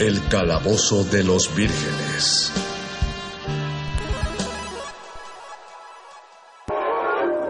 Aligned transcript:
El 0.00 0.20
calabozo 0.28 1.04
de 1.04 1.22
los 1.22 1.54
vírgenes. 1.54 2.52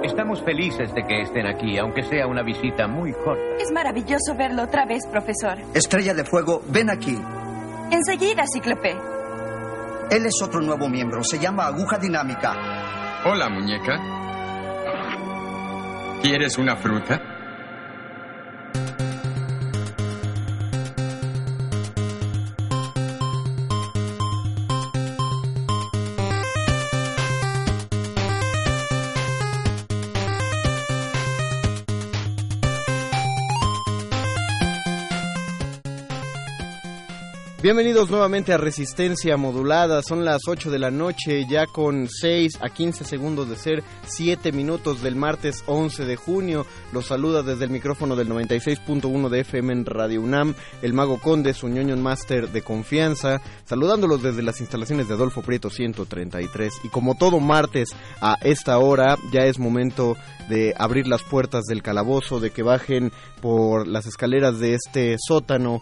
Estamos 0.02 0.42
felices 0.44 0.92
de 0.94 1.02
que 1.06 1.22
estén 1.22 1.46
aquí, 1.46 1.78
aunque 1.78 2.02
sea 2.02 2.26
una 2.26 2.42
visita 2.42 2.86
muy 2.86 3.12
corta. 3.12 3.42
Es 3.58 3.70
maravilloso 3.72 4.34
verlo 4.36 4.64
otra 4.64 4.84
vez, 4.84 5.06
profesor. 5.10 5.58
Estrella 5.74 6.12
de 6.12 6.24
Fuego, 6.24 6.62
ven 6.68 6.90
aquí. 6.90 7.18
Enseguida, 7.90 8.44
Cíclope. 8.52 8.96
Él 10.10 10.26
es 10.26 10.34
otro 10.42 10.60
nuevo 10.60 10.88
miembro, 10.88 11.22
se 11.24 11.38
llama 11.38 11.66
Aguja 11.66 11.96
Dinámica. 11.98 13.22
Hola, 13.24 13.48
muñeca. 13.48 13.98
¿Quieres 16.20 16.58
una 16.58 16.76
fruta? 16.76 17.31
Bienvenidos 37.72 38.10
nuevamente 38.10 38.52
a 38.52 38.58
Resistencia 38.58 39.38
Modulada. 39.38 40.02
Son 40.02 40.26
las 40.26 40.42
8 40.46 40.70
de 40.70 40.78
la 40.78 40.90
noche, 40.90 41.46
ya 41.48 41.64
con 41.64 42.06
6 42.06 42.58
a 42.60 42.68
15 42.68 43.02
segundos 43.02 43.48
de 43.48 43.56
ser 43.56 43.82
7 44.04 44.52
minutos 44.52 45.00
del 45.00 45.16
martes 45.16 45.64
11 45.64 46.04
de 46.04 46.16
junio. 46.16 46.66
Los 46.92 47.06
saluda 47.06 47.42
desde 47.42 47.64
el 47.64 47.70
micrófono 47.70 48.14
del 48.14 48.28
96.1 48.28 49.30
de 49.30 49.40
FM 49.40 49.72
en 49.72 49.86
Radio 49.86 50.20
UNAM, 50.20 50.54
el 50.82 50.92
Mago 50.92 51.18
Conde, 51.18 51.54
su 51.54 51.68
ñoño 51.68 51.96
master 51.96 52.50
de 52.50 52.60
confianza, 52.60 53.40
saludándolos 53.64 54.22
desde 54.22 54.42
las 54.42 54.60
instalaciones 54.60 55.08
de 55.08 55.14
Adolfo 55.14 55.40
Prieto 55.40 55.70
133. 55.70 56.74
Y 56.84 56.90
como 56.90 57.14
todo 57.14 57.40
martes 57.40 57.96
a 58.20 58.36
esta 58.42 58.76
hora, 58.76 59.16
ya 59.32 59.46
es 59.46 59.58
momento 59.58 60.14
de 60.50 60.74
abrir 60.76 61.06
las 61.06 61.22
puertas 61.22 61.64
del 61.64 61.82
calabozo, 61.82 62.38
de 62.38 62.50
que 62.50 62.62
bajen 62.62 63.12
por 63.40 63.88
las 63.88 64.04
escaleras 64.06 64.58
de 64.58 64.74
este 64.74 65.16
sótano 65.18 65.80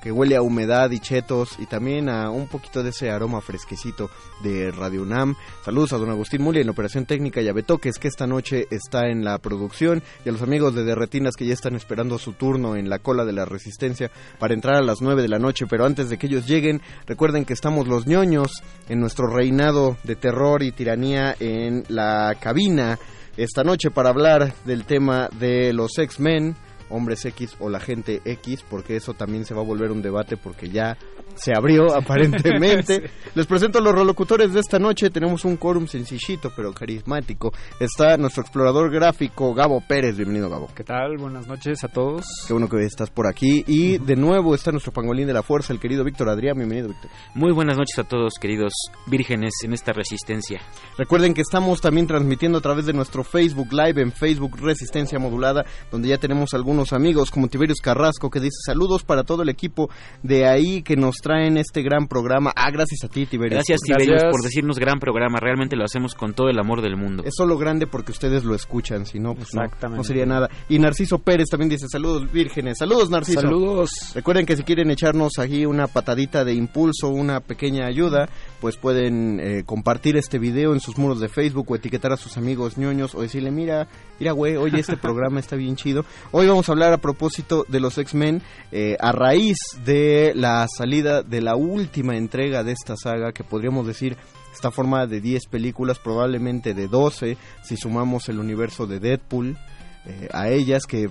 que 0.00 0.12
huele 0.12 0.36
a 0.36 0.42
humedad 0.42 0.90
y 0.90 0.98
chetos 0.98 1.58
y 1.58 1.66
también 1.66 2.08
a 2.08 2.30
un 2.30 2.48
poquito 2.48 2.82
de 2.82 2.90
ese 2.90 3.10
aroma 3.10 3.40
fresquecito 3.40 4.10
de 4.42 4.70
Radio 4.70 5.02
UNAM. 5.02 5.36
Saludos 5.64 5.92
a 5.92 5.98
don 5.98 6.10
Agustín 6.10 6.42
Muli 6.42 6.60
en 6.60 6.68
operación 6.68 7.06
técnica 7.06 7.40
y 7.40 7.48
a 7.48 7.52
Betoques 7.52 7.98
que 7.98 8.08
esta 8.08 8.26
noche 8.26 8.66
está 8.70 9.08
en 9.08 9.24
la 9.24 9.38
producción 9.38 10.02
y 10.24 10.28
a 10.28 10.32
los 10.32 10.42
amigos 10.42 10.74
de 10.74 10.84
Derretinas 10.84 11.36
que 11.36 11.46
ya 11.46 11.54
están 11.54 11.74
esperando 11.74 12.18
su 12.18 12.32
turno 12.32 12.76
en 12.76 12.88
la 12.88 12.98
cola 12.98 13.24
de 13.24 13.32
la 13.32 13.44
resistencia 13.44 14.10
para 14.38 14.54
entrar 14.54 14.76
a 14.76 14.82
las 14.82 15.02
9 15.02 15.22
de 15.22 15.28
la 15.28 15.38
noche, 15.38 15.66
pero 15.68 15.84
antes 15.84 16.08
de 16.08 16.18
que 16.18 16.26
ellos 16.26 16.46
lleguen, 16.46 16.80
recuerden 17.06 17.44
que 17.44 17.52
estamos 17.52 17.86
los 17.86 18.06
ñoños 18.06 18.62
en 18.88 19.00
nuestro 19.00 19.26
reinado 19.26 19.96
de 20.04 20.16
terror 20.16 20.62
y 20.62 20.72
tiranía 20.72 21.36
en 21.38 21.84
la 21.88 22.36
cabina 22.40 22.98
esta 23.36 23.64
noche 23.64 23.90
para 23.90 24.10
hablar 24.10 24.52
del 24.64 24.84
tema 24.84 25.28
de 25.38 25.72
los 25.72 25.98
X-Men 25.98 26.56
hombres 26.90 27.24
X 27.24 27.56
o 27.60 27.68
la 27.68 27.80
gente 27.80 28.20
X, 28.24 28.64
porque 28.68 28.96
eso 28.96 29.14
también 29.14 29.44
se 29.44 29.54
va 29.54 29.60
a 29.60 29.64
volver 29.64 29.90
un 29.90 30.02
debate 30.02 30.36
porque 30.36 30.68
ya 30.68 30.96
se 31.34 31.52
abrió 31.56 31.92
aparentemente. 31.96 33.10
Les 33.34 33.46
presento 33.46 33.78
a 33.78 33.82
los 33.82 33.94
relocutores 33.94 34.52
de 34.52 34.60
esta 34.60 34.78
noche. 34.78 35.10
Tenemos 35.10 35.44
un 35.44 35.56
quórum 35.56 35.86
sencillito 35.86 36.52
pero 36.54 36.72
carismático. 36.72 37.52
Está 37.78 38.16
nuestro 38.16 38.42
explorador 38.42 38.90
gráfico 38.90 39.54
Gabo 39.54 39.82
Pérez. 39.86 40.16
Bienvenido 40.16 40.50
Gabo. 40.50 40.68
¿Qué 40.74 40.84
tal? 40.84 41.16
Buenas 41.18 41.46
noches 41.46 41.82
a 41.84 41.88
todos. 41.88 42.24
Qué 42.46 42.52
bueno 42.52 42.68
que 42.68 42.84
estás 42.84 43.10
por 43.10 43.26
aquí. 43.26 43.64
Y 43.66 43.98
de 43.98 44.16
nuevo 44.16 44.54
está 44.54 44.70
nuestro 44.70 44.92
pangolín 44.92 45.26
de 45.26 45.32
la 45.32 45.42
fuerza, 45.42 45.72
el 45.72 45.80
querido 45.80 46.04
Víctor 46.04 46.28
Adrián. 46.28 46.56
Bienvenido 46.56 46.88
Víctor. 46.88 47.10
Muy 47.34 47.52
buenas 47.52 47.76
noches 47.76 47.98
a 47.98 48.04
todos 48.04 48.34
queridos 48.40 48.72
vírgenes 49.06 49.52
en 49.64 49.72
esta 49.72 49.92
resistencia. 49.92 50.60
Recuerden 50.98 51.34
que 51.34 51.42
estamos 51.42 51.80
también 51.80 52.06
transmitiendo 52.06 52.58
a 52.58 52.60
través 52.60 52.86
de 52.86 52.92
nuestro 52.92 53.24
Facebook 53.24 53.72
Live 53.72 54.00
en 54.00 54.12
Facebook 54.12 54.58
Resistencia 54.60 55.18
Modulada, 55.18 55.64
donde 55.90 56.08
ya 56.08 56.18
tenemos 56.18 56.54
algunos 56.54 56.79
amigos 56.92 57.30
como 57.30 57.48
Tiberius 57.48 57.80
Carrasco 57.80 58.30
que 58.30 58.40
dice 58.40 58.56
saludos 58.64 59.04
para 59.04 59.24
todo 59.24 59.42
el 59.42 59.48
equipo 59.48 59.90
de 60.22 60.46
ahí 60.46 60.82
que 60.82 60.96
nos 60.96 61.16
traen 61.16 61.56
este 61.56 61.82
gran 61.82 62.08
programa. 62.08 62.52
Ah, 62.56 62.70
gracias 62.70 63.04
a 63.04 63.08
ti, 63.08 63.26
Tiberius. 63.26 63.56
Gracias, 63.56 63.80
Tiberius, 63.80 64.22
por 64.30 64.42
decirnos 64.42 64.78
gran 64.78 64.98
programa. 64.98 65.38
Realmente 65.40 65.76
lo 65.76 65.84
hacemos 65.84 66.14
con 66.14 66.34
todo 66.34 66.48
el 66.48 66.58
amor 66.58 66.82
del 66.82 66.96
mundo. 66.96 67.22
Es 67.24 67.34
solo 67.36 67.56
grande 67.58 67.86
porque 67.86 68.12
ustedes 68.12 68.44
lo 68.44 68.54
escuchan, 68.54 69.06
si 69.06 69.18
no, 69.18 69.34
pues 69.34 69.50
no, 69.54 70.04
sería 70.04 70.26
nada. 70.26 70.48
Y 70.68 70.78
Narciso 70.78 71.18
Pérez 71.18 71.48
también 71.50 71.68
dice 71.68 71.86
saludos, 71.88 72.30
vírgenes. 72.32 72.78
Saludos, 72.78 73.10
Narciso. 73.10 73.40
Saludos. 73.40 73.90
Recuerden 74.14 74.46
que 74.46 74.56
si 74.56 74.64
quieren 74.64 74.90
echarnos 74.90 75.38
aquí 75.38 75.66
una 75.66 75.86
patadita 75.86 76.44
de 76.44 76.54
impulso, 76.54 77.08
una 77.08 77.40
pequeña 77.40 77.86
ayuda, 77.86 78.28
pues 78.60 78.76
pueden 78.76 79.40
eh, 79.40 79.62
compartir 79.64 80.16
este 80.16 80.38
video 80.38 80.72
en 80.72 80.80
sus 80.80 80.98
muros 80.98 81.20
de 81.20 81.28
Facebook 81.28 81.70
o 81.70 81.76
etiquetar 81.76 82.12
a 82.12 82.16
sus 82.16 82.36
amigos 82.36 82.78
ñoños 82.78 83.14
o 83.14 83.22
decirle, 83.22 83.50
mira, 83.50 83.88
mira, 84.18 84.32
güey, 84.32 84.56
oye, 84.56 84.80
este 84.80 84.96
programa 84.96 85.40
está 85.40 85.56
bien 85.56 85.76
chido. 85.76 86.04
Hoy 86.30 86.46
vamos 86.46 86.68
a 86.68 86.69
hablar 86.70 86.92
a 86.92 86.98
propósito 86.98 87.64
de 87.68 87.80
los 87.80 87.98
X-Men 87.98 88.42
eh, 88.72 88.96
a 89.00 89.12
raíz 89.12 89.56
de 89.84 90.32
la 90.34 90.66
salida 90.68 91.22
de 91.22 91.40
la 91.40 91.56
última 91.56 92.16
entrega 92.16 92.62
de 92.64 92.72
esta 92.72 92.96
saga 92.96 93.32
que 93.32 93.44
podríamos 93.44 93.86
decir 93.86 94.16
está 94.52 94.70
formada 94.70 95.06
de 95.06 95.20
10 95.20 95.46
películas, 95.46 95.98
probablemente 95.98 96.74
de 96.74 96.88
12 96.88 97.36
si 97.62 97.76
sumamos 97.76 98.28
el 98.28 98.38
universo 98.38 98.86
de 98.86 99.00
Deadpool 99.00 99.58
eh, 100.06 100.28
a 100.32 100.48
ellas 100.48 100.84
que 100.86 101.10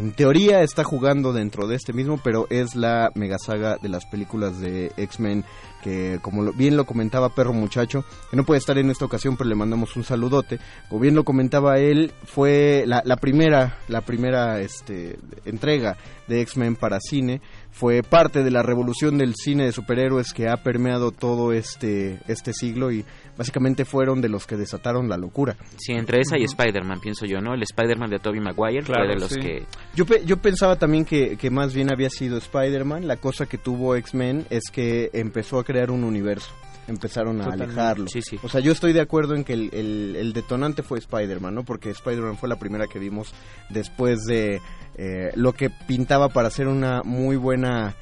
en 0.00 0.12
teoría 0.12 0.62
está 0.62 0.82
jugando 0.82 1.34
dentro 1.34 1.66
de 1.66 1.76
este 1.76 1.92
mismo, 1.92 2.18
pero 2.24 2.46
es 2.48 2.74
la 2.74 3.10
mega 3.14 3.36
saga 3.38 3.76
de 3.76 3.90
las 3.90 4.06
películas 4.06 4.58
de 4.58 4.92
X-Men 4.96 5.44
que 5.82 6.18
como 6.22 6.52
bien 6.54 6.76
lo 6.76 6.86
comentaba 6.86 7.34
Perro 7.34 7.52
Muchacho, 7.52 8.04
que 8.30 8.36
no 8.36 8.44
puede 8.44 8.58
estar 8.58 8.78
en 8.78 8.90
esta 8.90 9.04
ocasión, 9.04 9.36
pero 9.36 9.50
le 9.50 9.56
mandamos 9.56 9.96
un 9.96 10.04
saludote. 10.04 10.58
Como 10.88 11.02
bien 11.02 11.14
lo 11.14 11.24
comentaba 11.24 11.78
él, 11.78 12.12
fue 12.24 12.84
la, 12.86 13.02
la 13.04 13.16
primera, 13.16 13.78
la 13.88 14.00
primera 14.00 14.60
este, 14.60 15.18
entrega 15.44 15.98
de 16.28 16.40
X-Men 16.40 16.76
para 16.76 16.98
cine 17.00 17.42
fue 17.70 18.02
parte 18.02 18.42
de 18.42 18.50
la 18.50 18.62
revolución 18.62 19.18
del 19.18 19.34
cine 19.34 19.64
de 19.64 19.72
superhéroes 19.72 20.32
que 20.32 20.48
ha 20.48 20.56
permeado 20.58 21.12
todo 21.12 21.52
este, 21.52 22.20
este 22.26 22.52
siglo 22.52 22.90
y 22.92 23.04
básicamente 23.36 23.84
fueron 23.84 24.20
de 24.20 24.28
los 24.28 24.46
que 24.46 24.56
desataron 24.56 25.08
la 25.08 25.16
locura. 25.16 25.56
Sí, 25.78 25.92
entre 25.92 26.20
esa 26.20 26.38
y 26.38 26.44
Spider-Man, 26.44 27.00
pienso 27.00 27.26
yo, 27.26 27.40
¿no? 27.40 27.54
El 27.54 27.62
Spider-Man 27.62 28.10
de 28.10 28.18
Tobey 28.18 28.40
Maguire 28.40 28.82
fue 28.82 29.06
de 29.06 29.16
los 29.16 29.36
que 29.36 29.64
Yo, 29.94 30.04
yo 30.24 30.36
pensaba 30.38 30.76
también 30.76 31.04
que, 31.04 31.36
que 31.36 31.50
más 31.50 31.72
bien 31.74 31.92
había 31.92 32.10
sido 32.10 32.38
Spider-Man. 32.38 33.06
La 33.06 33.16
cosa 33.16 33.46
que 33.46 33.58
tuvo 33.58 33.96
X-Men 33.96 34.46
es 34.50 34.64
que 34.72 35.10
empezó 35.12 35.58
a 35.58 35.64
crear 35.64 35.90
un 35.90 36.04
universo 36.04 36.50
empezaron 36.90 37.40
a 37.40 37.46
alejarlo. 37.46 38.08
Sí, 38.08 38.20
sí. 38.22 38.38
O 38.42 38.48
sea, 38.48 38.60
yo 38.60 38.72
estoy 38.72 38.92
de 38.92 39.00
acuerdo 39.00 39.34
en 39.34 39.44
que 39.44 39.54
el, 39.54 39.70
el, 39.72 40.16
el 40.16 40.32
detonante 40.32 40.82
fue 40.82 40.98
Spider-Man, 40.98 41.54
¿no? 41.54 41.64
Porque 41.64 41.90
Spider-Man 41.90 42.36
fue 42.36 42.48
la 42.48 42.58
primera 42.58 42.86
que 42.86 42.98
vimos 42.98 43.32
después 43.70 44.24
de 44.24 44.60
eh, 44.96 45.30
lo 45.34 45.52
que 45.52 45.70
pintaba 45.70 46.28
para 46.28 46.50
ser 46.50 46.68
una 46.68 47.02
muy 47.02 47.36
buena 47.36 47.94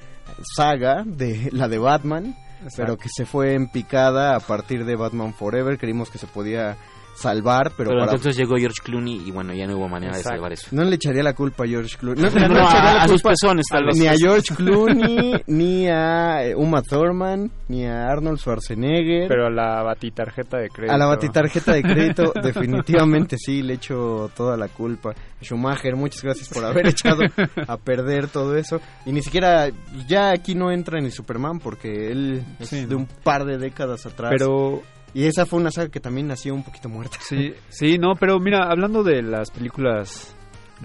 saga 0.57 1.05
de 1.07 1.51
la 1.53 1.69
de 1.69 1.79
Batman, 1.79 2.37
Exacto. 2.63 2.77
pero 2.77 2.97
que 2.97 3.09
se 3.09 3.25
fue 3.25 3.55
en 3.55 3.69
picada 3.69 4.35
a 4.35 4.41
partir 4.41 4.85
de 4.85 4.97
Batman 4.97 5.35
Forever. 5.35 5.79
Creímos 5.79 6.11
que 6.11 6.19
se 6.19 6.27
podía 6.27 6.77
salvar, 7.19 7.73
pero, 7.77 7.91
pero 7.91 8.01
para... 8.01 8.13
entonces 8.13 8.37
llegó 8.37 8.57
George 8.57 8.81
Clooney 8.83 9.23
y 9.27 9.31
bueno, 9.31 9.53
ya 9.53 9.67
no 9.67 9.77
hubo 9.77 9.89
manera 9.89 10.13
Exacto. 10.13 10.31
de 10.31 10.37
salvar 10.37 10.53
eso. 10.53 10.69
No 10.73 10.85
le 10.85 10.97
echaría 10.97 11.23
la 11.23 11.35
culpa 11.35 11.65
a 11.65 11.67
George 11.67 11.97
Clooney. 11.99 12.23
No, 12.23 12.31
no, 12.41 12.49
no, 12.49 12.55
no 12.55 12.69
a, 12.69 13.03
a 13.03 13.09
sus 13.09 13.23
pezones 13.23 13.67
tal 13.71 13.87
vez. 13.87 13.99
Ni 13.99 14.07
a 14.07 14.15
George 14.17 14.55
Clooney, 14.55 15.43
ni 15.49 15.89
a 15.89 16.41
Uma 16.57 16.83
Thurman, 16.83 17.51
ni 17.69 17.87
a 17.87 18.07
Arnold 18.09 18.39
Schwarzenegger. 18.39 19.29
Pero 19.29 19.47
a 19.47 19.51
la 19.51 19.83
batitarjeta 19.83 20.59
de 20.59 20.69
crédito. 20.71 20.95
A 20.95 20.99
la 20.99 21.07
batitarjeta 21.07 21.73
de 21.73 21.83
crédito, 21.83 22.33
definitivamente 22.43 23.37
sí, 23.39 23.63
le 23.63 23.75
echo 23.75 24.31
toda 24.37 24.57
la 24.57 24.69
culpa. 24.69 25.15
Schumacher, 25.43 25.97
muchas 25.97 26.23
gracias 26.23 26.49
por 26.49 26.65
haber 26.65 26.89
echado 26.89 27.23
a 27.67 27.77
perder 27.77 28.29
todo 28.29 28.57
eso. 28.57 28.81
Y 29.07 29.13
ni 29.13 29.23
siquiera, 29.23 29.69
ya 30.07 30.31
aquí 30.31 30.55
no 30.55 30.71
entra 30.71 31.01
ni 31.01 31.11
Superman 31.11 31.59
porque 31.59 32.11
él 32.11 32.45
es 32.59 32.71
de 32.71 32.95
un 32.95 33.07
par 33.07 33.45
de 33.45 33.59
décadas 33.59 34.07
atrás. 34.07 34.33
Pero 34.37 34.83
y 35.15 35.25
esa 35.25 35.47
fue 35.47 35.61
una 35.61 35.71
saga 35.71 35.89
que 35.89 36.01
también 36.01 36.29
nació 36.29 36.55
un 36.55 36.63
poquito 36.63 36.89
muerta. 36.89 37.19
Sí, 37.21 37.53
sí, 37.69 37.99
no, 37.99 38.15
pero 38.19 38.39
mira, 38.39 38.71
hablando 38.71 39.03
de 39.03 39.23
las 39.23 39.51
películas 39.51 40.35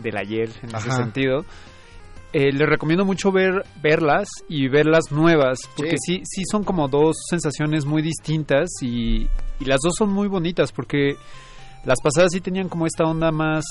del 0.01 0.17
ayer, 0.17 0.49
en 0.61 0.75
Ajá. 0.75 0.87
ese 0.87 0.97
sentido, 0.97 1.45
eh, 2.31 2.51
les 2.51 2.67
recomiendo 2.67 3.05
mucho 3.05 3.31
ver 3.31 3.63
verlas 3.81 4.27
y 4.47 4.67
verlas 4.67 5.11
nuevas, 5.11 5.59
porque 5.75 5.97
sí. 6.03 6.17
sí, 6.17 6.21
sí 6.25 6.43
son 6.49 6.63
como 6.63 6.87
dos 6.87 7.15
sensaciones 7.29 7.85
muy 7.85 8.01
distintas 8.01 8.69
y, 8.81 9.27
y, 9.59 9.65
las 9.65 9.79
dos 9.81 9.93
son 9.97 10.11
muy 10.11 10.27
bonitas, 10.27 10.71
porque 10.71 11.15
las 11.85 11.99
pasadas 12.01 12.31
sí 12.31 12.41
tenían 12.41 12.69
como 12.69 12.87
esta 12.87 13.03
onda 13.03 13.31
más 13.31 13.65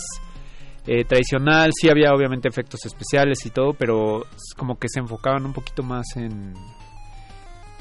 eh, 0.86 1.04
tradicional, 1.04 1.70
sí 1.74 1.88
había 1.88 2.12
obviamente 2.12 2.48
efectos 2.48 2.84
especiales 2.84 3.44
y 3.46 3.50
todo, 3.50 3.72
pero 3.72 4.24
como 4.56 4.76
que 4.76 4.88
se 4.88 5.00
enfocaban 5.00 5.46
un 5.46 5.52
poquito 5.52 5.82
más 5.82 6.04
en 6.16 6.54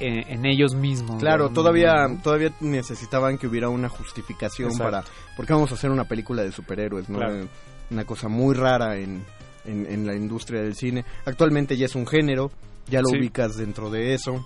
en, 0.01 0.27
en, 0.27 0.45
ellos 0.45 0.75
mismos. 0.75 1.19
Claro, 1.19 1.49
todavía 1.49 2.07
todavía 2.23 2.51
necesitaban 2.59 3.37
que 3.37 3.47
hubiera 3.47 3.69
una 3.69 3.89
justificación 3.89 4.69
Exacto. 4.69 4.91
para... 4.91 5.03
Porque 5.35 5.53
vamos 5.53 5.71
a 5.71 5.75
hacer 5.75 5.91
una 5.91 6.05
película 6.05 6.43
de 6.43 6.51
superhéroes, 6.51 7.09
¿no? 7.09 7.19
Claro. 7.19 7.47
Una 7.89 8.05
cosa 8.05 8.27
muy 8.27 8.55
rara 8.55 8.97
en, 8.97 9.23
en, 9.65 9.85
en, 9.85 10.07
la 10.07 10.15
industria 10.15 10.61
del 10.61 10.75
cine. 10.75 11.05
Actualmente 11.25 11.77
ya 11.77 11.85
es 11.85 11.95
un 11.95 12.07
género, 12.07 12.51
ya 12.87 13.01
lo 13.01 13.09
sí. 13.09 13.17
ubicas 13.17 13.57
dentro 13.57 13.89
de 13.89 14.13
eso. 14.13 14.45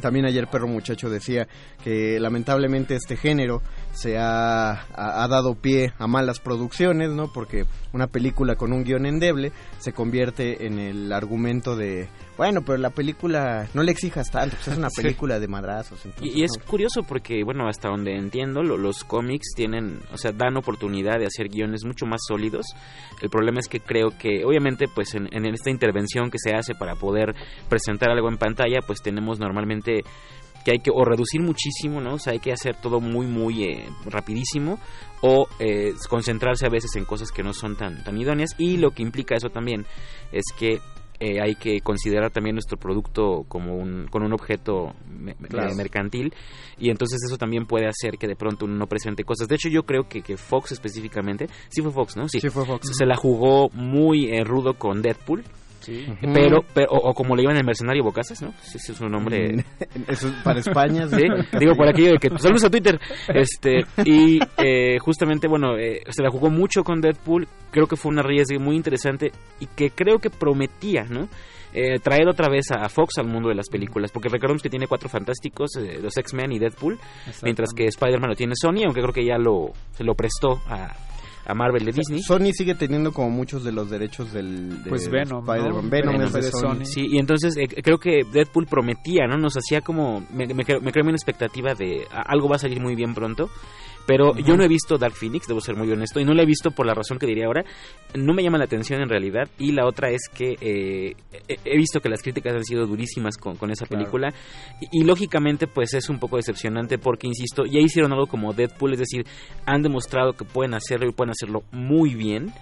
También 0.00 0.26
ayer 0.26 0.46
Perro 0.48 0.68
Muchacho 0.68 1.08
decía 1.08 1.48
que 1.82 2.20
lamentablemente 2.20 2.94
este 2.94 3.16
género 3.16 3.62
se 3.96 4.18
ha, 4.18 4.86
ha, 4.94 5.26
dado 5.28 5.54
pie 5.54 5.94
a 5.98 6.06
malas 6.06 6.38
producciones, 6.38 7.10
¿no? 7.10 7.32
Porque 7.32 7.64
una 7.94 8.06
película 8.06 8.54
con 8.54 8.72
un 8.72 8.84
guion 8.84 9.06
endeble 9.06 9.52
se 9.78 9.92
convierte 9.92 10.66
en 10.66 10.78
el 10.78 11.12
argumento 11.12 11.76
de, 11.76 12.06
bueno, 12.36 12.60
pero 12.60 12.76
la 12.76 12.90
película 12.90 13.68
no 13.72 13.82
le 13.82 13.92
exijas 13.92 14.30
tanto, 14.30 14.56
pues 14.56 14.68
es 14.68 14.76
una 14.76 14.90
película 14.96 15.36
sí. 15.36 15.40
de 15.40 15.48
madrazos. 15.48 16.04
Entonces, 16.04 16.34
y, 16.34 16.40
y, 16.40 16.44
es 16.44 16.52
no. 16.58 16.64
curioso 16.66 17.04
porque, 17.04 17.42
bueno, 17.42 17.68
hasta 17.68 17.88
donde 17.88 18.14
entiendo, 18.16 18.62
lo, 18.62 18.76
los 18.76 19.02
cómics 19.02 19.54
tienen, 19.56 20.00
o 20.12 20.18
sea, 20.18 20.32
dan 20.32 20.58
oportunidad 20.58 21.18
de 21.18 21.26
hacer 21.26 21.48
guiones 21.48 21.86
mucho 21.86 22.04
más 22.04 22.20
sólidos. 22.28 22.66
El 23.22 23.30
problema 23.30 23.60
es 23.60 23.68
que 23.68 23.80
creo 23.80 24.10
que, 24.10 24.44
obviamente, 24.44 24.86
pues 24.94 25.14
en, 25.14 25.28
en 25.32 25.46
esta 25.46 25.70
intervención 25.70 26.30
que 26.30 26.38
se 26.38 26.54
hace 26.54 26.74
para 26.74 26.96
poder 26.96 27.34
presentar 27.70 28.10
algo 28.10 28.28
en 28.28 28.36
pantalla, 28.36 28.80
pues 28.86 29.00
tenemos 29.00 29.40
normalmente 29.40 30.04
que 30.66 30.72
hay 30.72 30.78
que 30.80 30.90
o 30.92 31.04
reducir 31.04 31.40
muchísimo, 31.42 32.00
¿no? 32.00 32.14
O 32.14 32.18
sea, 32.18 32.32
hay 32.32 32.40
que 32.40 32.52
hacer 32.52 32.74
todo 32.74 33.00
muy, 33.00 33.28
muy 33.28 33.62
eh, 33.62 33.88
rapidísimo 34.04 34.80
o 35.20 35.46
eh, 35.60 35.94
concentrarse 36.08 36.66
a 36.66 36.68
veces 36.68 36.96
en 36.96 37.04
cosas 37.04 37.30
que 37.30 37.44
no 37.44 37.52
son 37.52 37.76
tan, 37.76 38.02
tan 38.02 38.18
idóneas 38.18 38.50
y 38.58 38.76
lo 38.76 38.90
que 38.90 39.04
implica 39.04 39.36
eso 39.36 39.48
también 39.48 39.86
es 40.32 40.42
que 40.58 40.80
eh, 41.20 41.40
hay 41.40 41.54
que 41.54 41.80
considerar 41.82 42.32
también 42.32 42.56
nuestro 42.56 42.78
producto 42.78 43.44
como 43.46 43.76
un, 43.76 44.08
con 44.10 44.24
un 44.24 44.32
objeto 44.32 44.92
me, 45.08 45.36
claro. 45.36 45.72
mercantil 45.76 46.34
y 46.78 46.90
entonces 46.90 47.20
eso 47.24 47.38
también 47.38 47.66
puede 47.66 47.86
hacer 47.86 48.18
que 48.18 48.26
de 48.26 48.34
pronto 48.34 48.64
uno 48.64 48.74
no 48.74 48.88
presente 48.88 49.22
cosas. 49.22 49.46
De 49.46 49.54
hecho 49.54 49.68
yo 49.68 49.84
creo 49.84 50.08
que, 50.08 50.20
que 50.20 50.36
Fox 50.36 50.72
específicamente, 50.72 51.46
sí 51.68 51.80
fue 51.80 51.92
Fox, 51.92 52.16
¿no? 52.16 52.28
Sí, 52.28 52.40
sí 52.40 52.50
fue 52.50 52.66
Fox. 52.66 52.88
Se 52.92 53.06
la 53.06 53.14
jugó 53.14 53.68
muy 53.68 54.32
eh, 54.32 54.42
rudo 54.42 54.74
con 54.74 55.00
Deadpool. 55.00 55.44
Sí. 55.86 56.04
Pero, 56.20 56.64
pero 56.74 56.90
o, 56.90 57.10
o, 57.10 57.14
como 57.14 57.36
le 57.36 57.42
llaman 57.42 57.58
el 57.58 57.64
mercenario 57.64 58.02
Bocasas, 58.02 58.42
¿no? 58.42 58.52
Ese 58.60 58.90
es 58.90 59.00
un 59.00 59.12
nombre. 59.12 59.64
Eso 60.08 60.32
para 60.42 60.58
España, 60.58 61.06
sí. 61.06 61.22
Digo, 61.60 61.76
por 61.76 61.88
aquello 61.88 62.12
de 62.12 62.18
que. 62.18 62.28
Saludos 62.38 62.64
a 62.64 62.70
Twitter. 62.70 62.98
Este, 63.28 63.84
y 64.04 64.40
eh, 64.58 64.98
justamente, 64.98 65.46
bueno, 65.46 65.78
eh, 65.78 66.02
se 66.08 66.24
la 66.24 66.30
jugó 66.30 66.50
mucho 66.50 66.82
con 66.82 67.00
Deadpool. 67.00 67.46
Creo 67.70 67.86
que 67.86 67.94
fue 67.94 68.10
una 68.10 68.22
riesgo 68.22 68.58
muy 68.58 68.74
interesante 68.74 69.30
y 69.60 69.66
que 69.66 69.90
creo 69.90 70.18
que 70.18 70.28
prometía, 70.28 71.04
¿no? 71.04 71.28
Eh, 71.78 71.98
traer 71.98 72.26
otra 72.26 72.48
vez 72.48 72.70
a 72.70 72.88
Fox 72.88 73.18
al 73.18 73.26
mundo 73.26 73.50
de 73.50 73.54
las 73.54 73.68
películas, 73.68 74.10
porque 74.10 74.30
recordemos 74.30 74.62
que 74.62 74.70
tiene 74.70 74.86
cuatro 74.86 75.10
fantásticos, 75.10 75.76
eh, 75.76 75.98
los 76.00 76.16
X-Men 76.16 76.52
y 76.52 76.58
Deadpool, 76.58 76.98
mientras 77.42 77.74
que 77.76 77.84
Spider-Man 77.84 78.30
lo 78.30 78.34
tiene 78.34 78.54
Sony, 78.58 78.84
aunque 78.86 79.02
creo 79.02 79.12
que 79.12 79.26
ya 79.26 79.36
lo 79.36 79.72
se 79.92 80.02
lo 80.02 80.14
prestó 80.14 80.62
a, 80.68 80.96
a 81.46 81.54
Marvel 81.54 81.84
de 81.84 81.92
Disney. 81.92 82.22
Sony 82.22 82.52
sigue 82.52 82.74
teniendo 82.74 83.12
como 83.12 83.30
muchos 83.30 83.64
de 83.64 83.72
los 83.72 83.88
derechos 83.88 84.32
del 84.32 84.82
de 84.82 84.90
pues 84.90 85.08
Venom, 85.08 85.44
Spider-Man. 85.44 85.84
¿no? 85.84 85.90
Venom, 85.90 86.14
Venom 86.18 86.22
es 86.22 86.32
de, 86.32 86.42
Sony. 86.50 86.60
Sony. 86.60 86.84
Sí, 86.84 87.06
y 87.08 87.18
entonces 87.18 87.56
eh, 87.56 87.68
creo 87.68 87.98
que 87.98 88.22
Deadpool 88.30 88.66
prometía, 88.66 89.26
¿no? 89.26 89.36
Nos 89.36 89.56
hacía 89.56 89.80
como 89.80 90.20
me, 90.32 90.46
me, 90.46 90.54
me 90.54 90.64
creó 90.64 91.04
una 91.04 91.12
expectativa 91.12 91.74
de 91.74 92.06
a, 92.10 92.22
algo 92.22 92.48
va 92.48 92.56
a 92.56 92.58
salir 92.58 92.80
muy 92.80 92.94
bien 92.94 93.14
pronto. 93.14 93.48
Pero 94.06 94.30
uh 94.30 94.34
-huh. 94.34 94.44
yo 94.44 94.56
no 94.56 94.64
he 94.64 94.68
visto 94.68 94.98
Dark 94.98 95.14
Phoenix, 95.14 95.46
debo 95.46 95.60
ser 95.60 95.76
muy 95.76 95.90
honesto, 95.90 96.20
y 96.20 96.24
no 96.24 96.34
la 96.34 96.42
he 96.42 96.46
visto 96.46 96.70
por 96.70 96.86
la 96.86 96.94
razón 96.94 97.18
que 97.18 97.26
diría 97.26 97.46
ahora. 97.46 97.64
No 98.14 98.34
me 98.34 98.42
llama 98.42 98.58
la 98.58 98.64
atención 98.64 99.00
en 99.02 99.08
realidad. 99.08 99.48
Y 99.58 99.72
la 99.72 99.86
otra 99.86 100.10
es 100.10 100.28
que 100.32 100.56
eh, 100.60 101.14
he 101.64 101.76
visto 101.76 102.00
que 102.00 102.08
las 102.08 102.22
críticas 102.22 102.54
han 102.54 102.64
sido 102.64 102.86
durísimas 102.86 103.36
con, 103.36 103.56
con 103.56 103.70
esa 103.70 103.86
película. 103.86 104.32
Y, 104.80 105.00
y, 105.00 105.04
lógicamente, 105.04 105.66
pues 105.66 105.94
es 105.94 106.08
un 106.08 106.18
poco 106.18 106.36
decepcionante 106.36 106.98
porque, 106.98 107.26
insisto, 107.26 107.64
ya 107.64 107.80
hicieron 107.80 108.12
algo 108.12 108.26
como 108.26 108.52
Deadpool, 108.52 108.92
es 108.92 109.00
decir, 109.00 109.26
han 109.66 109.82
demostrado 109.82 110.32
que 110.32 110.44
pueden 110.44 110.74
hacerlo 110.74 111.08
y 111.08 111.12
pueden 111.12 111.30
hacerlo 111.30 111.62
muy 111.72 112.14
bien. 112.14 112.52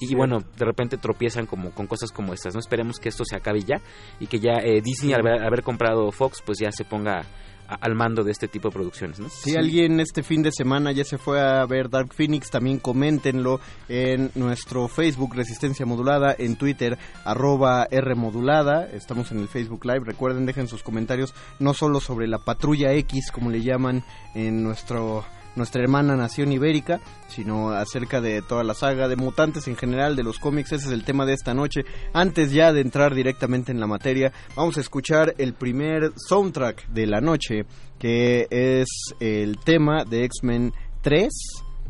Y 0.00 0.14
bueno, 0.14 0.38
de 0.56 0.64
repente 0.64 0.96
tropiezan 0.96 1.46
como 1.46 1.72
con 1.72 1.86
cosas 1.86 2.12
como 2.12 2.32
estas. 2.32 2.54
No 2.54 2.60
esperemos 2.60 2.98
que 2.98 3.08
esto 3.08 3.24
se 3.24 3.36
acabe 3.36 3.60
ya 3.62 3.80
y 4.20 4.26
que 4.26 4.38
ya 4.38 4.58
eh, 4.62 4.80
Disney, 4.80 5.12
al 5.12 5.26
haber, 5.26 5.42
haber 5.44 5.62
comprado 5.62 6.10
Fox, 6.12 6.42
pues 6.44 6.58
ya 6.58 6.70
se 6.70 6.84
ponga 6.84 7.22
al 7.68 7.94
mando 7.94 8.24
de 8.24 8.32
este 8.32 8.48
tipo 8.48 8.68
de 8.68 8.74
producciones. 8.74 9.20
¿no? 9.20 9.28
Si 9.28 9.50
sí. 9.50 9.56
alguien 9.56 10.00
este 10.00 10.22
fin 10.22 10.42
de 10.42 10.50
semana 10.52 10.92
ya 10.92 11.04
se 11.04 11.18
fue 11.18 11.40
a 11.40 11.64
ver 11.66 11.90
Dark 11.90 12.14
Phoenix, 12.14 12.50
también 12.50 12.78
coméntenlo 12.78 13.60
en 13.88 14.30
nuestro 14.34 14.88
Facebook 14.88 15.34
Resistencia 15.34 15.86
Modulada, 15.86 16.34
en 16.36 16.56
Twitter 16.56 16.98
arroba 17.24 17.86
R 17.90 18.14
Modulada, 18.14 18.88
estamos 18.92 19.30
en 19.32 19.40
el 19.40 19.48
Facebook 19.48 19.84
Live, 19.84 20.00
recuerden, 20.04 20.46
dejen 20.46 20.68
sus 20.68 20.82
comentarios 20.82 21.34
no 21.58 21.74
solo 21.74 22.00
sobre 22.00 22.26
la 22.26 22.38
patrulla 22.38 22.92
X, 22.94 23.30
como 23.30 23.50
le 23.50 23.62
llaman 23.62 24.04
en 24.34 24.62
nuestro 24.62 25.24
nuestra 25.58 25.82
hermana 25.82 26.16
nación 26.16 26.52
ibérica, 26.52 27.00
sino 27.28 27.70
acerca 27.70 28.20
de 28.20 28.40
toda 28.40 28.64
la 28.64 28.74
saga 28.74 29.08
de 29.08 29.16
mutantes 29.16 29.68
en 29.68 29.76
general, 29.76 30.16
de 30.16 30.22
los 30.22 30.38
cómics, 30.38 30.72
ese 30.72 30.86
es 30.86 30.92
el 30.92 31.04
tema 31.04 31.26
de 31.26 31.34
esta 31.34 31.52
noche. 31.52 31.82
Antes 32.12 32.52
ya 32.52 32.72
de 32.72 32.80
entrar 32.80 33.14
directamente 33.14 33.72
en 33.72 33.80
la 33.80 33.86
materia, 33.86 34.32
vamos 34.56 34.78
a 34.78 34.80
escuchar 34.80 35.34
el 35.38 35.52
primer 35.52 36.12
soundtrack 36.16 36.88
de 36.88 37.06
la 37.06 37.20
noche, 37.20 37.66
que 37.98 38.46
es 38.50 38.88
el 39.20 39.58
tema 39.58 40.04
de 40.04 40.24
X-Men 40.24 40.72
3 41.02 41.28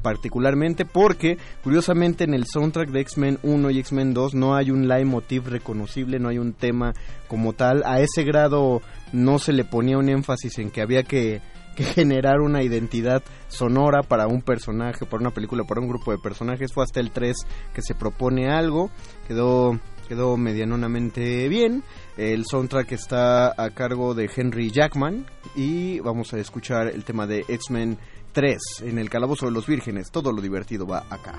particularmente 0.03 0.85
porque 0.85 1.39
curiosamente 1.63 2.25
en 2.25 2.35
el 2.35 2.47
soundtrack 2.47 2.91
de 2.91 3.01
X-Men 3.01 3.39
1 3.43 3.71
y 3.71 3.79
X-Men 3.81 4.15
2 4.15 4.35
no 4.35 4.55
hay 4.55 4.71
un 4.71 4.89
leitmotiv 4.89 5.49
reconocible, 5.49 6.19
no 6.19 6.29
hay 6.29 6.39
un 6.39 6.53
tema 6.53 6.95
como 7.27 7.53
tal, 7.53 7.83
a 7.85 8.01
ese 8.01 8.23
grado 8.25 8.81
no 9.13 9.39
se 9.39 9.53
le 9.53 9.65
ponía 9.65 9.99
un 9.99 10.09
énfasis 10.09 10.59
en 10.59 10.71
que 10.71 10.83
había 10.83 11.03
que 11.03 11.41
que 11.79 11.85
generar 11.85 12.41
una 12.41 12.65
identidad 12.65 13.23
sonora 13.47 14.03
para 14.03 14.27
un 14.27 14.43
personaje, 14.43 15.07
para 15.07 15.21
una 15.21 15.31
película, 15.31 15.63
para 15.63 15.81
un 15.81 15.87
grupo 15.87 16.11
de 16.11 16.19
personajes. 16.19 16.73
Fue 16.73 16.83
hasta 16.83 16.99
el 16.99 17.13
3 17.13 17.37
que 17.73 17.83
se 17.83 17.95
propone 17.95 18.51
algo, 18.51 18.91
quedó, 19.29 19.79
quedó 20.09 20.37
medianamente 20.37 21.49
bien. 21.49 21.85
El 22.17 22.47
soundtrack 22.47 22.91
está 22.91 23.55
a 23.57 23.71
cargo 23.71 24.15
de 24.15 24.29
Henry 24.35 24.73
Jackman 24.73 25.25
y 25.55 26.01
vamos 26.01 26.35
a 26.35 26.39
escuchar 26.39 26.89
el 26.89 27.05
tema 27.05 27.29
de 27.29 27.45
X-Men 27.47 27.97
3 28.33 28.59
en 28.83 28.99
el 28.99 29.09
Calabozo 29.09 29.47
de 29.47 29.53
los 29.53 29.69
Vírgenes. 29.69 30.11
Todo 30.11 30.33
lo 30.33 30.43
divertido 30.43 30.85
va 30.85 31.05
acá. 31.09 31.37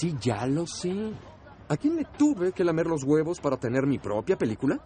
Sí, 0.00 0.16
ya 0.20 0.46
lo 0.46 0.66
sé. 0.66 1.12
¿A 1.68 1.76
quién 1.76 1.96
le 1.96 2.04
tuve 2.04 2.52
que 2.52 2.64
lamer 2.64 2.86
los 2.86 3.04
huevos 3.04 3.38
para 3.40 3.58
tener 3.58 3.86
mi 3.86 3.98
propia 3.98 4.36
película? 4.36 4.80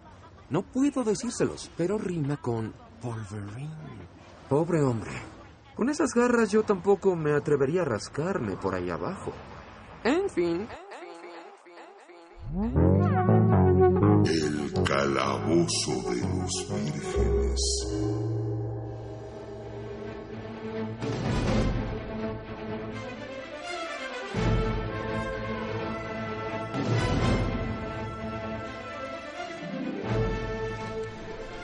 No 0.49 0.61
puedo 0.61 1.03
decírselos, 1.03 1.71
pero 1.77 1.97
rima 1.97 2.37
con 2.37 2.73
Wolverine. 3.01 4.05
Pobre 4.49 4.81
hombre. 4.83 5.11
Con 5.75 5.89
esas 5.89 6.13
garras 6.13 6.51
yo 6.51 6.63
tampoco 6.63 7.15
me 7.15 7.33
atrevería 7.33 7.81
a 7.81 7.85
rascarme 7.85 8.55
por 8.57 8.75
ahí 8.75 8.89
abajo. 8.89 9.31
En 10.03 10.29
fin. 10.29 10.67
El 14.25 14.83
calabozo 14.83 15.91
de 16.09 16.21
los 16.21 16.67
vírgenes. 16.69 17.61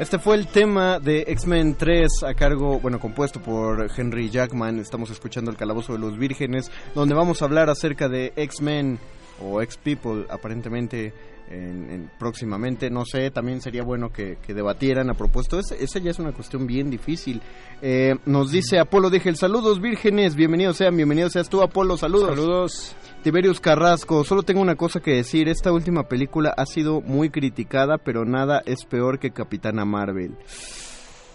Este 0.02 0.18
fue 0.18 0.36
el 0.36 0.48
tema 0.48 0.98
de 0.98 1.26
X-Men 1.28 1.76
3 1.76 2.24
a 2.26 2.34
cargo, 2.34 2.80
bueno, 2.80 3.00
compuesto 3.00 3.40
por 3.40 3.88
Henry 3.96 4.32
Jackman. 4.32 4.80
Estamos 4.80 5.12
escuchando 5.12 5.52
el 5.52 5.58
Calabozo 5.58 5.94
de 5.94 6.00
los 6.00 6.18
Vírgenes, 6.18 6.72
donde 6.96 7.14
vamos 7.14 7.40
a 7.40 7.46
hablar 7.46 7.70
acerca 7.70 8.10
de 8.10 8.34
X-Men 8.36 8.98
o 9.44 9.62
X-People, 9.62 10.26
aparentemente 10.32 11.14
en, 11.52 12.10
próximamente. 12.18 12.90
No 12.90 13.06
sé, 13.06 13.30
también 13.30 13.62
sería 13.62 13.84
bueno 13.84 14.12
que, 14.12 14.38
debatieran 14.48 15.12
a 15.12 15.14
propósito. 15.14 15.60
esa 15.60 16.00
ya 16.00 16.10
es 16.10 16.18
una 16.18 16.32
cuestión 16.32 16.66
bien 16.66 16.90
difícil. 16.90 17.40
Eh, 17.84 18.16
nos 18.26 18.50
dice 18.50 18.80
Apolo 18.80 19.12
el 19.14 19.36
saludos 19.36 19.80
vírgenes, 19.80 20.36
bienvenidos 20.36 20.78
sean, 20.78 20.98
bienvenidos 20.98 21.34
seas 21.34 21.48
tú 21.48 21.62
Apolo, 21.62 21.96
saludos. 21.96 22.30
Saludos. 22.30 22.96
Tiberius 23.24 23.60
Carrasco, 23.60 24.24
solo 24.24 24.44
tengo 24.44 24.62
una 24.62 24.76
cosa 24.76 25.00
que 25.00 25.12
decir, 25.12 25.48
esta 25.48 25.72
última 25.72 26.08
película 26.08 26.54
ha 26.56 26.66
sido 26.66 27.02
muy 27.02 27.30
criticada, 27.30 27.98
pero 27.98 28.26
nada 28.26 28.62
es 28.66 28.86
peor 28.86 29.20
que 29.20 29.32
Capitana 29.32 29.86
Marvel. 29.86 30.36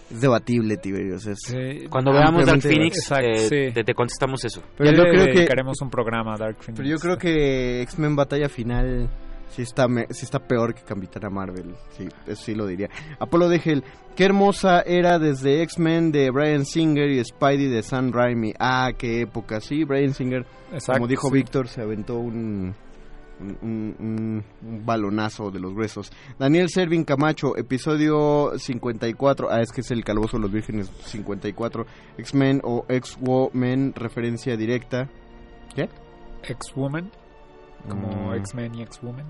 Es 0.09 0.21
debatible, 0.21 0.77
Tiberius. 0.77 1.27
Cuando 1.89 2.13
veamos 2.13 2.45
Dark 2.45 2.61
Phoenix, 2.61 3.11
eh, 3.11 3.71
te, 3.73 3.93
contestamos 3.93 4.43
eso. 4.45 4.63
Pero 4.77 4.91
yo 4.91 5.03
creo 5.03 5.25
que 5.33 5.51
haremos 5.51 5.81
un 5.81 5.89
programa 5.89 6.37
Dark 6.37 6.57
Phoenix. 6.59 6.77
Pero 6.77 6.89
yo 6.89 6.97
creo 6.97 7.17
que 7.17 7.81
X-Men 7.81 8.15
Batalla 8.15 8.47
Final 8.47 9.09
sí 9.49 9.61
está, 9.61 9.87
sí 10.09 10.25
está 10.25 10.39
peor 10.39 10.73
que 10.73 10.81
Capitana 10.81 11.29
Marvel. 11.29 11.75
Sí, 11.97 12.07
eso 12.25 12.43
sí 12.43 12.55
lo 12.55 12.65
diría. 12.65 12.89
Apolo 13.19 13.49
Degel, 13.49 13.83
qué 14.15 14.25
hermosa 14.25 14.81
era 14.81 15.19
desde 15.19 15.61
X-Men 15.63 16.11
de 16.11 16.29
Brian 16.31 16.65
Singer 16.65 17.09
y 17.09 17.23
Spidey 17.23 17.67
de 17.67 17.83
Sam 17.83 18.11
Raimi. 18.11 18.53
Ah, 18.59 18.91
qué 18.97 19.21
época, 19.21 19.59
sí, 19.61 19.83
Brian 19.83 20.13
Singer. 20.13 20.45
como 20.85 21.07
dijo 21.07 21.29
Víctor, 21.31 21.67
se 21.67 21.81
aventó 21.81 22.17
un, 22.19 22.75
un, 23.39 24.43
balonazo 24.85 25.51
de 25.51 25.59
los 25.59 25.73
gruesos. 25.73 26.11
Daniel 26.39 26.69
Servin 26.69 27.03
Camacho, 27.03 27.57
episodio 27.57 28.53
54. 28.57 29.49
Ah, 29.51 29.61
es 29.61 29.71
que 29.71 29.81
es 29.81 29.91
el 29.91 30.03
Calabozo 30.03 30.37
de 30.37 30.43
los 30.43 30.51
Vírgenes 30.51 30.91
54. 31.05 31.85
X-Men 32.17 32.61
o 32.63 32.85
X-Woman, 32.87 33.93
referencia 33.95 34.55
directa. 34.57 35.09
¿Qué? 35.75 35.89
X-Woman. 36.43 37.11
Como 37.87 38.31
mm. 38.31 38.35
X-Men 38.35 38.75
y 38.75 38.81
X-Woman. 38.83 39.25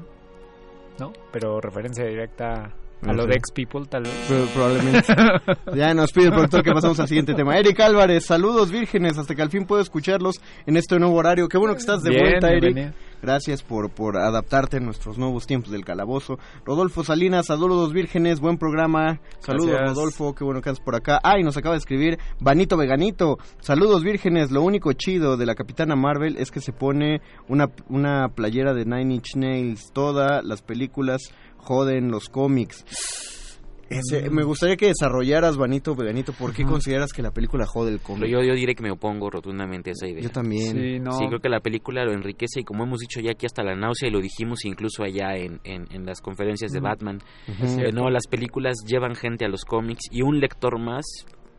¿no? 1.00 1.14
Pero 1.32 1.62
referencia 1.62 2.06
directa 2.06 2.74
a 3.02 3.14
lo 3.14 3.26
de 3.28 3.36
X 3.36 3.52
People, 3.54 3.86
tal 3.88 4.04
vez. 4.04 4.52
probablemente. 4.54 5.14
ya 5.76 5.94
nos 5.94 6.12
pide 6.12 6.26
el 6.26 6.32
productor 6.32 6.64
que 6.64 6.72
pasamos 6.72 7.00
al 7.00 7.08
siguiente 7.08 7.34
tema. 7.34 7.58
Eric 7.58 7.80
Álvarez, 7.80 8.26
saludos 8.26 8.72
vírgenes, 8.72 9.18
hasta 9.18 9.36
que 9.36 9.42
al 9.42 9.50
fin 9.50 9.66
puedo 9.66 9.82
escucharlos 9.82 10.42
en 10.66 10.78
este 10.78 10.98
nuevo 10.98 11.16
horario. 11.16 11.48
Qué 11.48 11.58
bueno 11.58 11.76
que 11.76 11.80
estás 11.80 12.02
de 12.02 12.18
vuelta, 12.18 12.52
Eric. 12.52 12.94
Gracias 13.22 13.64
por, 13.64 13.90
por 13.90 14.18
adaptarte 14.18 14.78
a 14.78 14.80
nuestros 14.80 15.18
nuevos 15.18 15.48
tiempos 15.48 15.72
del 15.72 15.86
calabozo. 15.86 16.38
Rodolfo 16.66 17.04
Salinas, 17.04 17.48
saludos 17.48 17.94
vírgenes, 17.94 18.40
buen 18.40 18.58
programa. 18.58 19.20
Saludos 19.40 19.80
Rodolfo, 19.80 20.36
qué 20.36 20.44
bueno 20.44 20.62
que 20.62 20.70
andas 20.70 20.84
por 20.84 20.96
acá. 20.96 21.20
Ay, 21.24 21.44
nos 21.44 21.58
acaba 21.58 21.74
de 21.74 21.80
escribir 21.80 22.20
Vanito 22.40 22.78
Veganito. 22.78 23.38
Saludos 23.60 24.04
vírgenes, 24.04 24.52
lo 24.52 24.62
único 24.62 24.94
chido 24.94 25.38
de 25.38 25.46
la 25.46 25.56
Capitana 25.56 25.96
Marvel 25.96 26.38
es 26.38 26.52
que 26.52 26.62
se 26.62 26.74
pone 26.74 27.22
una, 27.48 27.72
una 27.90 28.30
playera 28.30 28.74
de 28.74 28.86
Nine 28.86 29.16
Inch 29.16 29.36
Nails. 29.36 29.92
Todas 29.94 30.44
las 30.44 30.62
películas 30.62 31.32
joden 31.58 32.12
los 32.12 32.30
cómics. 32.30 32.86
Me 34.32 34.44
gustaría 34.44 34.76
que 34.76 34.88
desarrollaras, 34.88 35.58
Vanito, 35.58 35.96
Veganito, 35.96 36.34
¿por 36.34 36.54
qué 36.54 36.64
consideras 36.64 37.14
que 37.14 37.22
la 37.22 37.32
película 37.32 37.66
jode 37.66 37.92
el 37.92 38.00
cómic? 38.00 38.30
Yo, 38.30 38.42
yo 38.42 38.54
diré 38.54 38.76
que 38.76 38.84
me 38.84 38.92
opongo 38.92 39.30
rotundamente 39.30 39.92
a 39.92 39.94
esa 39.94 40.08
idea. 40.08 40.22
Yo 40.22 40.30
también. 40.30 41.04
Sí, 41.12 41.28
creo 41.28 41.40
que 41.40 41.50
la 41.50 41.60
película 41.60 42.04
lo 42.04 42.14
enriquece 42.14 42.62
y 42.62 42.64
como 42.64 42.84
hemos 42.84 43.00
dicho 43.00 43.20
ya 43.20 43.32
aquí 43.32 43.46
hasta 43.46 43.64
la 43.64 43.76
náusea 43.76 44.10
y 44.10 44.12
lo 44.12 44.20
dijimos 44.20 44.66
incluso 44.66 45.04
allá 45.04 45.36
en, 45.36 45.60
en, 45.64 46.06
las 46.06 46.22
conferencias 46.22 46.72
de 46.72 46.80
Batman, 46.80 47.20
eh, 47.48 47.92
no, 47.94 48.10
las 48.10 48.28
películas 48.28 48.78
llevan 48.86 49.16
gente 49.16 49.46
a 49.46 49.50
los 49.50 49.66
cómics 49.66 50.04
y 50.12 50.22
un 50.22 50.40
lector 50.40 50.80
más 50.80 51.06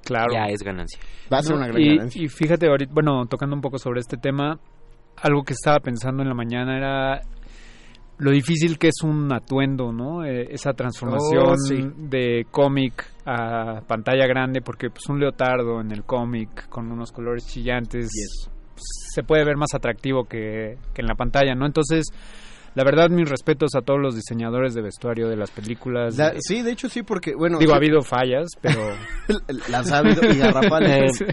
claro. 0.04 0.32
ya 0.32 0.46
es 0.46 0.62
ganancia. 0.62 1.00
Va 1.32 1.38
a 1.38 1.42
ser 1.42 1.56
una 1.56 1.68
gran 1.68 1.82
ganancia. 1.82 2.22
Y 2.22 2.28
fíjate, 2.28 2.66
ahorita, 2.68 2.92
bueno, 2.92 3.26
tocando 3.26 3.54
un 3.54 3.62
poco 3.62 3.78
sobre 3.78 4.00
este 4.00 4.16
tema, 4.16 4.58
algo 5.16 5.42
que 5.42 5.52
estaba 5.52 5.80
pensando 5.80 6.22
en 6.22 6.28
la 6.28 6.34
mañana 6.34 6.76
era 6.76 7.20
lo 8.18 8.30
difícil 8.30 8.78
que 8.78 8.88
es 8.88 9.02
un 9.02 9.32
atuendo, 9.32 9.92
¿no? 9.92 10.24
Eh, 10.24 10.48
esa 10.50 10.72
transformación 10.72 11.54
oh, 11.54 12.08
de 12.08 12.46
cómic 12.50 13.06
a 13.24 13.80
pantalla 13.86 14.26
grande, 14.26 14.60
porque 14.60 14.90
pues 14.90 15.08
un 15.08 15.20
leotardo 15.20 15.80
en 15.80 15.92
el 15.92 16.04
cómic 16.04 16.68
con 16.68 16.90
unos 16.90 17.12
colores 17.12 17.46
chillantes 17.46 18.08
pues, 18.74 18.84
se 19.14 19.22
puede 19.22 19.44
ver 19.44 19.56
más 19.56 19.74
atractivo 19.74 20.24
que, 20.24 20.78
que 20.94 21.02
en 21.02 21.06
la 21.06 21.14
pantalla, 21.14 21.54
¿no? 21.54 21.66
Entonces 21.66 22.06
la 22.78 22.84
verdad, 22.84 23.10
mis 23.10 23.28
respetos 23.28 23.74
a 23.74 23.80
todos 23.80 23.98
los 24.00 24.14
diseñadores 24.14 24.72
de 24.72 24.82
vestuario 24.82 25.28
de 25.28 25.34
las 25.34 25.50
películas. 25.50 26.16
sí, 26.38 26.62
de 26.62 26.70
hecho 26.70 26.88
sí, 26.88 27.02
porque, 27.02 27.34
bueno... 27.36 27.58
Digo, 27.58 27.72
ha 27.72 27.76
habido 27.76 28.02
fallas, 28.02 28.50
pero... 28.60 28.78
las 29.68 29.90
ha 29.90 29.98
habido 29.98 30.22
y 30.30 30.38
garrafales. 30.38 31.24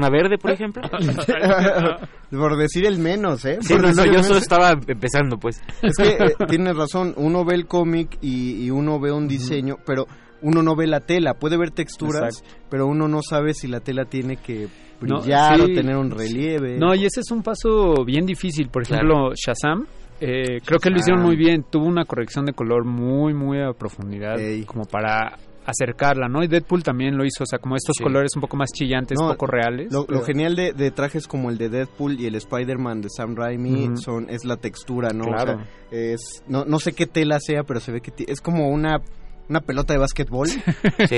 ¿La 0.00 0.08
verde, 0.08 0.38
por 0.38 0.52
ejemplo? 0.52 0.80
por 2.30 2.56
decir 2.56 2.86
el 2.86 3.00
menos, 3.00 3.44
¿eh? 3.44 3.58
Sí, 3.60 3.74
no, 3.74 3.92
no, 3.92 4.06
yo 4.06 4.22
solo 4.22 4.38
estaba 4.38 4.70
empezando, 4.70 5.36
pues. 5.36 5.60
Es 5.82 5.94
que 5.94 6.12
eh, 6.12 6.34
tienes 6.48 6.74
razón, 6.74 7.12
uno 7.18 7.44
ve 7.44 7.56
el 7.56 7.66
cómic 7.66 8.16
y, 8.22 8.70
uno 8.70 8.98
ve 8.98 9.12
un 9.12 9.28
diseño, 9.28 9.76
pero 9.84 10.06
uno 10.40 10.62
no 10.62 10.74
ve 10.74 10.86
la 10.86 11.00
tela, 11.00 11.34
puede 11.34 11.58
ver 11.58 11.70
texturas, 11.70 12.42
pero 12.70 12.86
uno 12.86 13.08
no 13.08 13.20
sabe 13.20 13.52
si 13.52 13.68
la 13.68 13.80
tela 13.80 14.06
tiene 14.06 14.38
que 14.38 14.68
brillar 15.02 15.60
o 15.60 15.66
tener 15.66 15.96
un 15.96 16.10
relieve. 16.10 16.78
No, 16.78 16.94
y 16.94 17.04
ese 17.04 17.20
es 17.20 17.30
un 17.30 17.42
paso 17.42 18.06
bien 18.06 18.24
difícil. 18.24 18.70
Por 18.70 18.84
ejemplo, 18.84 19.34
Shazam 19.34 19.86
eh, 20.20 20.60
creo 20.64 20.78
que 20.78 20.90
lo 20.90 20.98
hicieron 20.98 21.22
muy 21.22 21.36
bien. 21.36 21.64
Tuvo 21.68 21.86
una 21.86 22.04
corrección 22.04 22.44
de 22.46 22.52
color 22.52 22.84
muy, 22.84 23.34
muy 23.34 23.60
a 23.60 23.72
profundidad, 23.72 24.36
como 24.66 24.84
para 24.84 25.36
acercarla, 25.66 26.28
¿no? 26.28 26.42
Y 26.42 26.46
Deadpool 26.46 26.82
también 26.82 27.16
lo 27.16 27.24
hizo, 27.24 27.44
o 27.44 27.46
sea, 27.46 27.58
como 27.58 27.76
estos 27.76 27.96
colores 27.96 28.32
un 28.36 28.42
poco 28.42 28.56
más 28.56 28.70
chillantes, 28.70 29.18
poco 29.18 29.46
reales. 29.46 29.92
Lo, 29.92 30.06
genial 30.22 30.56
de, 30.56 30.90
trajes 30.90 31.26
como 31.26 31.50
el 31.50 31.58
de 31.58 31.68
Deadpool 31.68 32.20
y 32.20 32.26
el 32.26 32.34
Spider-Man 32.34 33.00
de 33.00 33.08
Sam 33.08 33.34
Raimi 33.34 33.96
son 33.96 34.28
es 34.28 34.44
la 34.44 34.56
textura, 34.56 35.10
¿no? 35.14 35.24
Claro. 35.24 35.62
es, 35.90 36.44
no, 36.46 36.64
no 36.64 36.78
sé 36.78 36.92
qué 36.92 37.06
tela 37.06 37.40
sea, 37.40 37.62
pero 37.62 37.80
se 37.80 37.92
ve 37.92 38.00
que 38.00 38.12
es 38.28 38.40
como 38.40 38.68
una 38.68 39.00
una 39.48 39.60
pelota 39.60 39.92
de 39.92 39.98
básquetbol. 39.98 40.48
Sí, 40.48 40.58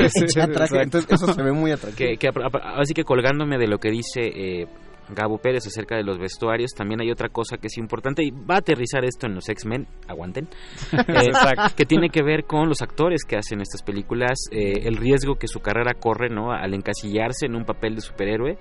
entonces 0.41 1.07
eso 1.09 1.33
se 1.33 1.43
ve 1.43 1.53
muy 1.53 1.71
atractivo. 1.71 2.19
Que, 2.19 2.31
así 2.77 2.95
que 2.95 3.05
colgándome 3.05 3.59
de 3.59 3.69
lo 3.69 3.79
que 3.79 3.91
dice 3.91 4.21
eh, 4.23 4.67
Gabo 5.09 5.39
Pérez 5.39 5.67
acerca 5.67 5.97
de 5.97 6.03
los 6.03 6.19
vestuarios. 6.19 6.73
También 6.73 7.01
hay 7.01 7.11
otra 7.11 7.29
cosa 7.29 7.57
que 7.59 7.69
es 7.69 7.79
importante 7.79 8.25
y 8.25 8.31
va 8.31 8.57
a 8.57 8.59
aterrizar 8.59 9.05
esto 9.05 9.27
en 9.27 9.35
los 9.35 9.49
X-Men, 9.49 9.87
aguanten, 10.09 10.49
eh, 10.93 11.31
que 11.77 11.85
tiene 11.85 12.11
que 12.11 12.23
ver 12.23 12.45
con 12.45 12.69
los 12.69 12.83
actores 12.83 13.25
que 13.25 13.37
hacen 13.37 13.61
estas 13.61 13.83
películas, 13.83 14.39
eh, 14.51 14.83
el 14.85 14.97
riesgo 14.97 15.37
que 15.37 15.49
su 15.49 15.61
carrera 15.61 15.95
corre 15.95 16.29
¿no? 16.29 16.53
al 16.53 16.75
encasillarse 16.75 17.47
en 17.47 17.55
un 17.55 17.65
papel 17.65 17.95
de 17.95 18.01
superhéroe. 18.01 18.59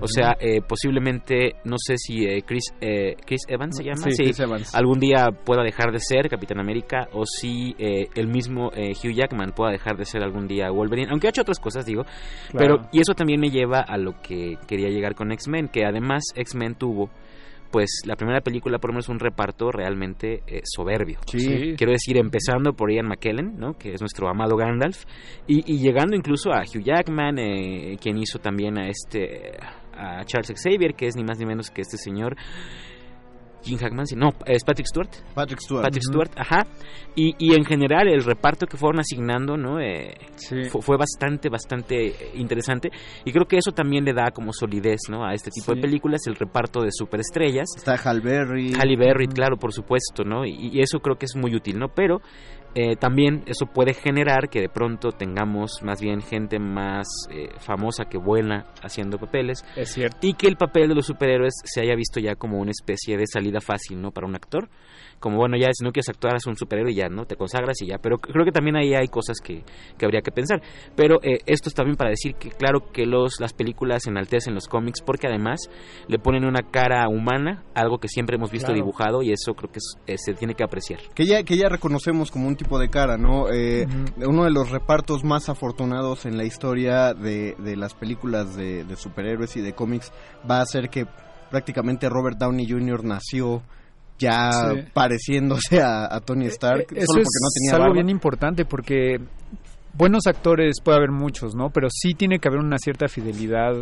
O 0.00 0.06
sea, 0.06 0.36
eh, 0.40 0.60
posiblemente, 0.66 1.56
no 1.64 1.76
sé 1.78 1.96
si 1.96 2.26
Chris, 2.42 2.64
Chris 3.26 3.42
Evans 3.48 3.76
se 3.76 3.84
llama, 3.84 4.10
sí, 4.10 4.30
algún 4.72 4.98
día 4.98 5.28
pueda 5.44 5.62
dejar 5.62 5.92
de 5.92 5.98
ser 6.00 6.28
Capitán 6.28 6.58
América 6.58 7.08
o 7.12 7.24
si 7.26 7.74
el 7.78 8.28
mismo 8.28 8.68
Hugh 8.68 9.14
Jackman 9.14 9.52
pueda 9.54 9.72
dejar 9.72 9.96
de 9.96 10.04
ser 10.04 10.22
algún 10.22 10.46
día 10.46 10.70
Wolverine, 10.70 11.08
aunque 11.10 11.28
ha 11.28 11.30
hecho 11.30 11.42
otras 11.42 11.58
cosas, 11.58 11.84
digo. 11.84 12.04
Pero, 12.52 12.88
y 12.92 13.00
eso 13.00 13.14
también 13.14 13.40
me 13.40 13.50
lleva 13.50 13.80
a 13.80 13.96
lo 13.96 14.20
que 14.22 14.56
quería 14.66 14.88
llegar 14.88 15.14
con 15.14 15.32
X-Men, 15.32 15.68
que 15.68 15.83
además 15.84 16.24
X-Men 16.34 16.74
tuvo 16.76 17.10
pues 17.70 18.02
la 18.06 18.14
primera 18.14 18.40
película 18.40 18.78
por 18.78 18.90
lo 18.90 18.94
menos 18.94 19.08
un 19.08 19.18
reparto 19.18 19.72
realmente 19.72 20.42
eh, 20.46 20.60
soberbio. 20.62 21.18
Quiero 21.26 21.90
decir, 21.90 22.16
empezando 22.18 22.72
por 22.74 22.92
Ian 22.92 23.08
McKellen, 23.08 23.56
¿no? 23.58 23.72
que 23.72 23.94
es 23.94 24.00
nuestro 24.00 24.28
amado 24.28 24.56
Gandalf, 24.56 25.04
y, 25.48 25.78
llegando 25.78 26.14
incluso 26.14 26.52
a 26.52 26.60
Hugh 26.60 26.84
Jackman, 26.84 27.36
eh, 27.40 27.96
quien 28.00 28.16
hizo 28.18 28.38
también 28.38 28.78
a 28.78 28.86
este 28.86 29.58
a 29.92 30.24
Charles 30.24 30.52
Xavier, 30.54 30.94
que 30.94 31.06
es 31.06 31.16
ni 31.16 31.24
más 31.24 31.38
ni 31.38 31.46
menos 31.46 31.70
que 31.70 31.80
este 31.80 31.96
señor. 31.96 32.36
Jim 33.64 33.78
Hackman, 33.78 34.06
sí, 34.06 34.14
no, 34.16 34.30
es 34.46 34.62
Patrick 34.64 34.86
Stewart. 34.86 35.08
Patrick 35.34 35.60
Stewart. 35.60 35.82
Patrick 35.84 36.02
Stewart, 36.04 36.30
ajá. 36.36 36.66
Y, 37.16 37.34
y 37.38 37.54
en 37.54 37.64
general 37.64 38.08
el 38.08 38.22
reparto 38.22 38.66
que 38.66 38.76
fueron 38.76 39.00
asignando, 39.00 39.56
¿no? 39.56 39.80
Eh, 39.80 40.14
fue, 40.70 40.82
fue 40.82 40.96
bastante, 40.96 41.48
bastante 41.48 42.14
interesante. 42.34 42.90
Y 43.24 43.32
creo 43.32 43.46
que 43.46 43.56
eso 43.56 43.72
también 43.72 44.04
le 44.04 44.12
da 44.12 44.30
como 44.32 44.52
solidez, 44.52 45.00
¿no? 45.08 45.24
A 45.24 45.32
este 45.32 45.50
tipo 45.50 45.72
Sí. 45.72 45.76
de 45.76 45.80
películas, 45.80 46.20
el 46.26 46.34
reparto 46.36 46.82
de 46.82 46.90
superestrellas. 46.92 47.66
Está 47.76 47.94
Hal 47.94 48.20
Berry. 48.20 48.72
Halle 48.74 48.96
Berry, 48.96 49.26
claro, 49.28 49.56
por 49.56 49.72
supuesto, 49.72 50.24
¿no? 50.24 50.44
Y, 50.44 50.70
y 50.72 50.80
eso 50.80 51.00
creo 51.00 51.16
que 51.16 51.26
es 51.26 51.34
muy 51.36 51.54
útil, 51.54 51.78
¿no? 51.78 51.88
Pero 51.88 52.20
eh, 52.74 52.96
también 52.96 53.44
eso 53.46 53.66
puede 53.66 53.94
generar 53.94 54.48
que 54.48 54.60
de 54.60 54.68
pronto 54.68 55.12
tengamos 55.12 55.82
más 55.82 56.00
bien 56.00 56.20
gente 56.20 56.58
más 56.58 57.06
eh, 57.30 57.50
famosa 57.58 58.06
que 58.06 58.18
vuela 58.18 58.66
haciendo 58.82 59.18
papeles. 59.18 59.64
Es 59.76 59.92
cierto. 59.92 60.18
Y 60.22 60.34
que 60.34 60.48
el 60.48 60.56
papel 60.56 60.88
de 60.88 60.94
los 60.94 61.06
superhéroes 61.06 61.54
se 61.64 61.82
haya 61.82 61.94
visto 61.94 62.18
ya 62.18 62.34
como 62.34 62.58
una 62.58 62.72
especie 62.72 63.16
de 63.16 63.26
salida 63.26 63.60
fácil, 63.60 64.00
¿no? 64.00 64.10
Para 64.10 64.26
un 64.26 64.34
actor. 64.34 64.68
Como, 65.24 65.38
bueno, 65.38 65.56
ya 65.56 65.68
si 65.72 65.82
no 65.82 65.90
quieres 65.90 66.10
actuar, 66.10 66.34
haz 66.36 66.46
un 66.46 66.54
superhéroe 66.54 66.92
y 66.92 66.96
ya, 66.96 67.08
¿no? 67.08 67.24
Te 67.24 67.34
consagras 67.36 67.80
y 67.80 67.86
ya. 67.86 67.96
Pero 67.96 68.18
creo 68.18 68.44
que 68.44 68.52
también 68.52 68.76
ahí 68.76 68.92
hay 68.94 69.08
cosas 69.08 69.38
que, 69.42 69.64
que 69.96 70.04
habría 70.04 70.20
que 70.20 70.30
pensar. 70.30 70.60
Pero 70.94 71.18
eh, 71.22 71.38
esto 71.46 71.70
es 71.70 71.74
también 71.74 71.96
para 71.96 72.10
decir 72.10 72.34
que, 72.34 72.50
claro, 72.50 72.92
que 72.92 73.06
los, 73.06 73.40
las 73.40 73.54
películas 73.54 74.06
enaltecen 74.06 74.52
los 74.54 74.68
cómics 74.68 75.00
porque 75.00 75.26
además 75.26 75.60
le 76.08 76.18
ponen 76.18 76.44
una 76.44 76.60
cara 76.70 77.08
humana, 77.08 77.64
algo 77.74 77.96
que 77.96 78.08
siempre 78.08 78.36
hemos 78.36 78.50
visto 78.50 78.66
Claro. 78.66 78.82
dibujado 78.84 79.22
y 79.22 79.32
eso 79.32 79.54
creo 79.54 79.72
que 79.72 79.78
es- 79.78 79.96
eh, 80.06 80.18
se 80.18 80.34
tiene 80.34 80.54
que 80.54 80.62
apreciar. 80.62 81.00
Que 81.14 81.24
ya, 81.24 81.42
que 81.42 81.56
ya 81.56 81.70
reconocemos 81.70 82.30
como 82.30 82.46
un 82.46 82.56
tipo 82.56 82.78
de 82.78 82.90
cara, 82.90 83.16
¿no? 83.16 83.50
Eh, 83.50 83.86
Uno 84.18 84.44
de 84.44 84.50
los 84.50 84.70
repartos 84.70 85.24
más 85.24 85.48
afortunados 85.48 86.26
en 86.26 86.36
la 86.36 86.44
historia 86.44 87.14
de, 87.14 87.54
de 87.58 87.76
las 87.76 87.94
películas 87.94 88.56
de, 88.56 88.84
de 88.84 88.96
superhéroes 88.96 89.56
y 89.56 89.62
de 89.62 89.72
cómics 89.72 90.12
va 90.50 90.60
a 90.60 90.66
ser 90.66 90.90
que 90.90 91.06
prácticamente 91.50 92.08
Robert 92.10 92.36
Downey 92.36 92.68
Jr. 92.68 93.04
nació 93.04 93.62
ya 94.18 94.50
Sí. 94.72 94.80
pareciéndose 94.92 95.82
a, 95.82 96.04
a 96.14 96.20
Tony 96.20 96.46
Stark, 96.46 96.82
Eh, 96.92 96.98
Eso 96.98 97.06
solo 97.12 97.22
es 97.22 97.28
porque 97.28 97.40
no 97.42 97.48
tenía 97.54 97.72
algo 97.72 97.82
barba. 97.84 97.94
bien 97.94 98.10
importante 98.10 98.64
porque 98.64 99.18
buenos 99.92 100.26
actores 100.26 100.76
puede 100.82 100.98
haber 100.98 101.10
muchos, 101.10 101.54
¿no? 101.54 101.70
Pero 101.70 101.88
sí 101.90 102.14
tiene 102.14 102.38
que 102.38 102.48
haber 102.48 102.60
una 102.60 102.78
cierta 102.78 103.08
fidelidad 103.08 103.72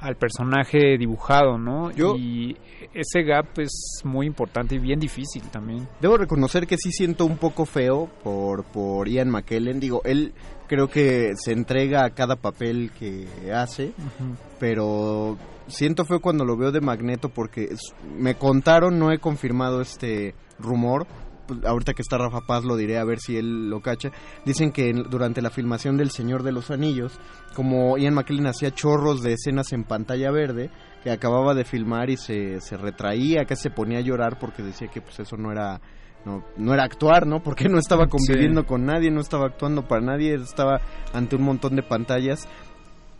al 0.00 0.16
personaje 0.16 0.98
dibujado, 0.98 1.58
¿no? 1.58 1.90
Y 1.92 2.56
ese 2.92 3.22
gap 3.22 3.46
es 3.60 4.00
muy 4.04 4.26
importante 4.26 4.74
y 4.74 4.78
bien 4.80 4.98
difícil 4.98 5.42
también. 5.50 5.86
Debo 6.00 6.16
reconocer 6.16 6.66
que 6.66 6.76
sí 6.76 6.90
siento 6.90 7.24
un 7.24 7.36
poco 7.36 7.64
feo 7.66 8.10
por, 8.24 8.64
por 8.64 9.08
Ian 9.08 9.30
McKellen. 9.30 9.78
Digo, 9.78 10.02
él 10.04 10.32
creo 10.66 10.88
que 10.88 11.30
se 11.36 11.52
entrega 11.52 12.04
a 12.04 12.10
cada 12.10 12.34
papel 12.34 12.90
que 12.98 13.28
hace, 13.54 13.92
pero 14.58 15.38
siento 15.66 16.04
feo 16.04 16.20
cuando 16.20 16.44
lo 16.44 16.56
veo 16.56 16.72
de 16.72 16.80
Magneto 16.80 17.28
porque 17.28 17.64
es- 17.64 17.94
me 18.18 18.34
contaron, 18.36 18.98
no 18.98 19.10
he 19.12 19.18
confirmado 19.18 19.80
este 19.80 20.34
rumor. 20.58 21.06
pues, 21.44 21.64
ahorita 21.64 21.92
que 21.92 22.02
está 22.02 22.18
Rafa 22.18 22.42
Paz 22.46 22.62
lo 22.64 22.76
diré 22.76 22.98
a 22.98 23.04
ver 23.04 23.18
si 23.18 23.36
él 23.36 23.68
lo 23.68 23.80
cacha. 23.80 24.10
Dicen 24.44 24.70
que 24.70 24.92
durante 24.92 25.42
la 25.42 25.50
filmación 25.50 25.96
del 25.96 26.12
Señor 26.12 26.44
de 26.44 26.52
los 26.52 26.70
Anillos, 26.70 27.18
como 27.56 27.98
Ian 27.98 28.14
McKellen 28.14 28.46
hacía 28.46 28.70
chorros 28.70 29.22
de 29.22 29.32
escenas 29.32 29.72
en 29.72 29.82
pantalla 29.82 30.30
verde, 30.30 30.70
que 31.02 31.10
acababa 31.10 31.54
de 31.54 31.64
filmar 31.64 32.10
y 32.10 32.16
se, 32.16 32.60
se 32.60 32.76
retraía, 32.76 33.44
que 33.44 33.56
se 33.56 33.70
ponía 33.70 33.98
a 33.98 34.02
llorar 34.02 34.38
porque 34.38 34.62
decía 34.62 34.86
que 34.86 35.00
pues 35.02 35.18
eso 35.18 35.36
no 35.36 35.50
era 35.50 35.80
no, 36.24 36.44
no 36.56 36.72
era 36.72 36.84
actuar, 36.84 37.26
¿no? 37.26 37.42
Porque 37.42 37.68
no 37.68 37.80
estaba 37.80 38.06
conviviendo 38.06 38.64
con 38.64 38.86
nadie, 38.86 39.10
no 39.10 39.20
estaba 39.20 39.46
actuando 39.46 39.88
para 39.88 40.00
nadie, 40.00 40.34
estaba 40.34 40.80
ante 41.12 41.34
un 41.34 41.42
montón 41.42 41.74
de 41.74 41.82
pantallas. 41.82 42.46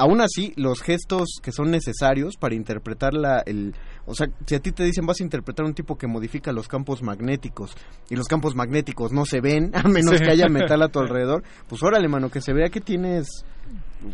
Aún 0.03 0.21
así, 0.21 0.53
los 0.57 0.83
gestos 0.83 1.39
que 1.41 1.53
son 1.53 1.71
necesarios 1.71 2.37
para 2.37 2.57
interpretar 2.57 3.15
la, 3.15 3.39
el... 3.47 3.73
O 4.05 4.17
sea, 4.17 4.27
si 4.47 4.57
a 4.57 4.59
ti 4.59 4.73
te 4.73 4.83
dicen 4.83 5.07
vas 5.07 5.21
a 5.21 5.23
interpretar 5.23 5.65
un 5.65 5.75
tipo 5.75 5.97
que 5.97 6.09
modifica 6.09 6.51
los 6.51 6.67
campos 6.67 7.03
magnéticos 7.05 7.73
y 8.11 8.17
los 8.17 8.27
campos 8.27 8.57
magnéticos 8.57 9.13
no 9.13 9.25
se 9.25 9.41
ven, 9.41 9.71
a 9.75 9.85
menos 9.85 10.17
Sí. 10.19 10.25
que 10.25 10.31
haya 10.31 10.49
metal 10.49 10.83
a 10.83 10.89
tu 10.89 10.99
alrededor, 10.99 11.45
pues 11.69 11.81
órale, 11.85 12.09
mano, 12.09 12.31
que 12.31 12.41
se 12.41 12.53
vea 12.53 12.69
que 12.69 12.81
tienes... 12.81 13.29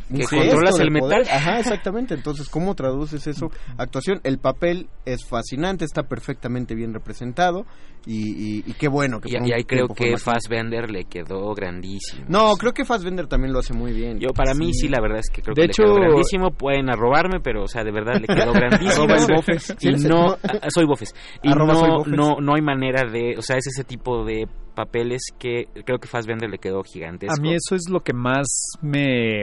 Que 0.09 0.17
gesto 0.19 0.37
controlas 0.37 0.79
el 0.81 0.93
poder. 0.93 1.19
metal. 1.21 1.37
Ajá, 1.37 1.59
exactamente. 1.61 2.15
Entonces, 2.15 2.49
¿cómo 2.49 2.75
traduces 2.75 3.27
eso? 3.27 3.51
Actuación, 3.77 4.21
el 4.25 4.39
papel 4.39 4.89
es 5.05 5.25
fascinante, 5.27 5.85
está 5.85 6.03
perfectamente 6.05 6.75
bien 6.75 6.93
representado 6.95 7.65
y, 8.07 8.59
y- 8.59 8.65
y 8.67 8.73
qué 8.75 8.89
bueno 8.89 9.21
que 9.21 9.29
Y, 9.31 9.49
y 9.49 9.53
ahí 9.53 9.65
creo 9.65 9.89
que. 9.89 10.17
Fassbender 10.17 10.91
le 10.91 11.05
quedó 11.05 11.55
grandísimo. 11.55 12.25
No, 12.29 12.53
creo 12.57 12.73
que 12.73 12.85
Fassbender 12.85 13.27
también 13.27 13.53
lo 13.53 13.59
hace 13.61 13.73
muy 13.75 13.93
bien. 13.93 14.19
Yo 14.19 14.29
para 14.35 14.55
mí 14.55 14.73
sí, 14.75 14.89
la 14.89 15.01
verdad 15.01 15.19
es 15.21 15.31
que 15.31 15.43
creo 15.43 15.55
De 15.55 15.63
que 15.63 15.67
hecho- 15.67 15.83
le 15.83 15.89
quedó 15.89 16.01
grandísimo. 16.01 16.51
Pueden 16.51 16.91
arrobarme, 16.91 17.41
pero 17.43 17.65
o 17.65 17.69
sea, 17.69 17.85
de 17.85 17.93
verdad 17.93 18.21
le 18.21 18.27
quedó 18.27 18.53
grandísimo. 18.53 19.05
Arroba 19.05 19.17
el 19.27 19.35
Bofes. 19.35 19.75
y 19.81 19.97
Sí, 19.99 20.09
no, 20.09 20.31
sí. 20.37 20.59
soy 20.69 20.85
Bofes. 20.87 21.15
Y 21.43 21.49
soy 21.51 21.59
no, 21.59 21.67
Bofes. 21.99 22.13
no, 22.15 22.37
no 22.41 22.55
hay 22.55 22.63
manera 22.63 23.05
de, 23.11 23.37
o 23.39 23.43
sea, 23.43 23.57
es 23.57 23.67
ese 23.67 23.85
tipo 23.85 24.25
de 24.25 24.47
papeles 24.75 25.23
que 25.39 25.67
creo 25.85 25.99
que 25.99 26.07
Fassbender 26.09 26.49
le 26.49 26.59
quedó 26.59 26.83
gigantesco. 26.85 27.35
A 27.37 27.43
mí 27.43 27.53
eso 27.55 27.75
es 27.75 27.89
lo 27.91 28.01
que 28.01 28.13
más 28.13 28.47
me, 28.81 29.43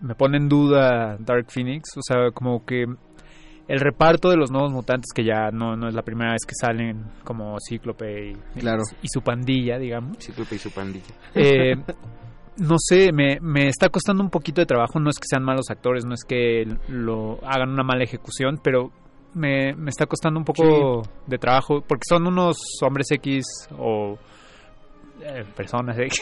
me 0.00 0.14
pone 0.14 0.36
en 0.38 0.48
duda 0.48 1.16
Dark 1.18 1.46
Phoenix. 1.50 1.96
O 1.96 2.00
sea, 2.02 2.30
como 2.32 2.64
que 2.64 2.84
el 3.68 3.80
reparto 3.80 4.30
de 4.30 4.36
los 4.36 4.50
nuevos 4.50 4.72
mutantes, 4.72 5.12
que 5.14 5.24
ya 5.24 5.50
no, 5.52 5.76
no 5.76 5.88
es 5.88 5.94
la 5.94 6.02
primera 6.02 6.32
vez 6.32 6.42
que 6.46 6.54
salen 6.58 7.04
como 7.24 7.56
Cíclope 7.60 8.30
y, 8.30 8.60
Claro. 8.60 8.82
y 9.02 9.08
su 9.08 9.20
pandilla, 9.20 9.78
digamos. 9.78 10.16
Cíclope 10.18 10.54
y 10.56 10.58
su 10.58 10.70
pandilla. 10.70 11.14
Eh, 11.34 11.74
no 12.58 12.76
sé, 12.78 13.12
me, 13.12 13.38
me 13.40 13.68
está 13.68 13.88
costando 13.90 14.22
un 14.22 14.30
poquito 14.30 14.60
de 14.62 14.66
trabajo. 14.66 14.98
No 14.98 15.10
es 15.10 15.18
que 15.18 15.26
sean 15.28 15.44
malos 15.44 15.70
actores, 15.70 16.04
no 16.06 16.14
es 16.14 16.24
que 16.24 16.64
lo 16.88 17.38
hagan 17.44 17.70
una 17.70 17.82
mala 17.82 18.04
ejecución, 18.04 18.58
pero 18.62 18.90
me, 19.34 19.74
me 19.74 19.90
está 19.90 20.06
costando 20.06 20.38
un 20.40 20.44
poco 20.44 21.02
de 21.26 21.36
trabajo 21.38 21.82
porque 21.86 22.04
son 22.08 22.26
unos 22.26 22.56
hombres 22.82 23.08
X 23.12 23.44
o 23.78 24.18
eh, 25.22 25.44
personas 25.56 25.96
X 26.00 26.20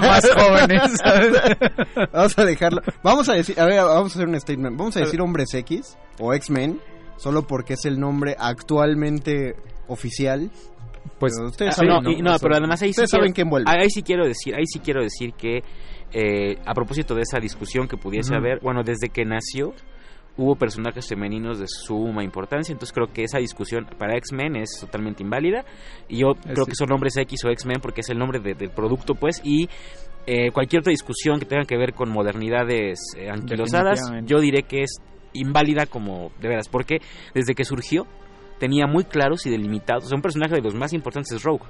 más 0.00 0.30
jóvenes. 0.34 0.82
¿sabes? 1.02 1.32
Vamos 2.12 2.38
a 2.38 2.44
dejarlo. 2.44 2.82
Vamos 3.02 3.28
a 3.28 3.34
decir, 3.34 3.58
a 3.60 3.64
ver, 3.66 3.78
vamos 3.84 4.12
a 4.14 4.18
hacer 4.18 4.28
un 4.28 4.40
statement. 4.40 4.76
Vamos 4.78 4.96
a 4.96 5.00
decir 5.00 5.20
hombres 5.20 5.52
X 5.54 5.96
o 6.18 6.32
X-Men, 6.34 6.80
solo 7.16 7.46
porque 7.46 7.74
es 7.74 7.84
el 7.84 7.98
nombre 8.00 8.36
actualmente 8.38 9.56
oficial. 9.88 10.50
Pues 11.18 11.34
Pero 11.36 11.48
ustedes 11.48 11.72
Ah, 11.74 11.76
saben, 11.76 11.90
no, 11.90 12.00
¿no? 12.02 12.10
y- 12.10 12.22
no, 12.22 12.36
pero 12.40 12.56
además 12.56 12.82
ahí 12.82 12.90
sí 12.92 12.94
quiero- 12.96 13.08
saben. 13.08 13.66
Ahí 13.66 13.90
sí 13.90 14.02
quiero 14.02 14.26
decir, 14.26 14.54
ahí 14.54 14.66
sí 14.66 14.80
quiero 14.80 15.02
decir 15.02 15.32
que 15.34 15.62
eh, 16.12 16.58
a 16.66 16.74
propósito 16.74 17.14
de 17.14 17.22
esa 17.22 17.38
discusión 17.38 17.88
que 17.88 17.96
pudiese 17.96 18.34
haber, 18.34 18.60
bueno, 18.60 18.82
desde 18.84 19.08
que 19.08 19.24
nació 19.24 19.72
hubo 20.36 20.56
personajes 20.56 21.06
femeninos 21.08 21.58
de 21.58 21.66
suma 21.68 22.24
importancia, 22.24 22.72
entonces 22.72 22.92
creo 22.94 23.12
que 23.12 23.24
esa 23.24 23.38
discusión 23.38 23.86
para 23.98 24.16
X-Men 24.16 24.56
es 24.56 24.78
totalmente 24.80 25.22
inválida 25.22 25.64
y 26.08 26.18
yo 26.20 26.28
creo 26.34 26.64
que 26.64 26.74
son 26.74 26.90
hombres 26.92 27.16
X 27.18 27.44
o 27.44 27.50
X-Men 27.50 27.80
porque 27.82 28.00
es 28.00 28.08
el 28.08 28.18
nombre 28.18 28.38
de- 28.40 28.54
del 28.54 28.70
producto, 28.70 29.14
pues, 29.14 29.40
y 29.44 29.68
eh, 30.26 30.50
cualquier 30.52 30.80
otra 30.80 30.90
discusión 30.90 31.38
que 31.38 31.44
tenga 31.46 31.64
que 31.64 31.76
ver 31.76 31.92
con 31.94 32.08
modernidades 32.10 32.98
eh, 33.16 33.28
anquilosadas, 33.28 34.00
yo 34.24 34.40
diré 34.40 34.62
que 34.62 34.82
es 34.84 34.98
inválida 35.34 35.86
como 35.86 36.30
de 36.40 36.48
veras, 36.48 36.68
porque 36.68 36.98
desde 37.34 37.54
que 37.54 37.64
surgió 37.64 38.06
tenía 38.58 38.86
muy 38.86 39.04
claros 39.04 39.44
y 39.46 39.50
delimitados, 39.50 40.04
o 40.04 40.08
sea, 40.08 40.16
un 40.16 40.22
personaje 40.22 40.54
de 40.54 40.60
los 40.62 40.74
más 40.74 40.92
importantes 40.92 41.32
es 41.32 41.42
Rogue. 41.42 41.64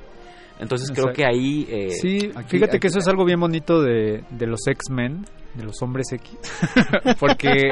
Entonces 0.61 0.91
creo 0.93 1.09
Exacto. 1.09 1.17
que 1.17 1.27
ahí... 1.27 1.67
eh, 1.69 1.91
Sí, 1.91 2.31
aquí- 2.37 2.51
fíjate 2.59 2.73
aquí- 2.77 2.79
que 2.81 2.87
eso 2.89 2.99
es 2.99 3.09
algo 3.09 3.25
bien 3.25 3.41
bonito 3.41 3.81
de, 3.81 4.23
de 4.31 4.47
los 4.47 4.61
X-Men, 4.69 5.25
de 5.55 5.65
los 5.65 5.81
hombres 5.83 6.13
X, 6.13 6.39
porque 7.19 7.71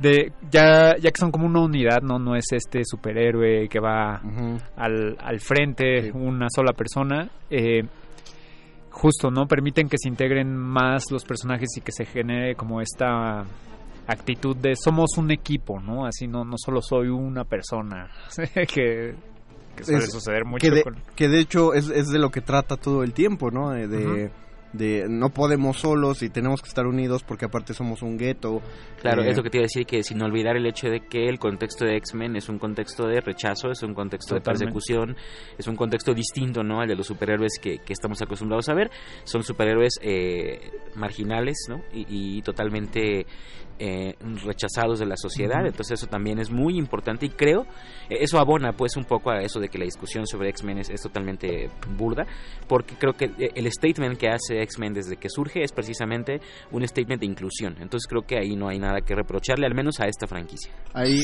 de 0.00 0.32
ya 0.50 0.96
ya 0.98 1.10
que 1.10 1.18
son 1.20 1.30
como 1.30 1.46
una 1.46 1.60
unidad, 1.60 2.02
no 2.02 2.18
no 2.18 2.36
es 2.36 2.46
este 2.52 2.82
superhéroe 2.84 3.68
que 3.68 3.80
va 3.80 4.20
al, 4.76 5.16
al 5.20 5.40
frente 5.40 6.10
una 6.12 6.46
sola 6.54 6.72
persona, 6.72 7.28
eh, 7.50 7.82
justo, 8.90 9.30
¿no? 9.30 9.46
Permiten 9.46 9.88
que 9.88 9.96
se 9.98 10.08
integren 10.08 10.56
más 10.56 11.10
los 11.10 11.24
personajes 11.24 11.68
y 11.76 11.80
que 11.80 11.92
se 11.92 12.04
genere 12.04 12.54
como 12.54 12.80
esta 12.80 13.44
actitud 14.06 14.56
de 14.56 14.74
somos 14.74 15.18
un 15.18 15.30
equipo, 15.30 15.80
¿no? 15.80 16.06
Así 16.06 16.26
no 16.26 16.44
no 16.44 16.56
solo 16.56 16.80
soy 16.80 17.08
una 17.08 17.44
persona, 17.44 18.08
que, 18.54 19.14
que 19.76 19.84
suele 19.84 20.04
Es- 20.04 20.12
suceder 20.12 20.44
mucho 20.44 20.68
que 20.68 20.74
de, 20.76 20.82
con... 20.82 20.96
que 21.14 21.28
de 21.28 21.40
hecho 21.40 21.74
es, 21.74 21.88
es 21.90 22.08
de 22.08 22.18
lo 22.18 22.30
que 22.30 22.40
trata 22.40 22.76
todo 22.76 23.02
el 23.02 23.12
tiempo, 23.12 23.50
¿no? 23.50 23.70
De, 23.70 23.86
de. 23.86 24.30
De 24.72 25.06
no 25.08 25.30
podemos 25.30 25.78
solos 25.78 26.22
y 26.22 26.28
tenemos 26.30 26.60
que 26.62 26.68
estar 26.68 26.86
unidos 26.86 27.22
porque 27.22 27.46
aparte 27.46 27.72
somos 27.74 28.02
un 28.02 28.18
gueto. 28.18 28.60
Claro, 29.00 29.22
Eh, 29.22 29.30
es 29.30 29.36
lo 29.36 29.42
que 29.42 29.50
te 29.50 29.58
iba 29.58 29.62
a 29.62 29.66
decir, 29.72 29.86
que 29.86 30.02
sin 30.02 30.20
olvidar 30.22 30.56
el 30.56 30.66
hecho 30.66 30.88
de 30.88 31.00
que 31.00 31.28
el 31.28 31.38
contexto 31.38 31.84
de 31.84 31.96
X-Men 31.96 32.36
es 32.36 32.48
un 32.48 32.58
contexto 32.58 33.06
de 33.06 33.20
rechazo, 33.20 33.70
es 33.70 33.82
un 33.82 33.94
contexto 33.94 34.34
Totalmente. 34.34 34.64
de 34.66 34.70
persecución, 34.72 35.16
es 35.56 35.66
un 35.66 35.76
contexto 35.76 36.12
distinto 36.14 36.62
¿no? 36.62 36.80
al 36.80 36.88
de 36.88 36.96
los 36.96 37.06
superhéroes 37.06 37.58
que, 37.60 37.78
que 37.78 37.92
estamos 37.92 38.20
acostumbrados 38.20 38.68
a 38.68 38.74
ver. 38.74 38.90
Son 39.24 39.42
superhéroes 39.42 39.94
eh, 40.02 40.70
marginales 40.94 41.56
¿no? 41.68 41.82
y, 41.92 42.38
y 42.38 42.42
totalmente 42.42 43.26
eh, 43.78 44.14
rechazados 44.44 44.98
de 44.98 45.06
la 45.06 45.16
sociedad. 45.16 45.64
Entonces 45.64 46.00
eso 46.00 46.06
también 46.06 46.38
es 46.38 46.50
muy 46.50 46.76
importante 46.76 47.26
y 47.26 47.28
creo, 47.30 47.62
eh, 48.10 48.18
eso 48.20 48.38
abona 48.38 48.72
pues 48.72 48.96
un 48.96 49.04
poco 49.04 49.30
a 49.30 49.40
eso 49.40 49.60
de 49.60 49.68
que 49.68 49.78
la 49.78 49.84
discusión 49.84 50.26
sobre 50.26 50.50
X-Men 50.50 50.78
es, 50.78 51.00
totalmente 51.00 51.70
burda, 51.96 52.26
porque 52.66 52.96
creo 52.96 53.12
que 53.12 53.26
eh, 53.38 53.52
el 53.54 53.70
statement 53.70 54.18
que 54.18 54.28
hace 54.28 54.60
X-Men 54.62 54.94
desde 54.94 55.16
que 55.16 55.28
surge 55.28 55.62
es 55.62 55.72
precisamente 55.72 56.40
un 56.72 56.86
statement 56.86 57.20
de 57.20 57.26
inclusión. 57.26 57.76
Entonces 57.80 58.08
creo 58.08 58.22
que 58.22 58.36
ahí 58.36 58.56
no 58.56 58.68
hay 58.68 58.78
nada 58.78 59.00
que 59.00 59.14
reprocharle, 59.14 59.66
al 59.66 59.74
menos 59.74 60.00
a 60.00 60.06
esta 60.06 60.26
franquicia. 60.26 60.72
Ahí 60.92 61.20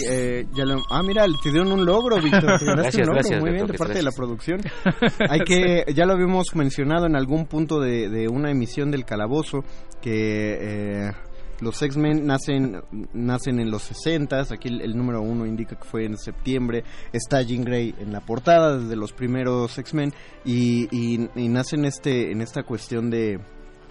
ya 0.53 0.65
lo... 0.65 0.83
Ah, 0.91 1.03
mira, 1.03 1.25
te 1.43 1.51
dieron 1.51 1.73
un 1.73 1.85
logro, 1.85 2.21
Víctor. 2.21 2.45
gracias, 2.65 3.09
gracias. 3.09 3.41
Muy 3.41 3.51
bien, 3.51 3.67
de 3.67 3.75
parte 3.75 3.95
de 3.95 4.03
la 4.03 4.13
producción. 4.13 4.61
hay 5.29 5.41
que, 5.41 5.85
ya 5.93 6.07
lo 6.07 6.13
habíamos 6.13 6.55
mencionado 6.55 7.07
en 7.07 7.17
algún 7.17 7.47
punto 7.47 7.81
de, 7.81 8.09
de 8.09 8.29
una 8.29 8.51
emisión 8.51 8.91
del 8.91 9.05
Calabozo, 9.05 9.65
que... 10.01 11.09
Eh, 11.09 11.13
los 11.61 11.81
X-Men 11.83 12.27
nacen, 12.27 12.83
nacen 13.13 13.61
en 13.61 13.71
los 13.71 13.83
60, 13.85 14.41
aquí 14.51 14.69
el, 14.69 14.97
número 14.97 15.23
uno 15.23 15.47
indica 15.47 15.77
que 15.77 15.85
fue 15.85 16.05
en 16.05 16.19
septiembre, 16.19 16.85
está 17.13 17.43
Jean 17.43 17.65
Grey 17.65 17.95
en 17.99 18.13
la 18.13 18.21
portada 18.21 18.79
desde 18.79 18.97
los 18.97 19.13
primeros 19.13 19.77
X-Men. 19.79 20.13
Y, 20.45 20.89
y, 20.91 21.29
y, 21.35 21.49
nacen 21.49 21.85
este, 21.85 22.31
en 22.31 22.41
esta 22.41 22.63
cuestión 22.65 23.11
de, 23.11 23.41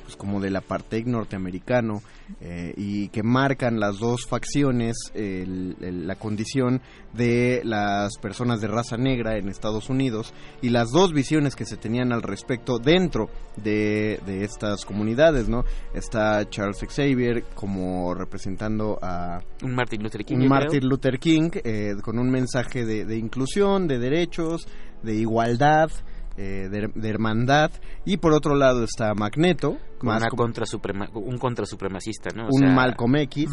pues 0.03 0.15
como 0.15 0.39
del 0.39 0.55
apartheid 0.55 1.07
norteamericano 1.07 2.01
eh, 2.41 2.73
y 2.77 3.07
que 3.09 3.23
marcan 3.23 3.79
las 3.79 3.99
dos 3.99 4.25
facciones 4.27 4.95
la 5.13 6.15
condición 6.15 6.81
de 7.13 7.61
las 7.63 8.17
personas 8.17 8.61
de 8.61 8.67
raza 8.67 8.97
negra 8.97 9.37
en 9.37 9.49
Estados 9.49 9.89
Unidos 9.89 10.33
y 10.61 10.69
las 10.69 10.91
dos 10.91 11.13
visiones 11.13 11.55
que 11.55 11.65
se 11.65 11.77
tenían 11.77 12.11
al 12.11 12.21
respecto 12.21 12.79
dentro 12.79 13.29
de, 13.55 14.19
estas 14.43 14.85
comunidades, 14.85 15.47
¿no? 15.47 15.63
Está 15.93 16.49
Charles 16.49 16.79
Xavier 16.79 17.43
como 17.53 18.13
representando 18.13 18.97
a 19.01 19.41
un 19.61 19.75
Martin 19.75 20.01
Luther 20.03 20.25
King, 20.25 20.37
un 20.37 20.47
Martin 20.47 20.87
Luther 20.87 21.19
King 21.19 21.49
eh, 21.63 21.95
con 22.01 22.19
un 22.19 22.29
mensaje 22.29 22.85
de 22.85 23.17
inclusión, 23.17 23.87
de 23.87 23.99
derechos, 23.99 24.67
de 25.03 25.15
igualdad 25.15 25.91
eh, 26.37 26.69
de, 26.69 27.09
hermandad. 27.09 27.71
Y 28.05 28.17
por 28.17 28.33
otro 28.33 28.55
lado 28.55 28.83
está 28.83 29.13
Magneto 29.13 29.77
más 30.01 30.25
contra 30.35 30.65
un 31.13 31.37
contrasupremacista 31.37 32.29
no 32.35 32.47
un 32.49 32.73
Malcolm 32.75 33.15
X 33.17 33.49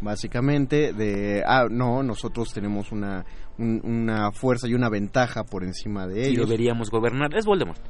básicamente 0.00 0.92
de 0.92 1.44
ah 1.46 1.66
no 1.70 2.02
nosotros 2.02 2.48
tenemos 2.52 2.90
una 2.90 3.24
una 3.58 4.32
fuerza 4.32 4.66
y 4.66 4.74
una 4.74 4.88
ventaja 4.88 5.44
por 5.44 5.62
encima 5.62 6.08
de 6.08 6.26
ellos. 6.26 6.44
y 6.44 6.46
deberíamos 6.48 6.90
gobernar 6.90 7.34
es 7.36 7.44
Voldemort. 7.44 7.80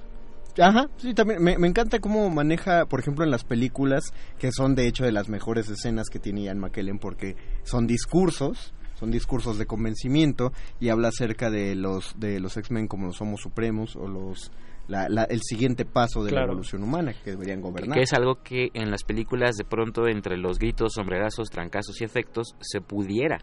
Ajá, 0.61 0.88
sí, 0.99 1.14
también 1.14 1.42
me, 1.42 1.59
me, 1.59 1.66
encanta 1.66 1.99
cómo 1.99 2.31
maneja, 2.31 2.87
por 2.87 3.01
ejemplo, 3.01 3.25
en 3.25 3.31
las 3.33 3.42
películas, 3.42 4.12
que 4.38 4.53
son 4.53 4.77
de 4.77 4.87
hecho 4.87 5.05
de 5.05 5.11
las 5.11 5.29
mejores 5.29 5.68
escenas 5.68 6.09
que 6.11 6.20
tiene 6.20 6.44
Ian 6.44 6.61
McKellen, 6.61 6.99
porque 6.99 7.35
son 7.64 7.88
discursos, 7.88 8.73
son 8.95 9.11
discursos 9.11 9.59
de 9.59 9.67
convencimiento 9.67 10.53
y 10.81 10.89
habla 10.89 11.09
acerca 11.09 11.51
de 11.51 11.75
los 11.75 12.19
de 12.19 12.41
los 12.41 12.57
X-Men 12.57 12.89
como 12.89 13.07
los 13.07 13.21
Homos 13.21 13.41
Supremos 13.41 13.97
o 13.97 14.07
los 14.07 14.51
el 14.89 15.41
siguiente 15.43 15.85
paso 15.85 16.23
de 16.25 16.33
la 16.33 16.45
evolución 16.45 16.83
humana 16.83 17.15
que 17.25 17.31
deberían 17.31 17.63
gobernar. 17.63 17.97
Que 17.97 18.03
es 18.03 18.13
algo 18.13 18.43
que 18.43 18.69
en 18.75 18.91
las 18.91 19.03
películas 19.03 19.57
de 19.57 19.65
pronto 19.65 20.09
entre 20.09 20.37
los 20.37 20.59
gritos, 20.59 20.93
sombrerazos, 20.95 21.49
trancazos 21.49 22.01
y 22.01 22.05
efectos 22.05 22.55
se 22.61 22.81
pudiera 22.81 23.39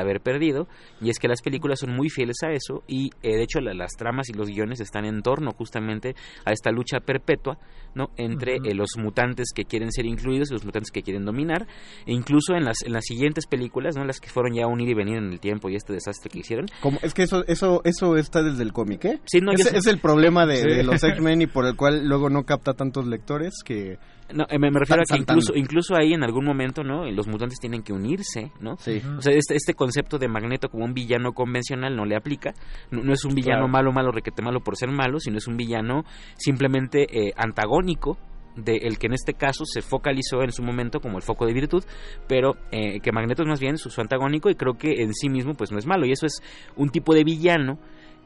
haber 0.00 0.20
perdido 0.20 0.68
y 1.00 1.10
es 1.10 1.18
que 1.18 1.28
las 1.28 1.42
películas 1.42 1.80
son 1.80 1.94
muy 1.94 2.08
fieles 2.10 2.36
a 2.44 2.50
eso 2.50 2.82
y 2.86 3.10
eh, 3.22 3.36
de 3.36 3.42
hecho 3.42 3.60
las 3.60 3.92
tramas 3.92 4.28
y 4.28 4.32
los 4.32 4.48
guiones 4.48 4.80
están 4.80 5.04
en 5.04 5.22
torno 5.22 5.52
justamente 5.52 6.14
a 6.44 6.52
esta 6.52 6.70
lucha 6.70 7.00
perpetua 7.00 7.58
no 7.94 8.10
entre 8.16 8.56
eh, 8.56 8.74
los 8.74 8.90
mutantes 8.98 9.48
que 9.54 9.64
quieren 9.64 9.92
ser 9.92 10.06
incluidos 10.06 10.50
y 10.50 10.54
los 10.54 10.64
mutantes 10.64 10.90
que 10.90 11.02
quieren 11.02 11.24
dominar 11.24 11.66
e 12.06 12.12
incluso 12.12 12.54
en 12.54 12.64
las 12.64 12.82
en 12.84 12.92
las 12.92 13.04
siguientes 13.04 13.46
películas 13.46 13.96
no 13.96 14.04
las 14.04 14.20
que 14.20 14.28
fueron 14.28 14.54
ya 14.54 14.66
unir 14.66 14.88
y 14.88 14.94
venir 14.94 15.16
en 15.18 15.32
el 15.32 15.40
tiempo 15.40 15.68
y 15.68 15.76
este 15.76 15.92
desastre 15.92 16.30
que 16.30 16.40
hicieron. 16.40 16.66
Como 16.80 16.98
es 17.02 17.14
que 17.14 17.22
eso 17.22 17.44
eso 17.46 17.82
eso 17.84 18.16
está 18.16 18.42
desde 18.42 18.62
el 18.62 18.72
cómic 18.72 19.04
¿eh? 19.04 19.20
sí 19.24 19.40
no, 19.40 19.52
es, 19.52 19.86
el 19.86 19.98
problema 19.98 20.46
de, 20.46 20.62
de 20.62 20.82
los 20.82 21.02
X-Men 21.02 21.42
y 21.42 21.46
por 21.46 21.66
el 21.66 21.76
cual 21.76 22.06
luego 22.06 22.30
no 22.30 22.44
capta 22.44 22.74
tantos 22.74 23.06
lectores 23.06 23.54
que 23.64 23.98
no, 24.34 24.46
eh, 24.48 24.58
me, 24.58 24.70
refiero 24.70 25.02
a 25.02 25.04
que 25.04 25.18
incluso, 25.18 25.54
incluso 25.54 25.96
ahí 25.96 26.12
en 26.12 26.22
algún 26.22 26.44
momento, 26.44 26.82
¿no? 26.82 27.10
Los 27.10 27.26
mutantes 27.26 27.58
tienen 27.58 27.82
que 27.82 27.92
unirse, 27.92 28.52
¿no? 28.60 28.76
Sí. 28.76 29.00
O 29.16 29.22
sea, 29.22 29.34
este, 29.34 29.54
este 29.54 29.74
concepto 29.74 30.18
de 30.18 30.28
Magneto 30.28 30.68
como 30.68 30.84
un 30.84 30.92
villano 30.92 31.32
convencional 31.32 31.96
no 31.96 32.04
le 32.04 32.16
aplica. 32.16 32.52
No, 32.90 33.12
es 33.12 33.24
un 33.24 33.34
villano 33.34 33.68
malo, 33.68 33.92
malo, 33.92 34.12
requete 34.12 34.42
malo 34.42 34.60
por 34.60 34.76
ser 34.76 34.90
malo, 34.90 35.18
sino 35.18 35.38
es 35.38 35.46
un 35.46 35.56
villano 35.56 36.04
simplemente 36.36 37.06
eh, 37.10 37.32
antagónico 37.36 38.18
de 38.56 38.76
el 38.82 38.98
que 38.98 39.06
en 39.06 39.14
este 39.14 39.34
caso 39.34 39.64
se 39.64 39.82
focalizó 39.82 40.42
en 40.42 40.52
su 40.52 40.62
momento 40.62 41.00
como 41.00 41.16
el 41.16 41.22
foco 41.22 41.46
de 41.46 41.52
virtud, 41.52 41.84
pero 42.26 42.56
eh, 42.72 43.00
que 43.00 43.12
Magneto 43.12 43.42
es 43.42 43.48
más 43.48 43.60
bien 43.60 43.78
su, 43.78 43.88
su 43.88 44.00
antagónico 44.00 44.50
y 44.50 44.56
creo 44.56 44.74
que 44.74 45.02
en 45.02 45.14
sí 45.14 45.28
mismo 45.28 45.54
pues 45.54 45.70
no 45.70 45.78
es 45.78 45.86
malo. 45.86 46.06
Y 46.06 46.12
eso 46.12 46.26
es 46.26 46.42
un 46.76 46.90
tipo 46.90 47.14
de 47.14 47.24
villano 47.24 47.78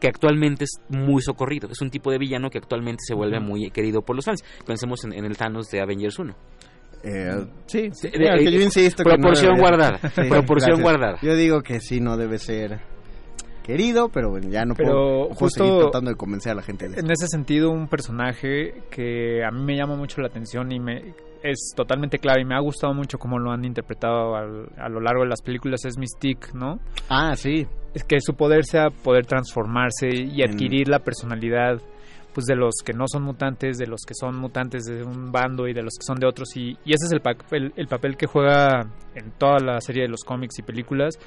que 0.02 0.08
actualmente 0.08 0.64
es 0.64 0.80
muy 0.88 1.22
socorrido. 1.22 1.68
Es 1.70 1.80
un 1.80 1.88
tipo 1.88 2.10
de 2.10 2.18
villano 2.18 2.50
que 2.50 2.58
actualmente 2.58 3.04
se 3.06 3.14
vuelve 3.14 3.38
muy 3.38 3.70
querido 3.70 4.02
por 4.02 4.16
los 4.16 4.24
fans. 4.24 4.42
Pensemos 4.66 5.04
en, 5.04 5.12
el 5.12 5.36
Thanos 5.36 5.70
de 5.70 5.80
Avengers 5.80 6.18
1. 6.18 6.34
Eh, 7.04 7.46
sí, 7.66 7.90
sí 7.92 8.10
yo 8.12 8.60
insisto 8.60 9.02
proporción 9.02 9.58
guardada 9.58 9.98
proporción 10.28 10.80
guardada 10.80 11.18
yo 11.20 11.34
digo 11.34 11.60
que 11.60 11.80
sí 11.80 12.00
no 12.00 12.16
debe 12.16 12.38
ser 12.38 12.78
querido 13.64 14.08
pero 14.08 14.38
ya 14.38 14.64
no 14.64 14.74
pero 14.76 14.92
puedo, 14.92 15.34
justo 15.34 15.64
seguir 15.64 15.80
tratando 15.80 16.12
de 16.12 16.16
convencer 16.16 16.52
a 16.52 16.54
la 16.54 16.62
gente 16.62 16.84
en 16.84 17.10
ese 17.10 17.26
sentido 17.26 17.72
un 17.72 17.88
personaje 17.88 18.84
que 18.88 19.42
a 19.44 19.50
mí 19.50 19.64
me 19.64 19.76
llama 19.76 19.96
mucho 19.96 20.20
la 20.20 20.28
atención 20.28 20.70
y 20.70 20.78
me 20.78 21.12
es 21.42 21.72
totalmente 21.74 22.18
clave 22.18 22.42
y 22.42 22.44
me 22.44 22.55
ha 22.55 22.61
gustado 22.61 22.94
mucho 22.94 23.18
cómo 23.18 23.38
lo 23.38 23.50
han 23.50 23.64
interpretado 23.64 24.37
a 24.37 24.88
lo 24.88 25.00
largo 25.00 25.22
de 25.22 25.28
las 25.28 25.42
películas 25.42 25.85
es 25.85 25.98
Mystique, 25.98 26.48
¿no? 26.55 26.78
Ah, 27.09 27.35
sí. 27.37 27.66
Es 27.94 28.05
que 28.05 28.20
su 28.20 28.35
poder 28.35 28.64
sea 28.64 28.88
poder 28.90 29.26
transformarse 29.26 30.09
y 30.09 30.42
adquirir 30.42 30.88
la 30.88 31.00
personalidad 31.00 31.81
pues 32.33 32.46
de 32.46 32.57
los 32.57 32.76
que 32.83 32.94
no 32.94 33.05
son 33.07 33.24
mutantes, 33.24 33.76
de 33.76 33.87
los 33.87 34.00
que 34.07 34.14
son 34.14 34.37
mutantes 34.37 34.85
de 34.85 35.05
un 35.05 35.31
bando 35.31 35.68
y 35.68 35.74
de 35.74 35.83
los 35.83 35.94
que 35.98 36.07
son 36.07 36.18
de 36.18 36.26
otros 36.26 36.57
y, 36.57 36.78
y 36.85 36.94
ese 36.94 37.07
es 37.07 37.12
el, 37.12 37.20
papel, 37.20 37.72
el 37.76 37.88
papel 37.88 38.16
que 38.16 38.26
juega 38.26 38.87
en 39.14 39.33
toda 39.33 39.59
la 39.59 39.81
serie 39.81 40.05
de 40.05 40.09
los 40.09 40.24
cómics 40.24 40.59
y 40.59 40.62
películas 40.62 41.18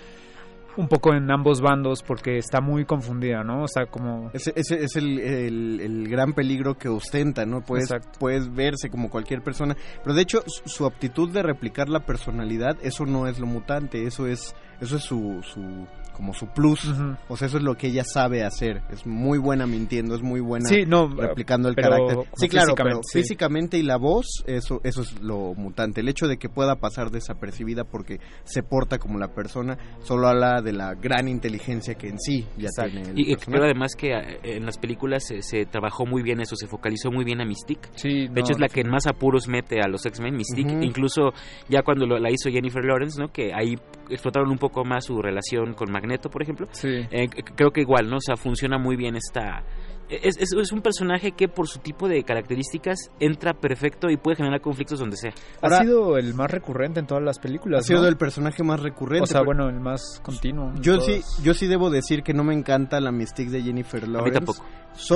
un 0.77 0.87
poco 0.87 1.13
en 1.13 1.31
ambos 1.31 1.61
bandos 1.61 2.03
porque 2.03 2.37
está 2.37 2.61
muy 2.61 2.85
confundida, 2.85 3.43
¿no? 3.43 3.63
O 3.63 3.67
sea, 3.67 3.85
como... 3.85 4.31
Ese, 4.33 4.53
es 4.55 4.95
el, 4.95 5.19
el, 5.19 6.07
gran 6.07 6.33
peligro 6.33 6.77
que 6.77 6.89
ostenta, 6.89 7.45
¿no? 7.45 7.61
Puedes, 7.61 7.89
puedes 8.19 8.53
verse 8.53 8.89
como 8.89 9.09
cualquier 9.09 9.41
persona, 9.41 9.75
pero 10.03 10.15
de 10.15 10.21
hecho 10.21 10.43
su 10.45 10.85
aptitud 10.85 11.31
de 11.31 11.43
replicar 11.43 11.89
la 11.89 12.01
personalidad, 12.01 12.77
eso 12.81 13.05
no 13.05 13.27
es 13.27 13.39
lo 13.39 13.47
mutante, 13.47 14.05
eso 14.05 14.27
es, 14.27 14.55
eso 14.81 14.97
es 14.97 15.03
su, 15.03 15.41
su 15.43 15.87
como 16.15 16.33
su 16.33 16.47
plus. 16.47 16.91
O 17.27 17.37
sea, 17.37 17.47
eso 17.47 17.57
es 17.57 17.63
lo 17.63 17.75
que 17.75 17.87
ella 17.87 18.03
sabe 18.03 18.43
hacer. 18.43 18.81
Es 18.89 19.05
muy 19.05 19.37
buena 19.37 19.67
mintiendo, 19.67 20.15
es 20.15 20.21
muy 20.21 20.39
buena 20.39 20.69
replicando 21.17 21.69
el 21.69 21.75
carácter. 21.75 22.17
Sí, 22.35 22.47
claro, 22.47 22.73
pero 22.75 23.01
físicamente 23.11 23.77
y 23.77 23.83
la 23.83 23.97
voz, 23.97 24.43
eso, 24.47 24.79
eso 24.83 25.01
es 25.01 25.21
lo 25.21 25.53
mutante. 25.55 26.01
El 26.01 26.09
hecho 26.09 26.27
de 26.27 26.37
que 26.37 26.49
pueda 26.49 26.75
pasar 26.77 27.11
desapercibida 27.11 27.83
porque 27.83 28.19
se 28.43 28.63
porta 28.63 28.97
como 28.97 29.19
la 29.19 29.33
persona, 29.33 29.77
solo 30.01 30.27
habla 30.27 30.61
de 30.61 30.73
la 30.73 30.93
gran 30.93 31.27
inteligencia 31.27 31.95
que 31.95 32.07
en 32.07 32.19
sí 32.19 32.45
ya 32.57 32.69
tiene. 32.89 33.09
El 33.09 33.19
y 33.19 33.35
creo 33.35 33.63
además 33.63 33.95
que 33.95 34.13
eh, 34.13 34.39
en 34.43 34.65
las 34.65 34.77
películas 34.77 35.23
se, 35.25 35.65
trabajó 35.65 36.05
muy 36.05 36.23
bien 36.23 36.39
eso, 36.39 36.55
se 36.55 36.67
focalizó 36.67 37.11
muy 37.11 37.25
bien 37.25 37.41
a 37.41 37.45
Mystique. 37.45 37.89
de 38.03 38.41
hecho, 38.41 38.53
es 38.53 38.59
la 38.59 38.67
que 38.67 38.81
en 38.81 38.89
más 38.89 39.07
apuros 39.07 39.47
mete 39.47 39.79
a 39.81 39.87
los 39.87 40.05
X-Men, 40.05 40.35
Mystique. 40.35 40.73
Incluso 40.81 41.33
ya 41.69 41.81
cuando 41.83 42.05
la 42.05 42.31
hizo 42.31 42.49
Jennifer 42.49 42.83
Lawrence, 42.83 43.19
¿no? 43.19 43.31
Que 43.31 43.53
ahí 43.53 43.75
explotaron 44.09 44.49
un 44.49 44.57
poco 44.57 44.83
más 44.85 45.05
su 45.05 45.21
relación 45.21 45.73
con 45.73 45.91
Magneto, 45.91 46.04
por 46.29 46.41
ejemplo. 46.41 46.67
Eh, 46.83 47.27
creo 47.55 47.71
que 47.71 47.81
igual, 47.81 48.09
¿no? 48.09 48.17
O 48.17 48.21
sea, 48.21 48.35
funciona 48.35 48.77
muy 48.77 48.95
bien 48.95 49.15
esta... 49.15 49.63
Es, 50.07 50.37
es, 50.39 50.71
un 50.71 50.81
personaje 50.81 51.31
que 51.31 51.47
por 51.47 51.67
su 51.67 51.79
tipo 51.79 52.07
de 52.07 52.23
características 52.23 53.09
entra 53.19 53.55
perfecto 53.55 54.07
y 54.11 54.17
puede 54.17 54.37
generar 54.37 54.61
conflictos 54.61 54.99
donde 54.99 55.17
sea. 55.17 55.33
ha 55.63 55.81
sido 55.81 56.19
el 56.19 56.35
más 56.35 56.51
recurrente 56.51 56.99
en 56.99 57.07
todas 57.07 57.23
las 57.23 57.39
películas. 57.39 57.79
Ha 57.79 57.87
sido 57.87 58.07
el 58.07 58.15
personaje 58.15 58.61
más 58.61 58.79
recurrente. 58.79 59.23
O 59.23 59.25
sea, 59.25 59.41
bueno, 59.43 59.67
el 59.67 59.79
más 59.79 60.21
continuo. 60.21 60.73
Yo 60.79 60.99
sí, 60.99 61.21
yo 61.41 61.55
sí 61.55 61.65
debo 61.65 61.89
decir 61.89 62.21
que 62.21 62.35
no 62.35 62.43
me 62.43 62.53
encanta 62.53 62.99
la 62.99 63.11
Mystique 63.11 63.49
de 63.49 63.63
Jennifer 63.63 64.07
Lawrence. 64.07 64.37
A 64.37 64.41
mí 64.41 64.45
tampoco. 64.45 64.63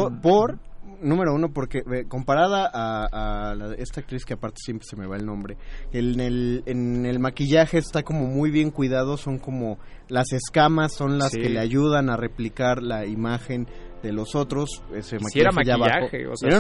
Mm. 0.10 0.22
por 0.22 0.58
número 1.02 1.34
uno, 1.34 1.52
porque 1.52 1.84
comparada 2.08 2.70
a, 2.74 3.56
esta 3.78 4.02
actriz 4.02 4.26
que 4.26 4.34
aparte 4.34 4.58
siempre 4.64 4.86
se 4.90 4.96
me 4.96 5.08
va 5.08 5.16
el 5.18 5.26
nombre, 5.26 5.58
en 5.92 6.20
el, 6.20 6.64
en 6.66 7.06
el 7.06 7.20
maquillaje 7.20 7.78
está 7.78 8.04
como 8.04 8.26
muy 8.26 8.52
bien 8.52 8.72
cuidado, 8.72 9.18
son 9.18 9.40
como 9.40 9.78
las 10.08 10.34
escamas 10.34 10.94
son 10.94 11.18
las 11.18 11.32
que 11.32 11.50
le 11.50 11.60
ayudan 11.60 12.10
a 12.10 12.18
replicar 12.18 12.82
la 12.82 13.06
imagen 13.06 13.68
de 14.02 14.12
los 14.12 14.36
otros. 14.36 14.84
Ese 14.94 15.18
si 15.20 15.40
era 15.40 15.52
maquillaje, 15.52 16.28
o 16.28 16.36
sea, 16.36 16.60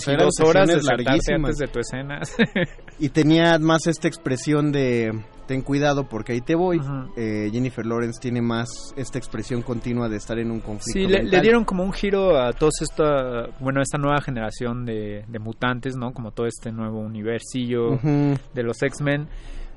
si 0.00 0.10
era, 0.10 0.24
dos 0.24 0.40
horas 0.40 0.68
de 0.68 0.82
larguísimas 0.82 1.56
de 1.56 1.68
tu 1.68 1.80
escena. 1.80 2.20
y 2.98 3.08
tenía 3.10 3.58
más 3.58 3.86
esta 3.86 4.08
expresión 4.08 4.72
de 4.72 5.12
ten 5.48 5.62
cuidado 5.62 6.04
porque 6.04 6.34
ahí 6.34 6.40
te 6.42 6.54
voy. 6.54 6.80
Eh, 7.16 7.48
Jennifer 7.50 7.84
Lawrence 7.84 8.20
tiene 8.20 8.40
más 8.40 8.68
esta 8.96 9.18
expresión 9.18 9.62
continua 9.62 10.08
de 10.08 10.18
estar 10.18 10.38
en 10.38 10.50
un 10.50 10.60
conflicto. 10.60 10.92
Sí, 10.92 11.06
le, 11.06 11.40
dieron 11.40 11.64
como 11.64 11.82
un 11.82 11.92
giro 11.92 12.38
a 12.38 12.52
toda 12.52 12.70
esta, 12.80 13.48
bueno, 13.58 13.80
esta 13.80 13.98
nueva 13.98 14.20
generación 14.20 14.84
de, 14.84 15.24
mutantes, 15.40 15.96
¿no? 15.96 16.12
Como 16.12 16.30
todo 16.32 16.46
este 16.46 16.70
nuevo 16.70 17.00
universillo 17.00 17.98
de 17.98 18.62
los 18.62 18.80
X-Men. 18.82 19.26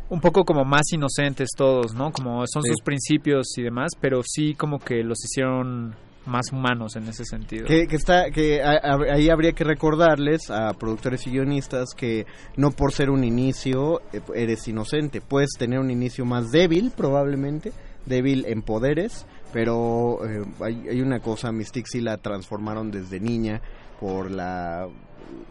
un 0.09 0.19
poco 0.19 0.43
como 0.43 0.65
más 0.65 0.91
inocentes 0.91 1.49
todos, 1.55 1.93
¿no? 1.95 2.11
Como 2.11 2.43
son 2.45 2.63
sus 2.63 2.81
principios 2.83 3.57
y 3.57 3.63
demás, 3.63 3.91
pero 3.99 4.21
sí 4.23 4.53
como 4.55 4.77
que 4.77 5.03
los 5.03 5.23
hicieron 5.23 5.95
más 6.25 6.51
humanos 6.51 6.95
en 6.95 7.07
ese 7.07 7.25
sentido. 7.25 7.65
Que, 7.65 7.87
está, 7.89 8.29
que 8.31 8.61
ahí 8.63 9.29
habría 9.29 9.53
que 9.53 9.63
recordarles 9.63 10.49
a 10.49 10.73
productores 10.73 11.25
y 11.27 11.31
guionistas 11.31 11.89
que 11.95 12.25
no 12.57 12.71
por 12.71 12.91
ser 12.93 13.09
un 13.09 13.23
inicio 13.23 14.01
eh, 14.13 14.21
eres 14.35 14.67
inocente, 14.67 15.21
puedes 15.21 15.51
tener 15.57 15.79
un 15.79 15.91
inicio 15.91 16.25
más 16.25 16.51
débil 16.51 16.91
probablemente, 16.95 17.71
débil 18.05 18.45
en 18.45 18.61
poderes, 18.61 19.25
pero 19.51 20.19
eh, 20.25 20.45
hay, 20.61 20.89
hay, 20.89 21.01
una 21.01 21.19
cosa, 21.19 21.51
Mystique 21.51 21.87
sí 21.91 22.01
la 22.01 22.17
transformaron 22.17 22.91
desde 22.91 23.19
niña 23.19 23.61
por 23.99 24.31
la 24.31 24.87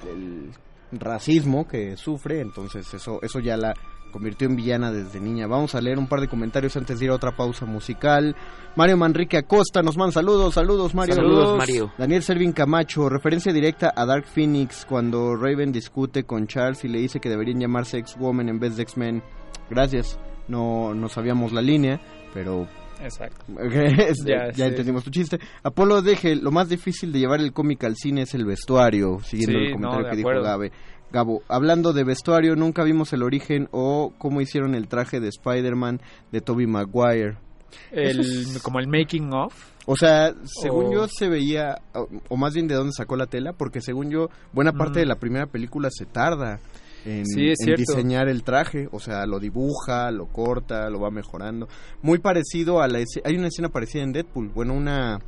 el 0.08 0.50
racismo 0.92 1.66
que 1.66 1.96
sufre, 1.96 2.40
entonces 2.40 2.92
eso 2.92 3.20
eso 3.22 3.38
ya 3.40 3.56
la 3.56 3.74
convirtió 4.10 4.48
en 4.48 4.56
villana 4.56 4.92
desde 4.92 5.20
niña. 5.20 5.46
Vamos 5.46 5.74
a 5.74 5.80
leer 5.80 5.98
un 5.98 6.06
par 6.06 6.20
de 6.20 6.28
comentarios 6.28 6.76
antes 6.76 6.98
de 6.98 7.06
ir 7.06 7.10
a 7.10 7.14
otra 7.14 7.36
pausa 7.36 7.66
musical. 7.66 8.36
Mario 8.76 8.96
Manrique 8.96 9.36
Acosta 9.36 9.82
nos 9.82 9.96
manda 9.96 10.12
saludos, 10.12 10.54
saludos 10.54 10.94
Mario. 10.94 11.14
Saludos 11.14 11.58
Mario. 11.58 11.92
Daniel 11.98 12.22
Servin 12.22 12.52
Camacho, 12.52 13.08
referencia 13.08 13.52
directa 13.52 13.92
a 13.94 14.06
Dark 14.06 14.26
Phoenix 14.26 14.84
cuando 14.88 15.36
Raven 15.36 15.72
discute 15.72 16.24
con 16.24 16.46
Charles 16.46 16.84
y 16.84 16.88
le 16.88 16.98
dice 16.98 17.20
que 17.20 17.28
deberían 17.28 17.60
llamarse 17.60 17.98
X-Woman 17.98 18.48
en 18.48 18.58
vez 18.58 18.76
de 18.76 18.82
X-Men. 18.82 19.22
Gracias, 19.68 20.18
no, 20.48 20.94
no 20.94 21.08
sabíamos 21.08 21.52
la 21.52 21.62
línea, 21.62 22.00
pero 22.34 22.66
Exacto. 23.02 23.44
ya, 24.26 24.66
entendimos 24.66 25.04
tu 25.04 25.10
chiste. 25.10 25.38
Apolo 25.62 26.02
deje, 26.02 26.36
lo 26.36 26.50
más 26.50 26.68
difícil 26.68 27.12
de 27.12 27.20
llevar 27.20 27.40
el 27.40 27.52
cómic 27.52 27.84
al 27.84 27.96
cine 27.96 28.22
es 28.22 28.34
el 28.34 28.44
vestuario, 28.44 29.20
siguiendo 29.20 29.58
el 29.58 29.72
comentario 29.72 30.10
que 30.10 30.16
dijo 30.16 30.42
Gabe. 30.42 30.72
Gabo, 31.12 31.42
hablando 31.48 31.92
de 31.92 32.04
vestuario, 32.04 32.54
nunca 32.56 32.84
vimos 32.84 33.12
el 33.12 33.22
origen 33.22 33.68
o 33.72 34.12
cómo 34.18 34.40
hicieron 34.40 34.74
el 34.74 34.88
traje 34.88 35.20
de 35.20 35.28
Spider-Man 35.28 36.00
de 36.30 36.40
Tobey 36.40 36.66
Maguire. 36.66 37.36
El, 37.90 38.46
como 38.62 38.78
el 38.80 38.88
making 38.88 39.32
of. 39.32 39.54
O 39.86 39.96
sea, 39.96 40.34
según 40.44 40.92
yo 40.92 41.08
se 41.08 41.28
veía, 41.28 41.80
o, 42.28 42.36
más 42.36 42.54
bien 42.54 42.68
de 42.68 42.74
dónde 42.74 42.92
sacó 42.92 43.16
la 43.16 43.26
tela, 43.26 43.52
porque 43.52 43.80
según 43.80 44.10
yo, 44.10 44.28
buena 44.52 44.72
parte 44.72 45.00
de 45.00 45.06
la 45.06 45.16
primera 45.16 45.46
película 45.46 45.88
se 45.90 46.06
tarda 46.06 46.60
en, 47.04 47.24
diseñar 47.76 48.28
el 48.28 48.44
traje, 48.44 48.88
o 48.92 49.00
sea, 49.00 49.26
lo 49.26 49.40
dibuja, 49.40 50.10
lo 50.10 50.26
corta, 50.26 50.88
lo 50.90 51.00
va 51.00 51.10
mejorando. 51.10 51.68
Muy 52.02 52.18
parecido 52.18 52.80
a 52.80 52.88
la 52.88 52.98
hay 53.24 53.36
una 53.36 53.48
escena 53.48 53.68
parecida 53.68 54.02
en 54.02 54.12
Deadpool, 54.12 54.50
bueno, 54.50 54.74
una 54.74 55.18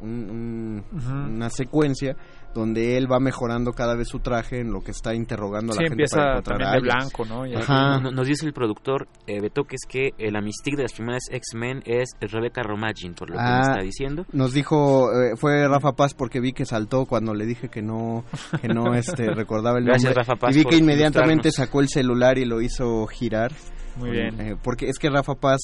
una 0.00 1.50
secuencia 1.50 2.16
donde 2.54 2.96
él 2.96 3.10
va 3.10 3.20
mejorando 3.20 3.72
cada 3.72 3.94
vez 3.94 4.08
su 4.08 4.20
traje 4.20 4.60
en 4.60 4.72
lo 4.72 4.80
que 4.80 4.90
está 4.90 5.14
interrogando 5.14 5.72
a 5.72 5.76
la 5.76 5.82
gente 5.82 5.94
empieza 5.94 6.16
para 6.16 6.42
también 6.42 6.72
de 6.72 6.80
blanco, 6.80 7.24
¿no? 7.24 8.10
Nos, 8.10 8.26
dice 8.26 8.46
el 8.46 8.52
productor 8.52 9.06
eh, 9.26 9.40
Beto 9.40 9.64
que 9.64 9.76
es 9.76 9.86
que 9.88 10.12
eh, 10.18 10.30
la 10.30 10.40
Mystique 10.40 10.76
de 10.76 10.82
las 10.84 10.92
primeras 10.92 11.24
X-Men 11.30 11.82
es 11.84 12.10
Rebecca 12.20 12.62
Romagin, 12.62 13.14
por 13.14 13.30
lo 13.30 13.36
que 13.36 13.42
nos 13.42 13.50
ah, 13.50 13.70
está 13.72 13.82
diciendo. 13.82 14.26
Nos 14.32 14.52
dijo, 14.52 15.10
eh, 15.12 15.36
fue 15.36 15.66
Rafa 15.68 15.92
Paz 15.92 16.14
porque 16.14 16.40
vi 16.40 16.52
que 16.52 16.64
saltó 16.64 17.06
cuando 17.06 17.34
le 17.34 17.46
dije 17.46 17.68
que 17.68 17.82
no, 17.82 18.24
que 18.60 18.68
no 18.68 18.94
este, 18.94 19.30
recordaba 19.32 19.78
el 19.78 19.84
nombre. 19.84 20.02
Gracias, 20.02 20.14
Rafa 20.14 20.36
Paz. 20.36 20.54
Y 20.54 20.60
vi 20.60 20.64
que 20.64 20.76
inmediatamente 20.76 21.50
sacó 21.52 21.80
el 21.80 21.88
celular 21.88 22.38
y 22.38 22.44
lo 22.44 22.60
hizo 22.60 23.06
girar. 23.06 23.52
Muy 23.96 24.10
bien. 24.10 24.40
Eh, 24.40 24.56
porque 24.62 24.88
es 24.88 24.98
que 24.98 25.10
Rafa 25.10 25.34
Paz 25.34 25.58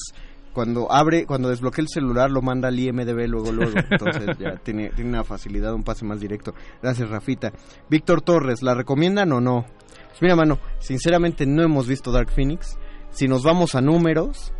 cuando 0.55 0.89
abre, 0.89 1.25
cuando 1.25 1.49
desbloquea 1.49 1.83
el 1.83 1.89
celular 1.89 2.31
lo 2.31 2.41
manda 2.41 2.69
al 2.69 2.79
IMDB 2.79 3.27
luego, 3.27 3.51
luego. 3.51 3.73
Entonces 3.91 4.37
ya 4.39 4.55
tiene, 4.55 4.89
tiene 4.91 5.09
una 5.09 5.25
facilidad, 5.25 5.73
un 5.73 5.83
pase 5.83 6.05
más 6.05 6.21
directo. 6.21 6.55
Gracias, 6.81 7.09
Rafita. 7.09 7.51
Víctor 7.89 8.21
Torres, 8.21 8.63
¿la 8.63 8.73
recomiendan 8.73 9.33
o 9.33 9.41
no? 9.41 9.65
Pues 10.07 10.21
mira, 10.21 10.37
mano, 10.37 10.59
sinceramente 10.79 11.45
no 11.45 11.61
hemos 11.61 11.87
visto 11.87 12.11
Dark 12.11 12.31
Phoenix. 12.31 12.79
Si 13.09 13.27
nos 13.27 13.43
vamos 13.43 13.75
a 13.75 13.81
números, 13.81 14.53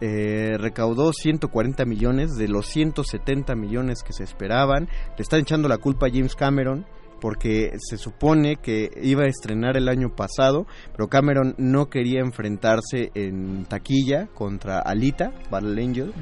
eh, 0.00 0.56
recaudó 0.58 1.12
140 1.12 1.84
millones 1.84 2.36
de 2.36 2.48
los 2.48 2.66
170 2.68 3.54
millones 3.54 4.02
que 4.02 4.14
se 4.14 4.24
esperaban. 4.24 4.88
Le 5.18 5.22
están 5.22 5.40
echando 5.40 5.68
la 5.68 5.76
culpa 5.76 6.06
a 6.06 6.10
James 6.10 6.34
Cameron 6.34 6.86
porque 7.22 7.70
se 7.78 7.98
supone 7.98 8.56
que 8.56 8.90
iba 9.00 9.22
a 9.22 9.28
estrenar 9.28 9.76
el 9.76 9.88
año 9.88 10.08
pasado, 10.16 10.66
pero 10.90 11.06
Cameron 11.06 11.54
no 11.56 11.88
quería 11.88 12.18
enfrentarse 12.18 13.12
en 13.14 13.64
taquilla 13.66 14.26
contra 14.34 14.80
Alita, 14.80 15.32
Battle 15.48 15.80
Angel. 15.80 16.12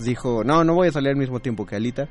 Dijo, 0.00 0.42
no, 0.42 0.64
no 0.64 0.74
voy 0.74 0.88
a 0.88 0.90
salir 0.90 1.10
al 1.10 1.16
mismo 1.16 1.38
tiempo 1.38 1.64
que 1.64 1.76
Alita. 1.76 2.08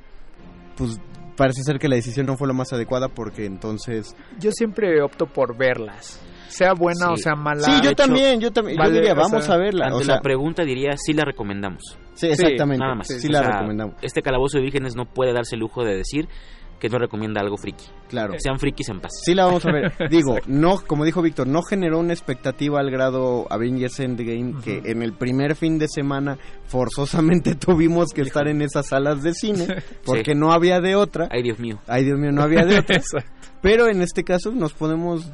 Pues 0.77 0.97
parece 1.35 1.61
ser 1.63 1.77
que 1.77 1.89
la 1.89 1.97
decisión 1.97 2.25
no 2.25 2.37
fue 2.37 2.47
la 2.47 2.53
más 2.53 2.71
adecuada 2.71 3.09
porque 3.09 3.43
entonces... 3.43 4.15
Yo 4.39 4.51
siempre 4.53 5.01
opto 5.01 5.25
por 5.25 5.57
verlas. 5.57 6.21
Sea 6.47 6.71
buena 6.73 7.11
o 7.11 7.17
sea 7.17 7.35
mala. 7.35 7.63
Sí, 7.63 7.81
yo 7.83 7.93
también, 7.95 8.39
yo 8.39 8.53
también. 8.53 8.77
yo 8.81 8.89
diría, 8.89 9.13
vamos 9.13 9.49
a 9.49 9.57
verla. 9.57 9.87
Ante 9.87 10.05
la 10.05 10.21
pregunta 10.21 10.63
diría, 10.63 10.91
sí 10.95 11.11
la 11.11 11.25
recomendamos. 11.25 11.99
Sí, 12.13 12.27
exactamente. 12.27 12.81
nada 12.81 12.95
más. 12.95 13.07
Sí, 13.07 13.27
la 13.27 13.41
recomendamos. 13.41 13.95
Este 14.01 14.21
calabozo 14.21 14.57
de 14.57 14.63
vírgenes 14.63 14.95
no 14.95 15.03
puede 15.03 15.33
darse 15.33 15.55
el 15.55 15.59
lujo 15.59 15.83
de 15.83 15.97
decir 15.97 16.29
que 16.79 16.89
no 16.89 16.97
recomienda 16.97 17.41
algo 17.41 17.57
friki. 17.57 17.85
Claro. 18.09 18.33
Sean 18.37 18.59
frikis 18.59 18.89
en 18.89 18.99
paz. 18.99 19.11
Sí 19.23 19.33
la 19.33 19.45
vamos 19.45 19.65
a 19.65 19.71
ver. 19.71 19.93
Digo, 20.09 20.37
no, 20.47 20.79
como 20.85 21.05
dijo 21.05 21.21
Víctor, 21.21 21.47
no 21.47 21.61
generó 21.61 21.99
una 21.99 22.13
expectativa 22.13 22.79
al 22.79 22.91
grado 22.91 23.47
Avengers 23.49 23.99
Endgame 23.99 24.61
que 24.63 24.81
en 24.85 25.01
el 25.01 25.13
primer 25.13 25.55
fin 25.55 25.79
de 25.79 25.87
semana 25.87 26.37
forzosamente 26.67 27.55
tuvimos 27.59 28.11
que 28.13 28.21
estar 28.21 28.47
en 28.47 28.61
esas 28.61 28.87
salas 28.87 29.23
de 29.23 29.33
cine 29.33 29.67
porque 30.05 30.35
no 30.35 30.51
había 30.51 30.79
de 30.79 30.95
otra. 30.95 31.27
Ay, 31.31 31.43
Dios 31.43 31.59
mío. 31.59 31.79
Ay, 31.87 32.03
Dios 32.03 32.19
mío, 32.19 32.31
no 32.31 32.43
había 32.43 32.65
de 32.65 32.79
otra. 32.79 33.01
Pero 33.61 33.87
en 33.87 34.01
este 34.01 34.23
caso 34.23 34.51
nos 34.51 34.73
podemos 34.73 35.31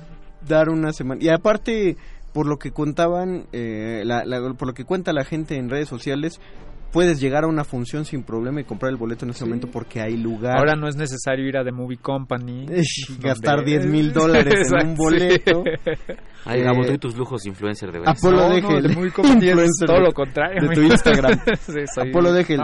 dar 0.48 0.70
una 0.70 0.94
semana. 0.94 1.22
Y 1.24 1.30
aparte, 1.30 1.98
por 2.34 2.48
lo 2.48 2.58
que 2.58 2.72
contaban, 2.72 3.48
eh, 3.52 4.04
por 4.58 4.68
lo 4.68 4.74
que 4.74 4.86
cuenta 4.86 5.14
la 5.14 5.26
gente 5.26 5.56
en 5.58 5.70
redes 5.70 5.90
sociales, 5.90 6.40
puedes 6.94 7.20
llegar 7.20 7.44
a 7.44 7.48
una 7.48 7.64
función 7.66 8.06
sin 8.06 8.24
problema 8.24 8.62
y 8.62 8.64
comprar 8.64 8.92
el 8.92 8.98
boleto 8.98 9.26
en 9.26 9.32
ese 9.32 9.44
momento 9.44 9.68
porque 9.68 10.00
hay 10.00 10.16
lugar. 10.16 10.58
Ahora 10.58 10.76
no 10.76 10.88
es 10.88 10.96
necesario 10.96 11.46
ir 11.48 11.58
a 11.58 11.64
The 11.66 11.72
Movie 11.72 11.98
Company. 11.98 12.68
gastar 13.20 13.66
10 13.66 13.88
mil 13.88 14.14
dólares 14.14 14.72
en 14.72 14.90
un 14.90 14.96
boleto. 14.96 15.64
Ay, 16.46 16.62
eh, 16.62 16.98
tus 16.98 17.16
lujos 17.18 17.46
influencer 17.46 17.92
de 17.92 18.00
verdad. 18.00 18.16
Apolo 18.18 18.50
Degel. 18.50 18.94
todo 19.86 20.00
lo 20.00 20.12
contrario. 20.12 20.68
De 20.68 20.76
tu 20.76 20.82
Instagram. 20.82 21.40
Apolo 22.10 22.34
Degel. 22.34 22.62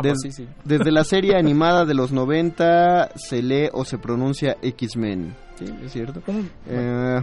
Desde 0.66 0.92
la 0.92 1.04
serie 1.06 1.38
animada 1.38 1.86
de 1.86 1.94
los 1.94 2.12
90 2.12 3.12
se 3.16 3.42
lee 3.42 3.70
o 3.72 3.86
se 3.86 3.98
pronuncia 3.98 4.58
X-Men. 4.62 5.34
Sí, 5.56 5.66
es 5.84 5.92
cierto. 5.94 6.22
Eh, 6.68 7.22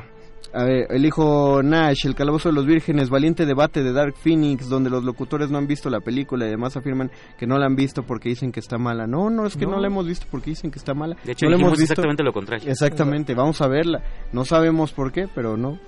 a 0.56 0.64
ver, 0.64 0.86
el 0.88 1.04
hijo 1.04 1.62
Nash, 1.62 2.06
El 2.06 2.14
Calabozo 2.14 2.48
de 2.48 2.54
los 2.54 2.64
Vírgenes, 2.64 3.10
valiente 3.10 3.44
debate 3.44 3.82
de 3.82 3.92
Dark 3.92 4.14
Phoenix, 4.16 4.70
donde 4.70 4.88
los 4.88 5.04
locutores 5.04 5.50
no 5.50 5.58
han 5.58 5.66
visto 5.66 5.90
la 5.90 6.00
película 6.00 6.46
y 6.46 6.48
además 6.48 6.78
afirman 6.78 7.10
que 7.36 7.46
no 7.46 7.58
la 7.58 7.66
han 7.66 7.76
visto 7.76 8.04
porque 8.04 8.30
dicen 8.30 8.52
que 8.52 8.60
está 8.60 8.78
mala. 8.78 9.06
No, 9.06 9.28
no, 9.28 9.46
es 9.46 9.54
que 9.54 9.66
no, 9.66 9.78
la 9.78 9.88
hemos 9.88 10.06
visto 10.06 10.26
porque 10.30 10.50
dicen 10.50 10.70
que 10.70 10.78
está 10.78 10.94
mala. 10.94 11.14
De 11.24 11.32
hecho, 11.32 11.46
no 11.46 11.56
hemos 11.56 11.72
visto... 11.72 11.92
exactamente 11.92 12.22
lo 12.22 12.32
contrario. 12.32 12.70
Exactamente, 12.70 13.34
vamos 13.34 13.60
a 13.60 13.68
verla. 13.68 14.02
No 14.32 14.46
sabemos 14.46 14.92
por 14.92 15.12
qué, 15.12 15.28
pero 15.34 15.58
no. 15.58 15.78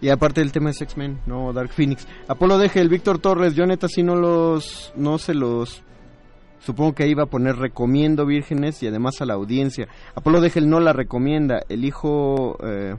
Y 0.00 0.10
aparte 0.10 0.42
el 0.42 0.52
tema 0.52 0.70
es 0.70 0.80
X-Men, 0.80 1.18
no 1.26 1.52
Dark 1.52 1.70
Phoenix. 1.70 2.06
Apolo 2.28 2.56
Deje, 2.56 2.80
el 2.80 2.88
Víctor 2.88 3.18
Torres, 3.18 3.56
yo 3.56 3.66
neta 3.66 3.88
sí 3.88 4.04
no 4.04 4.14
los, 4.14 4.92
no 4.94 5.18
se 5.18 5.34
los 5.34 5.82
supongo 6.60 6.94
que 6.94 7.02
ahí 7.02 7.14
va 7.14 7.24
a 7.24 7.26
poner 7.26 7.56
recomiendo 7.56 8.24
vírgenes 8.24 8.82
y 8.82 8.86
además 8.86 9.20
a 9.20 9.26
la 9.26 9.34
audiencia. 9.34 9.88
Apolo 10.14 10.40
Degel 10.40 10.68
no 10.68 10.80
la 10.80 10.92
recomienda, 10.92 11.60
el 11.68 11.84
hijo 11.84 12.56
eh, 12.64 12.94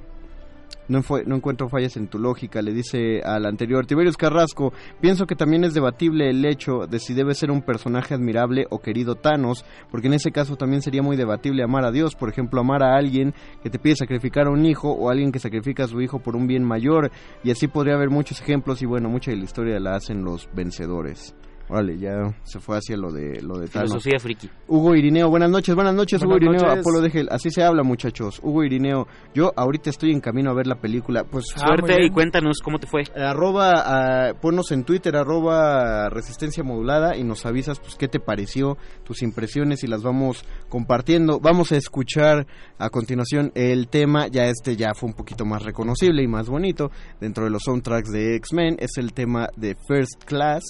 no, 0.87 1.01
no 1.25 1.35
encuentro 1.35 1.69
fallas 1.69 1.97
en 1.97 2.07
tu 2.07 2.19
lógica, 2.19 2.61
le 2.61 2.73
dice 2.73 3.21
al 3.23 3.45
anterior. 3.45 3.85
Tiberius 3.85 4.17
Carrasco, 4.17 4.73
pienso 5.01 5.25
que 5.25 5.35
también 5.35 5.63
es 5.63 5.73
debatible 5.73 6.29
el 6.29 6.45
hecho 6.45 6.87
de 6.87 6.99
si 6.99 7.13
debe 7.13 7.33
ser 7.33 7.51
un 7.51 7.61
personaje 7.61 8.13
admirable 8.13 8.65
o 8.69 8.79
querido 8.79 9.15
Thanos, 9.15 9.65
porque 9.91 10.07
en 10.07 10.13
ese 10.13 10.31
caso 10.31 10.55
también 10.55 10.81
sería 10.81 11.01
muy 11.01 11.17
debatible 11.17 11.63
amar 11.63 11.85
a 11.85 11.91
Dios, 11.91 12.15
por 12.15 12.29
ejemplo, 12.29 12.61
amar 12.61 12.83
a 12.83 12.95
alguien 12.95 13.33
que 13.63 13.69
te 13.69 13.79
pide 13.79 13.95
sacrificar 13.95 14.47
a 14.47 14.51
un 14.51 14.65
hijo 14.65 14.91
o 14.91 15.09
alguien 15.09 15.31
que 15.31 15.39
sacrifica 15.39 15.85
a 15.85 15.87
su 15.87 16.01
hijo 16.01 16.19
por 16.19 16.35
un 16.35 16.47
bien 16.47 16.63
mayor, 16.63 17.11
y 17.43 17.51
así 17.51 17.67
podría 17.67 17.95
haber 17.95 18.09
muchos 18.09 18.41
ejemplos 18.41 18.81
y 18.81 18.85
bueno, 18.85 19.09
mucha 19.09 19.31
de 19.31 19.37
la 19.37 19.43
historia 19.43 19.79
la 19.79 19.95
hacen 19.95 20.23
los 20.23 20.49
vencedores. 20.53 21.35
Órale, 21.67 21.97
ya 21.97 22.31
se 22.43 22.59
fue 22.59 22.77
hacia 22.77 22.95
lo 22.95 23.11
de 23.11 23.41
lo 23.41 23.57
de 23.57 23.67
Filosofía 23.67 24.19
friki. 24.19 24.49
Hugo 24.67 24.93
Irineo, 24.93 25.29
buenas 25.29 25.49
noches, 25.49 25.73
buenas 25.73 25.95
noches, 25.95 26.21
Hugo 26.21 26.37
Irineo, 26.37 26.69
Apolo 26.69 27.01
Degel, 27.01 27.27
así 27.31 27.49
se 27.49 27.63
habla, 27.63 27.81
muchachos. 27.81 28.39
Hugo 28.43 28.63
Irineo, 28.63 29.07
yo 29.33 29.51
ahorita 29.55 29.89
estoy 29.89 30.11
en 30.11 30.21
camino 30.21 30.51
a 30.51 30.53
ver 30.53 30.67
la 30.67 30.75
película. 30.75 31.23
Pues 31.23 31.45
ah, 31.55 31.61
suerte 31.65 32.05
y 32.05 32.11
cuéntanos 32.11 32.59
cómo 32.63 32.77
te 32.77 32.85
fue. 32.85 33.03
Arroba, 33.15 33.73
ah, 33.77 34.33
ponnos 34.39 34.71
en 34.71 34.83
Twitter, 34.83 35.15
arroba 35.15 36.07
resistencia 36.09 36.63
modulada 36.63 37.17
y 37.17 37.23
nos 37.23 37.47
avisas 37.47 37.79
pues 37.79 37.95
qué 37.95 38.07
te 38.07 38.19
pareció, 38.19 38.77
tus 39.03 39.23
impresiones 39.23 39.83
y 39.83 39.87
las 39.87 40.03
vamos 40.03 40.45
compartiendo. 40.69 41.39
Vamos 41.39 41.71
a 41.71 41.77
escuchar 41.77 42.45
a 42.77 42.89
continuación 42.91 43.51
el 43.55 43.87
tema, 43.87 44.27
ya 44.27 44.45
este 44.45 44.75
ya 44.75 44.93
fue 44.93 45.09
un 45.09 45.15
poquito 45.15 45.45
más 45.45 45.63
reconocible 45.63 46.21
y 46.21 46.27
más 46.27 46.47
bonito 46.47 46.91
dentro 47.19 47.45
de 47.45 47.49
los 47.49 47.63
soundtracks 47.63 48.11
de 48.11 48.35
X-Men, 48.35 48.77
es 48.79 48.97
el 48.97 49.13
tema 49.13 49.49
de 49.57 49.75
First 49.87 50.25
Class 50.25 50.63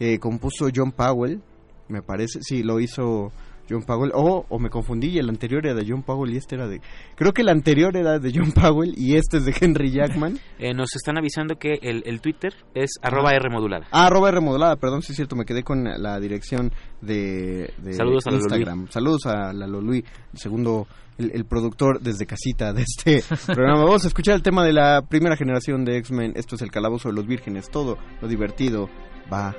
que 0.00 0.18
compuso 0.18 0.68
John 0.74 0.92
Powell, 0.92 1.42
me 1.88 2.00
parece, 2.00 2.38
sí, 2.40 2.62
lo 2.62 2.80
hizo 2.80 3.32
John 3.68 3.82
Powell, 3.82 4.12
o, 4.14 4.46
o 4.48 4.58
me 4.58 4.70
confundí 4.70 5.08
y 5.08 5.18
el 5.18 5.28
anterior 5.28 5.66
era 5.66 5.74
de 5.74 5.84
John 5.86 6.02
Powell 6.02 6.32
y 6.32 6.38
este 6.38 6.54
era 6.54 6.66
de... 6.66 6.80
Creo 7.16 7.34
que 7.34 7.42
el 7.42 7.50
anterior 7.50 7.94
era 7.94 8.18
de 8.18 8.32
John 8.34 8.50
Powell 8.52 8.94
y 8.96 9.16
este 9.16 9.36
es 9.36 9.44
de 9.44 9.54
Henry 9.60 9.92
Jackman. 9.92 10.38
Eh, 10.58 10.74
nos 10.74 10.94
están 10.94 11.16
avisando 11.16 11.56
que 11.56 11.78
el, 11.80 12.02
el 12.04 12.20
Twitter 12.20 12.52
es 12.74 12.90
arroba 13.00 13.32
R 13.32 13.48
modulada. 13.50 13.86
Ah, 13.92 14.06
arroba 14.06 14.28
R 14.28 14.40
modulada, 14.40 14.76
perdón, 14.76 15.00
sí 15.02 15.12
es 15.12 15.16
cierto, 15.16 15.36
me 15.36 15.46
quedé 15.46 15.62
con 15.62 15.84
la 15.84 16.20
dirección 16.20 16.70
de, 17.00 17.72
de 17.78 17.92
Saludos 17.94 18.26
a 18.26 18.32
Instagram. 18.32 18.88
Saludos 18.90 19.24
a 19.24 19.54
Lalo 19.54 19.80
Luis, 19.80 20.04
segundo, 20.34 20.86
el, 21.16 21.30
el 21.34 21.46
productor 21.46 22.00
desde 22.00 22.26
casita 22.26 22.74
de 22.74 22.82
este 22.82 23.22
programa. 23.46 23.84
Vamos 23.84 24.04
a 24.04 24.08
escuchar 24.08 24.34
el 24.34 24.42
tema 24.42 24.64
de 24.64 24.74
la 24.74 25.02
primera 25.02 25.36
generación 25.36 25.84
de 25.84 25.96
X-Men. 25.98 26.32
Esto 26.36 26.56
es 26.56 26.62
el 26.62 26.70
calabozo 26.70 27.08
de 27.08 27.14
los 27.14 27.26
vírgenes. 27.26 27.70
Todo 27.70 27.96
lo 28.20 28.28
divertido 28.28 28.90
va 29.32 29.54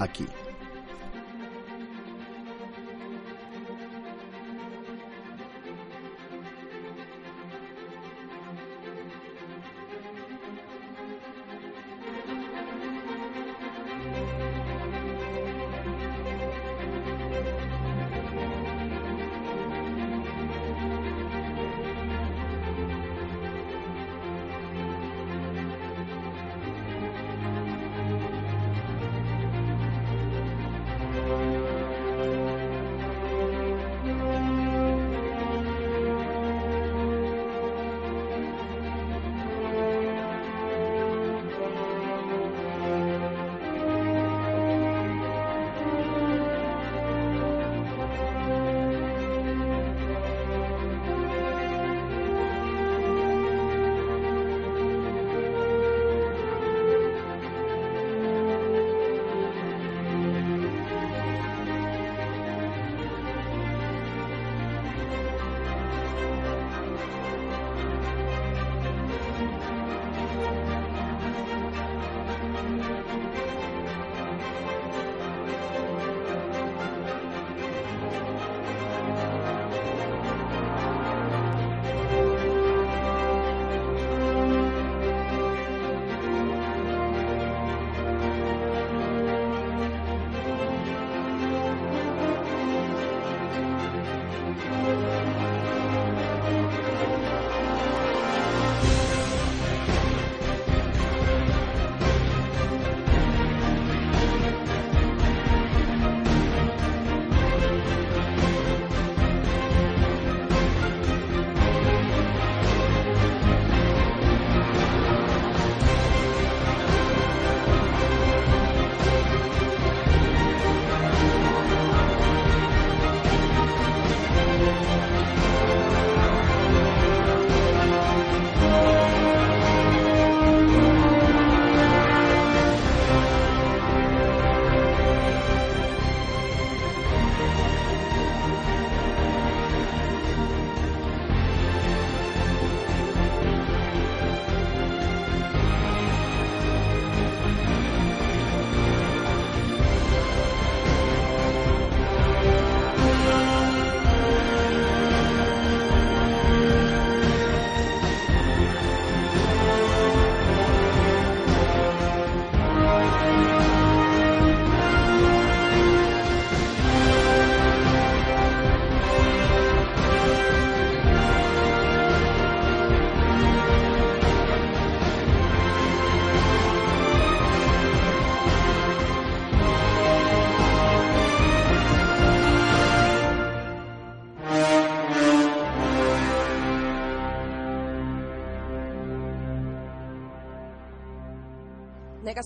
aquí. 0.00 0.26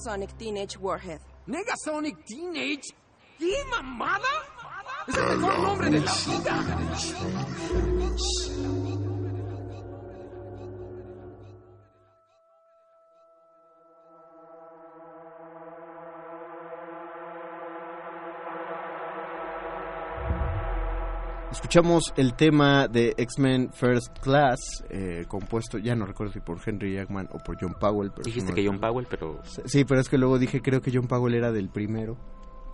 Negasonic 0.04 0.36
Teenage 0.36 0.78
Warhead. 0.78 1.20
¿Negasonic 1.48 2.16
Teenage? 2.26 2.92
¿Qué 3.38 3.64
mamada? 3.70 4.28
Es 5.08 5.16
el 5.16 5.38
mejor 5.38 5.58
nombre 5.60 5.90
de 5.90 6.00
la 6.00 6.12
vida. 6.12 6.64
Escuchamos 21.74 22.14
el 22.16 22.34
tema 22.34 22.86
de 22.86 23.14
X-Men 23.16 23.72
First 23.72 24.20
Class, 24.20 24.84
eh, 24.90 25.24
compuesto, 25.26 25.76
ya 25.76 25.96
no 25.96 26.06
recuerdo 26.06 26.32
si 26.32 26.38
por 26.38 26.60
Henry 26.64 26.94
Jackman 26.94 27.28
o 27.32 27.38
por 27.38 27.60
John 27.60 27.74
Powell. 27.80 28.12
Pero 28.12 28.22
Dijiste 28.26 28.50
no 28.50 28.54
que 28.54 28.64
John. 28.64 28.78
Powell, 28.78 29.08
pero... 29.10 29.40
Sí, 29.64 29.84
pero 29.84 30.00
es 30.00 30.08
que 30.08 30.16
luego 30.16 30.38
dije, 30.38 30.62
creo 30.62 30.80
que 30.80 30.92
John 30.94 31.08
Powell 31.08 31.34
era 31.34 31.50
del 31.50 31.68
primero. 31.70 32.16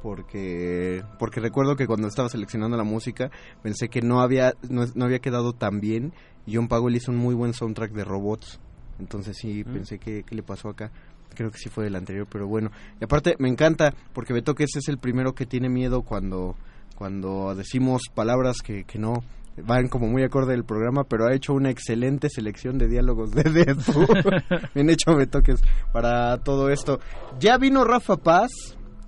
Porque, 0.02 1.02
porque 1.18 1.40
recuerdo 1.40 1.76
que 1.76 1.86
cuando 1.86 2.08
estaba 2.08 2.28
seleccionando 2.28 2.76
la 2.76 2.84
música 2.84 3.30
pensé 3.62 3.88
que 3.88 4.02
no 4.02 4.20
había, 4.20 4.52
no, 4.68 4.84
no 4.94 5.06
había 5.06 5.20
quedado 5.20 5.54
tan 5.54 5.80
bien. 5.80 6.12
Y 6.44 6.56
John 6.56 6.68
Powell 6.68 6.94
hizo 6.94 7.10
un 7.10 7.16
muy 7.16 7.34
buen 7.34 7.54
soundtrack 7.54 7.92
de 7.92 8.04
robots. 8.04 8.60
Entonces 8.98 9.34
sí, 9.40 9.64
Mm. 9.64 9.72
pensé 9.72 9.98
que 9.98 10.24
qué 10.24 10.34
le 10.34 10.42
pasó 10.42 10.68
acá. 10.68 10.92
Creo 11.34 11.50
que 11.50 11.56
sí 11.56 11.70
fue 11.70 11.84
del 11.84 11.96
anterior, 11.96 12.26
pero 12.30 12.46
bueno. 12.46 12.70
Y 13.00 13.04
aparte 13.04 13.34
me 13.38 13.48
encanta 13.48 13.94
porque 14.12 14.34
Beto 14.34 14.54
que 14.54 14.64
ese 14.64 14.80
es 14.80 14.88
el 14.88 14.98
primero 14.98 15.34
que 15.34 15.46
tiene 15.46 15.70
miedo 15.70 16.02
cuando, 16.02 16.54
cuando 17.00 17.54
decimos 17.54 18.02
palabras 18.14 18.58
que, 18.62 18.84
que 18.84 18.98
no 18.98 19.14
van 19.64 19.88
como 19.88 20.06
muy 20.06 20.22
acorde 20.22 20.52
del 20.52 20.64
programa, 20.66 21.04
pero 21.04 21.24
ha 21.26 21.34
hecho 21.34 21.54
una 21.54 21.70
excelente 21.70 22.28
selección 22.28 22.76
de 22.76 22.88
diálogos 22.88 23.30
de 23.30 23.42
Deadpool. 23.44 24.06
Bien 24.74 24.90
hecho, 24.90 25.12
me 25.16 25.26
toques 25.26 25.62
para 25.94 26.36
todo 26.44 26.68
esto. 26.68 27.00
Ya 27.38 27.56
vino 27.56 27.84
Rafa 27.84 28.18
Paz. 28.18 28.50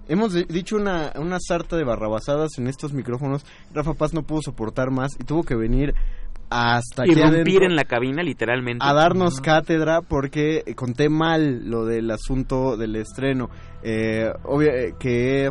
Hemos 0.08 0.32
di- 0.32 0.44
dicho 0.44 0.76
una, 0.76 1.12
una 1.16 1.36
sarta 1.38 1.76
de 1.76 1.84
barrabasadas 1.84 2.52
en 2.56 2.66
estos 2.66 2.94
micrófonos. 2.94 3.44
Rafa 3.74 3.92
Paz 3.92 4.14
no 4.14 4.22
pudo 4.22 4.40
soportar 4.40 4.90
más 4.90 5.12
y 5.20 5.24
tuvo 5.24 5.42
que 5.42 5.54
venir 5.54 5.92
hasta 6.48 7.02
aquí 7.02 7.12
Irrumpir 7.12 7.34
adentro 7.40 7.66
en 7.66 7.76
la 7.76 7.84
cabina, 7.84 8.22
literalmente. 8.22 8.82
a 8.86 8.94
darnos 8.94 9.38
cátedra 9.42 10.00
porque 10.00 10.64
conté 10.76 11.10
mal 11.10 11.68
lo 11.68 11.84
del 11.84 12.10
asunto 12.10 12.78
del 12.78 12.96
estreno. 12.96 13.50
Eh, 13.82 14.32
obvio 14.44 14.70
eh, 14.70 14.94
que 14.98 15.50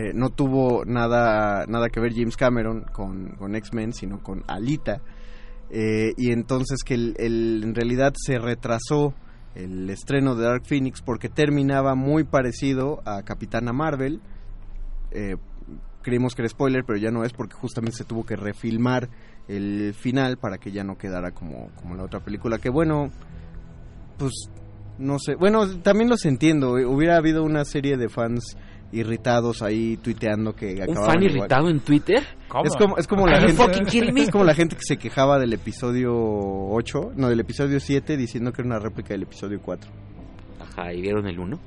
eh, 0.00 0.12
no 0.14 0.30
tuvo 0.30 0.84
nada, 0.86 1.66
nada 1.66 1.90
que 1.90 2.00
ver 2.00 2.14
James 2.14 2.36
Cameron 2.36 2.86
con, 2.92 3.32
con 3.36 3.54
X-Men, 3.54 3.92
sino 3.92 4.22
con 4.22 4.44
Alita. 4.46 5.02
Eh, 5.68 6.14
y 6.16 6.32
entonces 6.32 6.82
que 6.84 6.94
el, 6.94 7.14
en 7.62 7.74
realidad 7.74 8.14
se 8.16 8.38
retrasó 8.38 9.12
el 9.54 9.90
estreno 9.90 10.36
de 10.36 10.44
Dark 10.44 10.64
Phoenix 10.64 11.02
porque 11.02 11.28
terminaba 11.28 11.94
muy 11.94 12.24
parecido 12.24 13.02
a 13.04 13.22
Capitana 13.24 13.74
Marvel. 13.74 14.20
Eh, 15.10 15.36
creímos 16.00 16.34
que 16.34 16.42
era 16.42 16.48
spoiler, 16.48 16.84
pero 16.86 16.98
ya 16.98 17.10
no 17.10 17.24
es 17.24 17.34
porque 17.34 17.54
justamente 17.56 17.98
se 17.98 18.04
tuvo 18.04 18.24
que 18.24 18.36
refilmar 18.36 19.10
el 19.48 19.92
final 19.92 20.38
para 20.38 20.56
que 20.56 20.72
ya 20.72 20.82
no 20.82 20.96
quedara 20.96 21.32
como, 21.32 21.68
como 21.74 21.94
la 21.94 22.04
otra 22.04 22.20
película. 22.20 22.58
Que 22.58 22.70
bueno, 22.70 23.10
pues 24.16 24.48
no 24.98 25.18
sé. 25.18 25.34
Bueno, 25.34 25.68
también 25.80 26.08
los 26.08 26.24
entiendo. 26.24 26.72
Hubiera 26.72 27.16
habido 27.16 27.44
una 27.44 27.66
serie 27.66 27.98
de 27.98 28.08
fans 28.08 28.56
irritados 28.92 29.62
ahí 29.62 29.96
tuiteando 29.98 30.54
que 30.54 30.74
¿Un 30.74 30.82
acababan 30.82 31.06
fan 31.14 31.22
igual. 31.22 31.36
irritado 31.36 31.68
en 31.70 31.80
Twitter? 31.80 32.22
Es 32.64 32.76
como, 32.76 32.96
es 32.98 33.06
como 33.06 33.26
la 33.26 33.40
gente 33.40 33.54
fucking 33.54 33.86
kidding 33.86 34.14
me? 34.14 34.22
es 34.22 34.30
como 34.30 34.44
la 34.44 34.54
gente 34.54 34.74
que 34.76 34.82
se 34.84 34.96
quejaba 34.96 35.38
del 35.38 35.52
episodio 35.52 36.12
8, 36.12 37.12
no, 37.16 37.28
del 37.28 37.40
episodio 37.40 37.78
7 37.78 38.16
diciendo 38.16 38.52
que 38.52 38.62
era 38.62 38.66
una 38.66 38.78
réplica 38.78 39.10
del 39.14 39.22
episodio 39.22 39.60
4. 39.62 39.90
Ajá, 40.60 40.92
¿y 40.92 41.00
vieron 41.00 41.26
el 41.28 41.38
1? 41.38 41.58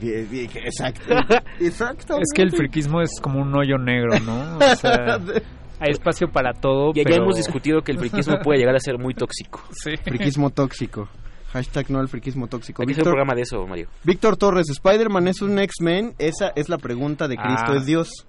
Exacto. 0.00 1.14
Exacto. 1.60 2.16
Es 2.20 2.32
que 2.34 2.42
el 2.42 2.50
friquismo 2.52 3.00
es 3.02 3.20
como 3.20 3.40
un 3.40 3.54
hoyo 3.54 3.76
negro, 3.78 4.18
¿no? 4.20 4.56
O 4.58 4.76
sea, 4.76 5.16
hay 5.80 5.90
espacio 5.90 6.28
para 6.30 6.52
todo, 6.52 6.92
Ya, 6.94 7.02
ya 7.02 7.10
pero... 7.10 7.24
hemos 7.24 7.36
discutido 7.36 7.82
que 7.82 7.92
el 7.92 7.98
friquismo 7.98 8.38
puede 8.42 8.60
llegar 8.60 8.74
a 8.76 8.80
ser 8.80 8.98
muy 8.98 9.14
tóxico. 9.14 9.60
Sí. 9.72 9.96
Friquismo 10.02 10.50
tóxico. 10.50 11.08
Hashtag 11.52 11.90
no 11.90 11.98
al 12.00 12.08
friquismo 12.08 12.46
tóxico. 12.48 12.82
Hacer 12.82 12.86
un 12.86 12.94
Víctor, 12.96 13.04
programa 13.12 13.34
de 13.34 13.42
eso, 13.42 13.66
Mario. 13.66 13.88
Víctor 14.04 14.36
Torres, 14.36 14.70
¿Spider-Man 14.70 15.28
es 15.28 15.42
un 15.42 15.58
X-Men? 15.58 16.14
Esa 16.18 16.52
es 16.56 16.68
la 16.68 16.78
pregunta 16.78 17.28
de 17.28 17.36
Cristo 17.36 17.72
Ah. 17.72 17.76
es 17.76 17.86
Dios. 17.86 18.26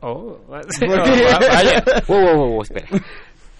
Oh. 0.00 0.38
Wow, 2.08 2.20
wow, 2.20 2.36
wow, 2.50 2.62
espera. 2.62 2.86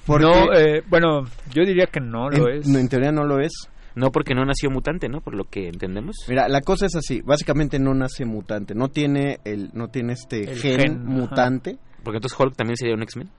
¿Por 0.04 0.20
no, 0.20 0.32
qué? 0.52 0.78
eh, 0.78 0.82
bueno, 0.88 1.24
yo 1.52 1.64
diría 1.64 1.86
que 1.86 2.00
no 2.00 2.30
lo 2.30 2.48
en, 2.48 2.58
es. 2.58 2.68
en 2.68 2.88
teoría 2.88 3.10
no 3.12 3.24
lo 3.24 3.40
es. 3.40 3.52
No, 3.94 4.10
porque 4.12 4.34
no 4.34 4.44
nació 4.44 4.68
mutante, 4.70 5.08
¿no? 5.08 5.20
Por 5.22 5.34
lo 5.34 5.44
que 5.44 5.68
entendemos. 5.68 6.16
Mira, 6.28 6.48
la 6.48 6.60
cosa 6.60 6.84
es 6.86 6.94
así. 6.94 7.22
Básicamente 7.22 7.78
no 7.78 7.94
nace 7.94 8.26
mutante. 8.26 8.74
No 8.74 8.88
tiene 8.88 9.40
el, 9.44 9.70
no 9.72 9.88
tiene 9.88 10.12
este 10.12 10.50
El 10.50 10.58
gen, 10.60 10.80
gen, 10.80 10.92
ajá. 10.92 11.02
mutante. 11.08 11.78
Porque 12.04 12.18
entonces 12.18 12.38
Hulk 12.38 12.54
también 12.54 12.76
sería 12.76 12.94
un 12.94 13.02
X-Men. 13.02 13.30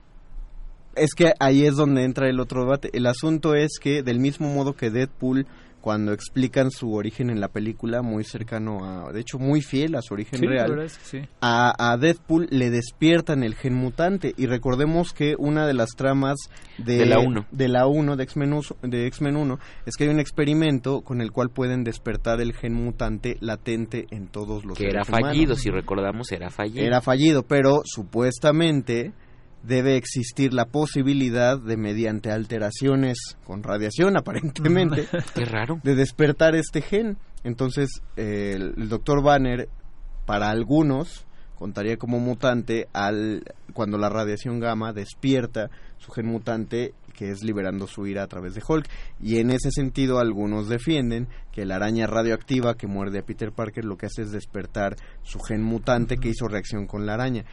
Es 0.94 1.14
que 1.14 1.32
ahí 1.38 1.64
es 1.64 1.76
donde 1.76 2.02
entra 2.04 2.28
el 2.28 2.40
otro 2.40 2.62
debate. 2.64 2.90
El 2.92 3.06
asunto 3.06 3.54
es 3.54 3.78
que 3.80 4.02
del 4.02 4.18
mismo 4.18 4.52
modo 4.52 4.74
que 4.74 4.90
Deadpool, 4.90 5.46
cuando 5.80 6.12
explican 6.12 6.72
su 6.72 6.92
origen 6.92 7.30
en 7.30 7.40
la 7.40 7.46
película, 7.48 8.02
muy 8.02 8.24
cercano 8.24 8.84
a, 8.84 9.12
de 9.12 9.20
hecho 9.20 9.38
muy 9.38 9.62
fiel 9.62 9.94
a 9.94 10.02
su 10.02 10.12
origen 10.14 10.40
Sí, 10.40 10.46
real, 10.46 10.70
verdad 10.70 10.86
es 10.86 10.98
que 10.98 11.04
sí. 11.04 11.28
a, 11.40 11.92
a 11.92 11.96
Deadpool 11.96 12.48
le 12.50 12.70
despiertan 12.70 13.44
el 13.44 13.54
gen 13.54 13.74
mutante. 13.74 14.34
Y 14.36 14.46
recordemos 14.46 15.12
que 15.12 15.36
una 15.38 15.68
de 15.68 15.74
las 15.74 15.90
tramas 15.90 16.36
de, 16.78 16.96
De 16.98 17.06
la 17.06 17.20
uno. 17.20 17.46
de 17.52 17.68
la 17.68 17.86
1, 17.86 18.16
de 18.16 18.24
X-Men 18.24 18.52
uso- 18.54 18.76
de 18.82 19.06
X-Men 19.06 19.36
1, 19.36 19.58
es 19.86 19.94
que 19.96 20.04
hay 20.04 20.10
un 20.10 20.18
experimento 20.20 21.02
con 21.02 21.20
el 21.20 21.30
cual 21.30 21.48
pueden 21.50 21.84
despertar 21.84 22.40
el 22.40 22.54
gen 22.54 22.74
mutante 22.74 23.36
latente 23.40 24.06
en 24.10 24.26
todos 24.26 24.64
los 24.64 24.76
Que 24.76 24.88
era 24.88 25.04
humanos. 25.08 25.28
fallido, 25.28 25.54
si 25.54 25.70
recordamos, 25.70 26.32
era 26.32 26.50
fallido. 26.50 26.84
Era 26.84 27.00
fallido, 27.00 27.44
pero 27.44 27.82
supuestamente 27.84 29.12
debe 29.68 29.96
existir 29.96 30.52
la 30.52 30.64
posibilidad 30.64 31.60
de 31.60 31.76
mediante 31.76 32.32
alteraciones 32.32 33.18
con 33.44 33.62
radiación 33.62 34.16
aparentemente 34.16 35.06
Qué 35.34 35.44
raro. 35.44 35.80
de 35.84 35.94
despertar 35.94 36.54
este 36.54 36.80
gen. 36.82 37.18
Entonces 37.44 37.88
eh, 38.16 38.52
el, 38.56 38.74
el 38.76 38.88
doctor 38.88 39.22
Banner 39.22 39.68
para 40.26 40.50
algunos 40.50 41.26
contaría 41.54 41.96
como 41.96 42.20
mutante 42.20 42.88
al 42.92 43.42
cuando 43.72 43.98
la 43.98 44.08
radiación 44.08 44.60
gamma 44.60 44.92
despierta 44.92 45.70
su 45.98 46.12
gen 46.12 46.26
mutante 46.26 46.94
que 47.18 47.30
es 47.30 47.42
liberando 47.42 47.88
su 47.88 48.06
ira 48.06 48.22
a 48.22 48.28
través 48.28 48.54
de 48.54 48.62
Hulk 48.66 48.88
y 49.20 49.38
en 49.38 49.50
ese 49.50 49.72
sentido 49.72 50.20
algunos 50.20 50.68
defienden 50.68 51.26
que 51.50 51.64
la 51.64 51.74
araña 51.74 52.06
radioactiva 52.06 52.76
que 52.76 52.86
muerde 52.86 53.18
a 53.18 53.24
Peter 53.24 53.50
Parker 53.50 53.84
lo 53.84 53.96
que 53.96 54.06
hace 54.06 54.22
es 54.22 54.30
despertar 54.30 54.94
su 55.24 55.40
gen 55.40 55.64
mutante 55.64 56.18
que 56.18 56.28
hizo 56.28 56.46
reacción 56.46 56.86
con 56.86 57.06
la 57.06 57.14
araña 57.14 57.44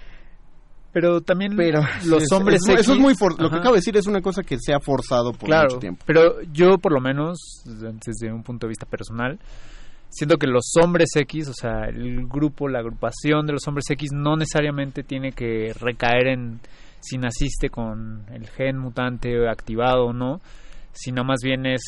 Pero 0.95 1.19
también 1.19 1.55
pero 1.57 1.81
los 2.05 2.23
es- 2.23 2.31
hombres 2.31 2.61
es- 2.65 2.69
eso 2.69 2.79
es 2.79 2.87
X- 2.89 2.99
muy 2.99 3.15
for- 3.15 3.37
lo 3.39 3.49
que 3.49 3.57
acabo 3.57 3.73
de 3.73 3.79
decir 3.79 3.97
es 3.97 4.07
una 4.07 4.21
cosa 4.21 4.41
que 4.43 4.55
se 4.57 4.73
ha 4.73 4.79
forzado 4.79 5.33
por 5.33 5.49
claro, 5.49 5.65
mucho 5.65 5.79
tiempo 5.79 6.03
pero 6.07 6.41
yo 6.53 6.77
por 6.77 6.93
lo 6.93 7.01
menos 7.01 7.37
desde 7.65 8.31
un 8.31 8.43
punto 8.43 8.65
de 8.65 8.69
vista 8.69 8.85
personal 8.85 9.37
siento 10.09 10.37
que 10.37 10.47
los 10.47 10.71
hombres 10.81 11.09
X, 11.13 11.49
o 11.49 11.53
sea, 11.53 11.89
el 11.89 12.25
grupo, 12.27 12.69
la 12.69 12.79
agrupación 12.79 13.45
de 13.45 13.51
los 13.53 13.67
hombres 13.67 13.83
X 13.89 14.11
no 14.13 14.37
necesariamente 14.37 15.03
tiene 15.03 15.33
que 15.33 15.73
recaer 15.77 16.27
en 16.27 16.61
si 17.01 17.17
naciste 17.17 17.69
con 17.69 18.23
el 18.33 18.47
gen 18.47 18.77
mutante 18.77 19.47
activado 19.49 20.05
o 20.05 20.13
no, 20.13 20.39
sino 20.93 21.25
más 21.25 21.39
bien 21.43 21.65
es 21.65 21.81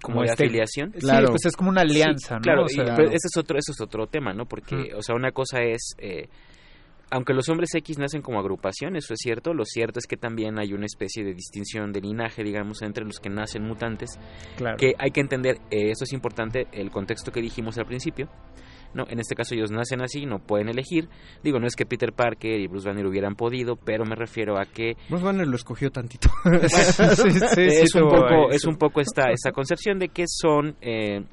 Como 0.00 0.20
de 0.20 0.26
este 0.28 0.44
afiliación. 0.44 0.92
Sí, 0.92 1.00
Claro. 1.00 1.26
pues 1.30 1.44
es 1.46 1.56
como 1.56 1.70
una 1.70 1.80
alianza, 1.80 2.28
Sí, 2.28 2.34
¿no? 2.36 2.40
Claro, 2.40 2.62
O 2.62 2.66
y- 2.66 2.74
sea, 2.74 2.84
pero 2.94 3.08
ese 3.08 3.26
es 3.26 3.36
otro, 3.36 3.58
eso 3.58 3.72
es 3.72 3.80
otro 3.80 4.06
tema, 4.06 4.32
¿no? 4.32 4.44
Porque, 4.46 4.94
o 4.96 5.02
sea, 5.02 5.16
una 5.16 5.32
cosa 5.32 5.58
es, 5.60 5.94
eh, 5.98 6.28
aunque 7.14 7.32
los 7.32 7.48
hombres 7.48 7.72
X 7.72 7.96
nacen 7.96 8.22
como 8.22 8.40
agrupación, 8.40 8.96
eso 8.96 9.14
es 9.14 9.20
cierto, 9.22 9.54
lo 9.54 9.64
cierto 9.64 10.00
es 10.00 10.06
que 10.08 10.16
también 10.16 10.58
hay 10.58 10.72
una 10.72 10.86
especie 10.86 11.22
de 11.22 11.32
distinción 11.32 11.92
de 11.92 12.00
linaje, 12.00 12.42
digamos, 12.42 12.82
entre 12.82 13.04
los 13.04 13.20
que 13.20 13.30
nacen 13.30 13.62
mutantes, 13.62 14.18
claro. 14.56 14.76
que 14.76 14.94
hay 14.98 15.12
que 15.12 15.20
entender, 15.20 15.58
eh, 15.70 15.92
eso 15.92 16.02
es 16.02 16.12
importante, 16.12 16.66
el 16.72 16.90
contexto 16.90 17.30
que 17.30 17.40
dijimos 17.40 17.78
al 17.78 17.86
principio, 17.86 18.28
¿no? 18.94 19.04
En 19.08 19.20
este 19.20 19.36
caso 19.36 19.54
ellos 19.54 19.70
nacen 19.70 20.02
así, 20.02 20.26
no 20.26 20.40
pueden 20.40 20.68
elegir, 20.68 21.08
digo, 21.44 21.60
no 21.60 21.68
es 21.68 21.76
que 21.76 21.86
Peter 21.86 22.12
Parker 22.12 22.58
y 22.58 22.66
Bruce 22.66 22.88
Banner 22.88 23.06
hubieran 23.06 23.36
podido, 23.36 23.76
pero 23.76 24.04
me 24.04 24.16
refiero 24.16 24.58
a 24.58 24.64
que 24.64 24.96
Bruce 25.08 25.24
Banner 25.24 25.46
lo 25.46 25.54
escogió 25.54 25.92
tantito 25.92 26.30
Sí, 26.68 27.30
sí, 27.30 27.40
sí, 27.54 27.60
es, 27.60 27.94
un 27.94 28.08
tuvo 28.08 28.10
poco, 28.10 28.50
es 28.50 28.64
un 28.64 28.74
poco 28.74 29.00
esta, 29.00 29.30
esta 29.30 29.52
concepción 29.52 30.00
de 30.00 30.08
que 30.08 30.24
son, 30.26 30.76
eh, 30.80 31.24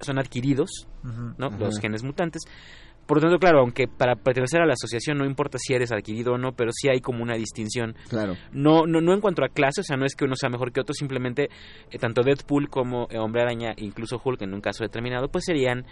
son 0.00 0.18
adquiridos. 0.18 0.88
¿no? 1.38 1.48
Los 1.58 1.78
genes 1.80 2.02
mutantes. 2.02 2.42
Por 3.08 3.16
lo 3.16 3.22
tanto, 3.22 3.38
claro, 3.38 3.60
aunque 3.60 3.88
para 3.88 4.16
pertenecer 4.16 4.60
a 4.60 4.66
la 4.66 4.74
asociación 4.74 5.16
no 5.16 5.24
importa 5.24 5.56
si 5.58 5.72
eres 5.72 5.90
adquirido 5.90 6.34
o 6.34 6.38
no, 6.38 6.52
pero 6.52 6.72
sí 6.72 6.90
hay 6.90 7.00
como 7.00 7.22
una 7.22 7.36
distinción. 7.36 7.96
claro 8.10 8.34
No, 8.52 8.86
no, 8.86 9.00
no 9.00 9.14
en 9.14 9.22
cuanto 9.22 9.42
a 9.42 9.48
clase, 9.48 9.80
o 9.80 9.84
sea, 9.84 9.96
no 9.96 10.04
es 10.04 10.14
que 10.14 10.26
uno 10.26 10.36
sea 10.36 10.50
mejor 10.50 10.72
que 10.72 10.80
otro, 10.82 10.92
simplemente 10.92 11.48
eh, 11.90 11.98
tanto 11.98 12.22
Deadpool 12.22 12.68
como 12.68 13.08
eh, 13.10 13.18
Hombre 13.18 13.40
Araña, 13.40 13.72
incluso 13.78 14.20
Hulk 14.22 14.42
en 14.42 14.52
un 14.52 14.60
caso 14.60 14.84
determinado, 14.84 15.28
pues 15.28 15.46
serían 15.46 15.86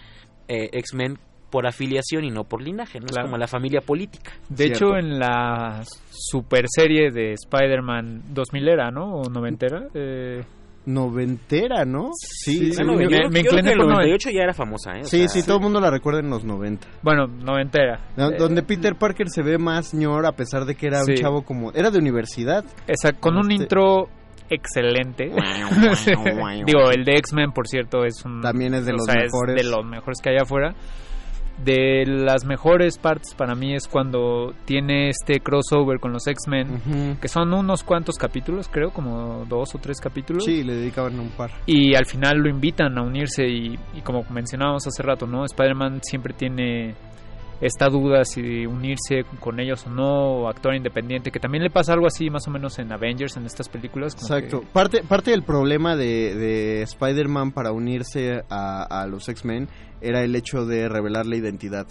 eh, 0.46 0.68
X-Men 0.72 1.18
por 1.50 1.66
afiliación 1.66 2.24
y 2.24 2.30
no 2.30 2.44
por 2.44 2.60
linaje, 2.60 3.00
¿no? 3.00 3.06
Claro. 3.06 3.28
Es 3.28 3.30
como 3.30 3.38
la 3.38 3.46
familia 3.48 3.80
política. 3.80 4.32
De 4.50 4.64
Cierto. 4.64 4.88
hecho, 4.88 4.96
en 4.98 5.18
la 5.18 5.84
super 6.10 6.66
serie 6.68 7.10
de 7.10 7.32
Spider-Man 7.32 8.24
2000 8.34 8.68
era, 8.68 8.90
¿no? 8.90 9.20
O 9.20 9.30
noventera. 9.30 9.88
Eh, 9.94 10.42
noventera 10.86 11.84
¿no? 11.84 12.10
sí, 12.14 12.58
Sí, 12.58 12.72
sí, 12.72 12.82
No, 12.82 12.92
no, 12.92 12.98
me- 12.98 13.04
yo, 13.04 13.10
me 13.10 13.16
yo 13.16 13.28
creo 13.28 13.40
incliné 13.42 13.62
que 13.62 13.70
el 13.72 13.76
por 13.78 13.86
noven- 13.86 13.94
98 13.96 14.30
ya 14.30 14.42
era 14.42 14.54
famosa, 14.54 14.92
¿eh? 14.96 15.00
O 15.02 15.04
sí, 15.04 15.18
sea, 15.18 15.28
sí, 15.28 15.42
todo 15.44 15.56
el 15.56 15.62
mundo 15.64 15.80
la 15.80 15.90
recuerda 15.90 16.20
en 16.20 16.30
los 16.30 16.44
90 16.44 16.86
bueno, 17.02 17.26
noventera. 17.26 18.00
Eh, 18.16 18.36
donde 18.38 18.62
Peter 18.62 18.94
Parker 18.94 19.28
se 19.28 19.42
ve 19.42 19.58
más 19.58 19.92
ñor 19.94 20.26
a 20.26 20.32
pesar 20.32 20.64
de 20.64 20.74
que 20.74 20.86
era 20.86 21.00
un 21.02 21.14
chavo 21.14 21.42
como 21.42 21.72
era 21.72 21.90
de 21.90 21.98
universidad 21.98 22.64
Esa, 22.86 23.12
con 23.12 23.36
un 23.36 23.50
Este- 23.50 23.64
intro 23.64 24.08
excelente. 24.48 25.24
Digo, 26.66 26.90
el 26.90 27.04
de 27.04 27.16
X-Men, 27.16 27.52
por 27.52 27.66
cierto, 27.66 28.04
es 28.04 28.24
un... 28.24 28.40
También 28.40 28.74
es 28.74 28.86
de 28.86 28.92
los 28.92 29.04
sea, 29.04 29.14
mejores. 29.16 29.56
de 29.56 29.64
los 29.64 29.84
mejores 29.84 30.20
que 30.22 30.30
hay 30.30 30.36
afuera. 30.40 30.74
De 31.64 32.04
las 32.06 32.44
mejores 32.44 32.98
partes 32.98 33.34
para 33.34 33.54
mí 33.54 33.74
es 33.74 33.88
cuando 33.88 34.52
tiene 34.66 35.08
este 35.08 35.40
crossover 35.40 35.98
con 35.98 36.12
los 36.12 36.26
X-Men, 36.26 37.16
que 37.20 37.28
son 37.28 37.52
unos 37.54 37.82
cuantos 37.82 38.16
capítulos, 38.16 38.68
creo, 38.70 38.90
como 38.90 39.44
dos 39.48 39.74
o 39.74 39.78
tres 39.78 39.98
capítulos. 40.00 40.44
sí 40.44 40.62
le 40.62 40.74
dedicaban 40.74 41.18
un 41.18 41.30
par 41.30 41.50
Y 41.66 41.94
al 41.94 42.06
final 42.06 42.38
lo 42.38 42.48
invitan 42.48 42.98
a 42.98 43.02
unirse 43.02 43.46
y, 43.46 43.78
y 43.94 44.00
como 44.02 44.24
mencionábamos 44.30 44.86
hace 44.86 45.02
rato, 45.02 45.26
¿no? 45.26 45.44
Spider-Man 45.44 46.00
siempre 46.02 46.34
tiene 46.34 46.94
esta 47.60 47.88
duda 47.88 48.24
si 48.24 48.66
unirse 48.66 49.24
con 49.40 49.58
ellos 49.60 49.86
o 49.86 49.90
no, 49.90 50.42
o 50.42 50.48
actuar 50.48 50.74
independiente, 50.76 51.30
que 51.30 51.40
también 51.40 51.62
le 51.64 51.70
pasa 51.70 51.92
algo 51.94 52.06
así 52.06 52.28
más 52.30 52.46
o 52.46 52.50
menos 52.50 52.78
en 52.78 52.92
Avengers, 52.92 53.36
en 53.36 53.46
estas 53.46 53.68
películas. 53.68 54.14
Exacto. 54.14 54.60
que- 54.60 54.66
Parte, 54.66 55.02
parte 55.02 55.30
del 55.30 55.42
problema 55.42 55.96
de, 55.96 56.34
de 56.34 56.82
Spider-Man 56.82 57.52
para 57.52 57.72
unirse 57.72 58.42
a, 58.50 58.82
a 59.02 59.06
los 59.06 59.28
X-Men 59.28 59.68
era 60.00 60.22
el 60.22 60.36
hecho 60.36 60.66
de 60.66 60.88
revelar 60.88 61.24
la 61.26 61.36
identidad. 61.36 61.86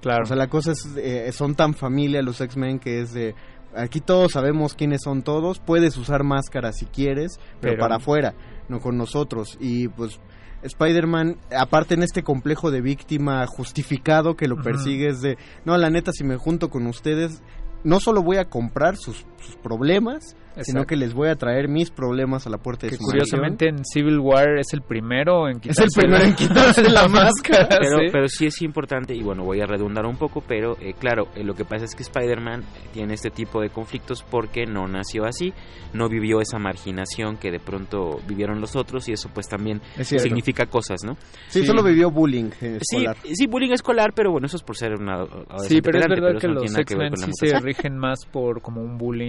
claro. 0.00 0.22
O 0.22 0.26
sea, 0.26 0.36
la 0.36 0.46
cosa 0.48 0.72
es, 0.72 0.86
eh, 0.96 1.30
son 1.32 1.54
tan 1.56 1.74
familia 1.74 2.22
los 2.22 2.40
X-Men 2.40 2.78
que 2.78 3.00
es 3.00 3.12
de, 3.12 3.34
aquí 3.74 4.00
todos 4.00 4.32
sabemos 4.32 4.74
quiénes 4.74 5.00
son 5.02 5.22
todos, 5.22 5.58
puedes 5.58 5.96
usar 5.96 6.22
máscara 6.22 6.72
si 6.72 6.86
quieres, 6.86 7.40
pero, 7.60 7.72
Pero- 7.72 7.80
para 7.80 7.96
afuera, 7.96 8.34
no 8.68 8.78
con 8.80 8.96
nosotros. 8.96 9.56
Y 9.60 9.88
pues 9.88 10.20
Spider-Man, 10.62 11.36
aparte 11.56 11.94
en 11.94 12.02
este 12.02 12.22
complejo 12.22 12.70
de 12.70 12.80
víctima 12.80 13.46
justificado 13.46 14.36
que 14.36 14.48
lo 14.48 14.62
persigue 14.62 15.08
es 15.08 15.20
de, 15.20 15.38
no, 15.64 15.76
la 15.76 15.90
neta, 15.90 16.12
si 16.12 16.24
me 16.24 16.36
junto 16.36 16.70
con 16.70 16.86
ustedes, 16.86 17.42
no 17.84 18.00
solo 18.00 18.22
voy 18.22 18.38
a 18.38 18.48
comprar 18.48 18.96
sus, 18.96 19.24
sus 19.40 19.56
problemas, 19.56 20.36
sino 20.62 20.84
que 20.84 20.96
les 20.96 21.14
voy 21.14 21.28
a 21.28 21.36
traer 21.36 21.68
mis 21.68 21.90
problemas 21.90 22.46
a 22.46 22.50
la 22.50 22.58
puerta 22.58 22.86
de 22.86 22.90
que 22.90 22.96
su 22.96 23.04
curiosamente 23.04 23.68
en 23.68 23.84
Civil 23.84 24.18
War 24.18 24.58
es 24.58 24.72
el 24.72 24.82
primero 24.82 25.48
en 25.48 25.60
quitarse 25.60 25.84
Es 25.84 25.96
el 25.96 26.02
primero 26.02 26.24
en 26.24 26.34
quitarse 26.34 26.82
la 26.90 27.06
máscara. 27.08 27.68
Pero 27.80 27.98
¿sí? 27.98 28.04
pero 28.10 28.28
sí 28.28 28.46
es 28.46 28.60
importante, 28.62 29.14
y 29.14 29.22
bueno, 29.22 29.44
voy 29.44 29.60
a 29.60 29.66
redundar 29.66 30.04
un 30.06 30.16
poco, 30.16 30.42
pero 30.46 30.76
eh, 30.80 30.94
claro, 30.98 31.28
eh, 31.36 31.44
lo 31.44 31.54
que 31.54 31.64
pasa 31.64 31.84
es 31.84 31.94
que 31.94 32.02
Spider-Man 32.02 32.64
tiene 32.92 33.14
este 33.14 33.30
tipo 33.30 33.60
de 33.60 33.70
conflictos 33.70 34.24
porque 34.28 34.66
no 34.66 34.88
nació 34.88 35.24
así, 35.26 35.52
no 35.92 36.08
vivió 36.08 36.40
esa 36.40 36.58
marginación 36.58 37.36
que 37.36 37.50
de 37.52 37.60
pronto 37.60 38.18
vivieron 38.26 38.60
los 38.60 38.74
otros, 38.74 39.08
y 39.08 39.12
eso 39.12 39.30
pues 39.32 39.46
también 39.48 39.80
Es 39.96 40.08
significa 40.08 40.66
cosas, 40.66 41.04
¿no? 41.04 41.16
Sí, 41.48 41.64
solo 41.64 41.82
vivió 41.84 42.10
bullying 42.10 42.50
eh, 42.60 42.78
Sí, 42.82 42.96
escolar. 42.96 43.16
sí, 43.32 43.46
bullying 43.46 43.70
escolar, 43.72 44.12
pero 44.14 44.32
bueno, 44.32 44.46
eso 44.46 44.56
es 44.56 44.62
por 44.62 44.76
ser 44.76 44.94
una 44.94 45.24
Sí, 45.68 45.80
pero 45.80 46.00
es 46.00 46.08
verdad 46.08 46.40
que 46.40 46.48
no 46.48 46.54
los 46.54 46.76
X-Men 46.76 47.12
la 47.12 47.26
sí 47.26 47.32
se 47.34 47.60
rigen 47.60 47.96
más 47.96 48.26
por 48.26 48.60
como 48.60 48.80
un 48.82 48.98
bullying 48.98 49.27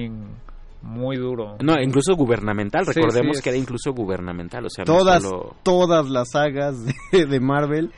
muy 0.82 1.18
duro. 1.18 1.58
No, 1.62 1.74
incluso 1.82 2.16
gubernamental, 2.16 2.86
Sí, 2.86 2.92
recordemos 2.94 3.36
sí, 3.36 3.40
es- 3.40 3.44
que 3.44 3.50
era 3.50 3.58
incluso 3.58 3.92
gubernamental, 3.94 4.66
o 4.66 4.70
sea, 4.70 4.86
no 4.86 4.94
todas, 4.98 5.24
solo- 5.24 5.56
todas 5.64 6.10
las 6.10 6.30
sagas 6.32 6.76
de, 7.12 7.26
de 7.26 7.40
Marvel 7.40 7.92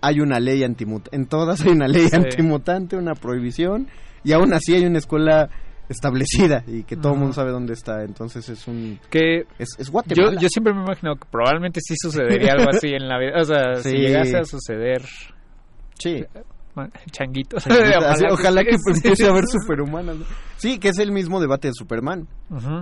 hay 0.00 0.20
una 0.20 0.40
ley 0.40 0.64
antimutante. 0.64 1.16
En 1.16 1.26
todas 1.26 1.60
hay 1.64 1.70
una 1.72 1.86
ley 1.88 2.08
Sí. 2.08 2.16
antimutante, 2.16 2.96
una 2.96 3.14
prohibición, 3.14 3.88
y 4.24 4.32
aún 4.32 4.52
así 4.52 4.74
hay 4.74 4.84
una 4.84 4.98
escuela 4.98 5.48
establecida 5.88 6.64
y 6.66 6.82
que 6.84 6.96
todo 6.96 7.12
el 7.12 7.18
mundo 7.18 7.34
sabe 7.34 7.50
dónde 7.52 7.74
está. 7.74 8.02
Entonces 8.04 8.48
es 8.48 8.66
un... 8.66 8.98
Que 9.10 9.40
Es, 9.58 9.68
es 9.78 9.86
yo, 9.88 9.92
Guatemala. 9.92 10.40
yo 10.40 10.48
siempre 10.48 10.72
me 10.72 10.80
imagino 10.82 11.14
que 11.16 11.26
probablemente 11.30 11.80
sí 11.82 11.94
sucedería 11.96 12.52
algo 12.52 12.70
así 12.70 12.88
en 12.88 13.06
la 13.06 13.18
vida. 13.18 13.32
O 13.40 13.44
sea, 13.44 13.74
si 13.82 13.90
llegase 13.98 14.38
a 14.38 14.44
suceder. 14.44 15.02
Sí. 15.98 16.24
Ma- 16.74 16.90
Changuito. 17.10 17.56
Así, 17.58 18.24
ojalá 18.30 18.62
que 18.64 18.76
sí. 18.78 18.92
empiece 18.94 19.26
a 19.26 19.30
haber 19.30 19.44
superhumanos. 19.46 20.18
¿no? 20.18 20.24
Sí, 20.56 20.78
que 20.78 20.88
es 20.88 20.98
el 20.98 21.12
mismo 21.12 21.40
debate 21.40 21.68
de 21.68 21.74
Superman. 21.74 22.26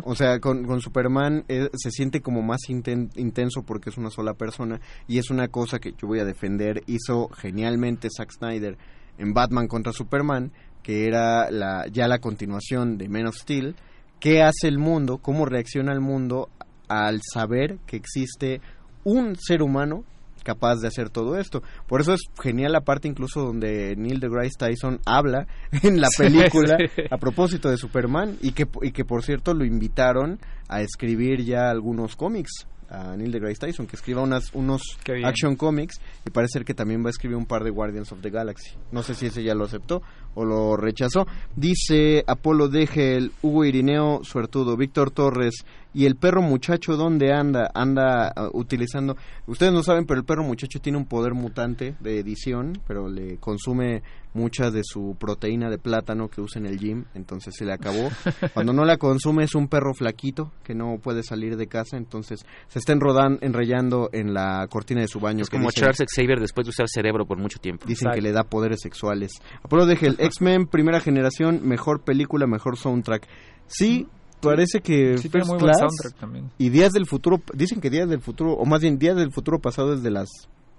O 0.04 0.14
sea, 0.14 0.38
con, 0.40 0.64
con 0.64 0.80
Superman 0.80 1.44
eh, 1.48 1.68
se 1.74 1.90
siente 1.90 2.20
como 2.20 2.42
más 2.42 2.60
inten- 2.68 3.10
intenso 3.16 3.62
porque 3.62 3.90
es 3.90 3.96
una 3.98 4.10
sola 4.10 4.34
persona 4.34 4.80
y 5.08 5.18
es 5.18 5.30
una 5.30 5.48
cosa 5.48 5.78
que 5.78 5.92
yo 5.92 6.06
voy 6.08 6.20
a 6.20 6.24
defender. 6.24 6.82
Hizo 6.86 7.28
genialmente 7.28 8.08
Zack 8.16 8.30
Snyder 8.32 8.76
en 9.18 9.34
Batman 9.34 9.68
contra 9.68 9.92
Superman, 9.92 10.52
que 10.82 11.06
era 11.06 11.50
la, 11.50 11.86
ya 11.90 12.08
la 12.08 12.18
continuación 12.18 12.98
de 12.98 13.08
Man 13.08 13.26
of 13.26 13.36
Steel. 13.36 13.74
¿Qué 14.20 14.42
hace 14.42 14.68
el 14.68 14.78
mundo? 14.78 15.18
¿Cómo 15.18 15.46
reacciona 15.46 15.92
el 15.92 16.00
mundo 16.00 16.48
al 16.88 17.20
saber 17.32 17.78
que 17.86 17.96
existe 17.96 18.60
un 19.04 19.34
ser 19.36 19.62
humano 19.62 20.04
capaz 20.42 20.76
de 20.80 20.88
hacer 20.88 21.10
todo 21.10 21.36
esto. 21.38 21.62
Por 21.86 22.00
eso 22.00 22.14
es 22.14 22.20
genial 22.42 22.72
la 22.72 22.80
parte 22.82 23.08
incluso 23.08 23.40
donde 23.42 23.94
Neil 23.96 24.20
deGrasse 24.20 24.56
Tyson 24.58 25.00
habla 25.06 25.46
en 25.82 26.00
la 26.00 26.08
Sí, 26.08 26.22
película 26.24 26.76
sí. 26.94 27.02
a 27.10 27.16
propósito 27.18 27.68
de 27.70 27.76
Superman 27.76 28.36
y 28.42 28.52
que, 28.52 28.66
y 28.82 28.92
que 28.92 29.04
por 29.04 29.22
cierto 29.22 29.54
lo 29.54 29.64
invitaron 29.64 30.38
a 30.68 30.80
escribir 30.82 31.44
ya 31.44 31.70
algunos 31.70 32.16
cómics 32.16 32.66
a 32.92 33.16
Neil 33.16 33.32
deGrasse 33.32 33.58
Tyson, 33.58 33.86
que 33.86 33.96
escriba 33.96 34.22
unas, 34.22 34.52
unos 34.52 34.82
action 35.24 35.56
comics 35.56 36.00
y 36.26 36.30
parece 36.30 36.58
ser 36.58 36.64
que 36.64 36.74
también 36.74 37.02
va 37.02 37.08
a 37.08 37.10
escribir 37.10 37.36
un 37.36 37.46
par 37.46 37.64
de 37.64 37.70
Guardians 37.70 38.12
of 38.12 38.20
the 38.20 38.30
Galaxy. 38.30 38.72
No 38.90 39.02
sé 39.02 39.14
si 39.14 39.26
ese 39.26 39.42
ya 39.42 39.54
lo 39.54 39.64
aceptó 39.64 40.02
o 40.34 40.44
lo 40.44 40.76
rechazó. 40.76 41.26
Dice 41.56 42.22
Apolo 42.26 42.68
Degel, 42.68 43.32
Hugo 43.42 43.64
Irineo, 43.64 44.20
Suertudo, 44.24 44.76
Víctor 44.76 45.10
Torres 45.10 45.64
y 45.94 46.06
el 46.06 46.16
perro 46.16 46.42
muchacho, 46.42 46.96
¿dónde 46.96 47.32
anda? 47.32 47.70
Anda 47.74 48.32
ah, 48.34 48.48
utilizando... 48.52 49.16
Ustedes 49.46 49.72
no 49.72 49.82
saben, 49.82 50.06
pero 50.06 50.20
el 50.20 50.26
perro 50.26 50.42
muchacho 50.42 50.80
tiene 50.80 50.98
un 50.98 51.06
poder 51.06 51.34
mutante 51.34 51.94
de 52.00 52.18
edición, 52.18 52.80
pero 52.86 53.08
le 53.08 53.36
consume 53.38 54.02
mucha 54.34 54.70
de 54.70 54.82
su 54.84 55.16
proteína 55.18 55.68
de 55.70 55.78
plátano 55.78 56.28
que 56.28 56.40
usa 56.40 56.58
en 56.60 56.66
el 56.66 56.78
gym, 56.78 57.04
entonces 57.14 57.54
se 57.56 57.64
le 57.64 57.72
acabó. 57.72 58.08
Cuando 58.54 58.72
no 58.72 58.84
la 58.84 58.96
consume 58.96 59.44
es 59.44 59.54
un 59.54 59.68
perro 59.68 59.92
flaquito 59.94 60.52
que 60.64 60.74
no 60.74 60.98
puede 61.02 61.22
salir 61.22 61.56
de 61.56 61.66
casa, 61.66 61.96
entonces 61.96 62.44
se 62.68 62.78
está 62.78 62.92
enrodan, 62.92 63.38
enrollando 63.42 64.08
en 64.12 64.32
la 64.34 64.66
cortina 64.70 65.00
de 65.02 65.08
su 65.08 65.20
baño. 65.20 65.42
Es 65.42 65.50
que 65.50 65.56
como 65.58 65.68
dice- 65.68 65.80
Charles 65.82 65.98
Xavier 66.14 66.40
después 66.40 66.64
de 66.66 66.70
usar 66.70 66.86
cerebro 66.88 67.26
por 67.26 67.38
mucho 67.38 67.58
tiempo. 67.58 67.84
Dicen 67.86 68.10
que 68.14 68.20
le 68.22 68.32
da 68.32 68.44
poderes 68.44 68.80
sexuales. 68.80 69.32
Apolo 69.62 69.86
de 69.86 69.96
Gel, 69.96 70.16
X-Men, 70.18 70.66
primera 70.66 71.00
generación, 71.00 71.60
mejor 71.64 72.02
película, 72.02 72.46
mejor 72.46 72.76
soundtrack. 72.78 73.26
Sí, 73.66 74.06
parece 74.40 74.80
que 74.80 75.18
Sí, 75.18 75.28
tiene 75.28 75.46
First 75.46 75.60
Class 75.60 75.78
soundtrack 75.78 76.14
también. 76.18 76.50
y 76.58 76.70
Días 76.70 76.92
del 76.92 77.06
Futuro, 77.06 77.40
dicen 77.54 77.80
que 77.80 77.90
Días 77.90 78.08
del 78.08 78.20
Futuro, 78.20 78.54
o 78.54 78.64
más 78.64 78.80
bien 78.80 78.98
Días 78.98 79.16
del 79.16 79.30
Futuro 79.32 79.60
pasado 79.60 79.92
es 79.94 80.02
de 80.02 80.10
las 80.10 80.28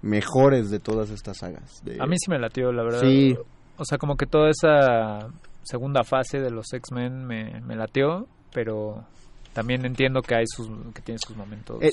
mejores 0.02 0.70
de 0.70 0.80
todas 0.80 1.10
estas 1.10 1.38
sagas. 1.38 1.82
de- 1.84 1.98
A 2.00 2.06
mí 2.06 2.16
sí 2.18 2.30
me 2.30 2.38
latió, 2.38 2.72
la 2.72 2.82
verdad. 2.82 3.00
Sí. 3.00 3.36
O 3.76 3.84
sea, 3.84 3.98
como 3.98 4.16
que 4.16 4.26
toda 4.26 4.50
esa 4.50 5.28
segunda 5.62 6.04
fase 6.04 6.38
de 6.40 6.50
los 6.50 6.72
X-Men 6.72 7.24
me, 7.26 7.60
me 7.62 7.74
latió, 7.76 8.26
pero 8.52 9.04
también 9.52 9.84
entiendo 9.86 10.20
que 10.22 10.34
hay 10.36 10.44
sus 10.46 10.68
que 10.94 11.00
tiene 11.02 11.18
sus 11.18 11.36
momentos 11.36 11.78
Eh, 11.82 11.90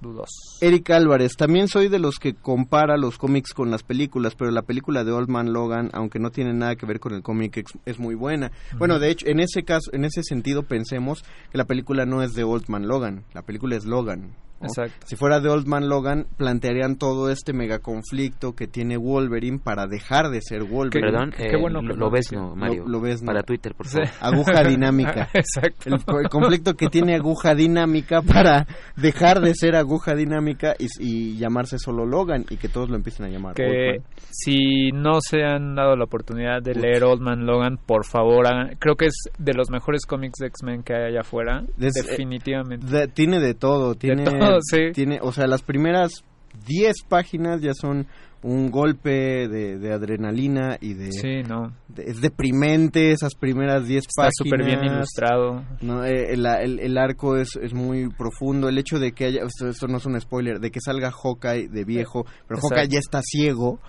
dudosos. 0.00 0.58
Eric 0.60 0.90
Álvarez, 0.90 1.32
también 1.36 1.68
soy 1.68 1.88
de 1.88 1.98
los 1.98 2.18
que 2.18 2.34
compara 2.34 2.96
los 2.96 3.18
cómics 3.18 3.52
con 3.52 3.70
las 3.70 3.82
películas, 3.82 4.34
pero 4.36 4.50
la 4.52 4.62
película 4.62 5.04
de 5.04 5.12
Old 5.12 5.28
Man 5.28 5.52
Logan, 5.52 5.90
aunque 5.92 6.18
no 6.20 6.30
tiene 6.30 6.52
nada 6.54 6.76
que 6.76 6.86
ver 6.86 7.00
con 7.00 7.14
el 7.14 7.22
cómic, 7.22 7.56
es, 7.58 7.64
es 7.84 7.98
muy 7.98 8.14
buena. 8.14 8.50
Bueno, 8.78 8.98
de 9.00 9.10
hecho, 9.10 9.26
en 9.26 9.40
ese 9.40 9.64
caso, 9.64 9.90
en 9.92 10.04
ese 10.04 10.22
sentido, 10.22 10.62
pensemos 10.62 11.24
que 11.50 11.58
la 11.58 11.64
película 11.64 12.06
no 12.06 12.22
es 12.22 12.32
de 12.34 12.44
Old 12.44 12.68
Man 12.68 12.86
Logan, 12.88 13.24
la 13.34 13.42
película 13.42 13.76
es 13.76 13.84
Logan. 13.84 14.32
¿No? 14.60 14.66
Exacto. 14.66 15.06
Si 15.06 15.16
fuera 15.16 15.40
de 15.40 15.48
Old 15.48 15.66
Man 15.66 15.88
Logan, 15.88 16.26
plantearían 16.36 16.96
todo 16.96 17.30
este 17.30 17.52
megaconflicto 17.52 18.54
que 18.54 18.66
tiene 18.66 18.96
Wolverine 18.96 19.58
para 19.58 19.86
dejar 19.86 20.30
de 20.30 20.40
ser 20.42 20.64
Wolverine. 20.64 21.10
Perdón, 21.10 21.34
eh, 21.38 21.52
lo, 21.58 21.82
lo 21.82 22.10
ves, 22.10 22.32
no, 22.32 22.54
Mario. 22.56 22.82
Lo, 22.84 22.88
lo 22.92 23.00
ves, 23.00 23.22
no. 23.22 23.26
Para 23.26 23.42
Twitter, 23.42 23.74
por 23.74 23.86
Sí. 23.86 23.98
favor. 24.04 24.10
Aguja 24.34 24.62
dinámica. 24.68 25.28
Exacto. 25.34 25.88
El, 25.88 25.94
el 25.94 26.28
conflicto 26.28 26.74
que 26.74 26.88
tiene 26.88 27.14
aguja 27.14 27.54
dinámica 27.54 28.22
para 28.22 28.66
dejar 28.96 29.40
de 29.40 29.54
ser 29.54 29.76
aguja 29.76 30.14
dinámica 30.14 30.74
y, 30.78 30.86
y 31.00 31.36
llamarse 31.38 31.78
solo 31.78 32.04
Logan 32.06 32.44
y 32.50 32.56
que 32.56 32.68
todos 32.68 32.88
lo 32.90 32.96
empiecen 32.96 33.26
a 33.26 33.28
llamar. 33.28 33.54
que 33.54 34.02
si 34.30 34.90
no 34.92 35.20
se 35.20 35.42
han 35.44 35.74
dado 35.74 35.96
la 35.96 36.04
oportunidad 36.04 36.62
de 36.62 36.74
leer 36.74 37.04
Old 37.04 37.20
Man 37.20 37.46
Logan, 37.46 37.78
por 37.84 38.04
favor, 38.04 38.46
hagan- 38.46 38.76
creo 38.78 38.96
que 38.96 39.06
es 39.06 39.14
de 39.38 39.54
los 39.54 39.70
mejores 39.70 40.04
cómics 40.06 40.38
de 40.40 40.46
X-Men 40.48 40.82
que 40.82 40.94
hay 40.94 41.04
allá 41.10 41.20
afuera, 41.20 41.62
Des- 41.76 41.94
definitivamente. 41.94 42.86
De- 42.86 43.08
tiene 43.08 43.40
de 43.40 43.54
todo, 43.54 43.94
tiene, 43.94 44.24
todo, 44.24 44.38
sí. 44.60 44.92
tiene, 44.94 45.18
o 45.22 45.32
sea, 45.32 45.46
las 45.46 45.62
primeras 45.62 46.24
10 46.66 46.94
páginas 47.08 47.60
ya 47.60 47.72
son 47.74 48.06
un 48.40 48.70
golpe 48.70 49.48
de, 49.48 49.78
de 49.78 49.92
adrenalina 49.92 50.76
y 50.80 50.94
de, 50.94 51.10
Sí, 51.10 51.42
no. 51.42 51.72
de- 51.88 52.04
es 52.04 52.20
deprimente 52.20 53.10
esas 53.10 53.34
primeras 53.34 53.86
10 53.88 54.04
Está 54.06 54.22
páginas. 54.22 54.34
súper 54.36 54.64
bien 54.64 54.84
ilustrado. 54.84 55.64
No, 55.80 56.04
eh, 56.04 56.32
el, 56.34 56.46
el- 56.46 56.78
el 56.78 56.98
arco 56.98 57.36
es, 57.36 57.56
es 57.60 57.74
muy 57.74 58.08
profundo. 58.10 58.68
El 58.68 58.78
hecho 58.78 59.00
de 59.00 59.10
que 59.10 59.24
haya, 59.24 59.42
esto, 59.44 59.68
esto 59.68 59.88
no 59.88 59.96
es 59.96 60.06
un 60.06 60.20
spoiler, 60.20 60.60
de 60.60 60.70
que 60.70 60.80
salga 60.80 61.10
Hawkeye 61.10 61.66
de 61.68 61.84
viejo, 61.84 62.24
pero 62.46 62.58
Exacto. 62.60 62.76
Hawkeye 62.76 62.88
ya 62.92 62.98
está 63.00 63.20
ciego 63.22 63.80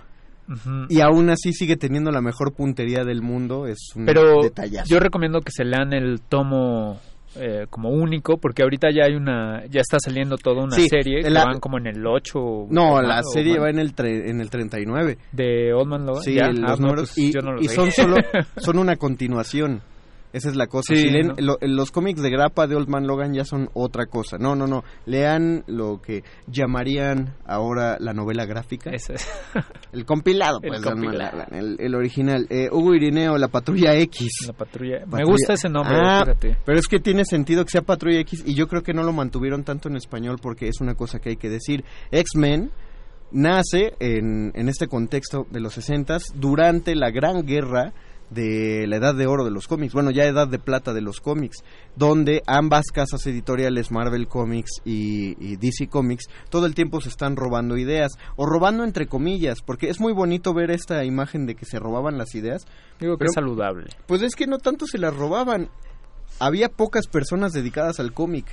y 0.88 1.00
aún 1.00 1.30
así 1.30 1.52
sigue 1.52 1.76
teniendo 1.76 2.10
la 2.10 2.20
mejor 2.20 2.52
puntería 2.52 3.04
del 3.04 3.22
mundo, 3.22 3.68
es 3.68 3.78
un 3.94 4.04
Pero 4.04 4.42
detallazo. 4.42 4.88
yo 4.88 4.98
recomiendo 4.98 5.38
que 5.42 5.52
se 5.52 5.62
lean 5.64 5.92
el 5.92 6.20
tomo 6.22 6.98
eh, 7.36 7.66
como 7.70 7.90
único, 7.90 8.38
porque 8.38 8.62
ahorita 8.62 8.88
ya 8.94 9.04
hay 9.04 9.14
una, 9.14 9.64
ya 9.66 9.80
está 9.80 9.98
saliendo 9.98 10.36
toda 10.36 10.64
una 10.64 10.76
Sí, 10.76 10.88
serie, 10.88 11.22
que 11.22 11.30
van 11.30 11.60
como 11.60 11.78
en 11.78 11.86
el 11.86 12.06
8. 12.06 12.66
No, 12.70 12.94
o 12.94 13.02
la 13.02 13.20
o 13.20 13.22
serie 13.32 13.58
va 13.58 13.70
en 13.70 13.78
el, 13.78 13.94
tre- 13.94 14.28
en 14.28 14.40
el 14.40 14.50
39. 14.50 15.18
¿De 15.32 15.72
Old 15.72 15.88
Man 15.88 16.06
Logan? 16.06 16.22
Sí, 16.22 16.38
Ah, 16.40 16.48
los 16.52 16.80
no, 16.80 16.86
números. 16.86 17.12
pues 17.14 17.18
y 17.18 17.32
yo 17.32 17.40
no 17.40 17.52
los 17.52 17.62
y 17.62 17.66
leí. 17.68 17.74
son 17.76 17.90
solo 17.92 18.16
son 18.56 18.78
una 18.78 18.96
continuación. 18.96 19.80
Esa 20.32 20.48
es 20.48 20.56
la 20.56 20.68
cosa. 20.68 20.94
Sí, 20.94 21.00
si 21.02 21.10
leen 21.10 21.28
¿no? 21.28 21.34
lo- 21.38 21.58
los 21.60 21.90
cómics 21.90 22.22
de 22.22 22.30
grapa 22.30 22.66
de 22.66 22.76
Old 22.76 22.88
Man 22.88 23.06
Logan 23.06 23.34
ya 23.34 23.44
son 23.44 23.68
otra 23.74 24.06
cosa. 24.06 24.38
No, 24.38 24.54
no, 24.54 24.66
no. 24.66 24.84
Lean 25.06 25.64
lo 25.66 26.00
que 26.00 26.22
llamarían 26.46 27.34
ahora 27.46 27.96
la 27.98 28.12
novela 28.12 28.44
gráfica. 28.46 28.90
Ese 28.90 29.14
es. 29.14 29.28
El 29.92 30.04
compilado, 30.04 30.60
pues, 30.60 30.80
compilado. 30.82 31.38
Logan, 31.38 31.54
el, 31.54 31.76
el 31.80 31.94
original. 31.96 32.46
Eh, 32.48 32.68
Hugo 32.70 32.94
Irineo, 32.94 33.36
la 33.38 33.48
Patrulla 33.48 33.94
X. 33.96 34.28
La 34.46 34.52
patrulla. 34.52 35.04
Me 35.06 35.24
gusta 35.24 35.54
ese 35.54 35.68
nombre, 35.68 35.96
Ah, 36.00 36.22
fíjate. 36.24 36.56
Pero 36.64 36.78
es 36.78 36.86
que 36.86 37.00
tiene 37.00 37.24
sentido 37.24 37.64
que 37.64 37.70
sea 37.70 37.82
Patrulla 37.82 38.20
X 38.20 38.44
y 38.46 38.54
yo 38.54 38.68
creo 38.68 38.82
que 38.84 38.92
no 38.94 39.02
lo 39.02 39.12
mantuvieron 39.12 39.64
tanto 39.64 39.88
en 39.88 39.96
español 39.96 40.36
porque 40.40 40.68
es 40.68 40.80
una 40.80 40.94
cosa 40.94 41.18
que 41.18 41.30
hay 41.30 41.36
que 41.36 41.48
decir. 41.48 41.84
X-Men 42.12 42.70
nace 43.32 43.94
en, 44.00 44.52
en 44.54 44.68
este 44.68 44.86
contexto 44.86 45.46
de 45.50 45.60
los 45.60 45.74
60 45.74 46.18
durante 46.34 46.94
la 46.94 47.10
gran 47.10 47.44
guerra 47.46 47.92
de 48.30 48.86
la 48.86 48.96
edad 48.96 49.14
de 49.14 49.26
oro 49.26 49.44
de 49.44 49.50
los 49.50 49.66
cómics, 49.66 49.92
bueno, 49.92 50.10
ya 50.10 50.24
edad 50.24 50.46
de 50.48 50.58
plata 50.58 50.92
de 50.92 51.00
los 51.00 51.20
cómics, 51.20 51.58
donde 51.96 52.42
ambas 52.46 52.86
casas 52.92 53.26
editoriales, 53.26 53.90
Marvel 53.90 54.28
Comics 54.28 54.70
y, 54.84 55.36
y 55.44 55.56
DC 55.56 55.88
Comics, 55.88 56.24
todo 56.48 56.66
el 56.66 56.74
tiempo 56.74 57.00
se 57.00 57.08
están 57.08 57.36
robando 57.36 57.76
ideas, 57.76 58.12
o 58.36 58.46
robando 58.46 58.84
entre 58.84 59.06
comillas, 59.06 59.62
porque 59.62 59.88
es 59.90 60.00
muy 60.00 60.12
bonito 60.12 60.54
ver 60.54 60.70
esta 60.70 61.04
imagen 61.04 61.46
de 61.46 61.54
que 61.56 61.64
se 61.66 61.78
robaban 61.78 62.18
las 62.18 62.34
ideas. 62.34 62.62
Digo 63.00 63.14
que 63.14 63.18
pero- 63.18 63.30
es 63.30 63.34
saludable. 63.34 63.88
Pues 64.06 64.22
es 64.22 64.34
que 64.34 64.46
no 64.46 64.58
tanto 64.58 64.86
se 64.86 64.98
las 64.98 65.14
robaban, 65.14 65.68
había 66.38 66.68
pocas 66.68 67.06
personas 67.08 67.52
dedicadas 67.52 68.00
al 68.00 68.12
cómic. 68.12 68.46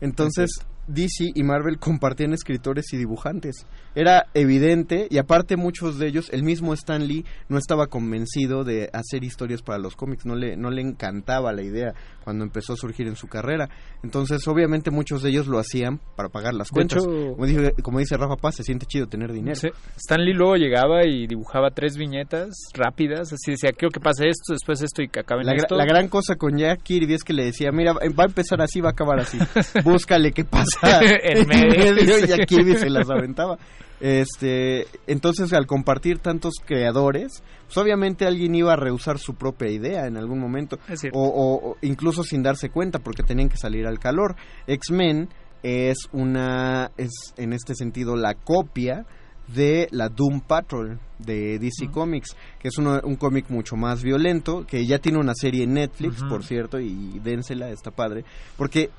Entonces, 0.00 0.50
DC 0.86 1.32
y 1.34 1.42
Marvel 1.42 1.78
compartían 1.78 2.32
escritores 2.32 2.92
y 2.92 2.96
dibujantes. 2.96 3.66
Era 3.94 4.26
evidente 4.34 5.06
y 5.10 5.18
aparte 5.18 5.56
muchos 5.56 5.98
de 5.98 6.08
ellos, 6.08 6.30
el 6.32 6.42
mismo 6.42 6.74
Stan 6.74 7.06
Lee 7.06 7.24
no 7.48 7.58
estaba 7.58 7.86
convencido 7.86 8.64
de 8.64 8.90
hacer 8.92 9.24
historias 9.24 9.62
para 9.62 9.78
los 9.78 9.96
cómics, 9.96 10.26
no 10.26 10.34
le, 10.34 10.56
no 10.56 10.70
le 10.70 10.82
encantaba 10.82 11.52
la 11.52 11.62
idea 11.62 11.94
cuando 12.24 12.44
empezó 12.44 12.72
a 12.72 12.76
surgir 12.76 13.06
en 13.06 13.16
su 13.16 13.28
carrera. 13.28 13.68
Entonces 14.02 14.46
obviamente 14.48 14.90
muchos 14.90 15.22
de 15.22 15.30
ellos 15.30 15.46
lo 15.46 15.58
hacían 15.58 16.00
para 16.16 16.28
pagar 16.28 16.54
las 16.54 16.70
cuentas. 16.70 17.04
como, 17.04 17.46
dice, 17.46 17.72
como, 17.82 17.98
dice, 17.98 18.16
Rafa 18.16 18.36
Paz, 18.36 18.56
se 18.56 18.62
siente 18.64 18.86
chido 18.86 19.06
tener 19.06 19.32
dinero. 19.32 19.58
Stan 19.96 20.20
Lee 20.20 20.32
luego 20.32 20.56
llegaba 20.56 21.06
y 21.06 21.26
dibujaba 21.26 21.70
tres 21.70 21.96
viñetas 21.96 22.50
rápidas, 22.74 23.32
así 23.32 23.52
decía, 23.52 23.70
quiero 23.72 23.90
que 23.90 24.00
pase 24.00 24.28
esto, 24.28 24.52
después 24.52 24.82
esto 24.82 25.02
y 25.02 25.08
que 25.08 25.20
acabe 25.20 25.44
la, 25.44 25.52
esto. 25.52 25.76
La 25.76 25.84
gran 25.84 26.08
cosa 26.08 26.36
con 26.36 26.56
Jack 26.58 26.82
Kirby 26.82 27.14
es 27.14 27.24
que 27.24 27.32
le 27.32 27.44
decía, 27.44 27.70
mira, 27.72 27.92
va 27.92 28.24
a 28.24 28.26
empezar 28.26 28.60
así, 28.60 28.80
va 28.80 28.88
a 28.88 28.92
acabar 28.92 29.20
así. 29.20 29.38
Búscale 29.84 30.32
qué 30.32 30.44
en 31.22 31.48
medio. 31.48 32.26
y 32.26 32.32
a 32.32 32.44
Kirby 32.44 32.76
se 32.76 32.90
las 32.90 33.08
aventaba. 33.10 33.58
Este, 34.00 34.86
entonces 35.06 35.52
al 35.52 35.66
compartir 35.66 36.18
tantos 36.18 36.54
creadores, 36.64 37.42
pues 37.66 37.78
obviamente 37.78 38.26
alguien 38.26 38.54
iba 38.54 38.72
a 38.72 38.76
rehusar 38.76 39.18
su 39.18 39.34
propia 39.34 39.70
idea 39.70 40.06
en 40.06 40.16
algún 40.16 40.40
momento, 40.40 40.78
o, 41.12 41.22
o, 41.22 41.76
incluso 41.80 42.22
sin 42.22 42.42
darse 42.42 42.70
cuenta 42.70 42.98
porque 42.98 43.22
tenían 43.22 43.48
que 43.48 43.56
salir 43.56 43.86
al 43.86 43.98
calor. 43.98 44.36
X-Men 44.66 45.28
es 45.62 45.96
una, 46.12 46.90
es 46.98 47.32
en 47.38 47.52
este 47.52 47.74
sentido 47.74 48.16
la 48.16 48.34
copia 48.34 49.06
de 49.48 49.88
la 49.90 50.08
Doom 50.08 50.40
Patrol 50.40 50.98
de 51.18 51.58
DC 51.58 51.90
Comics, 51.90 52.36
que 52.58 52.68
es 52.68 52.78
un 52.78 53.16
cómic 53.16 53.46
mucho 53.48 53.76
más 53.76 54.02
violento, 54.02 54.66
que 54.66 54.86
ya 54.86 54.98
tiene 54.98 55.18
una 55.18 55.34
serie 55.34 55.64
en 55.64 55.74
Netflix, 55.74 56.22
por 56.24 56.44
cierto, 56.44 56.80
y 56.80 57.18
dénsela, 57.20 57.70
está 57.70 57.90
padre, 57.90 58.24
porque 58.56 58.90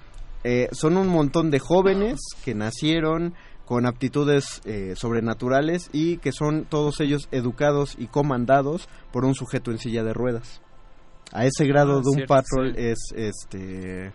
eh, 0.48 0.70
son 0.74 0.96
un 0.98 1.08
montón 1.08 1.50
de 1.50 1.58
jóvenes 1.58 2.20
que 2.43 2.54
nacieron 2.54 3.34
con 3.66 3.88
aptitudes 3.88 4.62
eh, 4.66 4.93
sobrenaturales 4.96 5.89
y 5.91 6.18
que 6.18 6.32
son 6.32 6.66
todos 6.66 7.00
ellos 7.02 7.28
educados 7.32 7.96
y 7.98 8.06
comandados 8.06 8.88
por 9.12 9.26
un 9.26 9.34
sujeto 9.34 9.72
en 9.72 9.80
silla 9.80 10.04
de 10.04 10.14
ruedas. 10.14 10.62
A 11.32 11.48
ese 11.48 11.66
grado 11.66 12.00
de 12.02 12.12
un 12.12 12.28
patrol 12.28 12.76
es 12.78 13.00
este 13.16 14.14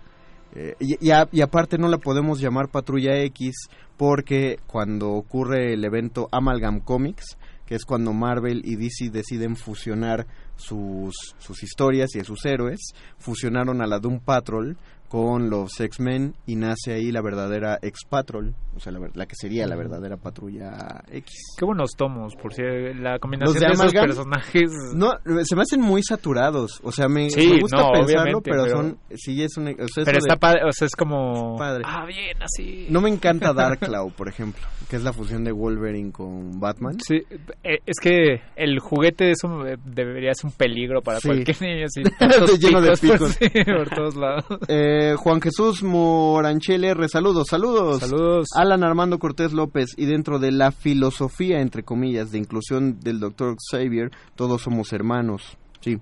eh, 0.54 0.76
y, 0.78 1.04
y, 1.04 1.40
aparte 1.42 1.78
no 1.78 1.88
la 1.88 1.98
podemos 1.98 2.40
llamar 2.40 2.68
Patrulla 2.68 3.20
X 3.24 3.68
porque 3.96 4.60
cuando 4.68 5.10
ocurre 5.10 5.74
el 5.74 5.84
evento 5.84 6.28
Amalgam 6.30 6.78
Comics, 6.78 7.36
que 7.66 7.74
es 7.74 7.84
cuando 7.84 8.12
Marvel 8.12 8.62
y 8.64 8.76
DC 8.76 9.10
deciden 9.10 9.56
fusionar 9.56 10.26
sus, 10.56 11.14
sus 11.38 11.62
historias 11.62 12.14
y 12.14 12.20
a 12.20 12.24
sus 12.24 12.44
héroes, 12.44 12.80
fusionaron 13.18 13.80
a 13.80 13.86
la 13.86 13.98
Doom 13.98 14.20
Patrol 14.20 14.76
con 15.10 15.50
los 15.50 15.80
X-Men 15.80 16.36
y 16.46 16.54
nace 16.54 16.92
ahí 16.92 17.10
la 17.10 17.20
verdadera 17.20 17.80
X-Patrol, 17.82 18.54
o 18.76 18.78
sea, 18.78 18.92
la, 18.92 19.26
que 19.26 19.34
sería 19.34 19.66
la 19.66 19.74
verdadera 19.74 20.16
patrulla 20.16 21.02
X. 21.10 21.56
Qué 21.58 21.64
buenos 21.64 21.90
tomos, 21.96 22.36
por 22.36 22.54
si 22.54 22.62
la 22.94 23.18
combinación 23.18 23.58
de, 23.58 23.72
esos 23.72 23.92
personajes... 23.92 24.70
No, 24.94 25.10
se 25.42 25.56
me 25.56 25.62
hacen 25.62 25.80
muy 25.80 26.04
saturados, 26.04 26.80
o 26.84 26.92
sea, 26.92 27.08
me, 27.08 27.24
gusta 27.24 27.90
pensarlo, 27.92 28.40
pero, 28.40 28.68
son... 28.68 28.98
Sí, 29.16 29.42
es 29.42 29.56
un... 29.56 29.74
pero 30.04 30.18
está 30.18 30.36
padre, 30.36 30.60
o 30.64 30.70
sea, 30.70 30.86
es 30.86 30.94
como... 30.94 31.60
Ah, 31.60 32.06
bien, 32.06 32.40
así... 32.40 32.86
No 32.88 33.00
me 33.00 33.10
encanta 33.10 33.52
Darkclaw, 33.52 34.12
por 34.12 34.28
ejemplo, 34.28 34.62
que 34.88 34.94
es 34.94 35.02
la 35.02 35.12
fusión 35.12 35.42
de 35.42 35.50
Wolverine 35.50 36.12
con 36.12 36.60
Batman. 36.60 37.00
Sí, 37.00 37.16
eh, 37.64 37.78
es 37.84 37.98
que 38.00 38.42
el 38.54 38.78
juguete 38.78 39.32
es 39.32 39.42
un, 39.42 39.64
debería 39.84 40.34
ser 40.34 40.50
un 40.50 40.56
peligro 40.56 41.02
para 41.02 41.18
cualquier 41.20 41.60
niño, 41.62 41.86
así, 41.86 42.02
lleno 42.60 42.80
de 42.80 42.92
picos. 42.92 43.36
por 43.66 43.90
todos 43.90 44.14
lados. 44.14 44.44
Eh, 44.68 44.99
eh, 45.00 45.16
Juan 45.16 45.40
Jesús 45.40 45.82
Moranchele, 45.82 46.94
saludos, 47.08 47.46
saludos. 47.48 48.00
Saludos. 48.00 48.48
Alan 48.54 48.84
Armando 48.84 49.18
Cortés 49.18 49.52
López, 49.52 49.94
y 49.96 50.04
dentro 50.04 50.38
de 50.38 50.52
la 50.52 50.72
filosofía, 50.72 51.60
entre 51.60 51.82
comillas, 51.82 52.30
de 52.30 52.38
inclusión 52.38 53.00
del 53.00 53.18
doctor 53.18 53.56
Xavier, 53.70 54.10
todos 54.34 54.62
somos 54.62 54.92
hermanos. 54.92 55.56
Sí, 55.80 55.98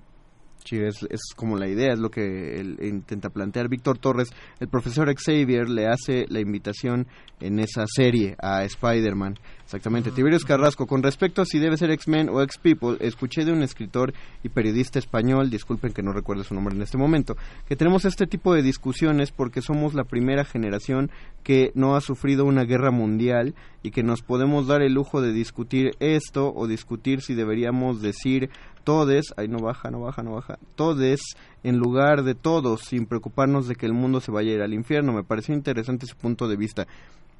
sí, 0.68 0.78
es, 0.78 1.06
es 1.10 1.20
como 1.34 1.56
la 1.56 1.68
idea, 1.68 1.92
es 1.92 1.98
lo 1.98 2.10
que 2.10 2.60
él 2.60 2.78
intenta 2.82 3.30
plantear. 3.30 3.68
Víctor 3.68 3.98
Torres, 3.98 4.30
el 4.60 4.68
profesor 4.68 5.12
Xavier, 5.14 5.68
le 5.68 5.86
hace 5.86 6.26
la 6.28 6.40
invitación 6.40 7.06
en 7.40 7.58
esa 7.60 7.86
serie 7.86 8.36
a 8.40 8.64
Spider-Man. 8.64 9.38
Exactamente. 9.64 10.10
Tiberius 10.10 10.46
Carrasco, 10.46 10.86
con 10.86 11.02
respecto 11.02 11.42
a 11.42 11.44
si 11.44 11.58
debe 11.58 11.76
ser 11.76 11.90
X-Men 11.90 12.30
o 12.30 12.40
X-People, 12.42 12.96
escuché 13.00 13.44
de 13.44 13.52
un 13.52 13.62
escritor 13.62 14.14
y 14.42 14.48
periodista 14.48 14.98
español, 14.98 15.50
disculpen 15.50 15.92
que 15.92 16.02
no 16.02 16.12
recuerde 16.12 16.44
su 16.44 16.54
nombre 16.54 16.74
en 16.74 16.80
este 16.80 16.96
momento, 16.96 17.36
que 17.66 17.76
tenemos 17.76 18.06
este 18.06 18.26
tipo 18.26 18.54
de 18.54 18.62
discusiones 18.62 19.30
porque 19.30 19.60
somos 19.60 19.92
la 19.92 20.04
primera 20.04 20.46
generación 20.46 21.10
que 21.42 21.70
no 21.74 21.96
ha 21.96 22.00
sufrido 22.00 22.46
una 22.46 22.64
guerra 22.64 22.90
mundial 22.90 23.54
y 23.82 23.90
que 23.90 24.02
nos 24.02 24.22
podemos 24.22 24.66
dar 24.66 24.80
el 24.80 24.94
lujo 24.94 25.20
de 25.20 25.32
discutir 25.32 25.90
esto 26.00 26.50
o 26.54 26.66
discutir 26.66 27.20
si 27.20 27.34
deberíamos 27.34 28.00
decir 28.00 28.48
todes, 28.88 29.34
ay 29.36 29.48
no 29.48 29.58
baja, 29.58 29.90
no 29.90 30.00
baja, 30.00 30.22
no 30.22 30.32
baja, 30.32 30.58
todes 30.74 31.20
en 31.62 31.76
lugar 31.76 32.22
de 32.22 32.34
todos, 32.34 32.80
sin 32.80 33.04
preocuparnos 33.04 33.68
de 33.68 33.74
que 33.74 33.84
el 33.84 33.92
mundo 33.92 34.22
se 34.22 34.32
vaya 34.32 34.50
a 34.50 34.54
ir 34.54 34.62
al 34.62 34.72
infierno. 34.72 35.12
Me 35.12 35.24
pareció 35.24 35.54
interesante 35.54 36.06
ese 36.06 36.14
punto 36.14 36.48
de 36.48 36.56
vista. 36.56 36.86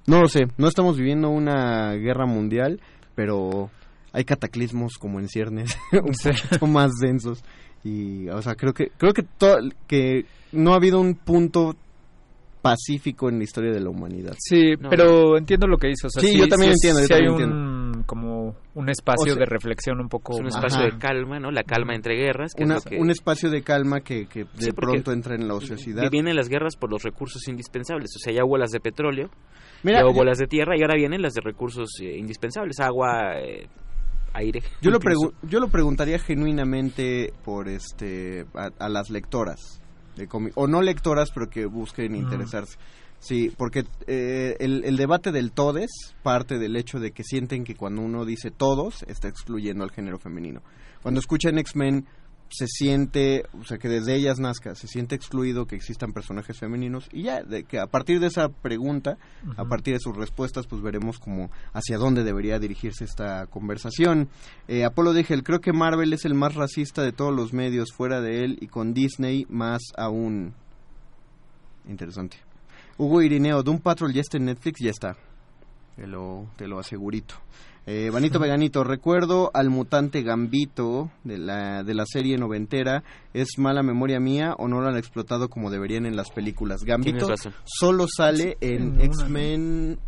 No 0.06 0.20
lo 0.20 0.28
sé, 0.28 0.40
no 0.58 0.68
estamos 0.68 0.98
viviendo 0.98 1.30
una 1.30 1.94
guerra 1.94 2.26
mundial, 2.26 2.82
pero 3.14 3.70
hay 4.12 4.24
cataclismos 4.24 4.98
como 4.98 5.20
en 5.20 5.28
ciernes 5.30 5.74
un 5.92 6.12
poquito 6.12 6.66
más 6.66 6.90
densos 7.00 7.42
y 7.82 8.28
o 8.28 8.42
sea 8.42 8.54
creo 8.54 8.74
que 8.74 8.90
creo 8.98 9.14
que 9.14 9.24
que 9.86 10.26
no 10.52 10.74
ha 10.74 10.76
habido 10.76 11.00
un 11.00 11.14
punto 11.14 11.76
pacífico 12.70 13.28
en 13.28 13.38
la 13.38 13.44
historia 13.44 13.72
de 13.72 13.80
la 13.80 13.90
humanidad. 13.90 14.34
Sí, 14.38 14.74
pero 14.90 15.36
entiendo 15.36 15.66
lo 15.66 15.76
que 15.76 15.88
dices. 15.88 16.12
sí, 16.20 16.38
yo 16.38 16.46
también 16.48 16.72
entiendo. 16.72 17.00
hay 17.14 17.26
un, 17.26 18.02
como 18.04 18.56
un 18.74 18.88
espacio 18.88 19.34
de 19.34 19.44
reflexión 19.44 20.00
un 20.00 20.08
poco... 20.08 20.36
un 20.36 20.46
espacio 20.46 20.82
de 20.82 20.98
calma, 20.98 21.38
¿no? 21.38 21.50
La 21.50 21.62
calma 21.62 21.94
entre 21.94 22.16
guerras. 22.16 22.52
Un 22.58 23.10
espacio 23.10 23.50
de 23.50 23.62
calma 23.62 24.00
que, 24.00 24.26
que 24.26 24.44
de 24.44 24.72
pronto 24.72 25.12
entra 25.12 25.34
en 25.34 25.48
la 25.48 25.54
ociosidad. 25.54 26.10
Vienen 26.10 26.36
las 26.36 26.48
guerras 26.48 26.76
por 26.76 26.90
los 26.90 27.02
recursos 27.02 27.46
indispensables. 27.48 28.10
O 28.16 28.18
sea, 28.18 28.32
ya 28.32 28.44
hubo 28.44 28.56
las 28.58 28.70
de 28.70 28.80
petróleo, 28.80 29.30
Mira, 29.82 30.00
ya 30.00 30.06
hubo 30.06 30.24
las 30.24 30.38
de 30.38 30.46
tierra 30.46 30.76
y 30.76 30.82
ahora 30.82 30.96
vienen 30.96 31.22
las 31.22 31.34
de 31.34 31.40
recursos 31.40 31.88
eh, 32.00 32.16
indispensables. 32.18 32.80
Agua... 32.80 33.38
Eh, 33.40 33.68
aire. 34.34 34.62
Yo 34.82 34.90
lo, 34.90 34.98
yo 35.42 35.58
lo 35.58 35.68
preguntaría 35.68 36.18
genuinamente 36.18 37.32
por 37.44 37.66
este 37.66 38.44
a 38.54 38.88
las 38.88 39.08
lectoras 39.08 39.77
o 40.54 40.66
no 40.66 40.82
lectoras, 40.82 41.30
pero 41.32 41.48
que 41.48 41.66
busquen 41.66 42.14
interesarse. 42.14 42.78
Sí, 43.20 43.52
porque 43.56 43.84
eh, 44.06 44.56
el, 44.60 44.84
el, 44.84 44.96
debate 44.96 45.32
del 45.32 45.50
todes 45.50 45.90
parte 46.22 46.58
del 46.58 46.76
hecho 46.76 47.00
de 47.00 47.10
que 47.10 47.24
sienten 47.24 47.64
que 47.64 47.74
cuando 47.74 48.02
uno 48.02 48.24
dice 48.24 48.52
todos, 48.52 49.02
está 49.08 49.26
excluyendo 49.28 49.82
al 49.82 49.90
género 49.90 50.18
femenino. 50.18 50.62
Cuando 51.02 51.20
escuchan 51.20 51.58
X-Men, 51.58 52.06
se 52.50 52.66
siente, 52.66 53.44
o 53.60 53.64
sea, 53.64 53.78
que 53.78 53.88
desde 53.88 54.14
ellas 54.14 54.38
nazca, 54.38 54.74
se 54.74 54.86
siente 54.86 55.14
excluido 55.14 55.66
que 55.66 55.76
existan 55.76 56.12
personajes 56.12 56.58
femeninos 56.58 57.08
y 57.12 57.24
ya, 57.24 57.42
de 57.42 57.64
que 57.64 57.78
a 57.78 57.86
partir 57.86 58.20
de 58.20 58.28
esa 58.28 58.48
pregunta, 58.48 59.18
a 59.56 59.64
partir 59.64 59.94
de 59.94 60.00
sus 60.00 60.16
respuestas, 60.16 60.66
pues 60.66 60.82
veremos 60.82 61.18
como 61.18 61.50
hacia 61.72 61.98
dónde 61.98 62.24
debería 62.24 62.58
dirigirse 62.58 63.04
esta 63.04 63.46
conversación. 63.46 64.28
Eh, 64.66 64.84
Apolo 64.84 65.12
dije, 65.12 65.42
creo 65.42 65.60
que 65.60 65.72
Marvel 65.72 66.12
es 66.12 66.24
el 66.24 66.34
más 66.34 66.54
racista 66.54 67.02
de 67.02 67.12
todos 67.12 67.34
los 67.34 67.52
medios 67.52 67.92
fuera 67.92 68.20
de 68.20 68.44
él 68.44 68.58
y 68.60 68.68
con 68.68 68.94
Disney 68.94 69.46
más 69.48 69.80
aún. 69.96 70.54
Interesante. 71.86 72.38
Hugo 72.96 73.22
Irineo, 73.22 73.62
Doom 73.62 73.78
Patrol 73.80 74.12
ya 74.12 74.22
está 74.22 74.38
en 74.38 74.46
Netflix, 74.46 74.80
ya 74.80 74.90
está. 74.90 75.16
Te 75.96 76.06
lo, 76.06 76.48
te 76.56 76.66
lo 76.66 76.78
asegurito. 76.78 77.34
Eh, 77.90 78.10
Vanito 78.10 78.38
Veganito, 78.38 78.84
recuerdo 78.84 79.50
al 79.54 79.70
mutante 79.70 80.20
Gambito 80.20 81.10
de 81.24 81.38
la, 81.38 81.82
de 81.82 81.94
la 81.94 82.04
serie 82.04 82.36
noventera. 82.36 83.02
¿Es 83.32 83.56
mala 83.56 83.82
memoria 83.82 84.20
mía 84.20 84.52
o 84.58 84.68
no 84.68 84.82
lo 84.82 84.88
han 84.88 84.98
explotado 84.98 85.48
como 85.48 85.70
deberían 85.70 86.04
en 86.04 86.14
las 86.14 86.30
películas? 86.30 86.82
Gambito 86.84 87.26
solo 87.64 88.06
sale 88.06 88.58
en 88.60 89.00
X-Men... 89.00 89.98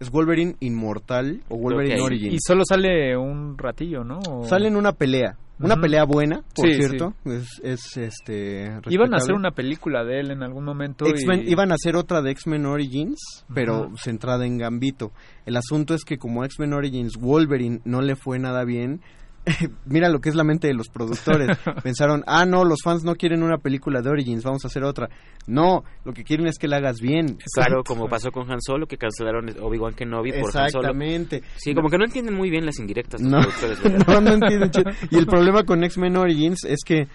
Es 0.00 0.10
Wolverine 0.10 0.56
Inmortal 0.60 1.42
o 1.48 1.56
Wolverine 1.56 2.00
Origin. 2.00 2.32
Y 2.32 2.38
solo 2.38 2.62
sale 2.64 3.16
un 3.16 3.58
ratillo, 3.58 4.04
¿no? 4.04 4.20
Sale 4.44 4.68
en 4.68 4.76
una 4.76 4.92
pelea. 4.92 5.36
Una 5.60 5.76
pelea 5.76 6.04
buena, 6.04 6.42
por 6.54 6.70
cierto. 6.72 7.14
Es, 7.24 7.96
este. 7.96 8.78
Iban 8.90 9.12
a 9.12 9.16
hacer 9.16 9.34
una 9.34 9.50
película 9.50 10.04
de 10.04 10.20
él 10.20 10.30
en 10.30 10.42
algún 10.42 10.64
momento. 10.64 11.04
Iban 11.06 11.72
a 11.72 11.74
hacer 11.74 11.96
otra 11.96 12.22
de 12.22 12.30
X-Men 12.30 12.66
Origins, 12.66 13.44
pero 13.52 13.90
centrada 13.96 14.46
en 14.46 14.58
Gambito. 14.58 15.10
El 15.46 15.56
asunto 15.56 15.94
es 15.94 16.04
que, 16.04 16.16
como 16.18 16.44
X-Men 16.44 16.74
Origins 16.74 17.16
Wolverine 17.16 17.80
no 17.84 18.02
le 18.02 18.14
fue 18.14 18.38
nada 18.38 18.64
bien, 18.64 19.00
mira 19.86 20.08
lo 20.08 20.20
que 20.20 20.28
es 20.28 20.34
la 20.34 20.44
mente 20.44 20.68
de 20.68 20.74
los 20.74 20.88
productores. 20.88 21.56
Pensaron, 21.82 22.22
ah, 22.26 22.44
no, 22.44 22.64
los 22.64 22.78
fans 22.82 23.04
no 23.04 23.14
quieren 23.14 23.42
una 23.42 23.58
película 23.58 24.00
de 24.02 24.10
Origins, 24.10 24.44
vamos 24.44 24.64
a 24.64 24.68
hacer 24.68 24.84
otra. 24.84 25.08
No, 25.46 25.84
lo 26.04 26.12
que 26.12 26.24
quieren 26.24 26.46
es 26.46 26.58
que 26.58 26.68
la 26.68 26.76
hagas 26.76 27.00
bien. 27.00 27.38
Claro, 27.54 27.82
como 27.84 28.08
pasó 28.08 28.30
con 28.30 28.50
Han 28.50 28.60
Solo, 28.60 28.86
que 28.86 28.96
cancelaron 28.96 29.48
Obi-Wan 29.60 29.94
Kenobi 29.94 30.32
por 30.32 30.56
Han 30.56 30.70
Solo. 30.70 30.88
Exactamente. 30.88 31.42
Sí, 31.56 31.74
como 31.74 31.88
que 31.88 31.98
no 31.98 32.04
entienden 32.04 32.34
muy 32.34 32.50
bien 32.50 32.66
las 32.66 32.78
indirectas. 32.78 33.20
No, 33.20 33.40
no, 34.06 34.20
no 34.20 34.32
entienden. 34.34 34.70
y 35.10 35.16
el 35.16 35.26
problema 35.26 35.64
con 35.64 35.82
X-Men 35.84 36.16
Origins 36.16 36.64
es 36.64 36.80
que, 36.84 37.08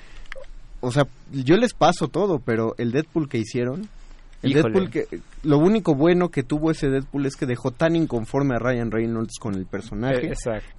o 0.81 0.91
sea, 0.91 1.07
yo 1.31 1.57
les 1.57 1.73
paso 1.73 2.07
todo, 2.07 2.39
pero 2.39 2.75
el 2.77 2.91
Deadpool 2.91 3.29
que 3.29 3.37
hicieron 3.37 3.89
El 4.43 4.53
Deadpool 4.53 4.89
que 4.89 5.05
lo 5.43 5.57
único 5.57 5.95
bueno 5.95 6.29
que 6.29 6.43
tuvo 6.43 6.69
ese 6.71 6.89
Deadpool 6.89 7.25
es 7.25 7.35
que 7.35 7.45
dejó 7.45 7.71
tan 7.71 7.95
inconforme 7.95 8.55
a 8.55 8.59
Ryan 8.59 8.91
Reynolds 8.91 9.39
con 9.39 9.55
el 9.55 9.65
personaje 9.65 10.27
Eh, 10.27 10.33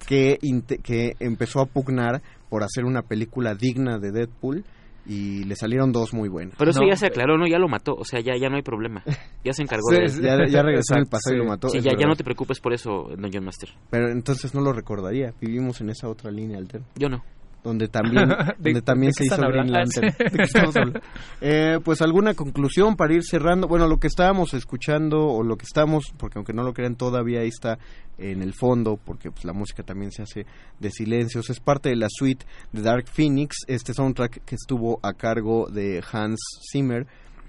que 0.07 0.37
que 0.83 1.15
empezó 1.19 1.59
a 1.61 1.65
pugnar 1.65 2.21
por 2.49 2.63
hacer 2.63 2.85
una 2.85 3.01
película 3.01 3.55
digna 3.55 3.97
de 3.97 4.11
Deadpool 4.11 4.63
y 5.07 5.43
le 5.43 5.55
salieron 5.55 5.91
dos 5.91 6.13
muy 6.15 6.29
buenas. 6.29 6.55
Pero 6.57 6.71
eso 6.71 6.81
ya 6.89 6.95
se 6.95 7.05
aclaró, 7.07 7.37
¿no? 7.37 7.45
Ya 7.47 7.59
lo 7.59 7.67
mató, 7.67 7.93
o 7.93 8.03
sea, 8.05 8.21
ya, 8.21 8.33
ya 8.41 8.49
no 8.49 8.55
hay 8.55 8.63
problema. 8.63 9.03
Ya 9.43 9.53
se 9.53 9.61
encargó 9.61 9.89
Sí, 9.91 9.97
de 9.97 10.07
ya- 10.27 10.47
ya 10.47 10.63
regresó 10.63 10.95
en 10.95 11.01
el 11.01 11.05
pasado 11.07 11.35
y 11.35 11.37
lo 11.37 11.45
mató, 11.45 11.69
Sí, 11.69 11.79
ya, 11.79 11.91
ya 11.95 12.07
no 12.07 12.15
te 12.15 12.23
preocupes 12.23 12.59
por 12.59 12.73
eso, 12.73 13.09
Dungeon 13.15 13.45
Master. 13.45 13.69
Pero 13.91 14.09
entonces 14.09 14.55
no 14.55 14.61
lo 14.61 14.73
recordaría. 14.73 15.31
Vivimos 15.39 15.79
en 15.81 15.91
esa 15.91 16.07
otra 16.09 16.31
línea 16.31 16.57
alterna. 16.57 16.87
Yo 16.95 17.07
no. 17.09 17.23
Donde 17.65 17.89
también, 17.89 18.29
¿De- 18.59 18.71
donde 18.71 18.81
también 18.81 19.11
se 19.13 19.25
hizo 19.25 19.35
Green 19.35 19.45
hablando? 19.73 20.01
Lantern. 20.01 21.01
Eh, 21.41 21.79
pues 21.83 22.01
alguna 22.01 22.33
conclusión 22.33 22.95
para 22.95 23.13
ir 23.13 23.23
cerrando. 23.23 23.67
Bueno, 23.67 23.87
lo 23.87 23.97
que 23.97 24.07
estábamos 24.07 24.53
escuchando 24.53 25.27
o 25.27 25.43
lo 25.43 25.57
que 25.57 25.65
estamos, 25.65 26.13
porque 26.17 26.37
aunque 26.39 26.53
no 26.53 26.63
lo 26.63 26.73
crean 26.73 26.95
todavía 26.95 27.41
ahí 27.41 27.49
está 27.49 27.77
en 28.17 28.41
el 28.41 28.53
fondo, 28.53 28.97
porque 29.03 29.31
pues 29.31 29.43
la 29.43 29.51
música 29.53 29.83
también 29.83 30.11
se 30.11 30.21
hace 30.21 30.45
de 30.79 30.89
silencios. 30.91 31.49
Es 31.49 31.59
parte 31.59 31.89
de 31.89 31.95
la 31.97 32.07
suite 32.09 32.45
de 32.71 32.81
Dark 32.81 33.07
Phoenix, 33.11 33.57
este 33.67 33.93
soundtrack 33.93 34.45
que 34.45 34.55
estuvo 34.55 34.99
a 35.03 35.13
cargo 35.13 35.67
de 35.69 36.01
Hans 36.11 36.39
Zimmer. 36.71 37.07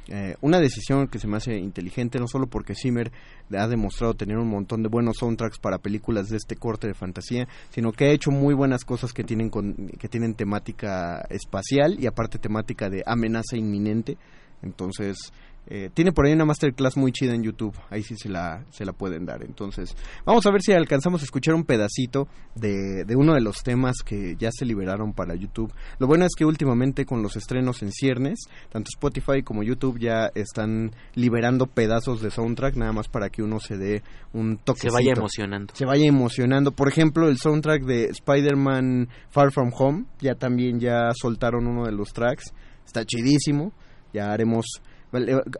Eh, 0.08 0.36
una 0.40 0.60
decisión 0.60 1.08
que 1.08 1.18
se 1.18 1.26
me 1.26 1.36
hace 1.36 1.56
inteligente, 1.56 2.20
no 2.20 2.28
solo 2.28 2.46
porque 2.46 2.74
Zimmer 2.74 3.10
ha 3.56 3.66
demostrado 3.66 4.14
tener 4.14 4.38
un 4.38 4.48
montón 4.48 4.82
de 4.82 4.88
buenos 4.88 5.16
soundtracks 5.18 5.58
para 5.58 5.78
películas 5.78 6.28
de 6.28 6.36
este 6.36 6.54
corte 6.56 6.86
de 6.86 6.94
fantasía, 6.94 7.48
sino 7.70 7.92
que 7.92 8.06
ha 8.06 8.10
hecho 8.10 8.30
muy 8.30 8.54
buenas 8.54 8.84
cosas 8.84 9.12
que 9.12 9.24
tienen, 9.24 9.50
con, 9.50 9.74
que 9.98 10.08
tienen 10.08 10.34
temática 10.34 11.26
espacial 11.30 11.96
y 11.98 12.06
aparte 12.06 12.38
temática 12.38 12.88
de 12.88 13.02
amenaza 13.04 13.56
inminente. 13.56 14.16
Entonces, 14.62 15.32
eh, 15.68 15.90
tiene 15.92 16.12
por 16.12 16.26
ahí 16.26 16.32
una 16.32 16.44
masterclass 16.44 16.96
muy 16.96 17.12
chida 17.12 17.34
en 17.34 17.42
YouTube, 17.42 17.76
ahí 17.90 18.02
sí 18.02 18.14
se 18.16 18.28
la, 18.28 18.64
se 18.70 18.84
la 18.84 18.92
pueden 18.92 19.26
dar. 19.26 19.42
Entonces, 19.42 19.96
vamos 20.24 20.46
a 20.46 20.50
ver 20.50 20.62
si 20.62 20.72
alcanzamos 20.72 21.22
a 21.22 21.24
escuchar 21.24 21.54
un 21.54 21.64
pedacito 21.64 22.28
de, 22.54 23.04
de 23.04 23.16
uno 23.16 23.34
de 23.34 23.40
los 23.40 23.62
temas 23.62 23.96
que 24.04 24.36
ya 24.36 24.50
se 24.52 24.64
liberaron 24.64 25.12
para 25.12 25.34
YouTube. 25.34 25.72
Lo 25.98 26.06
bueno 26.06 26.24
es 26.24 26.34
que 26.36 26.44
últimamente 26.44 27.04
con 27.04 27.22
los 27.22 27.36
estrenos 27.36 27.82
en 27.82 27.92
ciernes, 27.92 28.38
tanto 28.70 28.88
Spotify 28.94 29.42
como 29.42 29.62
YouTube 29.62 29.98
ya 29.98 30.30
están 30.34 30.92
liberando 31.14 31.66
pedazos 31.66 32.20
de 32.20 32.30
soundtrack, 32.30 32.76
nada 32.76 32.92
más 32.92 33.08
para 33.08 33.30
que 33.30 33.42
uno 33.42 33.58
se 33.60 33.76
dé 33.76 34.02
un 34.32 34.58
toque. 34.58 34.82
Se 34.82 34.90
vaya 34.90 35.12
emocionando. 35.12 35.74
Se 35.74 35.84
vaya 35.84 36.06
emocionando. 36.06 36.72
Por 36.72 36.88
ejemplo, 36.88 37.28
el 37.28 37.38
soundtrack 37.38 37.84
de 37.84 38.04
Spider-Man 38.06 39.08
Far 39.30 39.52
From 39.52 39.70
Home, 39.76 40.04
ya 40.20 40.34
también 40.34 40.78
ya 40.78 41.10
soltaron 41.14 41.66
uno 41.66 41.86
de 41.86 41.92
los 41.92 42.12
tracks. 42.12 42.52
Está 42.84 43.04
chidísimo. 43.04 43.72
Ya 44.12 44.32
haremos 44.32 44.64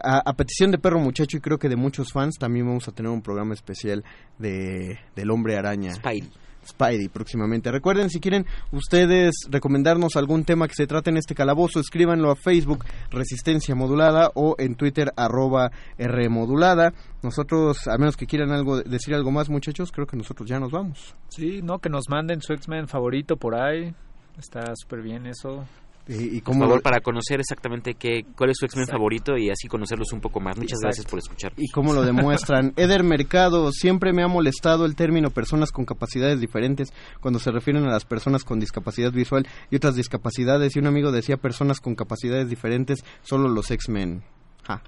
a, 0.03 0.18
a 0.24 0.32
petición 0.34 0.70
de 0.70 0.78
Perro 0.78 0.99
Muchacho 0.99 1.36
y 1.36 1.40
creo 1.40 1.59
que 1.59 1.68
de 1.68 1.76
muchos 1.76 2.12
fans 2.12 2.36
también 2.38 2.66
vamos 2.66 2.88
a 2.88 2.92
tener 2.92 3.11
un 3.11 3.22
programa 3.22 3.55
especial 3.55 4.05
de 4.38 4.99
del 5.14 5.30
Hombre 5.30 5.57
Araña. 5.57 5.94
Spidey. 5.94 6.30
Spidey 6.66 7.09
próximamente. 7.09 7.70
Recuerden, 7.70 8.11
si 8.11 8.20
quieren 8.20 8.44
ustedes 8.72 9.34
recomendarnos 9.49 10.16
algún 10.16 10.44
tema 10.44 10.66
que 10.68 10.74
se 10.74 10.86
trate 10.86 11.11
en 11.11 11.16
este 11.16 11.34
calabozo, 11.34 11.80
escríbanlo 11.80 12.30
a 12.30 12.36
Facebook 12.36 12.84
Resistencia 13.11 13.74
Modulada 13.74 14.30
o 14.34 14.57
en 14.59 14.74
Twitter 14.74 15.12
arroba 15.16 15.70
R 15.97 16.28
Modulada. 16.28 16.92
Nosotros, 17.22 17.86
a 17.86 17.97
menos 17.99 18.16
que 18.16 18.26
quieran 18.26 18.51
algo 18.51 18.82
decir 18.82 19.14
algo 19.14 19.30
más, 19.30 19.49
muchachos, 19.49 19.92
creo 19.92 20.07
que 20.07 20.16
nosotros 20.16 20.49
ya 20.49 20.59
nos 20.59 20.72
vamos. 20.72 21.14
Sí, 21.28 21.61
no, 21.62 21.78
que 21.78 21.88
nos 21.88 22.09
manden 22.09 22.40
su 22.42 22.53
X-Men 22.53 22.88
favorito 22.88 23.36
por 23.36 23.55
ahí. 23.55 23.94
Está 24.38 24.74
súper 24.76 25.03
bien 25.03 25.26
eso. 25.26 25.64
Y, 26.09 26.36
y 26.36 26.40
Por 26.40 26.54
favor, 26.54 26.76
lo- 26.76 26.82
para 26.82 27.00
conocer 27.00 27.40
exactamente 27.40 27.94
qué, 27.94 28.24
cuál 28.36 28.50
es 28.50 28.57
su 28.61 28.64
X-Men 28.66 28.84
Exacto. 28.84 28.98
favorito 28.98 29.36
y 29.36 29.50
así 29.50 29.66
conocerlos 29.66 30.12
un 30.12 30.20
poco 30.20 30.38
más. 30.38 30.57
Muchas 30.57 30.78
Exacto. 30.78 30.86
gracias 30.86 31.07
por 31.07 31.18
escuchar. 31.18 31.52
y 31.57 31.68
cómo 31.70 31.92
lo 31.92 32.02
demuestran. 32.04 32.72
Eder 32.76 33.02
Mercado, 33.02 33.72
siempre 33.72 34.12
me 34.12 34.22
ha 34.22 34.28
molestado 34.28 34.86
el 34.86 34.94
término 34.94 35.30
personas 35.30 35.72
con 35.72 35.84
capacidades 35.84 36.40
diferentes 36.40 36.92
cuando 37.20 37.40
se 37.40 37.50
refieren 37.50 37.84
a 37.86 37.90
las 37.90 38.04
personas 38.04 38.44
con 38.44 38.61
discapacidad 38.61 39.11
visual 39.11 39.48
y 39.70 39.76
otras 39.76 39.96
discapacidades. 39.96 40.76
Y 40.76 40.78
un 40.78 40.86
amigo 40.86 41.11
decía 41.11 41.38
personas 41.38 41.80
con 41.80 41.96
capacidades 41.96 42.48
diferentes, 42.48 43.04
solo 43.22 43.48
los 43.48 43.68
X-Men. 43.72 44.22
Ja. 44.62 44.82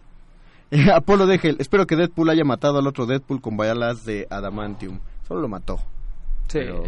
Apolo 0.94 1.26
Degel, 1.26 1.56
espero 1.58 1.86
que 1.86 1.96
Deadpool 1.96 2.30
haya 2.30 2.44
matado 2.44 2.78
al 2.78 2.86
otro 2.86 3.06
Deadpool 3.06 3.40
con 3.40 3.56
balas 3.56 4.04
de 4.04 4.26
Adamantium. 4.30 5.00
Solo 5.26 5.40
lo 5.40 5.48
mató. 5.48 5.78
Sí. 6.48 6.60
Pero, 6.60 6.82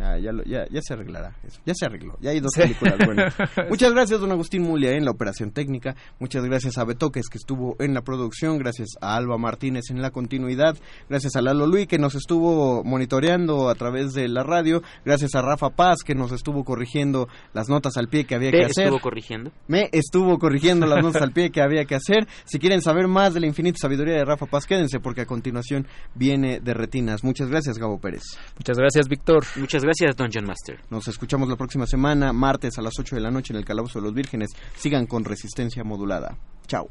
ah, 0.00 0.18
ya, 0.18 0.32
lo- 0.32 0.42
ya, 0.44 0.66
ya 0.70 0.80
se 0.82 0.94
arreglará 0.94 1.36
eso. 1.46 1.60
Ya 1.64 1.74
se 1.74 1.86
arregló. 1.86 2.16
Ya 2.20 2.30
hay 2.30 2.40
dos 2.40 2.52
películas 2.56 2.96
buenas. 3.04 3.34
Muchas 3.68 3.92
gracias, 3.92 4.20
don 4.20 4.30
Agustín 4.32 4.62
Mulia, 4.62 4.92
en 4.92 5.04
la 5.04 5.10
operación 5.10 5.52
técnica. 5.52 5.94
Muchas 6.18 6.44
gracias 6.44 6.78
a 6.78 6.84
Betoques, 6.84 7.28
que 7.28 7.38
estuvo 7.38 7.76
en 7.78 7.94
la 7.94 8.02
producción. 8.02 8.58
Gracias 8.58 8.88
a 9.00 9.16
Alba 9.16 9.38
Martínez 9.38 9.84
en 9.90 10.02
la 10.02 10.10
continuidad. 10.10 10.76
Gracias 11.08 11.36
a 11.36 11.42
Lalo 11.42 11.66
Luis, 11.66 11.86
que 11.86 11.98
nos 11.98 12.14
estuvo 12.14 12.82
monitoreando 12.84 13.68
a 13.68 13.74
través 13.74 14.12
de 14.14 14.28
la 14.28 14.42
radio. 14.42 14.82
Gracias 15.04 15.34
a 15.34 15.42
Rafa 15.42 15.70
Paz, 15.70 15.98
que 16.04 16.14
nos 16.14 16.32
estuvo 16.32 16.64
corrigiendo 16.64 17.28
las 17.52 17.68
notas 17.68 17.96
al 17.96 18.08
pie 18.08 18.24
que 18.24 18.34
había 18.34 18.50
¿Te 18.50 18.58
que 18.58 18.64
hacer. 18.66 18.84
estuvo 18.84 19.00
corrigiendo? 19.00 19.52
Me 19.68 19.88
estuvo 19.92 20.38
corrigiendo 20.38 20.86
las 20.86 21.02
notas 21.02 21.22
al 21.22 21.32
pie 21.32 21.50
que 21.50 21.60
había 21.62 21.84
que 21.84 21.94
hacer. 21.94 22.26
Si 22.44 22.58
quieren 22.58 22.80
saber 22.82 23.08
más 23.08 23.34
de 23.34 23.40
la 23.40 23.46
infinita 23.46 23.78
sabiduría 23.80 24.14
de 24.14 24.24
Rafa 24.24 24.46
Paz, 24.46 24.66
quédense 24.66 25.00
porque 25.00 25.22
a 25.22 25.26
continuación 25.26 25.86
viene 26.14 26.60
de 26.60 26.74
retinas. 26.74 27.24
Muchas 27.24 27.48
gracias, 27.48 27.78
Gabo 27.78 27.98
Pérez. 28.00 28.22
Muchas 28.56 28.76
gracias, 28.78 29.08
Víctor. 29.08 29.44
Muchas 29.56 29.82
gracias, 29.82 29.89
Dungeon 30.16 30.44
Master. 30.44 30.80
Nos 30.88 31.08
escuchamos 31.08 31.48
la 31.48 31.56
próxima 31.56 31.86
semana, 31.86 32.32
martes 32.32 32.78
a 32.78 32.82
las 32.82 32.98
8 32.98 33.16
de 33.16 33.22
la 33.22 33.30
noche 33.30 33.52
en 33.52 33.58
el 33.58 33.64
Calabozo 33.64 33.98
de 33.98 34.04
los 34.04 34.14
Vírgenes. 34.14 34.50
Sigan 34.76 35.06
con 35.06 35.24
resistencia 35.24 35.82
modulada. 35.82 36.38
Chao. 36.66 36.88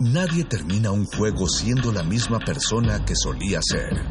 Nadie 0.00 0.44
termina 0.44 0.90
un 0.90 1.04
juego 1.04 1.46
siendo 1.46 1.92
la 1.92 2.02
misma 2.02 2.40
persona 2.40 3.04
que 3.04 3.14
solía 3.14 3.60
ser. 3.62 4.04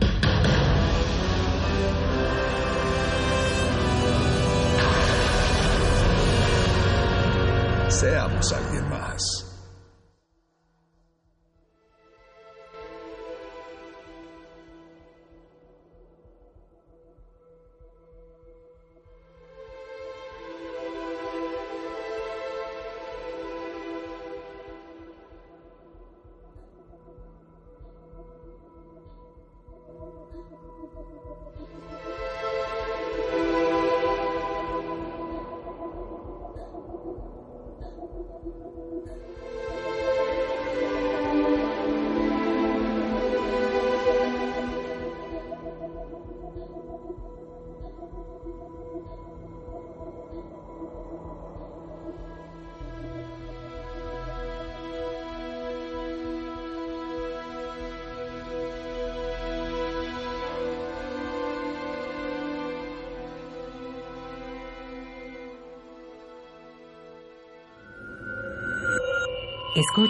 Seamos 7.89 8.53
alguien 8.53 8.80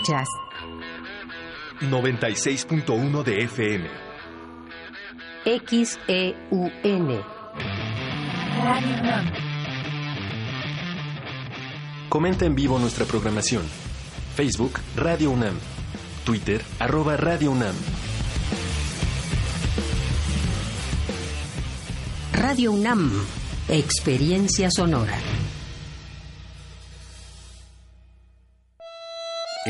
Escuchas 0.02 0.28
96.1 1.82 3.24
de 3.24 3.44
FM. 3.44 3.88
XEUN. 5.46 7.22
Comenta 12.10 12.46
en 12.46 12.56
vivo 12.56 12.80
nuestra 12.80 13.06
programación. 13.06 13.64
Facebook 14.36 14.80
Radio 14.96 15.30
UNAM. 15.32 15.56
Twitter 16.24 16.64
arroba 16.80 17.16
Radio 17.18 17.52
UNAM. 17.52 17.76
Radio 22.34 22.72
UNAM. 22.72 23.12
Experiencia 23.70 24.70
sonora. 24.72 25.18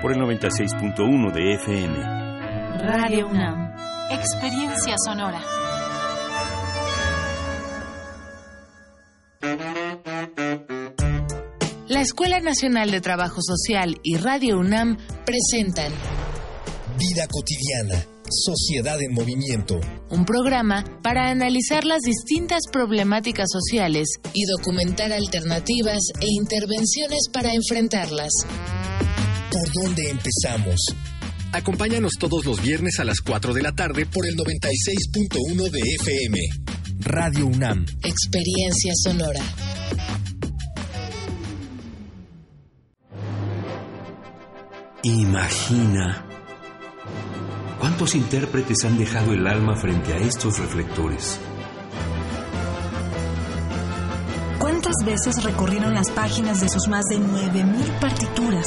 por 0.00 0.12
el 0.12 0.18
96.1 0.18 1.32
de 1.32 1.54
FM. 1.54 2.24
Radio 2.86 3.28
UNAM. 3.28 3.72
Experiencia 4.10 4.94
sonora. 5.04 5.40
La 11.88 12.00
Escuela 12.00 12.40
Nacional 12.40 12.90
de 12.90 13.00
Trabajo 13.00 13.40
Social 13.40 13.98
y 14.02 14.16
Radio 14.16 14.58
UNAM 14.58 14.96
presentan 15.24 15.92
Vida 16.98 17.26
cotidiana, 17.26 18.06
sociedad 18.30 19.00
en 19.02 19.12
movimiento. 19.12 19.80
Un 20.10 20.24
programa 20.24 20.84
para 21.02 21.28
analizar 21.28 21.84
las 21.84 22.00
distintas 22.02 22.62
problemáticas 22.70 23.48
sociales 23.50 24.08
y 24.32 24.44
documentar 24.46 25.12
alternativas 25.12 25.98
e 26.20 26.26
intervenciones 26.40 27.28
para 27.32 27.52
enfrentarlas. 27.52 28.30
¿Por 29.54 29.84
dónde 29.84 30.10
empezamos? 30.10 30.80
Acompáñanos 31.52 32.14
todos 32.18 32.44
los 32.44 32.60
viernes 32.60 32.98
a 32.98 33.04
las 33.04 33.20
4 33.20 33.54
de 33.54 33.62
la 33.62 33.70
tarde 33.70 34.04
por 34.04 34.26
el 34.26 34.34
96.1 34.36 35.70
de 35.70 35.80
FM. 35.94 36.38
Radio 36.98 37.46
UNAM. 37.46 37.86
Experiencia 38.02 38.92
sonora. 39.00 39.40
Imagina. 45.04 46.26
¿Cuántos 47.78 48.16
intérpretes 48.16 48.84
han 48.84 48.98
dejado 48.98 49.34
el 49.34 49.46
alma 49.46 49.76
frente 49.76 50.14
a 50.14 50.16
estos 50.16 50.58
reflectores? 50.58 51.38
¿Cuántas 54.58 54.94
veces 55.06 55.44
recorrieron 55.44 55.94
las 55.94 56.10
páginas 56.10 56.60
de 56.60 56.68
sus 56.68 56.88
más 56.88 57.04
de 57.04 57.18
9.000 57.18 58.00
partituras? 58.00 58.66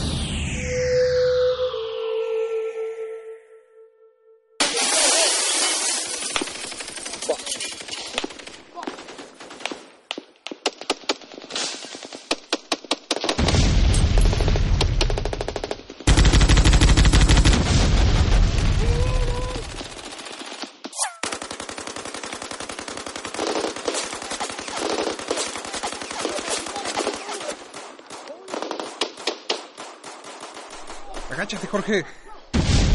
Jorge. 31.81 32.05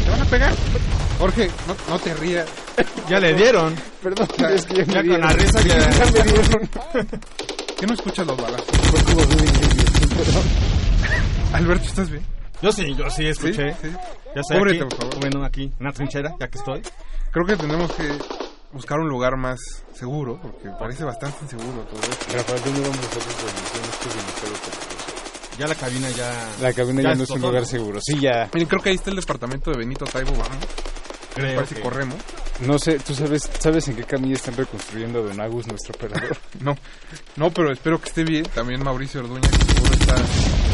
Te 0.05 0.09
van 0.09 0.21
a 0.21 0.25
pegar. 0.25 0.53
Jorge, 1.19 1.49
no, 1.67 1.75
no 1.89 1.99
te 1.99 2.13
rías. 2.13 2.47
Ya 3.09 3.19
le 3.19 3.33
dieron. 3.33 3.75
Perdón, 4.01 4.27
Ya- 4.37 4.49
es 4.51 4.65
que 4.65 4.85
ya 4.85 5.01
me 5.03 5.09
con 5.09 5.19
la 5.21 5.33
risa 5.33 5.61
ya- 5.67 5.89
ya 5.89 6.05
me 6.05 6.23
dieron. 6.23 6.69
¿Qué 7.79 7.85
no 7.87 7.93
escuchas 7.93 8.25
los 8.27 8.37
balazos? 8.37 8.67
Alberto, 11.53 11.85
¿estás 11.85 12.09
bien? 12.09 12.23
Yo 12.61 12.71
sí, 12.71 12.95
yo 12.95 13.09
sí 13.09 13.25
escuché. 13.27 13.73
Sí, 13.73 13.79
sí. 13.83 13.89
Ya 14.35 14.41
estoy 14.41 14.57
Cúbrete, 14.57 14.77
aquí, 14.83 14.89
por 14.89 14.97
favor. 14.99 15.13
comiendo 15.15 15.43
aquí, 15.45 15.73
una 15.79 15.91
trinchera, 15.91 16.33
ya 16.39 16.47
que 16.47 16.57
estoy. 16.57 16.81
Creo 17.31 17.45
que 17.45 17.55
tenemos 17.57 17.91
que 17.91 18.07
buscar 18.71 18.99
un 18.99 19.09
lugar 19.09 19.35
más 19.37 19.59
seguro, 19.93 20.39
porque 20.41 20.69
parece 20.79 21.03
bastante 21.03 21.37
inseguro 21.43 21.81
todo 21.83 21.99
esto. 22.09 22.25
Rafael, 22.37 22.61
¿dónde 22.63 22.81
vamos 22.81 22.97
es 22.97 23.13
demasiado 23.13 24.53
peligroso. 24.53 24.96
Ya 25.57 25.67
la 25.67 25.75
cabina 25.75 26.09
ya... 26.11 26.49
La 26.61 26.73
cabina 26.73 27.01
ya, 27.01 27.15
no 27.15 27.23
es 27.23 27.29
un 27.31 27.41
lugar 27.41 27.65
seguro. 27.65 27.99
Sí, 28.01 28.19
ya. 28.19 28.49
Miren, 28.53 28.67
creo 28.67 28.81
que 28.81 28.89
ahí 28.89 28.95
está 28.95 29.09
el 29.09 29.15
departamento 29.15 29.71
de 29.71 29.77
Benito 29.77 30.05
Taibo, 30.05 30.31
vamos. 30.31 30.65
Creo 31.33 31.55
Parece 31.55 31.75
que- 31.75 31.81
corremos. 31.81 32.17
No 32.61 32.79
sé, 32.79 32.97
¿tú 32.99 33.13
sabes, 33.13 33.47
sabes 33.59 33.87
en 33.87 33.95
qué 33.95 34.03
camilla 34.03 34.35
están 34.35 34.55
reconstruyendo 34.57 35.19
a 35.19 35.21
Don 35.23 35.39
Agus, 35.39 35.67
nuestro 35.67 35.93
operador? 35.95 36.35
No, 36.59 36.75
no, 37.35 37.51
pero 37.51 37.71
espero 37.71 37.99
que 38.01 38.09
esté 38.09 38.23
bien. 38.23 38.45
También 38.45 38.83
Mauricio 38.83 39.19
Orduña, 39.21 39.47
que 39.49 39.73
seguro 39.73 39.93
está 39.93 40.15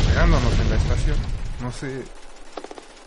pegándonos 0.10 0.60
en 0.60 0.70
la 0.70 0.76
estación. 0.78 1.18
No 1.62 1.72
sé, 1.74 2.04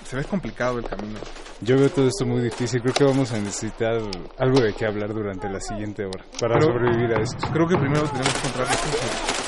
se 0.09 0.17
ve 0.17 0.25
complicado 0.25 0.79
el 0.79 0.85
camino. 0.85 1.19
Yo 1.63 1.79
veo 1.79 1.89
todo 1.91 2.07
esto 2.09 2.27
muy 2.27 2.43
difícil. 2.43 2.83
Creo 2.83 2.93
que 2.95 3.05
vamos 3.05 3.33
a 3.33 3.39
necesitar 3.39 3.99
algo 4.39 4.61
de 4.61 4.75
qué 4.75 4.85
hablar 4.87 5.15
durante 5.15 5.49
la 5.49 5.59
siguiente 5.61 6.05
hora 6.05 6.23
para 6.39 6.55
Pero 6.59 6.67
sobrevivir 6.73 7.17
a 7.17 7.23
esto. 7.23 7.49
Creo 7.51 7.67
que 7.67 7.77
primero 7.79 8.03
tenemos 8.11 8.33
que 8.35 8.39
encontrar 8.41 8.69
refugio. 8.69 9.46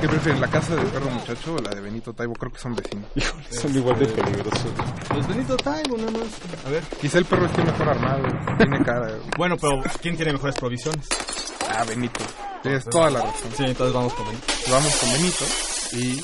¿Qué 0.00 0.08
prefieren, 0.08 0.40
la 0.40 0.48
casa 0.48 0.76
del 0.76 0.86
perro 0.86 1.10
muchacho 1.10 1.54
o 1.54 1.58
la 1.58 1.70
de 1.70 1.80
Benito 1.80 2.12
Taibo? 2.12 2.32
Creo 2.34 2.52
que 2.52 2.58
son 2.60 2.74
vecinos. 2.74 3.10
Híjole, 3.16 3.44
son 3.50 3.74
igual 3.74 3.98
de 3.98 4.06
peligrosos. 4.06 4.70
Pues 5.08 5.26
Benito 5.26 5.56
Taibo, 5.56 5.96
nada 5.96 6.10
más. 6.12 6.28
A 6.66 6.70
ver. 6.70 6.84
Quizá 7.00 7.18
el 7.18 7.24
perro 7.24 7.46
esté 7.46 7.64
mejor 7.64 7.88
armado, 7.88 8.22
tiene 8.56 8.84
cara. 8.84 9.18
Bueno, 9.36 9.56
pero 9.56 9.82
¿quién 10.00 10.16
tiene 10.16 10.32
mejores 10.32 10.54
provisiones? 10.56 11.06
Ah, 11.68 11.84
Benito. 11.84 12.24
Tienes 12.62 12.84
toda 12.84 13.10
la 13.10 13.22
razón. 13.22 13.50
Sí, 13.56 13.64
entonces 13.64 13.92
vamos 13.92 14.14
con 14.14 14.26
Benito. 14.26 14.46
Vamos 14.70 14.94
con 14.96 15.12
Benito 15.12 15.44
y... 15.92 16.20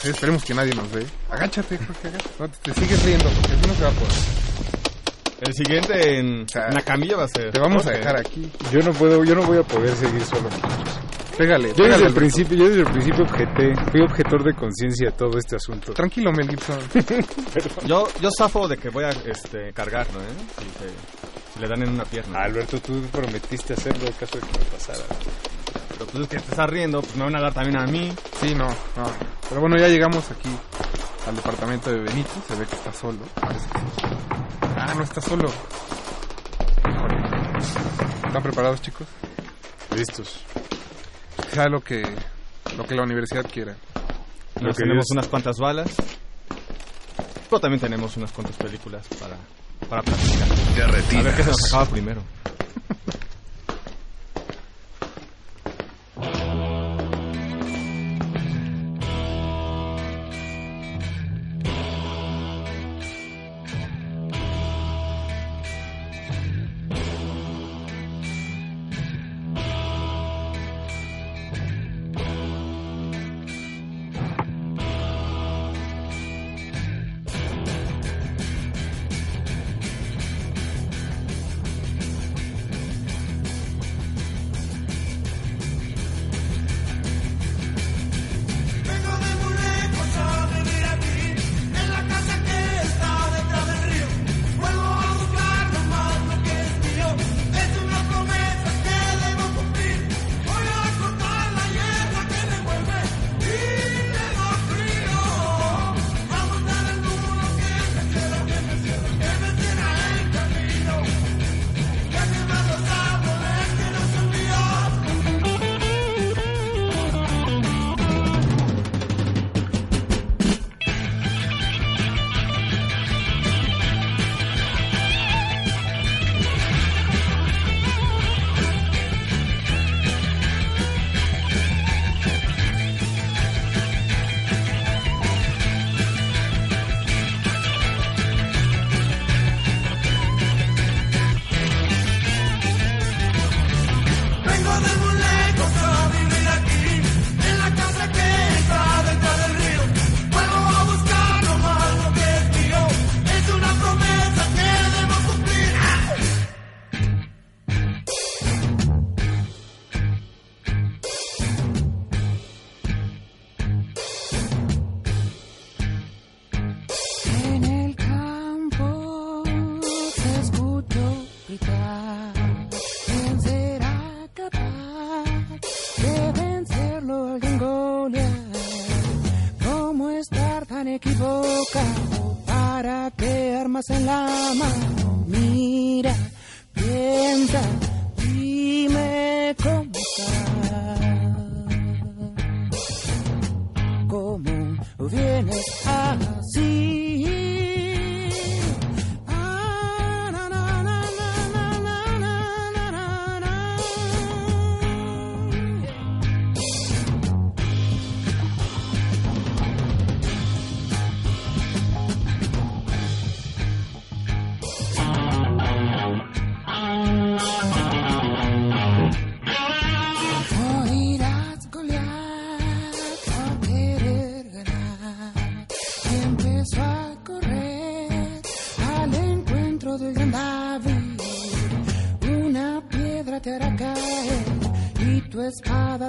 Sé, 0.00 0.10
esperemos 0.10 0.42
que 0.44 0.54
nadie 0.54 0.74
nos 0.74 0.90
ve. 0.90 1.06
Agáchate, 1.30 1.76
Jorge, 1.76 2.08
agáchate. 2.08 2.30
No, 2.38 2.48
te, 2.48 2.72
te 2.72 2.80
sigues 2.80 3.02
riendo 3.04 3.28
porque 3.28 3.52
así 3.52 3.66
no 3.66 3.74
se 3.74 3.82
va 3.82 3.88
a 3.88 3.92
poder. 3.92 4.44
El 5.40 5.54
siguiente 5.54 6.18
en, 6.18 6.48
sea, 6.48 6.68
en 6.68 6.74
la 6.74 6.82
camilla 6.82 7.16
va 7.18 7.24
a 7.24 7.28
ser... 7.28 7.50
Te 7.52 7.60
vamos 7.60 7.86
a 7.86 7.90
dejar 7.90 8.16
aquí. 8.16 8.50
Yo 8.72 8.80
no 8.80 8.92
puedo, 8.92 9.22
yo 9.24 9.34
no 9.34 9.42
voy 9.42 9.58
a 9.58 9.62
poder 9.62 9.94
seguir 9.94 10.24
solo. 10.24 10.48
Pégale, 11.36 11.68
Yo 11.70 11.74
pégale, 11.74 11.92
desde 11.94 12.06
el 12.08 12.14
principio, 12.14 12.56
yo 12.56 12.68
desde 12.68 12.80
el 12.82 12.86
principio 12.90 13.24
objeté, 13.24 13.74
fui 13.90 14.00
objetor 14.02 14.44
de 14.44 14.54
conciencia 14.54 15.08
a 15.08 15.12
todo 15.12 15.36
este 15.38 15.56
asunto. 15.56 15.92
Tranquilo, 15.92 16.30
Mel 16.32 16.48
Gibson. 16.48 16.78
Yo, 17.86 18.06
yo 18.20 18.28
zafo 18.38 18.68
de 18.68 18.76
que 18.76 18.88
voy 18.90 19.04
a 19.04 19.10
este, 19.10 19.72
cargarlo, 19.72 20.20
¿eh? 20.20 20.26
Si, 20.58 20.64
te- 20.64 21.52
si 21.54 21.60
le 21.60 21.68
dan 21.68 21.82
en 21.82 21.90
una 21.90 22.04
pierna. 22.04 22.40
Alberto, 22.44 22.80
tú 22.80 23.00
prometiste 23.12 23.72
hacerlo 23.74 24.06
en 24.06 24.12
caso 24.12 24.38
de 24.38 24.46
que 24.46 24.58
me 24.58 24.64
pasara. 24.66 25.04
Pero 25.90 26.06
pues 26.06 26.22
es 26.24 26.28
que 26.28 26.36
te 26.38 26.50
estás 26.50 26.70
riendo, 26.70 27.00
pues 27.00 27.14
me 27.16 27.24
van 27.24 27.36
a 27.36 27.40
dar 27.40 27.52
también 27.54 27.78
a 27.78 27.86
mí. 27.86 28.12
Sí, 28.40 28.54
no, 28.54 28.66
no. 28.68 29.10
Pero 29.48 29.60
bueno, 29.60 29.76
ya 29.78 29.88
llegamos 29.88 30.28
aquí 30.30 30.48
al 31.28 31.36
departamento 31.36 31.90
de 31.90 32.00
Benito. 32.00 32.30
Se 32.48 32.54
ve 32.56 32.64
que 32.66 32.74
está 32.76 32.92
solo. 32.92 33.18
Parece 33.40 33.68
que 33.68 33.78
sí. 33.78 34.06
Ah, 34.76 34.92
no 34.96 35.02
está 35.04 35.20
solo. 35.20 35.48
¿Están 38.26 38.42
preparados, 38.42 38.80
chicos? 38.82 39.06
Listos. 39.94 40.44
Sea 41.52 41.68
lo 41.68 41.80
que, 41.80 42.02
lo 42.76 42.84
que 42.86 42.94
la 42.94 43.02
universidad 43.02 43.44
quiera. 43.50 43.74
Nos 44.60 44.76
que 44.76 44.82
tenemos 44.84 45.04
es- 45.06 45.10
unas 45.12 45.28
cuantas 45.28 45.56
balas. 45.58 45.90
Pero 47.48 47.60
también 47.60 47.80
tenemos 47.80 48.16
unas 48.16 48.32
cuantas 48.32 48.56
películas 48.56 49.06
para, 49.20 49.36
para 49.88 50.02
platicar. 50.02 50.48
De 50.74 50.82
A 51.18 51.22
ver 51.22 51.34
qué 51.36 51.42
se 51.42 51.50
nos 51.50 51.64
acaba 51.72 51.86
primero. 51.86 52.22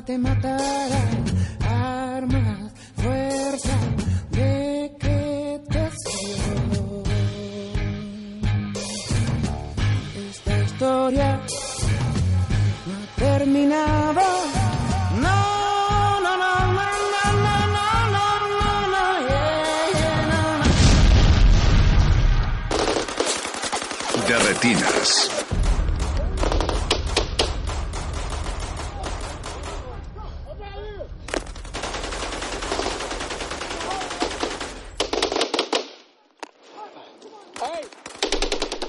te 0.06 0.18
mata. 0.20 0.55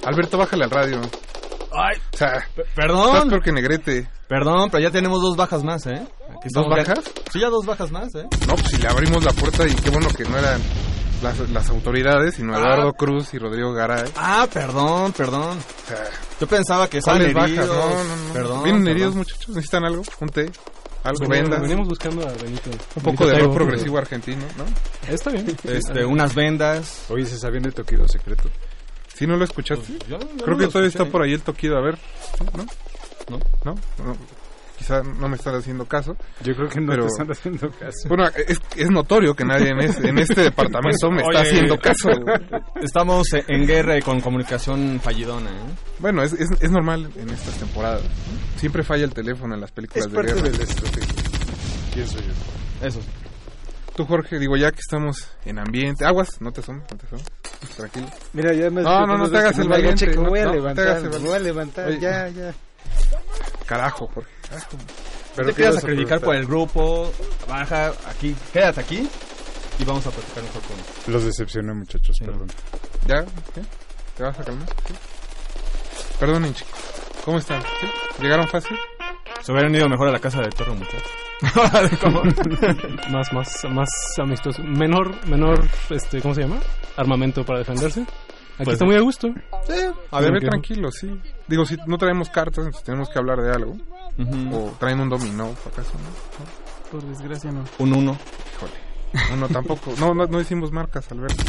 Alberto, 0.07 0.39
bájale 0.39 0.65
al 0.65 0.71
radio. 0.71 1.01
Ay, 1.73 1.99
O 2.13 2.17
sea, 2.17 2.47
perdón. 2.75 3.09
estás 3.17 3.29
peor 3.29 3.43
que 3.43 3.53
Negrete. 3.53 4.09
Perdón, 4.29 4.71
pero 4.71 4.83
ya 4.83 4.91
tenemos 4.91 5.21
dos 5.21 5.37
bajas 5.37 5.63
más, 5.63 5.87
¿eh? 5.87 6.07
Aquí 6.31 6.49
¿Dos 6.53 6.65
ya- 6.71 6.77
bajas? 6.77 7.05
Sí, 7.33 7.41
ya 7.41 7.49
dos 7.51 7.67
bajas 7.67 7.91
más, 7.91 8.15
¿eh? 8.15 8.25
No, 8.47 8.55
pues 8.55 8.69
si 8.69 8.77
le 8.79 8.89
abrimos 8.89 9.23
la 9.25 9.33
puerta 9.33 9.67
y 9.67 9.75
qué 9.75 9.91
bueno 9.91 10.09
que 10.09 10.25
no 10.25 10.39
eran 10.39 10.61
las, 11.23 11.39
las 11.51 11.69
autoridades, 11.69 12.35
sino 12.37 12.55
Ah. 12.55 12.59
Eduardo 12.59 12.93
Cruz 12.95 13.35
y 13.35 13.39
Rodrigo 13.39 13.73
Garay. 13.73 14.11
Ah, 14.17 14.47
perdón, 14.53 15.13
perdón. 15.13 15.59
O 15.59 15.89
sea, 15.89 16.05
Yo 16.41 16.47
pensaba 16.47 16.89
que 16.89 16.99
estaban 16.99 17.21
¿cuáles 17.33 17.35
bajas? 17.35 17.51
heridos. 17.51 17.69
No, 17.77 18.05
no, 18.05 18.17
no. 18.29 18.33
Perdón. 18.33 18.63
¿Vienen 18.65 18.83
perdón. 18.83 18.97
heridos, 18.97 19.15
muchachos? 19.17 19.49
¿Necesitan 19.51 19.85
algo? 19.85 20.03
¿Un 20.21 20.29
té? 20.29 20.51
¿Algo? 21.05 21.29
¿Vendas? 21.29 21.61
veníamos 21.61 21.89
buscando 21.89 22.27
a 22.27 22.33
Benito. 22.33 22.71
Un 22.97 23.03
poco 23.03 23.27
de 23.27 23.39
rock 23.39 23.55
progresivo 23.55 23.99
argentino, 23.99 24.45
¿no? 24.57 24.65
Está 25.13 25.31
bien. 25.31 25.57
Este, 25.65 26.05
unas 26.05 26.35
vendas. 26.35 27.05
Oye, 27.11 27.27
¿se 27.27 27.39
sabían 27.39 27.63
de 27.65 27.73
Toquido 27.73 28.09
Secreto? 28.09 28.49
¿Sí 29.17 29.27
no 29.27 29.37
lo 29.37 29.45
escuchaste? 29.45 29.85
Pues, 29.99 30.09
yo- 30.09 30.19
yo 30.19 30.27
Creo 30.45 30.57
no 30.57 30.59
que 30.59 30.67
todavía 30.67 30.89
escuché. 30.89 30.89
está 30.89 31.05
por 31.07 31.23
ahí 31.23 31.33
el 31.33 31.43
toquido, 31.43 31.77
a 31.79 31.81
ver. 31.81 31.99
¿No? 32.57 32.65
¿No? 33.31 33.39
¿No? 33.65 33.75
No. 34.05 34.17
Quizá 34.77 35.03
no 35.03 35.27
me 35.27 35.37
están 35.37 35.55
haciendo 35.55 35.87
caso. 35.87 36.15
Yo 36.45 36.55
creo 36.55 36.69
que 36.69 36.81
no 36.83 36.89
pero- 36.93 37.05
te 37.05 37.09
están 37.09 37.31
haciendo 37.33 37.71
caso. 37.71 38.09
Bueno, 38.09 38.27
es, 38.47 38.61
es 38.77 38.91
notorio 38.91 39.35
que 39.35 39.43
nadie 39.45 39.71
en, 39.71 39.81
es- 39.81 39.97
en 40.05 40.19
este 40.19 40.43
departamento 40.51 41.11
me 41.11 41.23
está 41.23 41.41
Oye, 41.41 41.49
haciendo 41.49 41.79
caso. 41.79 42.11
Estamos 42.83 43.27
en 43.33 43.67
guerra 43.67 43.97
y 43.97 44.03
con 44.03 44.21
comunicación 44.21 45.01
fallidona, 45.03 45.49
¿eh? 45.51 45.75
Bueno, 45.99 46.23
es, 46.23 46.35
es, 46.35 46.51
es 46.61 46.71
normal 46.71 47.11
en 47.17 47.31
estas 47.31 47.55
temporadas. 47.55 48.03
Siempre 48.59 48.85
falla 48.85 49.05
el 49.05 49.15
teléfono 49.15 49.55
en 49.55 49.63
las 49.63 49.73
películas 49.73 50.05
Es 50.07 50.13
de 50.13 50.17
parte 50.17 50.35
guerra. 50.35 50.49
de 50.51 50.59
la 50.59 50.65
estrategia. 50.65 51.15
Pienso 51.95 52.19
yo. 52.19 52.87
Eso 52.87 53.01
sí. 53.01 53.09
Tú, 53.97 54.05
Jorge, 54.05 54.39
digo, 54.39 54.57
ya 54.57 54.71
que 54.73 54.81
estamos 54.81 55.27
en 55.47 55.59
ambiente... 55.59 56.05
Aguas, 56.05 56.41
no 56.41 56.53
te 56.53 56.61
asomes, 56.61 56.85
no 56.91 56.99
te 56.99 57.07
asomes. 57.07 57.25
Tranquilo. 57.77 58.07
Mira, 58.35 58.53
ya 58.53 58.71
me 58.71 58.83
No, 58.83 59.07
no, 59.07 59.17
no 59.17 59.31
te 59.31 59.39
hagas 59.39 59.59
el 59.59 59.69
valiente. 59.69 60.07
Me 60.09 60.17
no, 60.17 60.29
voy 60.29 60.41
a 60.41 60.47
levantar, 60.53 61.03
me 61.03 61.19
voy 61.19 61.35
a 61.35 61.39
levantar, 61.39 61.89
Oye, 61.89 62.01
ya, 62.01 62.29
ya. 62.29 62.55
Carajo, 63.65 64.07
Jorge. 64.09 64.31
carajo. 64.49 64.77
Pero 65.35 65.49
te 65.49 65.55
¿qué 65.55 65.63
quieras 65.63 65.81
sacrificar 65.81 66.21
por 66.21 66.35
el 66.35 66.47
grupo, 66.47 67.11
baja 67.49 67.93
aquí, 68.07 68.35
quédate 68.53 68.81
aquí 68.81 69.09
y 69.79 69.85
vamos 69.85 70.07
a 70.07 70.11
platicar 70.11 70.43
mejor 70.43 70.63
con 70.63 71.13
Los 71.13 71.25
decepcioné, 71.25 71.75
muchachos, 71.75 72.17
perdón. 72.21 72.49
¿Ya? 73.07 73.25
¿Qué? 73.55 73.63
¿Te 74.17 74.23
vas 74.23 74.39
a 74.39 74.45
calmar? 74.45 74.69
¿Sí? 74.87 74.95
Perdonen, 76.19 76.55
chicos. 76.55 76.81
¿Cómo 77.25 77.39
están? 77.39 77.63
¿Sí? 77.63 78.23
¿Llegaron 78.23 78.49
fácil? 78.49 78.77
Se 79.43 79.53
hubieran 79.53 79.75
ido 79.75 79.89
mejor 79.89 80.09
a 80.09 80.13
la 80.13 80.19
casa 80.19 80.41
de 80.41 80.49
Torre, 80.49 80.73
muchachos. 80.73 81.11
Más, 83.11 83.33
más, 83.33 83.65
más 83.71 83.89
amistoso. 84.19 84.63
Menor, 84.63 85.15
menor, 85.27 85.63
este, 85.91 86.21
¿cómo 86.23 86.35
se 86.35 86.43
llama? 86.43 86.57
Armamento 86.97 87.45
para 87.45 87.59
defenderse. 87.61 88.01
Aquí 88.03 88.65
Pues 88.65 88.69
está 88.75 88.87
muy 88.87 88.97
a 88.97 89.01
gusto. 89.01 89.29
A 90.11 90.21
ver, 90.21 90.33
que- 90.41 90.47
tranquilo, 90.47 90.91
sí. 90.91 91.11
Digo, 91.47 91.67
si 91.67 91.77
no 91.87 91.99
traemos 91.99 92.31
cartas, 92.31 92.65
entonces 92.65 92.83
tenemos 92.85 93.09
que 93.11 93.19
hablar 93.19 93.39
de 93.43 93.53
algo. 93.53 93.77
O 94.53 94.75
traen 94.81 95.01
un 95.01 95.11
dominó, 95.11 95.55
¿acaso? 95.67 95.93
¿no? 95.93 96.91
Por 96.91 97.03
desgracia 97.03 97.53
no. 97.53 97.65
Un 97.79 97.93
uno. 97.95 98.17
Híjole. 98.57 99.29
No, 99.31 99.37
no, 99.37 99.49
tampoco. 99.49 99.93
No, 99.99 100.15
no, 100.15 100.27
no 100.27 100.39
decimos 100.39 100.73
marcas, 100.73 101.11
Alberto. 101.13 101.43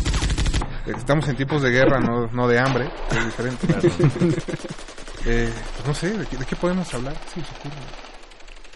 Eh, 0.85 0.91
Estamos 0.97 1.27
en 1.29 1.37
tiempos 1.37 1.61
de 1.61 1.69
guerra, 1.71 1.99
no, 2.01 2.27
no 2.27 2.47
de 2.47 2.59
hambre. 2.59 2.89
Es 3.11 3.25
diferente. 3.25 3.67
eh, 5.27 5.53
pues 5.75 5.87
no 5.87 5.93
sé, 5.93 6.17
¿de 6.17 6.25
qué, 6.25 6.37
de 6.37 6.45
qué 6.45 6.55
podemos 6.55 6.93
hablar? 6.93 7.15
Sí, 7.33 7.41
se 7.41 7.51
ocurre. 7.59 7.81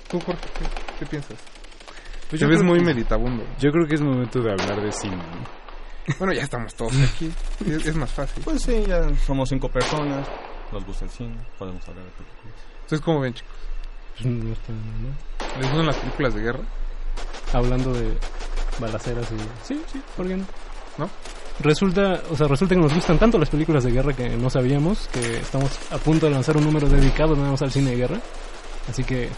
Tú, 0.09 0.19
Jorge, 0.19 0.41
¿qué, 0.59 0.65
qué 0.99 1.05
piensas? 1.05 1.37
Pues 2.29 2.39
Te 2.39 2.45
yo 2.45 2.47
ves 2.49 2.63
muy 2.63 2.79
que- 2.79 2.85
meditabundo. 2.85 3.43
Yo 3.59 3.71
creo 3.71 3.87
que 3.87 3.95
es 3.95 4.01
momento 4.01 4.41
de 4.41 4.51
hablar 4.51 4.81
de 4.81 4.91
cine. 4.91 5.15
¿no? 5.17 6.13
Bueno, 6.17 6.33
ya 6.33 6.43
estamos 6.43 6.73
todos 6.75 6.93
aquí. 7.15 7.31
Es, 7.65 7.85
es 7.85 7.95
más 7.95 8.11
fácil. 8.11 8.43
Pues 8.43 8.61
sí, 8.63 8.83
ya 8.87 9.01
somos 9.25 9.49
cinco 9.49 9.69
personas, 9.69 10.27
nos 10.71 10.85
gusta 10.85 11.05
el 11.05 11.11
cine, 11.11 11.35
podemos 11.57 11.87
hablar 11.87 12.05
de 12.05 12.11
películas. 12.11 12.55
Entonces, 12.75 13.01
¿cómo 13.01 13.19
ven, 13.21 13.33
chicos? 13.33 13.51
Pues 14.15 14.25
no 14.25 14.51
está 14.53 14.71
mal, 14.73 15.59
¿Les 15.59 15.67
gustan 15.69 15.85
las 15.87 15.97
películas 15.97 16.33
de 16.35 16.41
guerra? 16.41 16.59
¿no? 16.59 17.59
Hablando 17.59 17.93
de 17.93 18.17
balaceras 18.79 19.27
y... 19.31 19.67
Sí, 19.67 19.81
sí, 19.91 20.01
¿por 20.15 20.27
qué 20.27 20.37
no? 20.37 20.45
¿No? 20.97 21.09
Resulta, 21.59 22.21
o 22.31 22.35
sea, 22.35 22.47
resulta 22.47 22.73
que 22.75 22.81
nos 22.81 22.93
gustan 22.93 23.19
tanto 23.19 23.37
las 23.37 23.49
películas 23.49 23.83
de 23.83 23.91
guerra 23.91 24.13
que 24.13 24.29
no 24.29 24.49
sabíamos 24.49 25.07
que 25.13 25.37
estamos 25.37 25.77
a 25.91 25.97
punto 25.97 26.25
de 26.25 26.31
lanzar 26.31 26.57
un 26.57 26.63
número 26.63 26.87
dedicado 26.89 27.35
nada 27.35 27.51
más 27.51 27.61
al 27.61 27.71
cine 27.71 27.91
de 27.91 27.97
guerra. 27.97 28.19
Así 28.89 29.03
que 29.03 29.29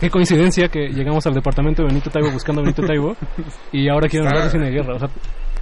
qué 0.00 0.08
coincidencia 0.10 0.68
que 0.68 0.88
llegamos 0.88 1.26
al 1.26 1.34
departamento 1.34 1.82
de 1.82 1.88
Benito 1.88 2.08
Taibo 2.10 2.30
buscando 2.30 2.60
a 2.62 2.64
Benito 2.64 2.82
Taibo 2.82 3.14
y 3.72 3.88
ahora 3.88 4.08
quieren 4.08 4.28
hablar 4.28 4.44
de 4.44 4.50
cine 4.50 4.66
de 4.66 4.72
guerra. 4.72 4.94
O 4.94 4.98
sea, 4.98 5.08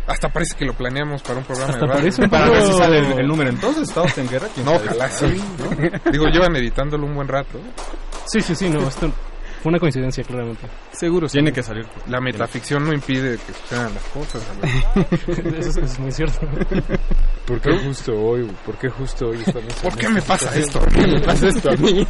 Hasta 0.07 0.29
parece 0.29 0.57
que 0.57 0.65
lo 0.65 0.75
planeamos 0.75 1.23
para 1.23 1.39
un 1.39 1.45
programa 1.45 1.71
Hasta 1.73 1.81
de 1.81 1.87
radio. 1.87 2.01
parece 2.03 2.23
un 2.23 2.31
Para 2.31 2.51
ver 2.51 2.63
si 2.63 2.73
sale 2.75 2.99
el, 2.99 3.19
el 3.19 3.27
número. 3.27 3.51
Entonces, 3.51 3.89
¿estamos 3.89 4.17
en 4.19 4.29
guerra? 4.29 4.47
¿Quién 4.55 4.67
No, 4.67 4.75
ojalá 4.75 5.09
sí. 5.09 5.27
¿no? 5.59 6.11
Digo, 6.13 6.27
llevan 6.27 6.55
editándolo 6.57 7.07
un 7.07 7.15
buen 7.17 7.27
rato. 7.29 7.59
sí, 8.27 8.41
sí, 8.41 8.55
sí, 8.55 8.69
no, 8.71 8.87
esto 8.87 9.11
fue 9.63 9.71
una 9.71 9.79
coincidencia 9.79 10.23
claramente. 10.25 10.67
Seguro, 10.93 11.27
tiene 11.29 11.53
que 11.53 11.63
salir. 11.63 11.87
La 12.09 12.21
metaficción 12.21 12.85
no 12.85 12.93
impide 12.93 13.39
que 13.39 13.53
sucedan 13.53 13.95
las 13.95 14.05
cosas. 14.05 14.43
Eso 15.29 15.41
es, 15.41 15.67
eso 15.67 15.81
es 15.81 15.99
muy 15.99 16.13
cierto. 16.13 16.41
¿Por 17.47 17.61
qué 17.61 17.79
justo 17.79 18.13
hoy? 18.13 18.45
¿Por 18.65 18.77
qué 18.77 18.89
justo 18.91 19.29
hoy 19.29 19.39
estamos 19.45 19.73
¿Por 19.75 19.93
en 19.95 19.99
qué 19.99 20.09
me 20.11 20.23
pasa 20.23 20.55
esto? 20.55 20.81
¿Por 20.81 20.93
qué 20.93 21.07
me 21.07 21.21
pasa 21.21 21.49
esto 21.49 21.71
a 21.71 21.77
mí? 21.77 22.07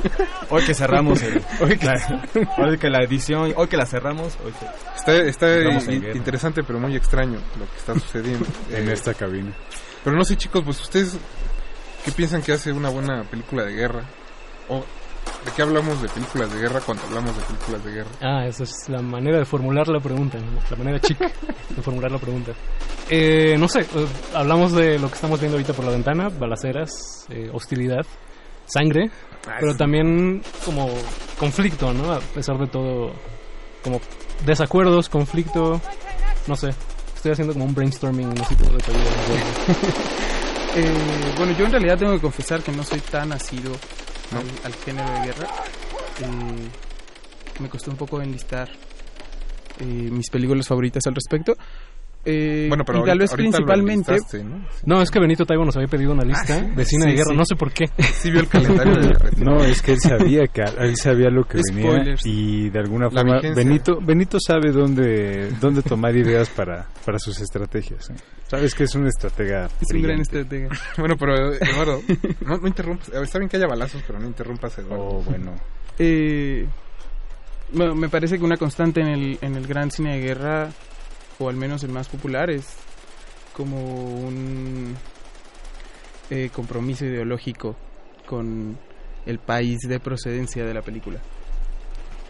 Hoy 0.51 0.63
que 0.65 0.75
cerramos 0.75 1.23
el... 1.23 1.41
Hoy 1.61 1.79
que, 1.79 1.87
la, 1.87 2.29
hoy 2.59 2.77
que 2.79 2.91
la 2.91 3.05
edición... 3.05 3.53
Hoy 3.57 3.69
que 3.69 3.77
la 3.77 3.87
cerramos... 3.87 4.37
Hoy 4.45 4.53
que... 4.53 5.29
Está, 5.29 5.55
en 5.55 6.17
interesante, 6.17 6.63
pero 6.65 6.81
muy 6.81 6.97
extraño 6.97 7.39
lo 7.59 7.71
que 7.71 7.77
está 7.77 7.95
sucediendo. 7.95 8.47
En 8.71 8.89
Eh, 8.89 8.93
esta 8.93 9.15
cabina. 9.15 9.53
Pero 10.03 10.17
no 10.17 10.25
sé, 10.25 10.37
chicos, 10.37 10.63
pues 10.65 10.81
ustedes, 10.81 11.17
¿qué 12.05 12.11
piensan 12.13 12.43
que 12.43 12.53
hace 12.53 12.73
una 12.73 12.89
buena 12.89 13.23
película 13.25 13.65
de 13.65 13.73
guerra? 13.75 14.05
¿O 14.69 14.85
de 15.45 15.53
qué 15.55 15.63
hablamos 15.63 16.01
de 16.03 16.09
películas 16.09 16.53
de 16.53 16.61
guerra 16.61 16.81
cuando 16.81 17.05
hablamos 17.05 17.37
de 17.37 17.43
películas 17.43 17.85
de 17.85 17.91
guerra? 17.93 18.11
Ah, 18.21 18.47
esa 18.47 18.65
es 18.65 18.89
la 18.89 19.01
manera 19.03 19.39
de 19.39 19.45
formular 19.45 19.87
la 19.89 20.01
pregunta, 20.01 20.39
¿no? 20.39 20.61
la 20.71 20.77
manera 20.77 21.01
chic 21.01 21.19
de 21.77 21.83
formular 21.83 22.11
la 22.11 22.19
pregunta. 22.19 22.53
Eh, 23.11 23.57
no 23.59 23.69
sé, 23.69 23.81
eh, 23.81 24.07
hablamos 24.35 24.73
de 24.73 24.99
lo 24.99 25.09
que 25.09 25.15
estamos 25.15 25.39
viendo 25.41 25.57
ahorita 25.57 25.73
por 25.73 25.85
la 25.85 25.93
ventana, 25.93 26.29
balaceras, 26.29 27.27
eh, 27.31 27.51
hostilidad. 27.53 28.05
sangre, 28.67 29.11
Ah, 29.47 29.57
pero 29.61 29.73
sí. 29.73 29.79
también 29.79 30.43
como 30.65 30.89
conflicto, 31.39 31.93
¿no? 31.95 32.13
A 32.13 32.19
pesar 32.21 32.59
de 32.59 32.67
todo, 32.67 33.13
como 33.83 33.99
desacuerdos, 34.45 35.09
conflicto, 35.09 35.81
no 36.47 36.57
sé. 36.57 36.71
Estoy 37.15 37.33
haciendo 37.33 37.53
como 37.55 37.65
un 37.65 37.75
brainstorming 37.75 38.31
en 38.31 38.39
ese 38.39 38.55
tipo 38.57 38.71
de. 38.71 38.79
Eh, 40.77 40.93
bueno, 41.37 41.53
yo 41.59 41.65
en 41.65 41.73
realidad 41.73 41.99
tengo 41.99 42.13
que 42.13 42.21
confesar 42.21 42.61
que 42.63 42.71
no 42.73 42.83
soy 42.85 43.01
tan 43.01 43.33
al, 44.33 44.47
al 44.65 44.75
género 44.75 45.13
de 45.13 45.27
guerra. 45.27 45.49
Eh, 46.21 46.69
me 47.61 47.69
costó 47.69 47.91
un 47.91 47.97
poco 47.97 48.21
enlistar 48.21 48.69
eh, 49.81 49.85
mis 49.85 50.31
películas 50.31 50.67
favoritas 50.67 51.07
al 51.07 51.15
respecto. 51.15 51.57
Eh, 52.25 52.67
Bueno, 52.69 52.85
pero 52.85 52.99
y 52.99 53.03
tal 53.03 53.11
ahorita- 53.11 53.23
vez 53.23 53.33
principalmente... 53.33 54.17
¿no? 54.45 54.67
No, 54.85 55.01
es 55.03 55.11
que 55.11 55.19
Benito 55.21 55.47
Taibo 55.47 55.65
nos 55.65 55.77
había 55.77 55.89
pedido 55.89 56.13
una 56.13 56.25
lista 56.25 56.57
Ah, 56.57 56.61
sí. 56.69 56.75
de 56.77 56.85
cine 56.85 57.03
Sí, 57.05 57.09
de 57.11 57.15
guerra, 57.17 57.31
sí. 57.31 57.37
no 57.37 57.45
sé 57.47 57.57
por 57.57 57.73
qué. 57.73 57.87
Sí 57.99 58.31
vio 58.31 58.41
el 58.41 58.49
calendario 58.49 58.95
de 58.97 59.17
No, 59.45 59.63
es 59.65 59.81
que 59.81 59.93
él 59.93 59.99
sabía 60.01 60.47
que 60.49 60.63
él 60.79 60.97
sabía 60.97 61.31
lo 61.31 61.45
que 61.45 61.61
venía 61.75 62.15
y 62.25 62.69
de 62.71 62.79
alguna 62.81 63.07
La 63.11 63.23
forma. 63.23 63.41
Benito 63.55 63.99
Benito 64.03 64.39
sabe 64.45 64.73
dónde 64.73 65.51
dónde 65.61 65.83
tomar 65.83 66.15
ideas 66.17 66.51
para 66.51 66.87
para 67.07 67.19
sus 67.19 67.41
estrategias. 67.41 68.11
¿eh? 68.11 68.15
Sabes 68.49 68.75
que 68.75 68.85
es 68.85 68.95
un 68.95 69.07
estratega. 69.07 69.67
Es 69.81 69.95
un 69.95 70.03
gran 70.03 70.17
brillante. 70.19 70.41
estratega. 70.41 70.69
Bueno, 70.99 71.17
pero 71.19 71.55
Eduardo, 71.55 72.03
no, 72.45 72.57
no 72.59 72.67
interrumpas. 72.69 73.09
Está 73.11 73.39
bien 73.39 73.49
que 73.49 73.57
haya 73.59 73.67
balazos, 73.67 74.03
pero 74.07 74.19
no 74.19 74.27
interrumpas, 74.27 74.77
Eduardo. 74.79 75.03
Oh, 75.05 75.23
bueno. 75.23 75.55
Eh, 75.99 76.67
bueno, 77.73 77.95
me 77.95 78.09
parece 78.09 78.39
que 78.39 78.45
una 78.45 78.57
constante 78.57 79.01
en 79.01 79.09
el, 79.09 79.39
en 79.43 79.55
el 79.57 79.67
gran 79.67 79.91
cine 79.91 80.17
de 80.17 80.21
guerra, 80.21 80.69
o 81.39 81.49
al 81.49 81.57
menos 81.57 81.85
el 81.85 81.91
más 81.91 82.09
popular, 82.09 82.51
es 82.51 82.77
como 83.53 83.77
un 84.27 84.97
eh, 86.31 86.51
compromiso 86.53 87.05
ideológico 87.05 87.77
con 88.27 88.79
el 89.27 89.39
país 89.39 89.79
de 89.89 90.01
procedencia 90.01 90.65
de 90.65 90.75
la 90.75 90.83
película. 90.83 91.19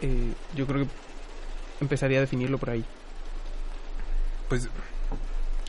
Eh, 0.01 0.33
yo 0.55 0.65
creo 0.65 0.85
que 0.85 0.91
empezaría 1.81 2.17
a 2.17 2.21
definirlo 2.21 2.57
por 2.57 2.69
ahí. 2.69 2.85
Pues 4.47 4.67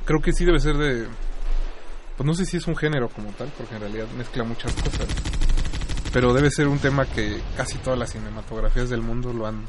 creo 0.05 0.21
que 0.21 0.33
sí 0.33 0.45
debe 0.45 0.61
ser 0.61 0.77
de... 0.77 1.07
Pues 2.17 2.27
no 2.27 2.35
sé 2.35 2.45
si 2.45 2.57
es 2.57 2.67
un 2.67 2.77
género 2.77 3.09
como 3.09 3.31
tal, 3.33 3.49
porque 3.57 3.75
en 3.75 3.81
realidad 3.81 4.07
mezcla 4.17 4.45
muchas 4.45 4.75
cosas. 4.75 5.09
Pero 6.13 6.33
debe 6.33 6.51
ser 6.51 6.69
un 6.69 6.79
tema 6.79 7.07
que 7.07 7.41
casi 7.57 7.79
todas 7.79 7.99
las 7.99 8.11
cinematografías 8.11 8.91
del 8.91 9.01
mundo 9.01 9.33
lo 9.33 9.47
han 9.47 9.65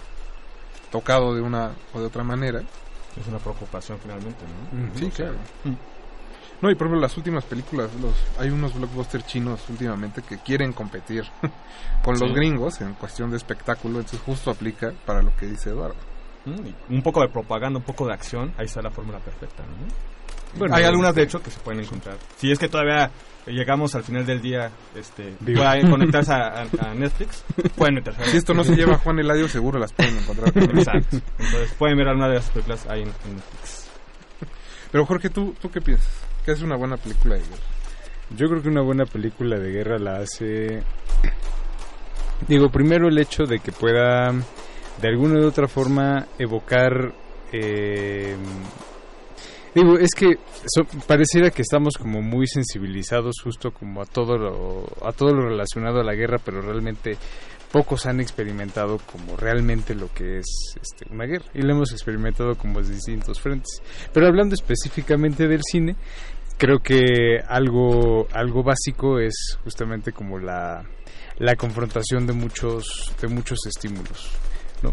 tocado 0.92 1.34
de 1.34 1.42
una 1.42 1.72
o 1.94 2.00
de 2.00 2.06
otra 2.06 2.24
manera. 2.24 2.62
Es 3.20 3.28
una 3.28 3.40
preocupación 3.40 3.98
finalmente, 4.02 4.44
¿no? 4.72 5.00
Sí, 5.00 5.06
O 5.06 5.12
sea, 5.12 5.28
claro. 5.28 5.38
No, 6.62 6.70
y 6.70 6.76
por 6.76 6.86
ejemplo, 6.86 7.02
las 7.02 7.18
últimas 7.18 7.44
películas, 7.44 7.90
los, 8.00 8.14
hay 8.40 8.50
unos 8.52 8.76
blockbusters 8.76 9.26
chinos 9.26 9.68
últimamente 9.68 10.22
que 10.22 10.38
quieren 10.38 10.74
competir 10.74 11.24
con 12.04 12.20
los 12.20 12.34
gringos 12.34 12.82
en 12.82 12.94
cuestión 12.94 13.32
de 13.32 13.38
espectáculo, 13.38 14.00
entonces 14.00 14.22
justo 14.24 14.52
aplica 14.52 14.94
para 15.06 15.24
lo 15.24 15.36
que 15.36 15.48
dice 15.48 15.72
Eduardo. 15.72 15.96
Mm, 16.46 16.68
y 16.68 16.96
Un 16.96 17.02
poco 17.02 17.22
de 17.22 17.30
propaganda, 17.30 17.80
un 17.80 17.86
poco 17.86 18.06
de 18.06 18.14
acción, 18.14 18.54
ahí 18.58 18.66
está 18.66 18.82
la 18.82 18.92
fórmula 18.92 19.18
perfecta, 19.20 19.64
¿no? 19.64 20.60
Bueno, 20.60 20.76
Hay 20.76 20.84
algunas, 20.84 21.16
de 21.16 21.24
hecho, 21.24 21.42
que 21.42 21.50
se 21.50 21.60
pueden 21.62 21.82
encontrar. 21.82 22.18
Si 22.38 22.52
es 22.52 22.60
que 22.60 22.68
todavía 22.68 23.10
llegamos 23.48 23.96
al 23.96 24.04
final 24.04 24.26
del 24.26 24.42
día, 24.42 24.70
este, 24.96 25.34
Digo. 25.40 25.62
pueden 25.64 25.90
conectarse 25.90 26.34
a, 26.34 26.62
a- 26.64 26.90
a 26.92 26.94
Netflix, 26.94 27.44
pueden 27.76 27.96
meterse. 27.96 28.24
Si 28.26 28.38
esto 28.38 28.54
no 28.54 28.64
se 28.64 28.76
lleva 28.76 28.96
a 28.96 28.98
Juan 28.98 29.20
Eladio, 29.20 29.48
seguro 29.48 29.80
las 29.80 29.94
pueden 29.94 30.18
encontrar. 30.18 30.52
Exacto. 30.58 31.18
Entonces 31.40 31.74
pueden 31.78 31.98
ver 31.98 32.08
alguna 32.08 32.28
de 32.30 32.36
las 32.36 32.50
películas 32.50 32.86
ahí 32.88 33.02
en, 33.02 33.08
en 33.08 33.36
Netflix. 33.36 33.90
Pero 34.92 35.06
Jorge, 35.06 35.30
¿tú, 35.30 35.56
¿tú 35.62 35.70
qué 35.72 35.82
piensas? 35.82 36.10
¿Qué 36.46 36.52
es 36.52 36.62
una 36.62 36.76
buena 36.76 36.98
película 36.98 37.36
de 37.36 37.42
guerra? 37.42 37.62
Yo 38.38 38.48
creo 38.50 38.62
que 38.62 38.70
una 38.70 38.82
buena 38.82 39.06
película 39.06 39.58
de 39.58 39.72
guerra 39.72 39.98
la 40.00 40.18
hace. 40.18 40.84
Digo, 42.48 42.70
primero 42.70 43.08
el 43.08 43.18
hecho 43.18 43.44
de 43.46 43.60
que 43.60 43.72
pueda 43.72 44.32
de 45.02 45.08
alguna 45.08 45.40
u 45.40 45.46
otra 45.48 45.68
forma 45.68 46.26
evocar. 46.40 47.14
eh, 47.54 48.36
digo, 49.76 49.98
es 49.98 50.10
que 50.16 50.36
so- 50.66 50.86
pareciera 51.08 51.50
que 51.52 51.62
estamos 51.62 51.96
como 51.98 52.22
muy 52.22 52.48
sensibilizados 52.48 53.36
justo 53.44 53.72
como 53.72 54.02
a 54.02 54.06
todo 54.06 54.38
lo, 54.38 54.86
a 55.08 55.12
todo 55.12 55.34
lo 55.34 55.50
relacionado 55.50 56.00
a 56.00 56.04
la 56.04 56.14
guerra, 56.16 56.38
pero 56.44 56.62
realmente 56.62 57.18
pocos 57.72 58.06
han 58.06 58.20
experimentado 58.20 58.98
como 59.12 59.38
realmente 59.38 59.96
lo 59.96 60.12
que 60.14 60.40
es 60.40 60.76
este, 60.82 61.06
una 61.14 61.26
guerra 61.26 61.46
y 61.54 61.62
lo 61.62 61.72
hemos 61.74 61.92
experimentado 61.94 62.56
como 62.56 62.80
desde 62.80 62.96
distintos 62.96 63.40
frentes. 63.40 63.82
Pero 64.14 64.28
hablando 64.28 64.56
específicamente 64.56 65.48
del 65.48 65.62
cine, 65.64 65.96
creo 66.58 66.80
que 66.80 67.40
algo 67.48 68.28
algo 68.34 68.62
básico 68.64 69.20
es 69.20 69.58
justamente 69.64 70.12
como 70.12 70.38
la, 70.38 70.84
la 71.40 71.56
confrontación 71.56 72.28
de 72.28 72.34
muchos 72.34 73.14
de 73.22 73.28
muchos 73.30 73.60
estímulos 73.66 74.32
no 74.84 74.92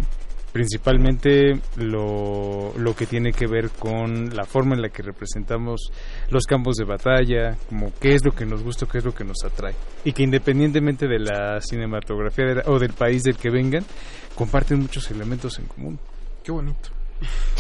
principalmente 0.52 1.60
lo, 1.76 2.72
lo 2.76 2.94
que 2.96 3.06
tiene 3.06 3.32
que 3.32 3.46
ver 3.46 3.70
con 3.70 4.34
la 4.34 4.44
forma 4.44 4.74
en 4.74 4.82
la 4.82 4.88
que 4.88 5.02
representamos 5.02 5.90
los 6.30 6.44
campos 6.44 6.76
de 6.76 6.84
batalla, 6.84 7.56
como 7.68 7.92
qué 8.00 8.14
es 8.14 8.24
lo 8.24 8.32
que 8.32 8.44
nos 8.46 8.62
gusta, 8.62 8.86
qué 8.90 8.98
es 8.98 9.04
lo 9.04 9.14
que 9.14 9.24
nos 9.24 9.44
atrae. 9.44 9.74
Y 10.04 10.12
que 10.12 10.22
independientemente 10.22 11.06
de 11.06 11.18
la 11.18 11.60
cinematografía 11.60 12.44
de 12.46 12.54
la- 12.56 12.62
o 12.66 12.78
del 12.78 12.92
país 12.92 13.22
del 13.22 13.36
que 13.36 13.50
vengan, 13.50 13.84
comparten 14.34 14.78
muchos 14.80 15.10
elementos 15.10 15.58
en 15.58 15.66
común. 15.66 15.98
Qué 16.42 16.52
bonito. 16.52 16.90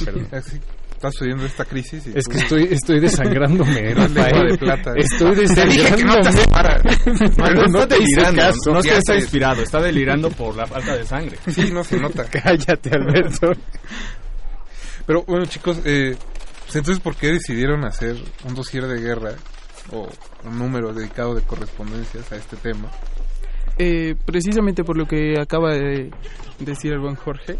Perdón. 0.04 0.28
Así, 0.98 1.06
está 1.06 1.10
sucediendo 1.12 1.46
esta 1.46 1.64
crisis. 1.64 2.06
y 2.06 2.18
Es 2.18 2.24
tú- 2.24 2.30
que 2.32 2.38
estoy, 2.38 2.64
estoy 2.70 3.00
desangrándome, 3.00 3.94
Rafael. 3.94 4.50
de 4.50 4.58
plata. 4.58 4.92
Estoy 4.96 5.46
Te 5.46 5.64
dije 5.66 5.96
que 5.96 6.04
no 6.04 6.14
te 6.20 6.28
desangrándome. 6.30 6.82
no, 7.70 7.88
te 7.88 7.98
caso. 8.36 8.72
no 8.72 8.82
inspirado, 9.16 9.62
está 9.62 9.80
delirando 9.82 10.30
por 10.30 10.56
la 10.56 10.66
falta 10.66 10.96
de 10.96 11.04
sangre. 11.04 11.38
Sí, 11.48 11.70
no 11.72 11.84
se 11.84 11.98
nota. 11.98 12.24
Cállate, 12.24 12.90
Alberto. 12.92 13.52
Pero 15.06 15.22
bueno, 15.22 15.46
chicos, 15.46 15.80
eh, 15.84 16.16
pues 16.64 16.76
entonces, 16.76 17.00
¿por 17.02 17.16
qué 17.16 17.28
decidieron 17.28 17.84
hacer 17.84 18.16
un 18.46 18.54
dossier 18.54 18.86
de 18.86 19.00
guerra 19.00 19.32
o 19.90 20.08
un 20.44 20.58
número 20.58 20.92
dedicado 20.92 21.34
de 21.34 21.42
correspondencias 21.42 22.30
a 22.32 22.36
este 22.36 22.56
tema? 22.56 22.90
Eh, 23.78 24.16
precisamente 24.26 24.84
por 24.84 24.96
lo 24.98 25.06
que 25.06 25.40
acaba 25.40 25.72
de 25.72 26.10
decir 26.58 26.92
el 26.92 26.98
buen 26.98 27.14
Jorge, 27.14 27.56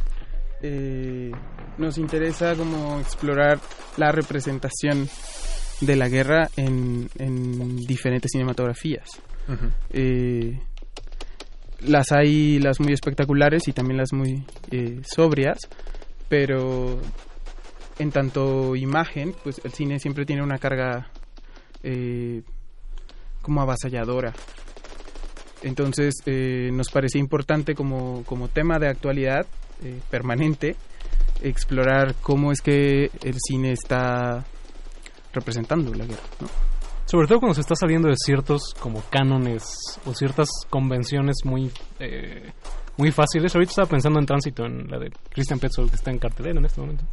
eh, 0.62 1.30
nos 1.78 1.98
interesa 1.98 2.54
como 2.54 3.00
explorar 3.00 3.60
la 3.96 4.12
representación 4.12 5.08
de 5.80 5.96
la 5.96 6.08
guerra 6.08 6.48
en, 6.56 7.08
en 7.18 7.76
diferentes 7.86 8.30
cinematografías. 8.32 9.08
Eh, 9.90 10.60
las 11.80 12.12
hay 12.12 12.58
las 12.58 12.80
muy 12.80 12.92
espectaculares 12.92 13.68
y 13.68 13.72
también 13.72 13.98
las 13.98 14.12
muy 14.12 14.44
eh, 14.70 15.00
sobrias, 15.04 15.58
pero 16.28 17.00
en 17.98 18.10
tanto 18.10 18.76
imagen, 18.76 19.34
pues 19.42 19.60
el 19.64 19.72
cine 19.72 19.98
siempre 19.98 20.26
tiene 20.26 20.42
una 20.42 20.58
carga 20.58 21.10
eh, 21.82 22.42
como 23.40 23.60
avasalladora. 23.62 24.32
Entonces 25.62 26.14
eh, 26.26 26.70
nos 26.72 26.90
parece 26.90 27.18
importante 27.18 27.74
como, 27.74 28.22
como 28.24 28.48
tema 28.48 28.78
de 28.78 28.88
actualidad 28.88 29.46
eh, 29.82 30.00
permanente 30.10 30.76
explorar 31.42 32.14
cómo 32.20 32.52
es 32.52 32.60
que 32.60 33.10
el 33.22 33.36
cine 33.46 33.72
está 33.72 34.44
representando 35.32 35.92
la 35.94 36.04
guerra. 36.04 36.22
¿no? 36.40 36.48
Sobre 37.06 37.26
todo 37.26 37.40
cuando 37.40 37.54
se 37.54 37.62
está 37.62 37.74
saliendo 37.74 38.08
de 38.08 38.16
ciertos 38.16 38.74
como 38.78 39.02
cánones 39.08 39.64
o 40.04 40.12
ciertas 40.12 40.48
convenciones 40.68 41.36
muy 41.44 41.70
eh, 42.00 42.52
muy 42.98 43.12
fáciles. 43.12 43.54
Ahorita 43.54 43.70
estaba 43.70 43.88
pensando 43.88 44.18
en 44.18 44.26
Tránsito, 44.26 44.66
en 44.66 44.90
la 44.90 44.98
de 44.98 45.10
Christian 45.30 45.58
Petzold 45.58 45.88
que 45.90 45.96
está 45.96 46.10
en 46.10 46.18
cartelera 46.18 46.58
en 46.58 46.66
este 46.66 46.80
momento. 46.80 47.04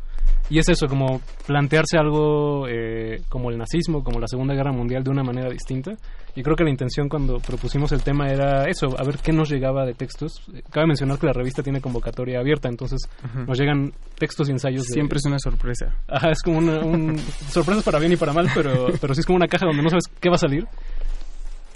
Y 0.49 0.59
es 0.59 0.69
eso, 0.69 0.87
como 0.87 1.21
plantearse 1.47 1.97
algo 1.97 2.67
eh, 2.67 3.21
como 3.29 3.49
el 3.49 3.57
nazismo, 3.57 4.03
como 4.03 4.19
la 4.19 4.27
Segunda 4.27 4.53
Guerra 4.53 4.71
Mundial 4.71 5.03
de 5.03 5.09
una 5.09 5.23
manera 5.23 5.49
distinta. 5.49 5.93
Y 6.35 6.43
creo 6.43 6.55
que 6.55 6.63
la 6.65 6.69
intención 6.69 7.07
cuando 7.09 7.39
propusimos 7.39 7.91
el 7.93 8.03
tema 8.03 8.27
era 8.29 8.65
eso, 8.69 8.87
a 8.99 9.03
ver 9.03 9.17
qué 9.23 9.31
nos 9.31 9.49
llegaba 9.49 9.85
de 9.85 9.93
textos. 9.93 10.41
Cabe 10.69 10.85
mencionar 10.87 11.17
que 11.17 11.25
la 11.27 11.33
revista 11.33 11.63
tiene 11.63 11.79
convocatoria 11.81 12.39
abierta, 12.39 12.67
entonces 12.69 13.01
nos 13.47 13.57
llegan 13.57 13.91
textos 14.19 14.49
y 14.49 14.51
ensayos. 14.51 14.83
de- 14.85 14.93
Siempre 14.93 15.17
es 15.17 15.25
una 15.25 15.39
sorpresa. 15.39 15.95
Ajá, 16.07 16.31
es 16.31 16.41
como 16.43 16.57
una 16.59 16.79
un, 16.83 17.17
sorpresas 17.17 17.83
para 17.83 17.99
bien 17.99 18.11
y 18.11 18.17
para 18.17 18.33
mal, 18.33 18.49
pero, 18.53 18.87
pero 19.01 19.13
sí 19.15 19.21
es 19.21 19.25
como 19.25 19.37
una 19.37 19.47
caja 19.47 19.65
donde 19.65 19.81
no 19.81 19.89
sabes 19.89 20.05
qué 20.19 20.29
va 20.29 20.35
a 20.35 20.39
salir. 20.39 20.67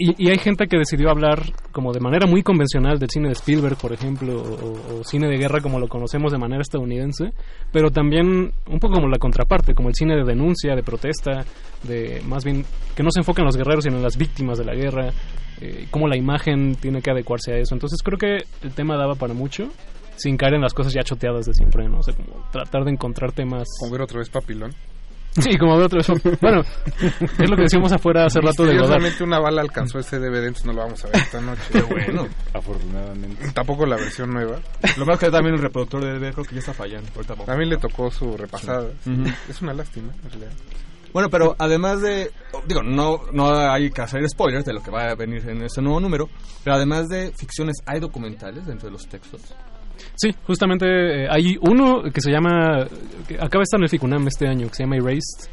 Y, 0.01 0.15
y 0.17 0.29
hay 0.29 0.37
gente 0.37 0.67
que 0.67 0.77
decidió 0.77 1.09
hablar 1.09 1.43
como 1.73 1.91
de 1.91 1.99
manera 1.99 2.25
muy 2.25 2.41
convencional 2.41 2.97
del 2.99 3.09
cine 3.09 3.27
de 3.27 3.33
Spielberg, 3.33 3.75
por 3.75 3.91
ejemplo, 3.91 4.41
o, 4.41 4.99
o 4.99 5.03
cine 5.03 5.27
de 5.27 5.37
guerra 5.37 5.59
como 5.59 5.77
lo 5.77 5.89
conocemos 5.89 6.31
de 6.31 6.37
manera 6.37 6.61
estadounidense, 6.61 7.33
pero 7.73 7.91
también 7.91 8.53
un 8.65 8.79
poco 8.79 8.93
como 8.93 9.09
la 9.09 9.17
contraparte, 9.17 9.73
como 9.73 9.89
el 9.89 9.95
cine 9.95 10.15
de 10.15 10.23
denuncia, 10.23 10.73
de 10.73 10.83
protesta, 10.83 11.43
de 11.83 12.21
más 12.25 12.45
bien 12.45 12.63
que 12.95 13.03
no 13.03 13.11
se 13.11 13.19
enfoca 13.19 13.41
en 13.41 13.47
los 13.47 13.57
guerreros, 13.57 13.83
sino 13.83 13.97
en 13.97 14.03
las 14.03 14.17
víctimas 14.17 14.57
de 14.57 14.63
la 14.63 14.73
guerra, 14.73 15.09
eh, 15.59 15.87
cómo 15.91 16.07
la 16.07 16.15
imagen 16.15 16.75
tiene 16.75 17.01
que 17.01 17.11
adecuarse 17.11 17.51
a 17.51 17.57
eso. 17.57 17.75
Entonces 17.75 17.99
creo 18.01 18.17
que 18.17 18.45
el 18.63 18.73
tema 18.73 18.95
daba 18.95 19.15
para 19.15 19.33
mucho, 19.33 19.67
sin 20.15 20.37
caer 20.37 20.53
en 20.53 20.61
las 20.61 20.73
cosas 20.73 20.93
ya 20.93 21.03
choteadas 21.03 21.45
de 21.45 21.53
siempre, 21.53 21.87
¿no? 21.89 21.99
O 21.99 22.03
sea, 22.03 22.13
como 22.13 22.49
tratar 22.51 22.85
de 22.85 22.91
encontrar 22.91 23.33
temas... 23.33 23.67
Como 23.81 23.91
ver 23.91 24.01
otra 24.01 24.19
vez 24.19 24.29
Papilón. 24.29 24.71
Sí, 25.49 25.57
como 25.57 25.77
de 25.77 25.85
otro. 25.85 25.99
Bueno, 26.41 26.61
es 27.01 27.49
lo 27.49 27.55
que 27.55 27.63
decíamos 27.63 27.91
afuera 27.91 28.25
hace 28.25 28.39
rato 28.41 28.65
de 28.65 28.77
Godard. 28.77 29.01
Una 29.21 29.39
bala 29.39 29.61
alcanzó 29.61 29.99
ese 29.99 30.19
DVD, 30.19 30.47
entonces 30.47 30.65
no 30.65 30.73
lo 30.73 30.81
vamos 30.81 31.03
a 31.03 31.07
ver 31.07 31.17
esta 31.17 31.41
noche. 31.41 31.61
Qué 31.71 31.81
bueno. 31.81 32.27
Afortunadamente. 32.53 33.51
Tampoco 33.53 33.85
la 33.85 33.95
versión 33.95 34.31
nueva. 34.31 34.59
Lo 34.97 35.05
más 35.05 35.19
que 35.19 35.29
también 35.29 35.55
el 35.55 35.61
reproductor 35.61 36.03
de 36.03 36.19
DVD 36.19 36.33
creo 36.33 36.45
que 36.45 36.55
ya 36.55 36.59
está 36.59 36.73
fallando. 36.73 37.09
Ahorita 37.15 37.33
vamos. 37.33 37.45
También 37.45 37.69
le 37.69 37.77
tocó 37.77 38.11
su 38.11 38.35
repasada. 38.37 38.89
Sí. 39.03 39.11
Ujú. 39.11 39.29
Es 39.49 39.61
una 39.61 39.73
lástima, 39.73 40.13
en 40.23 40.29
realidad. 40.29 40.51
Bueno, 41.13 41.29
pero 41.29 41.55
además 41.57 42.01
de... 42.01 42.31
Digo, 42.67 42.83
no, 42.83 43.21
no 43.33 43.49
hay 43.49 43.89
que 43.89 44.01
hacer 44.01 44.21
spoilers 44.29 44.65
de 44.65 44.73
lo 44.73 44.83
que 44.83 44.91
va 44.91 45.09
a 45.09 45.15
venir 45.15 45.47
en 45.49 45.63
ese 45.63 45.81
nuevo 45.81 45.99
número, 45.99 46.29
pero 46.63 46.75
además 46.75 47.07
de 47.07 47.33
ficciones, 47.35 47.77
¿hay 47.85 47.99
documentales 47.99 48.65
dentro 48.67 48.87
de 48.87 48.93
los 48.93 49.07
textos? 49.07 49.41
Sí, 50.15 50.35
justamente 50.45 50.85
eh, 50.85 51.27
hay 51.29 51.57
uno 51.61 52.03
que 52.13 52.21
se 52.21 52.31
llama. 52.31 52.87
que 53.27 53.35
acaba 53.35 53.59
de 53.59 53.63
estar 53.63 53.79
en 53.79 53.83
el 53.83 53.89
Ficunam 53.89 54.27
este 54.27 54.47
año, 54.47 54.67
que 54.67 54.75
se 54.75 54.83
llama 54.83 54.97
Erased. 54.97 55.49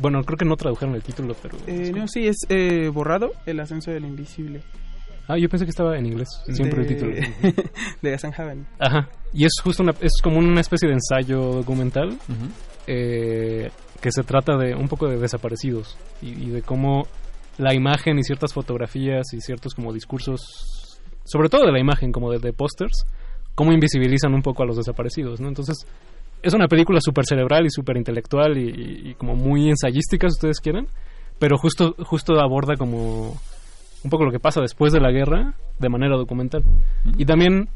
Bueno, 0.00 0.22
creo 0.22 0.36
que 0.36 0.44
no 0.44 0.56
tradujeron 0.56 0.94
el 0.94 1.02
título, 1.02 1.34
pero. 1.42 1.58
Eh, 1.66 1.92
no, 1.94 2.06
sí, 2.06 2.26
es 2.26 2.36
eh, 2.48 2.88
borrado, 2.88 3.32
El 3.46 3.60
ascenso 3.60 3.90
del 3.90 4.04
invisible. 4.04 4.62
Ah, 5.26 5.38
yo 5.38 5.48
pensé 5.48 5.64
que 5.64 5.70
estaba 5.70 5.96
en 5.96 6.06
inglés, 6.06 6.28
siempre 6.52 6.82
el 6.82 6.88
título. 6.88 7.12
de 8.02 8.10
Eisenhower. 8.10 8.58
Ajá. 8.80 9.08
Y 9.32 9.44
es 9.44 9.52
justo 9.62 9.82
una, 9.82 9.94
es 10.00 10.20
como 10.22 10.38
una 10.38 10.60
especie 10.60 10.88
de 10.88 10.94
ensayo 10.94 11.52
documental 11.52 12.18
eh, 12.88 13.70
que 14.00 14.10
se 14.10 14.24
trata 14.24 14.56
de 14.56 14.74
un 14.74 14.88
poco 14.88 15.06
de 15.06 15.18
desaparecidos 15.18 15.96
y, 16.20 16.30
y 16.30 16.50
de 16.50 16.62
cómo 16.62 17.06
la 17.58 17.74
imagen 17.74 18.18
y 18.18 18.24
ciertas 18.24 18.52
fotografías 18.52 19.32
y 19.32 19.40
ciertos 19.40 19.74
como 19.74 19.92
discursos, 19.92 20.40
sobre 21.24 21.48
todo 21.48 21.66
de 21.66 21.72
la 21.72 21.78
imagen, 21.78 22.10
como 22.10 22.32
de, 22.32 22.40
de 22.40 22.52
pósters, 22.52 23.04
cómo 23.60 23.72
invisibilizan 23.74 24.32
un 24.32 24.40
poco 24.40 24.62
a 24.62 24.66
los 24.66 24.78
desaparecidos, 24.78 25.38
¿no? 25.38 25.48
Entonces, 25.48 25.76
es 26.42 26.54
una 26.54 26.66
película 26.66 26.98
súper 27.02 27.26
cerebral 27.26 27.66
y 27.66 27.70
súper 27.70 27.98
intelectual 27.98 28.56
y, 28.56 28.70
y- 28.70 29.10
y 29.10 29.14
como 29.16 29.34
muy 29.36 29.68
ensayística, 29.68 30.26
si 30.30 30.36
ustedes 30.36 30.60
quieren, 30.60 30.86
pero 31.38 31.58
justo, 31.58 31.94
justo 31.98 32.40
aborda 32.40 32.76
como 32.78 33.36
un 34.02 34.10
poco 34.10 34.24
lo 34.24 34.30
que 34.32 34.38
pasa 34.38 34.62
después 34.62 34.94
de 34.94 35.00
la 35.00 35.10
guerra 35.10 35.52
de 35.78 35.88
manera 35.90 36.16
documental. 36.16 36.62
Y 37.18 37.26
también, 37.26 37.68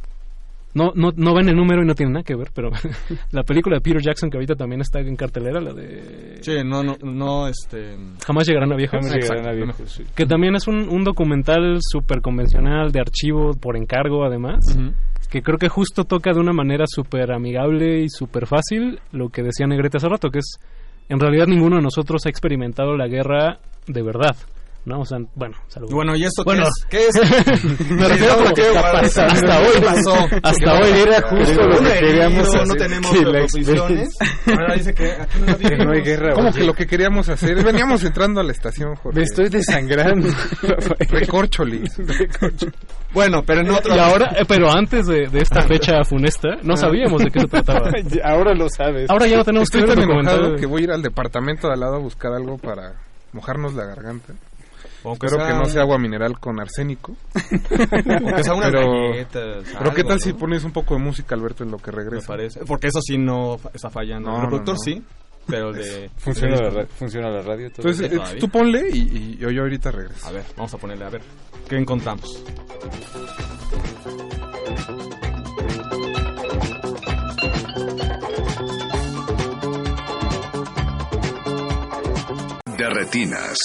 no, 0.73 0.93
no, 0.95 1.11
no 1.15 1.35
ven 1.35 1.51
el 1.51 1.55
número 1.57 1.83
y 1.83 1.87
no 1.87 1.95
tiene 1.95 2.13
nada 2.13 2.23
que 2.25 2.35
ver, 2.35 2.49
pero 2.55 2.71
la 3.33 3.43
película 3.43 3.77
de 3.77 3.83
Peter 3.83 4.01
Jackson 4.01 4.31
que 4.31 4.39
ahorita 4.39 4.55
también 4.55 4.81
está 4.81 5.01
en 5.01 5.17
cartelera, 5.17 5.61
la 5.61 5.75
de... 5.75 6.39
Sí, 6.41 6.53
no, 6.65 6.83
no, 6.83 6.97
no, 7.03 7.47
este... 7.47 7.95
Jamás 8.27 8.47
llegarán 8.49 8.73
a 8.73 8.77
viejos. 8.77 8.99
Jamás 9.01 9.15
llegarán 9.15 9.47
a 9.49 9.53
viejos, 9.53 9.91
sí. 9.91 10.05
Que 10.15 10.25
también 10.25 10.57
es 10.57 10.67
un, 10.67 10.89
un 10.89 11.05
documental 11.05 11.77
súper 11.83 12.23
convencional 12.23 12.91
de 12.91 13.01
archivo 13.01 13.53
por 13.61 13.77
encargo, 13.77 14.25
además. 14.25 14.65
Que 15.35 15.43
creo 15.43 15.59
que 15.59 15.69
justo 15.69 16.05
toca 16.05 16.33
de 16.33 16.39
una 16.39 16.53
manera 16.53 16.85
súper 16.87 17.33
amigable 17.33 18.03
y 18.03 18.09
súper 18.09 18.47
fácil 18.47 19.01
lo 19.11 19.31
que 19.31 19.43
decía 19.43 19.67
Negrete 19.67 19.97
hace 19.97 20.09
rato, 20.09 20.31
que 20.31 20.39
es 20.39 20.61
en 21.09 21.19
realidad 21.19 21.49
ninguno 21.49 21.75
de 21.75 21.83
nosotros 21.83 22.25
ha 22.25 22.29
experimentado 22.29 22.97
la 22.97 23.09
guerra 23.09 23.59
de 23.89 24.03
verdad. 24.05 24.37
¿No? 24.85 25.01
O 25.01 25.05
sea, 25.07 25.19
bueno, 25.35 25.57
salud. 25.69 25.89
Bueno, 25.91 26.15
¿y 26.15 26.25
esto 26.25 26.45
qué 26.45 26.51
Bueno, 26.51 26.65
es? 26.65 26.87
¿Qué 26.91 27.07
es? 27.07 27.91
Me 27.91 28.07
refiero 28.07 28.35
a 28.35 28.37
lo 28.37 28.49
que 28.53 28.63
¿Qué. 28.63 28.79
Hasta 28.79 29.27
¿Qué 29.27 29.67
hoy 29.67 29.81
pasó? 29.83 30.15
Hasta 30.43 30.75
hoy 30.75 30.91
era 31.01 31.23
justo 31.23 31.67
lo 31.67 31.79
que 31.81 31.99
queríamos 32.01 32.49
hacer. 32.49 32.67
No 32.69 32.75
tenemos 32.75 33.17
proposiciones. 33.17 34.17
Ahora 34.47 34.75
dice 34.75 34.95
que 34.95 35.13
aquí 35.13 35.39
no, 35.47 35.57
Que 35.57 35.77
no 35.77 35.93
hay 35.93 36.03
guerra. 36.03 36.35
¿Cómo 36.35 36.53
que 36.53 36.65
lo 36.65 36.75
que 36.75 36.87
queríamos 36.87 37.29
hacer? 37.31 37.65
Veníamos 37.65 38.05
entrando 38.05 38.41
a 38.41 38.45
la 38.45 38.53
estación, 38.53 38.95
Jorge. 38.97 39.19
Me 39.19 39.25
estoy 39.25 39.49
desangrando. 39.49 40.29
Recorcholi. 41.09 41.83
Bueno, 43.13 43.43
pero 43.47 43.61
en 43.61 43.71
otro... 43.71 43.95
Y 43.95 43.99
ahora, 43.99 44.33
eh, 44.37 44.45
pero 44.47 44.71
antes 44.71 45.07
de, 45.07 45.29
de 45.29 45.39
esta 45.41 45.63
fecha 45.63 46.03
funesta, 46.05 46.57
no 46.63 46.77
sabíamos 46.77 47.23
de 47.23 47.31
qué 47.31 47.41
se 47.41 47.47
trataba. 47.47 47.91
Ahora 48.25 48.55
lo 48.55 48.69
sabes. 48.69 49.09
Ahora 49.09 49.27
ya 49.27 49.37
no 49.39 49.45
tenemos 49.45 49.69
Estoy 49.69 49.83
que 49.83 49.87
ver 49.87 49.99
tan 49.99 50.11
enojado 50.11 50.57
que 50.57 50.67
voy 50.67 50.83
a 50.83 50.85
ir 50.85 50.91
al 50.91 51.03
departamento 51.03 51.69
de 51.69 51.75
al 51.75 51.81
lado 51.81 51.97
a 51.97 51.99
buscar 52.01 52.33
algo 52.33 52.59
para 52.59 52.95
mojarnos 53.33 53.75
la 53.75 53.85
garganta. 53.85 54.35
Aunque 55.05 55.27
Espero 55.27 55.45
sea 55.45 55.53
que 55.55 55.59
no 55.59 55.65
sea 55.67 55.83
agua 55.83 55.99
mineral 55.99 56.39
con 56.41 56.59
arsénico. 56.61 57.15
Aunque 57.35 58.43
sea 58.43 58.55
unas 58.55 58.71
pero, 58.71 59.11
galletas, 59.11 59.65
pero 59.79 59.95
¿qué 59.95 60.05
tal 60.05 60.21
si 60.21 60.33
pones 60.33 60.65
un 60.65 60.73
poco 60.73 60.95
de 60.95 61.01
música, 61.01 61.35
Alberto, 61.35 61.63
en 61.65 61.71
lo 61.71 61.79
que 61.79 61.91
Me 61.91 61.99
regresa? 61.99 62.27
parece. 62.27 62.61
Porque 62.65 62.87
eso 62.89 63.01
sí 63.03 63.19
no 63.19 63.57
está 63.73 63.91
fallando. 63.91 64.31
No, 64.31 64.37
el 64.37 64.43
reproductor 64.43 64.75
no, 64.75 64.79
no. 64.79 64.83
sí, 64.85 65.03
pero 65.47 65.71
el 65.71 65.77
de... 65.77 66.11
Funciona 66.17 66.57
la, 66.57 66.71
ra- 66.71 66.87
funciona 66.87 67.29
la 67.31 67.43
radio. 67.43 67.71
todo. 67.71 67.87
Entonces, 67.89 68.13
eh, 68.13 68.37
tú 68.41 68.49
ponle 68.49 68.89
y, 68.91 68.99
y 68.99 69.37
yo, 69.37 69.51
yo 69.51 69.63
ahorita 69.63 69.91
regreso. 69.91 70.27
A 70.27 70.33
ver, 70.33 70.45
vamos 70.57 70.73
a 70.73 70.79
ponerle, 70.79 71.05
a 71.05 71.11
ver. 71.11 71.23
¿Qué 71.69 71.77
encontramos? 71.77 72.43
De 82.77 82.89
retinas. 82.91 83.57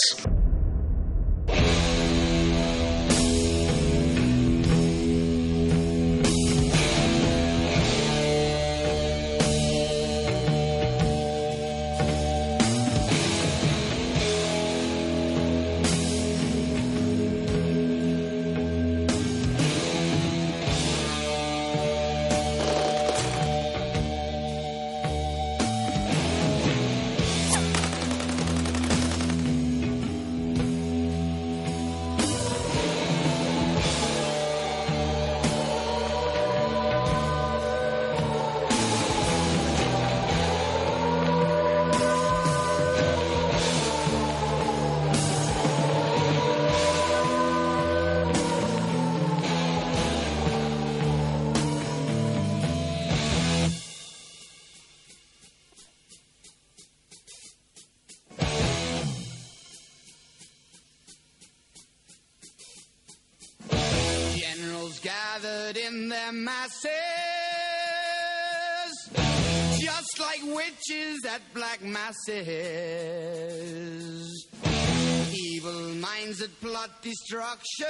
Plot 76.79 77.01
destruction, 77.01 77.87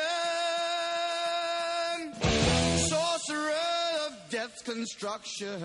sorcerer 2.87 3.51
of 4.07 4.17
death's 4.31 4.61
construction. 4.63 5.55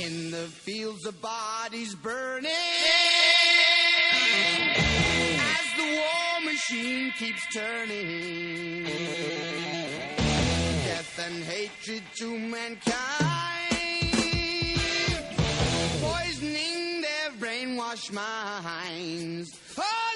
In 0.00 0.30
the 0.30 0.48
fields 0.48 1.06
of 1.06 1.20
bodies 1.20 1.94
burning, 1.94 2.50
as 5.38 5.66
the 5.76 5.84
war 5.84 6.40
machine 6.44 7.12
keeps 7.16 7.46
turning. 7.54 8.86
Death 10.84 11.18
and 11.26 11.44
hatred 11.44 12.02
to 12.16 12.38
mankind, 12.38 12.90
poisoning 16.02 17.02
their 17.02 17.30
brainwashed 17.38 18.12
minds. 18.12 19.56
Oh, 19.78 20.09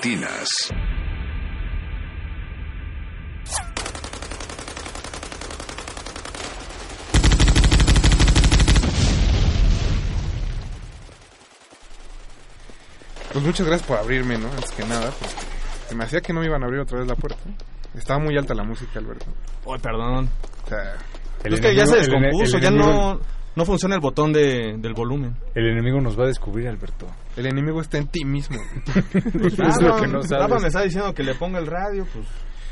retinas. 0.00 0.48
Pues 13.32 13.44
muchas 13.44 13.66
gracias 13.66 13.86
por 13.86 13.98
abrirme, 13.98 14.38
¿no? 14.38 14.48
Antes 14.48 14.70
que 14.72 14.84
nada, 14.84 15.10
porque 15.10 15.34
se 15.88 15.94
me 15.94 16.04
hacía 16.04 16.20
que 16.20 16.32
no 16.32 16.40
me 16.40 16.46
iban 16.46 16.62
a 16.62 16.66
abrir 16.66 16.80
otra 16.80 16.98
vez 16.98 17.06
la 17.06 17.14
puerta. 17.14 17.38
Estaba 17.94 18.18
muy 18.18 18.36
alta 18.36 18.54
la 18.54 18.64
música, 18.64 18.98
Alberto. 18.98 19.26
Uy, 19.64 19.78
perdón. 19.78 20.30
O 20.64 20.68
sea, 20.68 20.94
es 21.44 21.60
que 21.60 21.74
ya 21.74 21.86
se 21.86 21.96
descompuso, 21.96 22.58
ya 22.58 22.70
no, 22.70 23.20
no 23.56 23.64
funciona 23.64 23.94
el 23.96 24.00
botón 24.00 24.32
de, 24.32 24.76
del 24.78 24.94
volumen. 24.94 25.36
El 25.54 25.66
enemigo 25.70 26.00
nos 26.00 26.18
va 26.18 26.24
a 26.24 26.28
descubrir, 26.28 26.68
Alberto. 26.68 27.06
El 27.36 27.46
enemigo 27.46 27.80
está 27.80 27.98
en 27.98 28.06
ti 28.08 28.24
mismo. 28.24 28.58
es 28.94 29.82
lo 29.82 29.96
que 29.96 30.06
no 30.06 30.22
sabes. 30.22 30.60
me 30.62 30.68
está 30.68 30.82
diciendo 30.82 31.14
que 31.14 31.22
le 31.22 31.34
ponga 31.34 31.58
el 31.58 31.66
radio, 31.66 32.06
pues... 32.12 32.26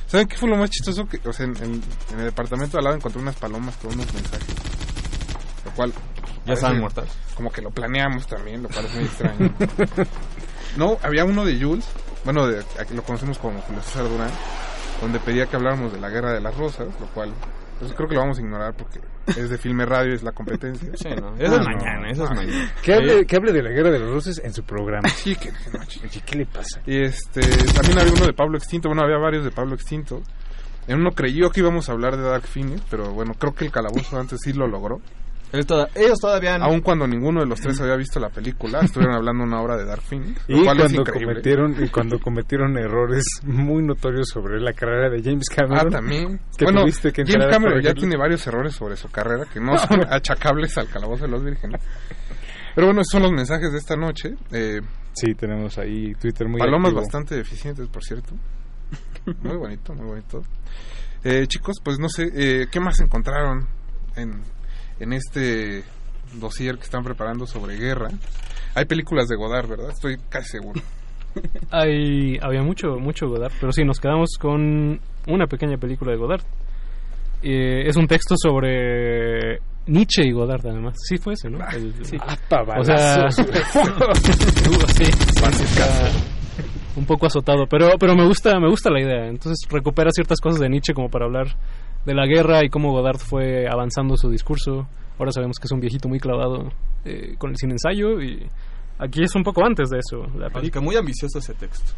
¿Saben 0.07 0.27
qué 0.27 0.37
fue 0.37 0.49
lo 0.49 0.57
más 0.57 0.71
chistoso? 0.71 1.07
que 1.07 1.21
O 1.29 1.33
sea, 1.33 1.45
en, 1.47 1.57
en- 1.59 1.83
en 2.13 2.19
el 2.19 2.25
departamento 2.27 2.73
de 2.73 2.79
al 2.79 2.85
lado 2.85 2.97
encontré 2.97 3.21
unas 3.21 3.37
palomas 3.37 3.77
con 3.77 3.93
unos 3.93 4.13
mensajes. 4.15 4.55
Lo 5.65 5.71
cual... 5.73 5.93
Ya 6.47 6.55
estaban 6.55 6.81
muertas. 6.81 7.15
Como 7.35 7.51
que 7.51 7.61
lo 7.61 7.71
planeamos 7.71 8.27
también, 8.27 8.63
lo 8.63 8.71
cual 8.71 8.87
es 8.87 8.95
muy 8.95 9.05
extraño. 9.05 9.55
no, 10.79 10.97
había 11.03 11.27
uno 11.27 11.45
de 11.45 11.61
Jules, 11.63 11.87
bueno, 12.25 12.47
de, 12.47 12.65
lo 12.95 13.03
conocemos 13.03 13.37
como 13.37 13.61
Julio 13.61 13.83
César 13.83 14.09
Durán, 14.09 14.31
donde 15.03 15.21
pedía 15.21 15.45
que 15.47 15.57
habláramos 15.57 15.93
de 15.93 16.01
la 16.01 16.09
Guerra 16.09 16.33
de 16.33 16.41
las 16.41 16.57
Rosas, 16.57 16.89
lo 17.01 17.07
cual... 17.09 17.35
Pues 17.79 17.93
creo 17.93 18.09
que 18.09 18.15
lo 18.15 18.21
vamos 18.23 18.39
a 18.39 18.41
ignorar 18.41 18.75
porque 18.77 19.01
es 19.29 19.51
de 19.51 19.59
filme 19.59 19.87
radio, 19.87 20.15
es 20.15 20.23
la 20.23 20.33
competencia. 20.33 20.91
Sí, 20.95 21.09
no, 21.21 21.35
eso 21.37 21.57
es 21.57 21.65
mañana, 21.65 22.11
eso 22.11 22.25
es 22.25 22.31
mañana. 22.31 22.73
Que 22.83 22.95
hable, 22.95 23.25
que 23.25 23.37
hable 23.37 23.53
de 23.53 23.63
la 23.63 23.71
guerra 23.71 23.91
de 23.91 24.01
los 24.01 24.11
roses 24.11 24.41
en 24.45 24.53
su 24.53 24.65
programa. 24.65 25.09
Sí, 25.09 25.37
que 25.37 25.51
no, 25.51 25.81
Oye, 25.81 26.23
¿qué 26.27 26.39
le 26.39 26.47
pasa? 26.47 26.81
Y 26.87 27.03
este, 27.03 27.41
también 27.73 28.01
había 28.01 28.13
uno 28.13 28.27
de 28.27 28.33
Pablo 28.33 28.59
Extinto, 28.59 28.89
bueno, 28.89 29.03
había 29.03 29.19
varios 29.19 29.45
de 29.45 29.51
Pablo 29.51 29.75
Extinto. 29.75 30.23
En 30.89 31.01
uno 31.01 31.11
creyó 31.11 31.51
que 31.51 31.61
íbamos 31.61 31.89
a 31.89 31.93
hablar 31.93 32.17
de 32.17 32.23
Dark 32.23 32.45
Phoenix, 32.45 32.83
pero 32.91 33.13
bueno, 33.13 33.35
creo 33.35 33.55
que 33.55 33.67
el 33.67 33.71
calabozo 33.71 34.19
antes 34.19 34.41
sí 34.43 34.53
lo 34.53 34.67
logró. 34.67 35.01
Ellos 35.53 36.19
todavía 36.21 36.59
no. 36.59 36.67
Aun 36.67 36.81
cuando 36.81 37.07
ninguno 37.07 37.41
de 37.41 37.47
los 37.47 37.61
tres 37.61 37.81
había 37.81 37.97
visto 37.97 38.21
la 38.21 38.29
película, 38.29 38.81
estuvieron 38.83 39.15
hablando 39.17 39.45
una 39.45 39.61
hora 39.63 39.77
de 39.77 39.85
Dark 39.85 40.03
Phoenix, 40.03 40.41
lo 40.49 40.59
Y 40.59 40.65
cuando 40.65 41.05
cometieron 41.05 41.85
y 41.85 41.89
cuando 41.89 42.19
cometieron 42.21 42.77
errores 42.79 43.25
muy 43.45 43.83
notorios 43.83 44.29
sobre 44.29 44.61
la 44.61 44.73
carrera 44.73 45.09
de 45.11 45.23
James 45.23 45.47
Ah, 45.51 45.55
Cameron. 45.57 45.91
también. 45.93 46.41
que 46.57 46.65
bueno, 46.65 46.83
tuviste 46.83 47.13
que 47.13 47.25
James 47.25 47.47
Cameron 47.51 47.81
ya 47.83 47.95
tiene 47.95 48.17
varios 48.17 48.47
errores 48.47 48.75
sobre 48.75 48.97
su 48.97 49.09
carrera 49.09 49.47
que 49.53 49.61
no 49.61 49.79
son 49.79 50.01
achacables 50.11 50.77
al 50.79 50.89
calabozo 50.89 51.25
de 51.25 51.31
los 51.31 51.43
vírgenes. 51.45 51.81
Pero 52.75 52.89
bueno, 52.89 53.01
esos 53.01 53.13
son 53.13 53.23
los 53.23 53.33
mensajes 53.33 53.73
de 53.73 53.79
esta 53.79 53.97
noche. 53.97 54.35
Eh, 54.53 54.81
sí, 55.13 55.35
tenemos 55.35 55.79
ahí 55.79 56.15
Twitter 56.15 56.47
muy 56.49 56.59
Palomas 56.61 56.89
activo. 56.91 57.01
bastante 57.01 57.41
eficientes, 57.41 57.89
por 57.89 58.05
cierto. 58.05 58.35
Muy 59.43 59.57
bonito, 59.57 59.95
muy 59.95 60.07
bonito. 60.07 60.43
Eh, 61.25 61.47
chicos, 61.49 61.77
pues 61.83 61.99
no 61.99 62.09
sé, 62.09 62.31
eh, 62.35 62.67
¿qué 62.71 62.79
más 62.81 63.01
encontraron 63.01 63.67
en, 64.15 64.41
en 65.01 65.13
este 65.13 65.85
dossier 66.35 66.77
que 66.77 66.85
están 66.85 67.05
preparando 67.05 67.47
sobre 67.47 67.77
guerra? 67.77 68.09
Hay 68.75 68.85
películas 68.85 69.29
de 69.29 69.37
Godard, 69.37 69.69
¿verdad? 69.69 69.91
Estoy 69.91 70.17
casi 70.29 70.51
seguro. 70.51 70.81
Hay, 71.71 72.39
había 72.41 72.63
mucho, 72.63 72.99
mucho 72.99 73.29
Godard, 73.29 73.53
pero 73.61 73.73
sí, 73.73 73.85
nos 73.85 74.01
quedamos 74.01 74.31
con 74.41 75.01
una 75.27 75.47
pequeña 75.47 75.77
película 75.77 76.13
de 76.13 76.19
Godard. 76.19 76.43
Eh, 77.43 77.87
es 77.87 77.97
un 77.97 78.07
texto 78.09 78.35
sobre 78.37 79.61
Nietzsche 79.87 80.23
y 80.27 80.33
Godard, 80.33 80.67
además. 80.67 80.95
Sí, 81.07 81.19
fue 81.19 81.35
ese, 81.35 81.49
¿no? 81.49 81.59
El- 81.71 82.05
sí. 82.05 82.17
o 82.19 82.85
sea, 82.85 83.31
sí, 83.31 83.43
un 86.99 87.07
poco 87.07 87.27
azotado, 87.27 87.67
pero, 87.69 87.91
pero 87.99 88.15
me 88.15 88.27
gusta, 88.27 88.59
me 88.59 88.69
gusta 88.69 88.91
la 88.91 89.01
idea. 89.01 89.27
Entonces 89.29 89.67
recupera 89.71 90.11
ciertas 90.11 90.41
cosas 90.41 90.61
de 90.61 90.69
Nietzsche 90.69 90.95
como 90.95 91.09
para 91.09 91.27
hablar 91.27 91.47
de 92.05 92.15
la 92.15 92.27
guerra 92.27 92.65
y 92.65 92.69
cómo 92.69 92.93
Godard 92.93 93.19
fue 93.19 93.67
avanzando 93.71 94.17
su 94.17 94.29
discurso. 94.31 94.87
Ahora 95.19 95.33
sabemos 95.33 95.59
que 95.59 95.67
es 95.67 95.73
un 95.73 95.81
viejito 95.81 96.09
muy 96.09 96.21
clavado 96.21 96.71
eh, 97.05 97.35
con 97.39 97.51
el 97.51 97.57
sin 97.57 97.71
ensayo 97.73 98.21
y 98.21 98.47
aquí 98.99 99.23
es 99.23 99.35
un 99.35 99.43
poco 99.43 99.65
antes 99.65 99.89
de 99.91 99.99
eso. 99.99 100.27
La 100.39 100.51
película. 100.51 100.83
muy 100.85 100.97
ambicioso 100.97 101.39
ese 101.39 101.55
texto. 101.55 101.93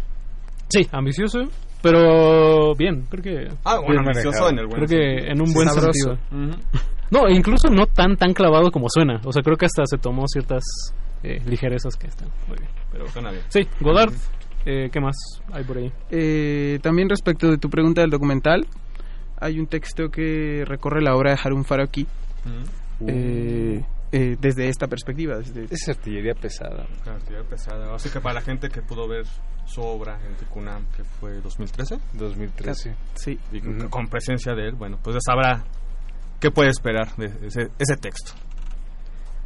Sí, 0.68 0.86
ambicioso, 0.92 1.40
pero 1.82 2.74
bien, 2.76 3.06
creo 3.10 3.22
que... 3.22 3.54
Ah, 3.64 3.80
bueno, 3.84 4.02
ambicioso 4.02 4.48
en 4.50 4.58
el 4.60 4.66
buen 4.66 4.84
Creo 4.84 4.88
que 4.88 5.30
en 5.30 5.42
un 5.42 5.52
buen 5.52 5.68
Sabroso. 5.68 5.92
sentido. 5.92 6.18
No, 7.10 7.28
incluso 7.28 7.68
no 7.68 7.86
tan 7.86 8.16
tan 8.16 8.32
clavado 8.32 8.70
como 8.70 8.86
suena. 8.88 9.20
O 9.24 9.32
sea, 9.32 9.42
creo 9.42 9.56
que 9.56 9.66
hasta 9.66 9.82
se 9.84 9.98
tomó 9.98 10.28
ciertas 10.28 10.62
eh, 11.24 11.42
ligerezas 11.44 11.96
que 11.96 12.06
están 12.06 12.28
muy 12.46 12.56
bien. 12.56 12.70
Pero 12.92 13.08
Suena 13.08 13.32
bien. 13.32 13.42
Sí, 13.48 13.66
Godard. 13.80 14.12
Eh, 14.66 14.90
¿Qué 14.92 15.00
más 15.00 15.16
hay 15.52 15.64
por 15.64 15.78
ahí? 15.78 15.92
Eh, 16.10 16.78
también 16.82 17.08
respecto 17.08 17.50
de 17.50 17.58
tu 17.58 17.70
pregunta 17.70 18.02
del 18.02 18.10
documental, 18.10 18.66
hay 19.40 19.58
un 19.58 19.66
texto 19.66 20.10
que 20.10 20.64
recorre 20.66 21.00
la 21.00 21.16
obra 21.16 21.32
de 21.32 21.38
Harun 21.42 21.64
Faraki 21.64 22.06
eh, 23.06 23.82
eh, 24.12 24.36
desde 24.38 24.68
esta 24.68 24.86
perspectiva. 24.86 25.38
Desde... 25.38 25.64
Es 25.64 25.88
artillería 25.88 26.34
pesada. 26.34 26.86
Artillería 27.06 27.48
pesada. 27.48 27.94
Así 27.94 28.10
que 28.10 28.20
para 28.20 28.34
la 28.34 28.40
gente 28.42 28.68
que 28.68 28.82
pudo 28.82 29.08
ver 29.08 29.24
su 29.64 29.80
obra 29.80 30.18
en 30.26 30.34
Ticunam, 30.36 30.84
que 30.96 31.04
fue 31.04 31.40
2013. 31.40 31.98
2013. 32.14 32.94
Sí. 33.14 33.38
Y 33.52 33.60
con, 33.60 33.88
con 33.88 34.06
presencia 34.08 34.52
de 34.54 34.68
él, 34.68 34.74
bueno, 34.74 34.98
pues 35.02 35.14
ya 35.14 35.20
sabrá 35.20 35.64
qué 36.38 36.50
puede 36.50 36.70
esperar 36.70 37.14
de 37.16 37.26
ese, 37.46 37.70
ese 37.78 37.96
texto. 37.96 38.32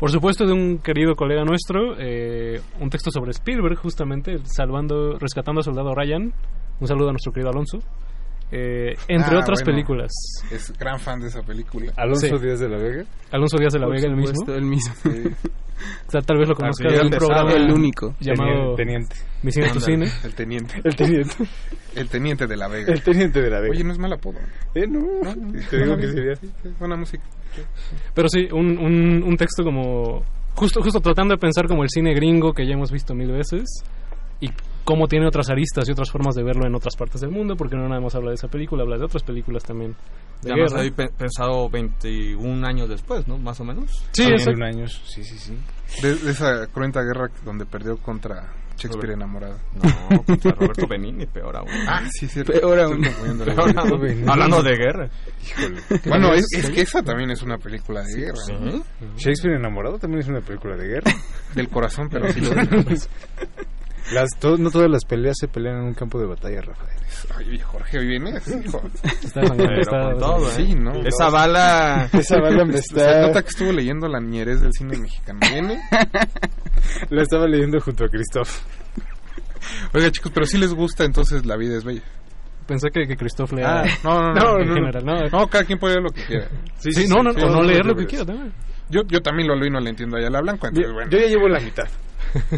Por 0.05 0.10
supuesto, 0.10 0.44
de 0.47 0.52
un 0.52 0.78
querido 0.81 1.14
colega 1.16 1.44
nuestro, 1.44 1.94
eh, 1.98 2.60
un 2.78 2.90
texto 2.90 3.10
sobre 3.10 3.31
Spielberg, 3.31 3.76
justamente, 3.78 4.36
salvando, 4.44 5.18
rescatando 5.18 5.60
al 5.60 5.64
soldado 5.64 5.94
Ryan. 5.94 6.31
Un 6.78 6.86
saludo 6.86 7.09
a 7.09 7.12
nuestro 7.12 7.32
querido 7.32 7.48
Alonso. 7.48 7.78
Eh, 8.52 8.93
entre 9.09 9.35
Ah, 9.36 9.40
otras 9.40 9.60
bueno. 9.62 9.72
películas. 9.72 10.12
Es 10.51 10.76
gran 10.78 11.01
fan 11.01 11.20
de 11.20 11.28
esa 11.28 11.40
película. 11.43 11.90
Alonso 11.97 12.26
Sí. 12.36 12.44
Díaz 12.44 12.60
de 12.60 12.68
la 12.68 12.76
Vega. 12.76 13.05
Alonso 13.32 13.56
Díaz 13.56 13.72
de 13.72 13.78
la 13.78 13.86
Por 13.86 13.94
Vega, 13.97 14.09
el 14.09 14.16
mismo. 14.16 14.52
el 14.52 14.62
mismo. 14.64 14.94
O 16.06 16.10
sea, 16.10 16.20
tal 16.20 16.39
vez 16.39 16.48
lo 16.48 16.55
conozca 16.55 16.89
de 16.89 17.01
un 17.01 17.10
programa 17.10 17.52
El 17.52 17.70
único. 17.72 18.14
llamado 18.20 18.74
Teniente. 18.76 19.16
Mi 19.43 19.51
cine, 19.51 19.70
tu 19.70 19.81
cine. 19.81 20.06
El 20.22 20.32
teniente. 20.35 20.81
El 20.85 20.94
teniente. 20.94 21.35
El 21.97 22.09
teniente 22.09 22.47
de 22.47 22.56
la 22.56 22.68
Vega. 22.68 22.93
El 22.93 23.02
teniente 23.02 23.43
de 23.43 23.51
la 23.51 23.59
Vega. 23.60 23.72
Oye, 23.72 23.82
no 23.85 23.93
es 23.93 23.98
mal 23.98 24.12
apodo. 24.12 24.39
Eh, 24.74 24.86
no. 24.86 25.01
Te 25.68 25.78
digo 25.82 25.97
que 25.97 26.06
sería 26.12 26.32
así. 26.35 26.48
Buena 26.78 26.94
música. 26.97 27.24
Pero 28.14 28.28
sí, 28.28 28.48
un, 28.52 28.78
un, 28.78 29.22
un 29.22 29.36
texto 29.36 29.62
como... 29.64 30.22
Justo, 30.55 30.81
justo 30.82 31.01
tratando 31.01 31.35
de 31.35 31.39
pensar 31.39 31.66
como 31.66 31.82
el 31.82 31.89
cine 31.90 32.14
gringo 32.14 32.52
que 32.52 32.64
ya 32.66 32.74
hemos 32.74 32.93
visto 32.93 33.12
mil 33.14 33.32
veces 33.32 33.64
y 34.40 34.48
cómo 34.85 35.09
tiene 35.09 35.26
otras 35.26 35.51
aristas 35.51 35.89
y 35.89 35.93
otras 35.93 36.10
formas 36.10 36.35
de 36.36 36.44
verlo 36.44 36.66
en 36.66 36.74
otras 36.74 36.94
partes 36.97 37.20
del 37.20 37.31
mundo, 37.31 37.56
porque 37.56 37.74
no 37.76 37.89
nada 37.89 38.01
más 38.01 38.14
habla 38.14 38.28
de 38.31 38.36
esa 38.36 38.47
película, 38.48 38.82
habla 38.85 38.98
de 38.98 39.05
otras 39.05 39.22
películas 39.24 39.64
también. 39.64 39.97
De 40.43 40.51
Ya 40.51 40.56
más 40.56 40.72
guerra. 40.72 40.82
ahí 40.85 40.90
pe- 40.90 41.09
pensado 41.16 41.68
21 41.70 42.64
años 42.66 42.89
después, 42.89 43.26
¿no? 43.26 43.39
Más 43.39 43.59
o 43.60 43.64
menos. 43.64 43.90
Sí, 44.12 44.22
También 44.22 44.40
exacto. 44.40 44.64
años. 44.64 45.02
Sí, 45.06 45.24
sí, 45.24 45.39
sí. 45.39 45.56
De, 46.02 46.14
de 46.16 46.31
esa 46.31 46.66
cruenta 46.68 47.01
guerra 47.02 47.31
donde 47.44 47.64
perdió 47.66 47.97
contra 47.97 48.52
Shakespeare 48.77 49.15
enamorado. 49.15 49.59
No, 49.75 50.23
contra 50.25 50.53
Roberto 50.53 50.87
Benigni, 50.87 51.27
peor 51.27 51.57
aún. 51.57 51.69
Ah, 51.89 52.03
sí, 52.11 52.27
cierto. 52.29 52.53
Peor 52.53 52.81
aún. 52.81 53.03
Peor 53.03 53.79
aún. 53.79 54.29
Hablando 54.29 54.63
de 54.63 54.77
guerra. 54.77 55.11
Híjole. 55.43 55.81
Bueno, 56.07 56.33
es, 56.35 56.47
es 56.53 56.71
que 56.71 56.83
esa 56.83 57.03
también 57.03 57.31
es 57.31 57.43
una 57.43 57.59
película 57.59 58.03
de 58.03 58.15
guerra. 58.15 58.61
¿no? 58.61 58.85
Shakespeare 59.17 59.57
enamorado 59.57 59.99
también 59.99 60.21
es 60.21 60.29
una 60.29 60.41
película 60.41 60.77
de 60.77 60.89
guerra. 60.89 61.13
Del 61.55 61.69
corazón, 61.69 62.09
pero 62.11 62.33
sí 62.33 62.41
lo. 62.41 62.51
Las, 64.12 64.28
to- 64.39 64.59
no 64.59 64.70
todas 64.70 64.90
las 64.90 65.05
peleas 65.05 65.36
se 65.40 65.48
pelean 65.48 65.76
en 65.78 65.82
un 65.85 65.94
campo 65.94 66.18
de 66.18 66.26
batalla, 66.26 66.60
Rafael. 66.60 66.98
Ay, 67.39 67.59
Jorge, 67.59 67.98
hoy 67.98 68.06
vienes, 68.09 68.47
hijo. 68.48 68.82
Está 69.02 69.47
sangrando, 69.47 69.64
Pero 69.64 69.81
está- 69.81 70.02
con 70.02 70.18
todo, 70.18 70.48
¿eh? 70.48 70.52
Sí, 70.56 70.74
¿no? 70.74 70.93
Esa 71.06 71.31
bala... 71.31 72.09
Esa 72.12 72.39
bala 72.39 72.64
me 72.66 72.72
Se 72.74 72.78
está... 72.81 73.22
nota 73.22 73.43
que 73.43 73.48
estuvo 73.48 73.72
leyendo 73.72 74.06
la 74.09 74.20
ñerez 74.20 74.60
del 74.60 74.72
cine 74.72 74.98
mexicano. 74.98 75.40
¿Viene? 75.51 75.81
La 77.10 77.22
estaba 77.22 77.47
leyendo 77.47 77.81
junto 77.81 78.05
a 78.05 78.09
Christoph. 78.09 78.60
Oiga, 79.94 80.10
chicos, 80.10 80.31
pero 80.35 80.44
si 80.47 80.59
les 80.59 80.72
gusta, 80.74 81.05
entonces 81.05 81.47
La 81.47 81.56
vida 81.56 81.76
es 81.78 81.85
bella. 81.85 82.02
Pensé 82.66 82.89
que, 82.90 83.06
que 83.06 83.16
Christoph 83.16 83.52
lea 83.52 83.82
Ah, 83.82 83.85
no, 84.05 84.20
no, 84.20 84.35
no. 84.35 84.59
en 84.60 84.68
no, 84.68 84.74
general, 84.74 85.05
¿no? 85.05 85.14
No, 85.40 85.47
cada 85.48 85.64
quien 85.64 85.78
puede 85.78 85.94
leer 85.94 86.05
lo 86.05 86.10
que 86.10 86.24
quiera. 86.24 86.48
Sí, 86.78 87.06
no, 87.09 87.22
no, 87.22 87.31
o 87.31 87.51
no 87.51 87.62
leer 87.62 87.85
lo 87.85 87.94
que 87.94 88.06
quiera 88.06 88.24
también. 88.24 88.52
Yo, 88.90 89.01
yo 89.09 89.20
también 89.20 89.48
lo 89.48 89.55
leo 89.55 89.66
y 89.66 89.70
no 89.70 89.81
le 89.81 89.90
entiendo 89.90 90.16
a 90.16 90.20
Ayala 90.20 90.40
Blanco, 90.40 90.66
entonces 90.66 90.93
bueno. 90.93 91.10
Yo 91.10 91.18
ya 91.18 91.26
llevo 91.26 91.48
la 91.48 91.60
mitad. 91.60 91.85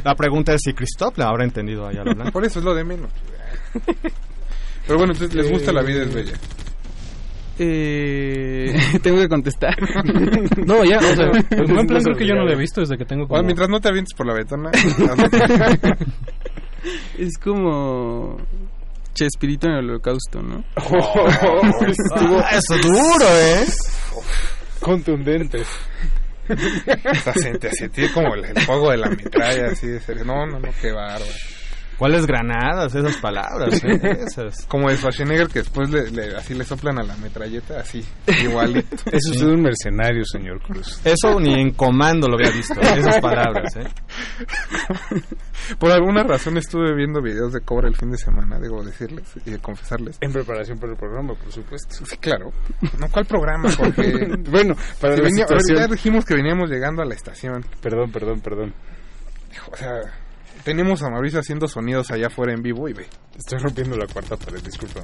La 0.05 0.15
pregunta 0.15 0.55
es 0.55 0.61
si 0.65 0.73
Christoph 0.73 1.19
la 1.19 1.28
habrá 1.28 1.44
entendido 1.44 1.86
allá 1.86 2.05
la. 2.05 2.31
Por 2.31 2.44
eso 2.44 2.59
es 2.59 2.65
lo 2.65 2.74
de 2.74 2.85
menos. 2.85 3.11
Pero 4.86 4.98
bueno, 4.98 5.12
entonces 5.12 5.35
les 5.35 5.51
gusta 5.51 5.73
La 5.73 5.82
vida 5.82 6.03
es 6.03 6.15
bella. 6.15 6.32
Eh, 7.59 8.74
tengo 9.03 9.19
que 9.19 9.28
contestar. 9.28 9.74
No, 10.66 10.85
ya, 10.85 10.98
o 10.98 11.03
sea, 11.03 11.31
Pues 11.48 11.61
en 11.69 11.74
buen 11.74 11.86
plan 11.86 12.03
no 12.03 12.05
creo 12.05 12.16
que 12.16 12.27
yo 12.27 12.35
no 12.35 12.44
la 12.44 12.53
he 12.53 12.57
visto 12.57 12.81
desde 12.81 12.98
que 12.98 13.05
tengo 13.05 13.23
como... 13.23 13.36
Bueno, 13.36 13.47
mientras 13.47 13.69
no 13.69 13.81
te 13.81 13.89
avientes 13.89 14.15
por 14.16 14.27
la 14.27 14.35
ventana. 14.35 14.70
es 17.19 17.39
como 17.39 18.36
Chespirito 19.15 19.69
en 19.69 19.74
el 19.74 19.90
holocausto, 19.90 20.43
¿no? 20.43 20.62
Estuvo 20.77 22.39
Ah, 22.39 22.51
eso 22.53 22.74
es 22.74 22.82
duro, 22.82 23.27
¿eh? 23.27 23.65
contundente. 26.55 27.09
Hasta 27.09 27.32
se, 27.35 27.59
te- 27.59 27.70
se 27.73 27.89
tiene 27.89 28.12
como 28.12 28.35
el, 28.35 28.44
el 28.44 28.66
de 28.90 28.97
la 28.97 29.10
metralla, 29.10 29.66
así 29.73 29.86
de 29.86 30.01
ser. 30.01 30.24
No, 30.24 30.47
no, 30.47 30.59
no, 30.60 30.68
qué 30.81 30.93
bárbaro. 30.93 31.24
¿Cuáles 31.98 32.27
granadas? 32.27 32.94
Esas 32.94 33.16
palabras, 33.16 33.82
¿eh? 33.85 33.98
Esas. 34.27 34.66
Como 34.66 34.90
de 34.90 34.97
Schwarzenegger 34.97 35.48
que 35.48 35.60
después 35.60 35.90
le, 35.90 36.10
le- 36.10 36.36
así 36.36 36.55
le 36.55 36.64
soplan 36.64 36.98
a 36.98 37.02
la 37.02 37.16
metralleta, 37.16 37.81
así, 37.81 38.05
igualito. 38.43 38.97
Es 39.12 39.27
usted 39.31 39.47
un 39.47 39.62
mercenario, 39.62 40.23
señor 40.24 40.60
Cruz. 40.62 41.01
Eso 41.05 41.40
ni 41.40 41.55
en 41.60 41.70
comando 41.73 42.28
lo 42.28 42.35
había 42.36 42.51
visto, 42.51 42.78
esas 42.81 43.18
palabras, 43.20 43.74
¿eh? 43.77 43.85
Por 45.78 45.90
alguna 45.90 46.23
razón 46.23 46.56
estuve 46.59 46.94
viendo 46.94 47.20
videos 47.20 47.52
de 47.52 47.60
Cobra 47.60 47.89
el 47.89 47.97
fin 47.97 48.10
de 48.10 48.18
semana, 48.18 48.59
debo 48.59 48.82
decirles 48.85 49.24
y 49.44 49.51
de 49.51 49.59
confesarles. 49.59 50.18
En 50.20 50.32
preparación 50.32 50.78
para 50.78 50.93
el 50.93 50.98
programa, 50.98 51.35
por 51.35 51.51
supuesto. 51.52 52.05
Sí, 52.05 52.16
claro. 52.18 52.52
No, 53.01 53.09
¿cuál 53.10 53.24
programa? 53.27 53.68
Porque... 53.77 54.28
bueno, 54.51 54.74
para 55.01 55.16
Si 55.16 55.23
la 55.23 55.28
venía- 55.28 55.47
ya 55.77 55.86
dijimos 55.89 56.24
que 56.24 56.35
veníamos 56.35 56.70
llegando 56.70 57.02
a 57.02 57.05
la 57.06 57.14
estación. 57.14 57.64
Perdón, 57.81 58.12
perdón, 58.12 58.40
perdón. 58.40 58.74
O 59.73 59.77
sea, 59.77 60.01
tenemos 60.67 61.01
a 61.05 61.11
Mauricio 61.11 61.39
haciendo 61.39 61.69
sonidos 61.69 62.11
allá 62.11 62.27
afuera 62.27 62.53
en 62.53 62.61
vivo 62.61 62.89
y 62.89 62.93
ve. 62.93 63.07
Estoy 63.39 63.61
rompiendo 63.61 63.97
la 63.97 64.07
cuarta 64.13 64.37
pared, 64.37 64.61
disculpa. 64.65 65.01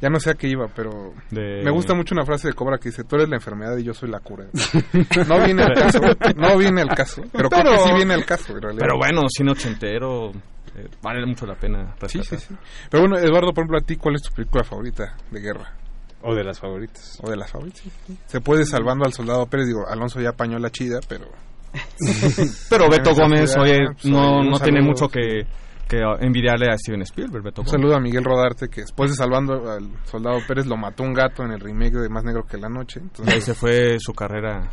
Ya 0.00 0.08
no 0.08 0.18
sé 0.18 0.30
a 0.30 0.34
qué 0.34 0.48
iba, 0.48 0.66
pero 0.74 1.12
De- 1.30 1.60
me 1.62 1.70
gusta 1.70 1.92
mucho 1.94 2.14
una 2.14 2.24
frase 2.24 2.48
de 2.48 2.54
Cobra 2.54 2.78
que 2.78 2.88
dice, 2.88 3.04
tú 3.04 3.16
eres 3.16 3.28
la 3.28 3.36
enfermedad 3.36 3.76
y 3.76 3.82
yo 3.84 3.92
soy 3.92 4.08
la 4.10 4.20
cura. 4.20 4.46
No 5.28 5.44
viene 5.44 5.62
al 5.64 5.74
caso, 5.74 6.00
no 6.36 6.56
viene 6.56 6.80
al 6.80 6.88
caso, 6.88 7.22
pero, 7.30 7.50
creo 7.50 7.72
que 7.76 7.78
sí 7.80 7.92
viene 7.94 8.14
al 8.14 8.24
caso, 8.24 8.54
en 8.54 8.62
realidad. 8.62 8.80
Pero 8.80 8.96
bueno, 8.96 9.20
cine 9.28 9.50
ochentero, 9.52 10.30
eh, 10.76 10.88
vale 11.02 11.26
mucho 11.26 11.44
la 11.44 11.54
pena 11.56 11.94
Sí, 12.08 12.22
sí, 12.24 12.38
sí. 12.38 12.54
Pero 12.90 13.02
bueno, 13.06 13.18
Eduardo, 13.18 13.52
por 13.52 13.64
ejemplo, 13.64 13.76
a 13.78 13.82
ti, 13.82 13.96
¿cuál 13.96 14.14
es 14.14 14.22
tu 14.22 14.32
película 14.34 14.64
favorita 14.64 15.14
de 15.30 15.40
guerra? 15.40 15.74
O 16.22 16.34
de 16.34 16.44
las 16.44 16.58
favoritas. 16.58 17.18
O 17.22 17.28
de 17.28 17.36
las 17.36 17.50
favoritas. 17.50 17.82
sí, 17.82 17.90
sí. 18.06 18.18
Se 18.26 18.40
puede 18.40 18.64
salvando 18.64 19.04
al 19.04 19.12
soldado 19.12 19.44
Pérez, 19.46 19.66
digo, 19.66 19.86
Alonso 19.86 20.18
ya 20.22 20.30
apañó 20.30 20.58
la 20.58 20.70
chida, 20.70 21.00
pero... 21.06 21.26
Pero 22.68 22.88
Beto 22.90 23.14
Gómez, 23.14 23.56
oye, 23.56 23.78
pues, 23.92 24.04
no, 24.06 24.42
no 24.42 24.58
tiene 24.58 24.80
mucho 24.82 25.08
que, 25.08 25.46
que 25.88 25.98
envidiarle 26.20 26.66
a 26.72 26.76
Steven 26.76 27.02
Spielberg, 27.02 27.44
Beto 27.44 27.62
Un 27.62 27.68
saludo 27.68 27.96
a 27.96 28.00
Miguel 28.00 28.24
Rodarte, 28.24 28.68
que 28.68 28.82
después 28.82 29.10
de 29.10 29.16
salvando 29.16 29.70
al 29.70 29.88
soldado 30.04 30.38
Pérez 30.46 30.66
lo 30.66 30.76
mató 30.76 31.02
un 31.02 31.12
gato 31.14 31.42
en 31.44 31.52
el 31.52 31.60
remake 31.60 31.94
de 31.98 32.08
Más 32.08 32.24
Negro 32.24 32.44
que 32.44 32.56
la 32.58 32.68
Noche. 32.68 33.00
Entonces, 33.00 33.34
ahí 33.34 33.40
se 33.40 33.54
fue 33.54 33.98
su 34.00 34.12
carrera. 34.12 34.70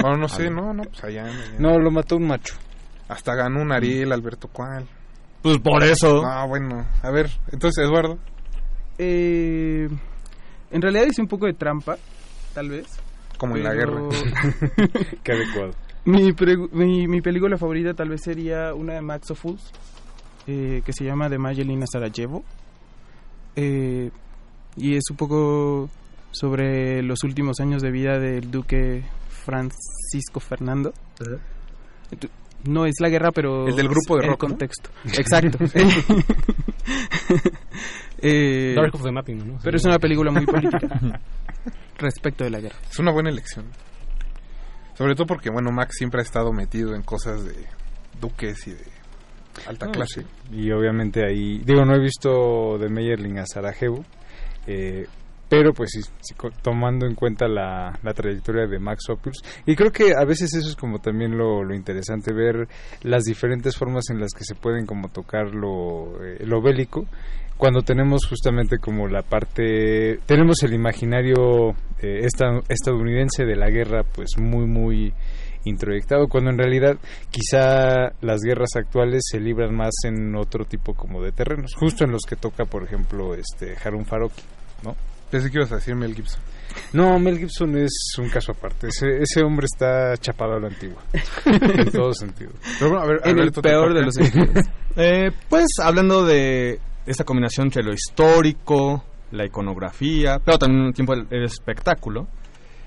Bueno, 0.00 0.18
no 0.18 0.28
sé, 0.28 0.50
no, 0.50 0.72
no, 0.72 0.82
pues 0.84 1.02
allá. 1.04 1.24
allá. 1.24 1.56
No, 1.58 1.78
lo 1.78 1.90
mató 1.90 2.16
un 2.16 2.26
macho. 2.26 2.54
Hasta 3.08 3.34
ganó 3.34 3.62
un 3.62 3.72
Ariel, 3.72 4.12
Alberto 4.12 4.48
Cual. 4.48 4.86
Pues 5.42 5.58
por 5.58 5.82
eso. 5.82 6.22
No, 6.22 6.48
bueno, 6.48 6.86
a 7.02 7.10
ver, 7.10 7.28
entonces 7.50 7.84
Eduardo. 7.84 8.18
Eh, 8.98 9.88
en 10.70 10.82
realidad 10.82 11.04
hice 11.10 11.20
un 11.22 11.28
poco 11.28 11.46
de 11.46 11.54
trampa, 11.54 11.96
tal 12.54 12.68
vez. 12.68 12.86
Como 13.38 13.56
en 13.56 13.64
la 13.64 13.70
pero- 13.70 14.08
Qué 15.24 15.32
adecuado. 15.32 15.72
Mi, 16.04 16.32
pregu- 16.32 16.70
mi, 16.72 17.06
mi 17.08 17.20
película 17.20 17.56
favorita 17.56 17.94
tal 17.94 18.08
vez 18.08 18.22
sería 18.22 18.74
una 18.74 18.94
de 18.94 19.00
Max 19.02 19.30
of 19.30 19.40
Fools, 19.40 19.70
eh, 20.46 20.82
que 20.84 20.92
se 20.92 21.04
llama 21.04 21.28
The 21.28 21.38
Magelina 21.38 21.86
Sarajevo. 21.90 22.44
Eh, 23.56 24.10
y 24.76 24.96
es 24.96 25.04
un 25.10 25.16
poco 25.16 25.88
sobre 26.30 27.02
los 27.02 27.22
últimos 27.24 27.60
años 27.60 27.82
de 27.82 27.90
vida 27.90 28.18
del 28.18 28.50
duque 28.50 29.02
Francisco 29.28 30.40
Fernando. 30.40 30.92
No 32.64 32.86
es 32.86 32.94
la 33.00 33.08
guerra, 33.08 33.30
pero 33.32 33.66
El 33.66 33.74
del 33.76 33.88
grupo 33.88 34.16
de 34.16 34.22
el 34.24 34.28
rock, 34.30 34.42
¿no? 34.44 34.48
contexto. 34.48 34.90
Exacto. 35.04 35.58
Eh, 38.24 38.72
Dark 38.76 38.94
of 38.94 39.02
the 39.02 39.10
Mapping, 39.10 39.38
¿no? 39.48 39.58
Pero 39.64 39.76
es 39.76 39.84
una 39.84 39.98
película 39.98 40.30
muy 40.30 40.46
política 40.46 40.78
respecto 41.98 42.44
de 42.44 42.50
la 42.50 42.60
guerra. 42.60 42.76
Es 42.88 42.98
una 43.00 43.10
buena 43.10 43.30
elección. 43.30 43.64
Sobre 44.94 45.14
todo 45.14 45.26
porque, 45.26 45.50
bueno, 45.50 45.70
Max 45.72 45.96
siempre 45.98 46.20
ha 46.20 46.24
estado 46.24 46.52
metido 46.52 46.94
en 46.94 47.02
cosas 47.02 47.44
de 47.44 47.66
duques 48.20 48.66
y 48.66 48.72
de 48.72 48.84
alta 49.66 49.86
No, 49.86 49.92
clase. 49.92 50.22
sí. 50.22 50.26
Y 50.56 50.70
obviamente 50.70 51.24
ahí, 51.26 51.58
digo, 51.64 51.84
no 51.84 51.94
he 51.94 52.00
visto 52.00 52.78
de 52.78 52.88
Meyerling 52.88 53.38
a 53.38 53.46
Sarajevo, 53.46 54.04
eh, 54.66 55.06
pero 55.52 55.74
pues 55.74 55.90
sí, 55.92 56.00
tomando 56.62 57.04
en 57.04 57.14
cuenta 57.14 57.46
la, 57.46 57.92
trayectoria 58.14 58.66
de 58.66 58.78
Max 58.78 59.10
Ophuls, 59.10 59.42
y 59.66 59.76
creo 59.76 59.92
que 59.92 60.14
a 60.16 60.24
veces 60.24 60.54
eso 60.54 60.66
es 60.66 60.76
como 60.76 60.98
también 60.98 61.36
lo, 61.36 61.74
interesante, 61.74 62.32
ver 62.32 62.68
las 63.02 63.24
diferentes 63.24 63.76
formas 63.76 64.04
en 64.08 64.18
las 64.18 64.32
que 64.32 64.44
se 64.44 64.54
pueden 64.54 64.86
como 64.86 65.10
tocar 65.10 65.54
lo, 65.54 66.24
eh, 66.24 66.46
lo 66.46 66.62
bélico, 66.62 67.04
cuando 67.58 67.82
tenemos 67.82 68.26
justamente 68.26 68.78
como 68.78 69.08
la 69.08 69.20
parte, 69.20 70.20
tenemos 70.24 70.62
el 70.62 70.72
imaginario 70.72 71.72
eh, 72.00 72.20
esta- 72.22 72.62
estadounidense 72.70 73.44
de 73.44 73.54
la 73.54 73.68
guerra 73.68 74.04
pues 74.04 74.30
muy 74.38 74.64
muy 74.64 75.12
introyectado, 75.64 76.28
cuando 76.28 76.48
en 76.48 76.56
realidad 76.56 76.96
quizá 77.30 78.12
las 78.22 78.40
guerras 78.40 78.70
actuales 78.74 79.20
se 79.30 79.38
libran 79.38 79.76
más 79.76 79.92
en 80.04 80.34
otro 80.34 80.64
tipo 80.64 80.94
como 80.94 81.22
de 81.22 81.32
terrenos, 81.32 81.74
justo 81.74 82.06
en 82.06 82.10
los 82.10 82.22
que 82.26 82.36
toca, 82.36 82.64
por 82.64 82.84
ejemplo, 82.84 83.34
este 83.34 83.76
Harun 83.84 84.06
Faroki, 84.06 84.42
¿no? 84.82 84.96
Pensé 85.32 85.50
que 85.50 85.56
ibas 85.56 85.72
a 85.72 85.76
decir 85.76 85.96
Mel 85.96 86.14
Gibson. 86.14 86.40
No, 86.92 87.18
Mel 87.18 87.38
Gibson 87.38 87.74
es 87.78 87.90
un 88.18 88.28
caso 88.28 88.52
aparte. 88.52 88.88
Ese, 88.88 89.22
ese 89.22 89.42
hombre 89.42 89.64
está 89.64 90.14
chapado 90.18 90.52
a 90.52 90.60
la 90.60 90.68
antigua. 90.68 91.02
en 91.46 91.90
todo 91.90 92.12
sentido. 92.12 92.52
Pero 92.78 92.90
bueno, 92.90 93.02
a 93.02 93.06
ver, 93.08 93.20
En 93.24 93.30
el 93.30 93.38
Alberto, 93.40 93.62
peor 93.62 93.94
de 93.94 94.02
los 94.02 94.14
sentidos. 94.14 94.66
Eh, 94.94 95.30
pues 95.48 95.68
hablando 95.82 96.22
de 96.22 96.78
esta 97.06 97.24
combinación 97.24 97.68
entre 97.68 97.82
lo 97.82 97.94
histórico, 97.94 99.02
la 99.30 99.46
iconografía, 99.46 100.38
pero 100.44 100.58
también 100.58 100.82
un 100.84 100.92
tiempo 100.92 101.14
el, 101.14 101.26
el 101.30 101.44
espectáculo, 101.44 102.28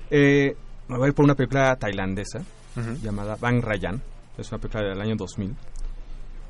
eh, 0.08 0.54
me 0.86 0.98
voy 0.98 1.06
a 1.06 1.08
ir 1.08 1.14
por 1.14 1.24
una 1.24 1.34
película 1.34 1.74
tailandesa 1.74 2.38
Ujú. 2.76 2.92
llamada 3.02 3.34
Bang 3.40 3.60
Rayan, 3.60 4.00
es 4.38 4.48
una 4.52 4.58
película 4.60 4.84
del 4.84 5.00
año 5.00 5.16
2000, 5.16 5.52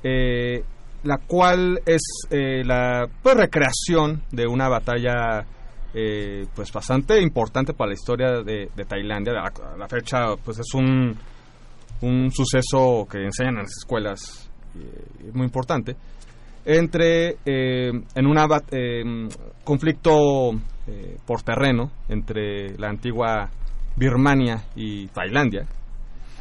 eh, 0.02 0.62
la 1.05 1.16
cual 1.27 1.81
es 1.86 2.02
eh, 2.28 2.62
la 2.62 3.09
pues, 3.23 3.35
recreación 3.35 4.24
de 4.32 4.47
una 4.47 4.68
batalla 4.68 5.47
eh, 5.94 6.46
pues 6.54 6.72
bastante 6.72 7.20
importante 7.20 7.74
para 7.74 7.88
la 7.88 7.94
historia 7.94 8.42
de, 8.42 8.70
de 8.74 8.84
Tailandia. 8.84 9.32
A 9.32 9.34
la, 9.36 9.74
a 9.74 9.76
la 9.76 9.88
fecha 9.88 10.36
pues 10.44 10.58
es 10.58 10.74
un, 10.74 11.16
un 12.02 12.30
suceso 12.30 13.06
que 13.10 13.24
enseñan 13.24 13.54
en 13.54 13.62
las 13.62 13.76
escuelas 13.78 14.50
eh, 14.74 15.30
muy 15.32 15.44
importante 15.46 15.96
entre 16.66 17.36
eh, 17.44 17.92
en 18.14 18.26
un 18.26 19.30
conflicto 19.62 20.52
eh, 20.88 21.16
por 21.24 21.42
terreno 21.42 21.92
entre 22.08 22.76
la 22.76 22.88
antigua 22.88 23.48
Birmania 23.96 24.64
y 24.74 25.06
Tailandia. 25.06 25.66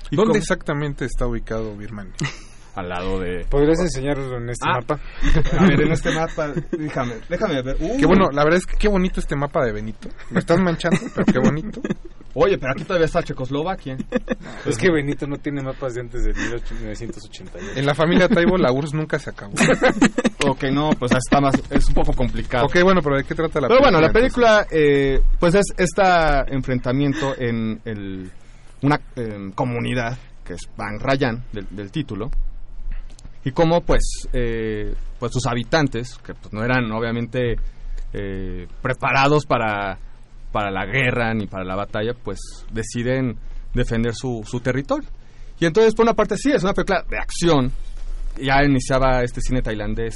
Y 0.10 0.16
¿Dónde 0.16 0.40
exactamente 0.40 1.06
está 1.06 1.28
ubicado 1.28 1.76
Birmania? 1.76 2.14
al 2.76 2.90
lado 2.90 3.20
de 3.20 3.46
¿Podrías 3.50 3.80
enseñarnos 3.80 4.32
en 4.34 4.50
este 4.50 4.68
Ah, 4.68 4.80
mapa? 4.80 5.00
A 5.58 5.64
ver, 5.66 5.82
en 5.82 5.92
este 5.92 6.12
mapa, 6.14 6.52
déjame, 6.78 7.16
déjame 7.30 7.62
ver. 7.62 7.78
Uy. 7.80 7.98
Qué 7.98 8.06
bueno, 8.06 8.30
la 8.32 8.44
verdad 8.44 8.58
es 8.60 8.66
que 8.66 8.78
qué 8.78 8.88
bonito 8.88 9.20
este 9.20 9.36
mapa 9.36 9.64
de 9.66 9.72
Benito. 9.72 10.10
Me 10.32 10.40
estás 10.40 10.60
manchando, 10.60 11.00
pero 11.14 11.26
qué 11.26 11.40
bonito. 11.40 11.82
Oye, 12.34 12.58
pero 12.58 12.74
aquí 12.74 12.84
todavía 12.84 13.06
está 13.06 13.24
Checoslovaquia. 13.24 13.96
Es 14.66 14.78
que 14.78 14.92
Benito 14.92 15.26
no 15.26 15.38
tiene 15.38 15.62
mapas 15.62 15.94
de 15.94 16.02
antes 16.02 16.22
de 16.26 16.34
1988. 16.34 17.44
En 17.78 17.86
la 17.86 17.96
familia 17.96 18.28
Taibo 18.28 18.58
la 18.58 18.74
URSS 18.74 18.94
nunca 18.94 19.18
se 19.20 19.30
acabó. 19.30 19.54
ok, 20.46 20.64
no, 20.72 20.90
pues 21.00 21.14
está 21.14 21.40
más, 21.40 21.56
es 21.70 21.88
un 21.88 21.94
poco 21.94 22.12
complicado. 22.14 22.66
Ok, 22.66 22.82
bueno, 22.84 23.02
pero 23.02 23.16
¿de 23.16 23.24
qué 23.24 23.36
trata 23.36 23.62
la 23.62 23.68
Pero 23.70 23.80
película? 23.80 23.92
bueno, 23.92 24.02
la 24.08 24.12
película, 24.14 24.68
eh, 24.70 25.22
pues 25.40 25.56
es 25.56 25.66
este 25.78 26.02
enfrentamiento 26.54 27.34
en 27.38 27.80
el, 27.86 28.30
una 28.82 29.00
em, 29.16 29.52
comunidad 29.54 30.18
que 30.44 30.54
es 30.54 30.62
Bang 30.76 31.00
Rayan, 31.02 31.44
del, 31.54 31.68
del 31.72 31.90
título, 31.90 32.30
y 33.46 33.52
cómo 33.52 33.82
pues, 33.82 34.28
eh, 34.34 34.94
pues 35.20 35.32
sus 35.32 35.46
habitantes, 35.46 36.18
que 36.18 36.34
pues 36.34 36.52
no 36.52 36.64
eran 36.64 36.92
obviamente 36.92 37.56
eh, 38.12 38.68
preparados 38.82 39.46
para, 39.46 40.00
para 40.52 40.72
la 40.72 40.86
guerra 40.86 41.34
ni 41.34 41.46
para 41.46 41.64
la 41.64 41.76
batalla, 41.76 42.14
pues 42.22 42.40
deciden 42.72 43.38
defender 43.74 44.14
su, 44.16 44.44
su 44.46 44.60
territorio. 44.60 45.08
Y 45.60 45.66
entonces, 45.66 45.94
por 45.94 46.04
una 46.04 46.16
parte, 46.16 46.38
sí, 46.38 46.52
es 46.52 46.64
una 46.64 46.74
película 46.74 47.06
de 47.08 47.18
acción. 47.18 47.72
Ya 48.42 48.64
iniciaba 48.64 49.22
este 49.22 49.42
cine 49.42 49.62
tailandés, 49.62 50.16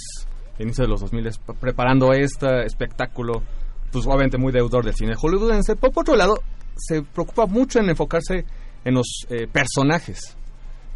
inicio 0.58 0.84
de 0.84 0.90
los 0.90 1.02
2000, 1.02 1.30
preparando 1.60 2.12
este 2.12 2.66
espectáculo, 2.66 3.44
pues 3.92 4.06
obviamente 4.08 4.38
muy 4.38 4.52
deudor 4.52 4.84
del 4.84 4.96
cine 4.96 5.14
hollywoodense. 5.16 5.76
Pero 5.76 5.94
por 5.94 6.02
otro 6.02 6.16
lado, 6.16 6.40
se 6.76 7.04
preocupa 7.04 7.46
mucho 7.46 7.80
en 7.80 7.90
enfocarse 7.90 8.44
en 8.84 8.96
los 8.96 9.26
eh, 9.30 9.48
personajes, 9.48 10.36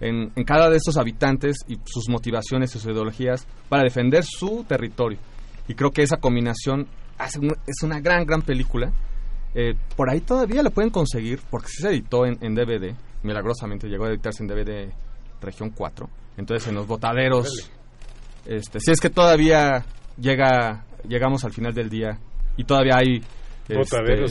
en, 0.01 0.31
en 0.35 0.43
cada 0.43 0.69
de 0.69 0.77
estos 0.77 0.97
habitantes 0.97 1.57
y 1.67 1.77
sus 1.85 2.09
motivaciones 2.09 2.71
y 2.71 2.79
sus 2.79 2.85
ideologías 2.91 3.47
para 3.69 3.83
defender 3.83 4.23
su 4.23 4.65
territorio. 4.67 5.17
Y 5.67 5.75
creo 5.75 5.91
que 5.91 6.03
esa 6.03 6.17
combinación 6.17 6.87
hace 7.17 7.39
un- 7.39 7.55
es 7.67 7.83
una 7.83 7.99
gran, 8.01 8.25
gran 8.25 8.41
película. 8.41 8.91
Eh, 9.55 9.75
por 9.95 10.09
ahí 10.09 10.19
todavía 10.21 10.63
la 10.63 10.71
pueden 10.71 10.89
conseguir, 10.89 11.39
porque 11.49 11.67
sí 11.67 11.81
se 11.83 11.89
editó 11.89 12.25
en, 12.25 12.37
en 12.41 12.55
DVD, 12.55 12.95
milagrosamente 13.21 13.87
llegó 13.87 14.05
a 14.05 14.09
editarse 14.09 14.43
en 14.43 14.47
DVD 14.49 14.91
región 15.41 15.69
4. 15.69 16.09
Entonces 16.37 16.67
en 16.69 16.75
los 16.75 16.87
botaderos, 16.87 17.69
este, 18.45 18.79
si 18.79 18.91
es 18.91 18.99
que 18.99 19.09
todavía 19.09 19.85
llega, 20.19 20.85
llegamos 21.07 21.43
al 21.45 21.53
final 21.53 21.73
del 21.73 21.89
día 21.89 22.17
y 22.57 22.63
todavía 22.63 22.95
hay 22.97 23.21
este, 23.67 23.75
Botaderos. 23.97 24.29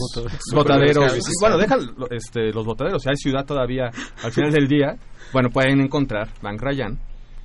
botaderos. 0.54 1.18
Bueno, 1.40 1.58
deja 1.58 1.76
este, 2.10 2.52
los 2.52 2.64
botaderos, 2.66 3.02
si 3.02 3.08
hay 3.08 3.16
ciudad 3.16 3.44
todavía 3.46 3.90
al 4.22 4.32
final 4.32 4.52
del 4.52 4.68
día, 4.68 4.96
bueno, 5.32 5.48
pueden 5.50 5.80
encontrar 5.80 6.28
Bang 6.42 6.60
Rayan 6.60 6.98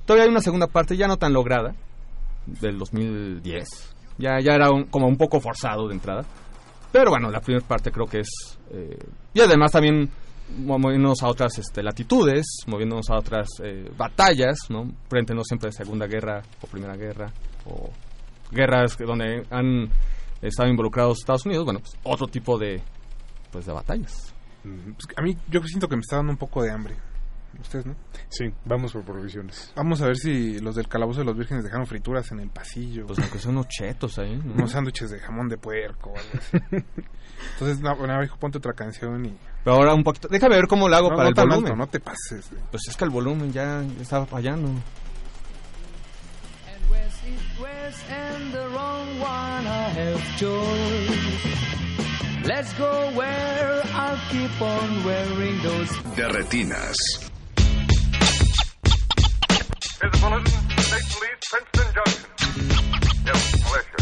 Todavía 0.04 0.24
hay 0.24 0.30
una 0.30 0.40
segunda 0.40 0.66
parte 0.66 0.96
ya 0.96 1.06
no 1.06 1.18
tan 1.18 1.32
lograda, 1.34 1.74
del 2.46 2.78
2010. 2.78 3.68
Ya, 4.16 4.40
ya 4.40 4.54
era 4.54 4.70
un- 4.70 4.84
como 4.84 5.06
un 5.06 5.16
poco 5.18 5.38
forzado 5.38 5.86
de 5.86 5.94
entrada. 5.94 6.24
Pero 6.90 7.10
bueno, 7.10 7.30
la 7.30 7.40
primera 7.40 7.66
parte 7.66 7.90
creo 7.92 8.06
que 8.06 8.20
es... 8.20 8.58
eh, 8.70 8.96
y 9.34 9.40
además 9.40 9.70
también 9.72 10.08
mo- 10.56 10.78
moviéndonos 10.78 11.22
a 11.22 11.28
otras 11.28 11.58
este, 11.58 11.82
latitudes, 11.82 12.46
moviéndonos 12.66 13.10
a 13.10 13.18
otras 13.18 13.48
eh, 13.62 13.90
batallas, 13.98 14.58
¿no? 14.70 14.90
Frente 15.10 15.34
no 15.34 15.44
siempre 15.44 15.68
de 15.68 15.72
Segunda 15.72 16.06
Guerra 16.06 16.42
o 16.62 16.66
Primera 16.66 16.96
Guerra, 16.96 17.30
o 17.66 17.90
guerras 18.50 18.96
que- 18.96 19.04
donde 19.04 19.44
han 19.50 19.90
estado 20.42 20.68
involucrados 20.68 21.18
Estados 21.20 21.44
Unidos, 21.46 21.64
bueno, 21.64 21.80
pues 21.80 21.92
otro 22.04 22.26
tipo 22.28 22.58
de, 22.58 22.80
pues, 23.50 23.66
de 23.66 23.72
batallas. 23.72 24.34
Pues, 24.62 25.06
a 25.16 25.22
mí 25.22 25.36
yo 25.48 25.60
siento 25.64 25.88
que 25.88 25.96
me 25.96 26.00
está 26.00 26.16
dando 26.16 26.32
un 26.32 26.38
poco 26.38 26.62
de 26.62 26.70
hambre. 26.70 26.96
¿Ustedes 27.60 27.86
no? 27.86 27.96
Sí, 28.28 28.44
vamos 28.66 28.92
por 28.92 29.02
provisiones. 29.02 29.72
Vamos 29.74 30.00
a 30.02 30.06
ver 30.06 30.16
si 30.16 30.58
los 30.60 30.76
del 30.76 30.86
Calabozo 30.86 31.20
de 31.20 31.24
los 31.24 31.36
Vírgenes 31.36 31.64
dejaron 31.64 31.86
frituras 31.86 32.30
en 32.30 32.40
el 32.40 32.50
pasillo. 32.50 33.06
Pues 33.06 33.18
aunque 33.18 33.38
son 33.38 33.52
unos 33.52 33.68
chetos 33.68 34.18
ahí, 34.18 34.36
¿no? 34.44 34.52
Unos 34.52 34.70
sándwiches 34.72 35.10
de 35.10 35.18
jamón 35.18 35.48
de 35.48 35.56
puerco. 35.56 36.12
Entonces, 37.52 37.80
no, 37.80 37.96
bueno, 37.96 38.22
hijo, 38.22 38.36
ponte 38.36 38.58
otra 38.58 38.74
canción 38.74 39.24
y... 39.24 39.36
Pero 39.64 39.76
ahora 39.76 39.94
un 39.94 40.04
poquito... 40.04 40.28
Déjame 40.28 40.56
ver 40.56 40.66
cómo 40.68 40.88
lo 40.88 40.96
hago 40.96 41.10
No, 41.10 41.16
para 41.16 41.24
no 41.24 41.28
el 41.30 41.34
tan 41.34 41.48
volumen. 41.48 41.72
alto, 41.72 41.76
no 41.78 41.86
te 41.88 42.00
pases. 42.00 42.50
güey. 42.50 42.62
Pues 42.70 42.82
es 42.88 42.96
que 42.96 43.04
el 43.04 43.10
volumen 43.10 43.50
ya 43.52 43.82
estaba 44.00 44.26
fallando. 44.26 44.68
West, 46.90 47.24
east, 47.88 48.04
west, 48.04 48.10
and 48.10 48.52
the 48.52 48.68
wrong 48.68 49.20
one 49.20 49.66
I 49.66 49.88
have 49.88 50.38
chose. 50.38 51.44
Let's 52.44 52.72
go 52.74 53.10
where 53.14 53.82
I'll 53.84 54.20
keep 54.30 54.60
on 54.60 55.04
wearing 55.04 55.62
those. 55.62 55.90
De 56.16 56.28
retinas. 56.28 56.96
Here's 60.00 60.14
a 60.14 60.18
bulletin. 60.20 60.46
State 60.78 61.08
Police, 61.12 61.40
Princeton 61.50 61.88
Junction. 61.94 62.30
Yes, 63.26 63.42
militia. 63.64 64.00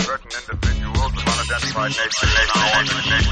Certain 0.00 0.30
individuals 0.40 0.98
of 0.98 1.28
unidentified 1.32 1.90
nature 1.90 2.30
now 2.54 2.78
on 2.78 2.84
the 2.86 2.92
next 3.10 3.28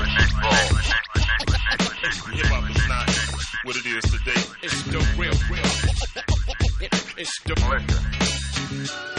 Hip-hop 2.32 2.64
is 2.70 2.82
not 2.88 3.06
what 3.64 3.76
it 3.76 3.86
is 3.86 4.04
today. 4.10 4.42
It's 4.62 4.82
the 4.84 4.98
real, 5.18 5.36
real. 5.50 5.70
It's 7.16 7.34
the 7.42 7.54
militia 7.60 9.11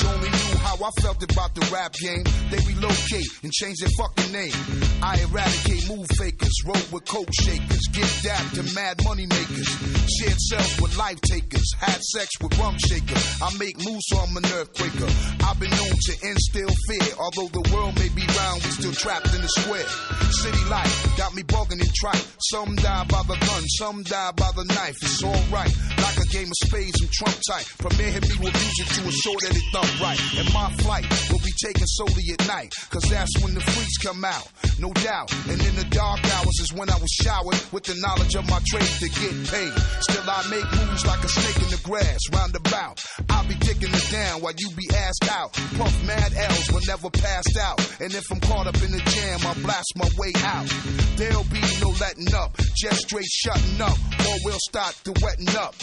told 0.00 0.22
me 0.22 0.37
I 0.78 0.90
felt 1.02 1.22
about 1.22 1.54
the 1.54 1.66
rap 1.74 1.92
game, 1.94 2.22
they 2.50 2.58
relocate 2.62 3.26
and 3.42 3.52
change 3.52 3.78
their 3.80 3.90
fucking 3.98 4.32
name. 4.32 4.54
I 5.02 5.18
eradicate 5.26 5.88
move 5.90 6.06
fakers, 6.16 6.54
roll 6.64 6.86
with 6.92 7.04
coke 7.04 7.34
shakers, 7.34 7.82
give 7.92 8.08
dap 8.22 8.42
to 8.54 8.62
mad 8.74 9.02
money 9.04 9.26
makers, 9.26 9.68
shared 10.06 10.38
cells 10.38 10.80
with 10.80 10.96
life 10.96 11.20
takers, 11.22 11.66
had 11.78 11.98
sex 12.14 12.30
with 12.40 12.56
rum 12.58 12.78
shakers. 12.78 13.42
I 13.42 13.50
make 13.58 13.76
moves 13.84 14.06
so 14.06 14.18
I'm 14.18 14.36
an 14.36 14.46
earthquaker. 14.54 15.10
I've 15.42 15.58
been 15.58 15.74
known 15.74 15.94
to 15.98 16.12
instill 16.22 16.70
fear, 16.86 17.10
although 17.18 17.50
the 17.50 17.64
world 17.74 17.98
may 17.98 18.08
be 18.14 18.22
round, 18.38 18.62
we 18.62 18.70
still 18.70 18.94
trapped 18.94 19.34
in 19.34 19.42
the 19.42 19.50
square. 19.58 19.88
City 20.30 20.64
life 20.70 20.94
got 21.18 21.34
me 21.34 21.42
bugging 21.42 21.82
and 21.82 21.94
trite. 21.94 22.22
Some 22.54 22.76
die 22.76 23.04
by 23.10 23.22
the 23.26 23.34
gun, 23.34 23.62
some 23.82 24.02
die 24.04 24.32
by 24.36 24.50
the 24.54 24.64
knife. 24.64 24.96
It's 25.02 25.24
alright, 25.24 25.74
like 25.98 26.18
a 26.22 26.28
game 26.30 26.46
of 26.46 26.58
spades 26.70 27.00
and 27.02 27.10
trump 27.10 27.36
tight. 27.50 27.66
Premier 27.78 28.10
hit 28.14 28.22
me 28.30 28.36
with 28.46 28.54
music 28.54 28.86
to 28.94 29.08
assure 29.10 29.38
that 29.42 29.56
it 29.58 29.66
thump 29.74 29.90
right. 30.00 30.20
And 30.38 30.46
my 30.54 30.67
flight 30.82 31.04
will 31.30 31.42
be 31.44 31.52
taken 31.62 31.86
solely 31.86 32.24
at 32.32 32.46
night, 32.46 32.72
cause 32.90 33.04
that's 33.10 33.32
when 33.42 33.54
the 33.54 33.60
freaks 33.60 33.98
come 33.98 34.24
out, 34.24 34.48
no 34.78 34.92
doubt. 34.92 35.32
And 35.48 35.60
in 35.60 35.74
the 35.76 35.86
dark 35.90 36.20
hours 36.24 36.58
is 36.60 36.72
when 36.72 36.90
I 36.90 36.96
was 36.96 37.10
showered 37.10 37.58
with 37.72 37.84
the 37.84 37.96
knowledge 38.00 38.34
of 38.34 38.48
my 38.48 38.60
trade 38.66 38.92
to 39.00 39.08
get 39.08 39.34
paid. 39.48 39.72
Still 40.00 40.28
I 40.28 40.42
make 40.50 40.68
moves 40.78 41.06
like 41.06 41.22
a 41.24 41.28
snake 41.28 41.62
in 41.64 41.70
the 41.70 41.80
grass, 41.84 42.20
roundabout. 42.32 43.02
I'll 43.30 43.48
be 43.48 43.54
kicking 43.54 43.92
it 43.92 44.08
down 44.10 44.42
while 44.42 44.54
you 44.56 44.70
be 44.76 44.88
asked 44.94 45.28
out. 45.30 45.52
Puff 45.76 45.94
mad 46.04 46.32
L's 46.34 46.68
but 46.68 46.86
never 46.86 47.10
passed 47.10 47.56
out. 47.60 47.78
And 48.00 48.14
if 48.14 48.24
I'm 48.30 48.40
caught 48.40 48.66
up 48.66 48.80
in 48.82 48.92
the 48.92 49.00
jam, 49.00 49.40
I'll 49.44 49.60
blast 49.62 49.92
my 49.96 50.08
way 50.16 50.32
out. 50.44 50.68
There'll 51.16 51.44
be 51.44 51.62
no 51.80 51.90
letting 52.00 52.34
up, 52.34 52.56
just 52.76 53.08
straight 53.08 53.30
shutting 53.30 53.80
up, 53.80 53.98
or 54.26 54.34
we'll 54.44 54.62
start 54.68 54.94
to 55.04 55.12
wetting 55.22 55.50
up. 55.56 55.74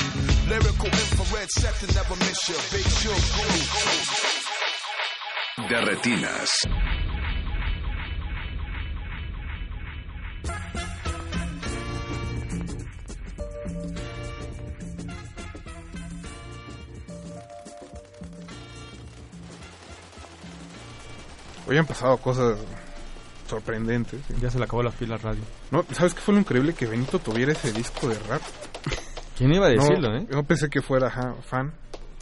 Lyrical 0.48 0.88
infrared 0.88 1.49
set 1.49 1.76
to 1.76 1.88
never 1.94 2.16
miss 2.18 2.49
you. 2.49 2.56
Big 2.72 2.86
sure 3.02 4.25
De 5.70 5.82
retinas. 5.82 6.52
Hoy 21.68 21.78
han 21.78 21.86
pasado 21.86 22.18
cosas 22.18 22.60
sorprendentes. 23.50 24.22
Ya 24.42 24.50
se 24.50 24.58
le 24.60 24.66
acabó 24.66 24.84
la 24.84 24.92
fila 24.92 25.18
radio. 25.18 25.42
No, 25.72 25.84
¿sabes 25.94 26.14
qué 26.14 26.22
fue 26.22 26.34
lo 26.34 26.40
increíble? 26.40 26.74
Que 26.74 26.86
Benito 26.86 27.20
tuviera 27.20 27.52
ese 27.54 27.72
disco 27.72 28.08
de 28.08 28.16
rap. 28.28 28.42
¿Quién 29.38 29.54
iba 29.54 29.68
a 29.68 29.74
No, 29.74 29.84
decirlo, 29.84 30.16
eh? 30.16 30.26
No 30.30 30.44
pensé 30.44 30.70
que 30.70 30.82
fuera 30.82 31.08
ajá, 31.08 31.36
fan. 31.46 31.74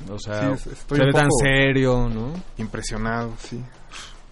O 0.10 0.20
sea, 0.20 0.56
Sí, 0.56 0.70
es- 0.70 0.78
estoy 0.80 1.00
se 1.00 1.06
ve 1.06 1.12
tan 1.14 1.28
serio, 1.42 2.10
¿no? 2.10 2.34
Impresionado, 2.58 3.34
sí. 3.40 3.62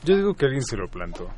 Yo 0.03 0.15
digo 0.15 0.34
que 0.34 0.45
alguien 0.45 0.64
se 0.64 0.76
lo 0.77 0.88
plantó. 0.89 1.30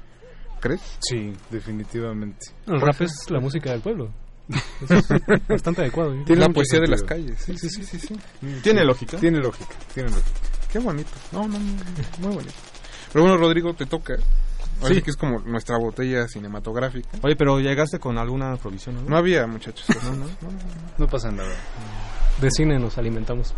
¿Crees? 0.60 0.82
Sí, 1.02 1.34
definitivamente. 1.50 2.40
El 2.68 2.80
rap 2.80 3.02
es 3.02 3.30
la 3.30 3.40
música 3.40 3.72
del 3.72 3.82
pueblo. 3.82 4.10
Eso 4.82 4.96
es 4.96 5.48
bastante 5.48 5.82
adecuado. 5.82 6.14
¿eh? 6.14 6.24
Tiene 6.26 6.42
la 6.42 6.50
poesía 6.50 6.80
de 6.80 6.88
las 6.88 7.00
sentido. 7.02 7.20
calles. 7.28 7.42
Sí, 7.42 7.58
sí, 7.58 7.70
sí, 7.70 7.84
sí. 7.84 8.00
sí. 8.00 8.16
Tiene 8.62 8.84
lógica. 8.86 9.18
Tiene 9.18 9.40
lógica, 9.40 9.74
tiene 9.94 10.10
lógica. 10.10 10.40
Qué 10.72 10.80
bonito. 10.80 11.10
No, 11.32 11.48
no, 11.48 11.60
no, 11.60 11.66
muy 12.20 12.34
bonito. 12.36 12.54
Pero 13.12 13.26
bueno, 13.26 13.38
Rodrigo, 13.38 13.74
te 13.74 13.86
toca. 13.86 14.14
Ahora 14.82 14.88
Sí. 14.90 14.96
sí 14.96 15.02
que 15.02 15.12
es 15.12 15.18
como 15.18 15.40
nuestra 15.40 15.78
botella 15.78 16.28
cinematográfica. 16.28 17.10
Oye, 17.22 17.36
pero 17.36 17.60
llegaste 17.60 18.00
con 18.00 18.18
alguna 18.18 18.56
provisión, 18.58 18.96
¿no? 18.96 19.02
No 19.10 19.18
había, 19.18 19.46
muchachos. 19.48 19.86
No, 20.04 20.12
no. 20.16 20.26
No 20.98 21.08
pasa 21.08 21.30
nada. 21.32 21.54
De 22.42 22.50
cine 22.52 22.80
nos 22.80 22.98
alimentamos. 22.98 23.54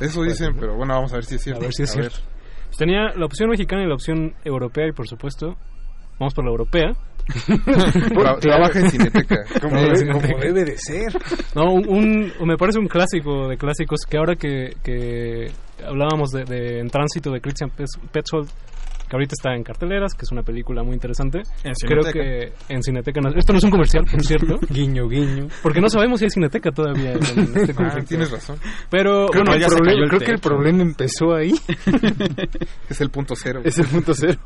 Eso 0.00 0.22
dicen, 0.22 0.54
pero 0.58 0.74
bueno, 0.76 0.94
vamos 0.94 1.12
a 1.12 1.16
ver 1.16 1.24
si 1.24 1.36
es 1.36 1.42
cierto. 1.42 1.60
A 1.60 1.64
ver 1.64 1.72
si 1.74 1.82
es 1.84 1.90
cierto. 1.92 2.18
Pues 2.66 2.76
tenía 2.78 3.08
la 3.16 3.26
opción 3.26 3.50
mexicana 3.50 3.82
y 3.84 3.86
la 3.86 3.94
opción 3.94 4.34
europea 4.44 4.88
y 4.88 4.92
por 4.92 5.06
supuesto 5.06 5.56
vamos 6.18 6.34
por 6.34 6.44
la 6.44 6.50
europea. 6.50 6.92
Tra- 7.46 8.38
trabaja 8.40 8.80
en 8.80 8.90
Cineteca. 8.90 9.36
Como, 9.60 9.76
debe, 9.80 9.96
Cineteca. 9.96 10.28
como 10.32 10.38
debe 10.42 10.64
de 10.64 10.76
ser. 10.78 11.12
No, 11.54 11.72
un, 11.72 11.88
un- 11.88 12.32
me 12.48 12.56
parece 12.56 12.78
un 12.78 12.88
clásico 12.88 13.48
de 13.48 13.56
clásicos 13.56 14.00
que 14.08 14.16
ahora 14.16 14.34
que, 14.36 14.74
que 14.82 15.52
hablábamos 15.86 16.30
de, 16.30 16.44
de 16.44 16.80
En 16.80 16.88
Tránsito 16.88 17.30
de 17.30 17.40
Christian 17.40 17.70
Petzold, 18.10 18.48
que 19.12 19.16
ahorita 19.16 19.34
está 19.38 19.54
en 19.54 19.62
carteleras, 19.62 20.14
que 20.14 20.22
es 20.24 20.32
una 20.32 20.42
película 20.42 20.82
muy 20.82 20.94
interesante. 20.94 21.42
En 21.64 21.74
Creo 21.86 22.02
que 22.10 22.52
en 22.70 22.82
Cineteca... 22.82 23.20
no- 23.20 23.28
esto 23.36 23.52
no 23.52 23.58
es 23.58 23.64
un 23.64 23.70
comercial, 23.70 24.06
por 24.10 24.22
cierto. 24.22 24.58
Guiño, 24.70 25.06
guiño. 25.06 25.48
Porque 25.62 25.82
no 25.82 25.88
sabemos 25.90 26.18
si 26.18 26.24
hay 26.24 26.30
Cineteca 26.30 26.70
todavía 26.70 27.12
en 27.12 27.20
este 27.54 27.74
Ah, 27.76 27.98
tienes 28.08 28.30
razón. 28.30 28.56
Pero 28.88 29.26
Creo, 29.26 29.44
bueno, 29.44 29.52
que, 29.52 29.64
el 29.64 29.70
problema, 29.70 29.92
cayó 29.92 30.02
el 30.04 30.08
creo 30.08 30.18
que 30.20 30.24
el 30.32 30.40
techo. 30.40 30.48
problema 30.48 30.82
empezó 30.82 31.34
ahí. 31.34 31.52
Es 32.88 33.00
el 33.00 33.10
punto 33.10 33.34
cero. 33.36 33.60
es 33.64 33.78
el 33.78 33.86
punto 33.86 34.14
cero. 34.14 34.38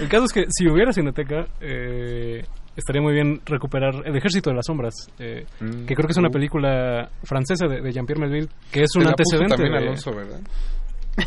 el 0.00 0.08
caso 0.08 0.24
es 0.24 0.32
que 0.32 0.44
si 0.48 0.66
hubiera 0.68 0.92
Cineteca, 0.92 1.46
eh, 1.60 2.42
estaría 2.76 3.02
muy 3.02 3.12
bien 3.12 3.40
recuperar 3.44 4.02
El 4.06 4.16
Ejército 4.16 4.50
de 4.50 4.56
las 4.56 4.66
Sombras, 4.66 4.94
eh, 5.18 5.44
Mm. 5.60 5.84
que 5.86 5.94
creo 5.94 6.06
que 6.06 6.12
es 6.12 6.18
una 6.18 6.30
película 6.30 7.10
francesa 7.24 7.66
de, 7.66 7.80
de 7.82 7.92
Jean-Pierre 7.92 8.20
Melville, 8.20 8.48
que 8.72 8.82
es 8.82 8.90
un 8.96 9.02
puso 9.02 9.10
antecedente. 9.10 9.54
también 9.56 9.72
de- 9.72 9.78
Alonso, 9.78 10.10
¿verdad? 10.14 10.40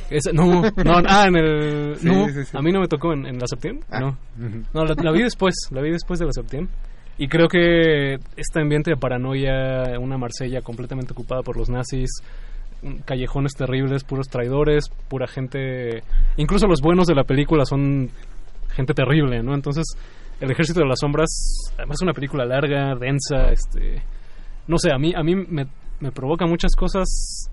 Esa- 0.09 0.31
no, 0.33 0.61
no, 0.61 0.93
ah, 1.07 1.25
en 1.27 1.35
el... 1.35 1.95
Sí, 1.97 2.07
no, 2.07 2.27
sí, 2.29 2.43
sí. 2.45 2.57
a 2.57 2.61
mí 2.61 2.71
no 2.71 2.79
me 2.79 2.87
tocó 2.87 3.13
en, 3.13 3.25
en 3.25 3.37
la 3.37 3.47
Septien, 3.47 3.79
Ah. 3.91 3.99
no. 3.99 4.17
No, 4.73 4.85
la, 4.85 4.95
la 5.01 5.11
vi 5.11 5.21
después, 5.23 5.53
la 5.71 5.81
vi 5.81 5.91
después 5.91 6.19
de 6.19 6.25
la 6.25 6.31
Septien. 6.31 6.69
Y 7.17 7.27
creo 7.27 7.47
que 7.47 8.15
este 8.35 8.59
ambiente 8.61 8.89
de 8.91 8.97
paranoia, 8.97 9.99
una 9.99 10.17
Marsella 10.17 10.61
completamente 10.61 11.13
ocupada 11.13 11.41
por 11.43 11.57
los 11.57 11.69
nazis, 11.69 12.09
callejones 13.05 13.53
terribles, 13.53 14.03
puros 14.03 14.27
traidores, 14.29 14.85
pura 15.09 15.27
gente... 15.27 16.03
Incluso 16.37 16.67
los 16.67 16.81
buenos 16.81 17.05
de 17.07 17.15
la 17.15 17.23
película 17.23 17.65
son 17.65 18.09
gente 18.69 18.93
terrible, 18.93 19.43
¿no? 19.43 19.53
Entonces, 19.53 19.85
El 20.41 20.49
Ejército 20.51 20.79
de 20.79 20.87
las 20.87 20.99
Sombras, 20.99 21.29
además 21.77 21.97
es 21.99 22.01
una 22.01 22.13
película 22.13 22.45
larga, 22.45 22.95
densa, 22.95 23.51
este... 23.51 24.01
No 24.67 24.77
sé, 24.77 24.91
a 24.91 24.97
mí, 24.97 25.13
a 25.15 25.21
mí 25.23 25.35
me, 25.35 25.67
me 25.99 26.11
provoca 26.11 26.45
muchas 26.47 26.71
cosas 26.75 27.47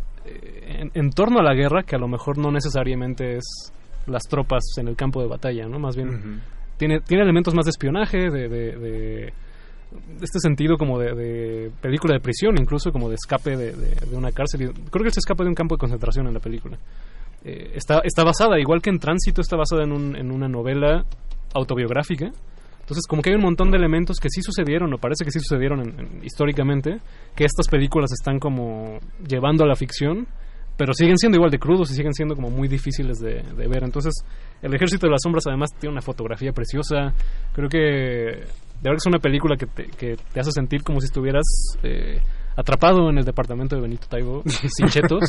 en, 0.81 0.90
en 0.94 1.11
torno 1.11 1.39
a 1.40 1.43
la 1.43 1.55
guerra 1.55 1.82
que 1.82 1.97
a 1.97 1.98
lo 1.98 2.09
mejor 2.09 2.39
no 2.39 2.51
necesariamente 2.51 3.36
es 3.36 3.44
las 4.07 4.23
tropas 4.24 4.62
en 4.78 4.89
el 4.89 4.97
campo 4.97 5.20
de 5.20 5.28
batalla, 5.28 5.66
¿no? 5.66 5.78
Más 5.78 5.97
bien 5.97 6.09
tiene, 6.77 7.01
tiene 7.01 7.23
elementos 7.23 7.55
más 7.55 7.66
de 7.66 7.70
espionaje, 7.70 8.31
de, 8.31 8.48
de, 8.48 8.77
de- 8.78 9.32
de 9.90 10.24
este 10.24 10.39
sentido 10.39 10.77
como 10.78 10.98
de, 11.01 11.15
de 11.15 11.70
película 11.81 12.15
de 12.15 12.20
prisión, 12.20 12.55
incluso 12.61 12.93
como 12.93 13.09
de 13.09 13.16
escape 13.16 13.57
de, 13.57 13.73
de- 13.73 13.94
de 14.09 14.16
una 14.16 14.31
cárcel. 14.31 14.73
Creo 14.90 15.05
que 15.05 15.11
se 15.11 15.19
escapa 15.20 15.43
de 15.43 15.48
un 15.48 15.55
campo 15.55 15.74
de 15.74 15.81
concentración 15.81 16.27
en 16.28 16.35
la 16.35 16.40
película. 16.40 16.78
Eh, 17.44 17.73
está, 17.74 18.01
está 18.05 18.23
basada, 18.23 18.59
igual 18.61 18.81
que 18.82 18.90
en 18.90 18.98
Tránsito, 19.01 19.40
está 19.40 19.57
basada 19.57 19.82
en, 19.82 19.93
un- 19.93 20.15
en 20.16 20.31
una 20.31 20.47
novela 20.48 21.05
autobiográfica. 21.55 22.31
Entonces, 22.90 23.06
como 23.08 23.22
que 23.22 23.30
hay 23.30 23.36
un 23.36 23.42
montón 23.42 23.70
de 23.70 23.76
elementos 23.78 24.18
que 24.18 24.28
sí 24.28 24.42
sucedieron, 24.42 24.92
o 24.92 24.98
parece 24.98 25.24
que 25.24 25.30
sí 25.30 25.38
sucedieron 25.38 25.78
en- 25.80 26.00
en- 26.00 26.24
históricamente, 26.24 26.98
que 27.36 27.44
estas 27.44 27.68
películas 27.68 28.10
están 28.10 28.40
como 28.40 28.98
llevando 29.28 29.62
a 29.62 29.68
la 29.68 29.76
ficción, 29.76 30.26
pero 30.76 30.92
siguen 30.92 31.16
siendo 31.16 31.36
igual 31.36 31.52
de 31.52 31.58
crudos 31.60 31.90
y 31.92 31.94
siguen 31.94 32.14
siendo 32.14 32.34
como 32.34 32.50
muy 32.50 32.66
difíciles 32.66 33.18
de, 33.20 33.42
ver. 33.68 33.84
Entonces, 33.84 34.12
El 34.60 34.74
Ejército 34.74 35.06
de 35.06 35.12
las 35.12 35.20
Sombras 35.22 35.44
además 35.46 35.70
tiene 35.78 35.92
una 35.92 36.02
fotografía 36.02 36.50
preciosa. 36.52 37.14
Creo 37.54 37.68
que 37.68 37.78
de 37.78 38.88
verdad 38.88 38.96
es 38.98 39.06
una 39.06 39.18
película 39.20 39.56
que 39.56 39.66
te, 39.66 39.84
que 39.86 40.16
te 40.32 40.40
hace 40.40 40.50
sentir 40.50 40.82
como 40.82 41.00
si 41.00 41.06
estuvieras 41.06 41.44
eh, 41.84 42.18
atrapado 42.60 43.10
en 43.10 43.18
el 43.18 43.24
departamento 43.24 43.76
de 43.76 43.82
Benito 43.82 44.06
Taibo, 44.08 44.42
sin 44.46 44.88
chetos, 44.88 45.24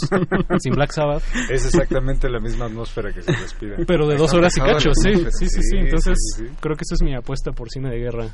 sin 0.59 0.73
Black 0.73 0.91
Sabbath. 0.91 1.23
Es 1.49 1.65
exactamente 1.65 2.29
la 2.29 2.39
misma 2.39 2.65
atmósfera 2.65 3.11
que 3.11 3.21
se 3.21 3.31
respira. 3.31 3.77
Pero 3.87 4.07
de 4.07 4.15
dos 4.15 4.33
horas 4.33 4.55
y 4.57 4.61
cacho, 4.61 4.91
sí, 4.93 5.13
sí, 5.31 5.47
sí, 5.47 5.61
sí. 5.61 5.77
Entonces, 5.77 6.17
sí, 6.37 6.43
sí. 6.47 6.53
creo 6.59 6.75
que 6.75 6.83
esa 6.83 6.95
es 6.95 7.01
mi 7.03 7.15
apuesta 7.15 7.51
por 7.51 7.69
cine 7.69 7.89
de 7.89 7.97
guerra. 7.99 8.27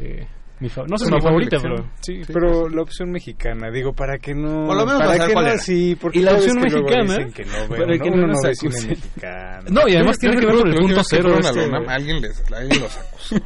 Eh, 0.00 0.26
mi 0.60 0.68
no 0.88 0.98
sé 0.98 1.06
si 1.06 1.12
mi 1.12 1.20
favorita, 1.20 1.58
pero... 1.62 1.76
Sí, 2.00 2.24
sí, 2.24 2.32
pero 2.32 2.62
pues, 2.62 2.74
la 2.74 2.82
opción 2.82 3.10
mexicana, 3.12 3.70
digo, 3.70 3.92
para 3.92 4.18
que 4.18 4.34
no... 4.34 4.66
Por 4.66 4.76
lo 4.76 4.86
menos 4.86 5.02
para 5.02 5.26
que 5.28 5.32
no, 5.34 5.58
sí, 5.58 5.96
porque 6.00 6.18
Y 6.18 6.22
la 6.22 6.32
opción 6.34 6.56
mexicana, 6.60 7.02
dicen 7.16 7.32
que 7.32 7.44
no, 7.44 7.68
para 7.68 7.98
que 7.98 8.10
no, 8.10 8.16
no 8.16 8.26
nos 8.26 8.42
no 8.42 8.48
ve 8.48 8.54
cine 8.56 8.72
acusen. 8.72 8.88
mexicano. 8.90 9.62
No, 9.70 9.88
y 9.88 9.94
además 9.94 10.16
Yo- 10.16 10.20
tiene 10.20 10.34
yo 10.34 10.40
que 10.40 10.46
ver 10.46 10.56
con 10.56 10.72
el 10.72 10.78
punto 10.80 11.00
cero. 11.08 11.38
este- 11.38 11.70
alguien, 11.88 12.20
les, 12.20 12.52
alguien 12.52 12.80
los 12.82 12.98
acusó. 12.98 13.36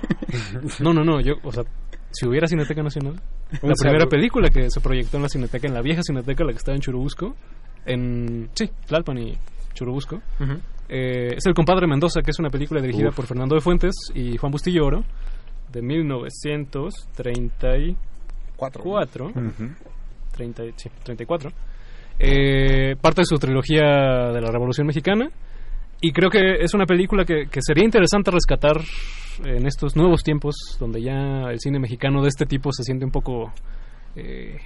No, 0.83 0.95
no, 0.95 1.05
no, 1.05 1.21
yo, 1.21 1.35
o 1.43 1.53
sea, 1.53 1.65
si 2.13 2.27
hubiera 2.27 2.47
Cineteca 2.47 2.83
Nacional, 2.83 3.15
la 3.51 3.59
primera 3.59 3.75
saludo. 3.77 4.09
película 4.09 4.49
que 4.51 4.71
se 4.71 4.81
proyectó 4.81 5.17
en 5.17 5.23
la 5.25 5.29
Cineteca, 5.29 5.67
en 5.67 5.75
la 5.75 5.83
vieja 5.83 6.03
Cineteca, 6.03 6.45
la 6.45 6.53
que 6.53 6.59
estaba 6.59 6.75
en 6.77 6.81
Churubusco, 6.83 7.35
en, 7.87 8.49
sí, 8.55 8.71
Tlalpan 8.87 9.19
y 9.19 9.37
Churubusco, 9.75 10.17
Ujú. 10.41 10.53
eh, 10.89 11.35
es 11.37 11.47
El 11.47 11.55
Compadre 11.55 11.87
Mendoza, 11.87 12.21
que 12.23 12.31
es 12.31 12.39
una 12.39 12.51
película 12.51 12.81
dirigida 12.81 13.09
Uf. 13.09 13.17
por 13.17 13.27
Fernando 13.27 13.55
de 13.55 13.61
Fuentes 13.61 13.95
y 14.15 14.37
Juan 14.37 14.53
Bustillo 14.53 14.85
Oro, 14.85 15.05
de 15.73 15.83
1934. 18.57 19.27
Ujú. 19.27 19.69
30, 20.33 20.63
sí, 20.77 20.91
34. 21.05 21.51
Eh, 22.19 22.95
parte 23.01 23.23
de 23.23 23.25
su 23.27 23.37
trilogía 23.37 24.31
de 24.33 24.41
la 24.41 24.51
Revolución 24.51 24.87
Mexicana. 24.87 25.29
Y 26.01 26.13
creo 26.13 26.31
que 26.31 26.57
es 26.61 26.75
una 26.75 26.85
película 26.85 27.25
que, 27.25 27.47
que 27.51 27.61
sería 27.63 27.85
interesante 27.85 28.31
rescatar 28.31 28.77
en 29.45 29.67
estos 29.67 29.97
nuevos 29.97 30.23
tiempos, 30.23 30.55
donde 30.79 31.03
ya 31.03 31.51
el 31.51 31.59
cine 31.61 31.79
mexicano 31.79 32.23
de 32.23 32.29
este 32.29 32.47
tipo 32.47 32.73
se 32.73 32.83
siente 32.85 33.05
un 33.05 33.11
poco, 33.11 33.53
eh, 34.17 34.59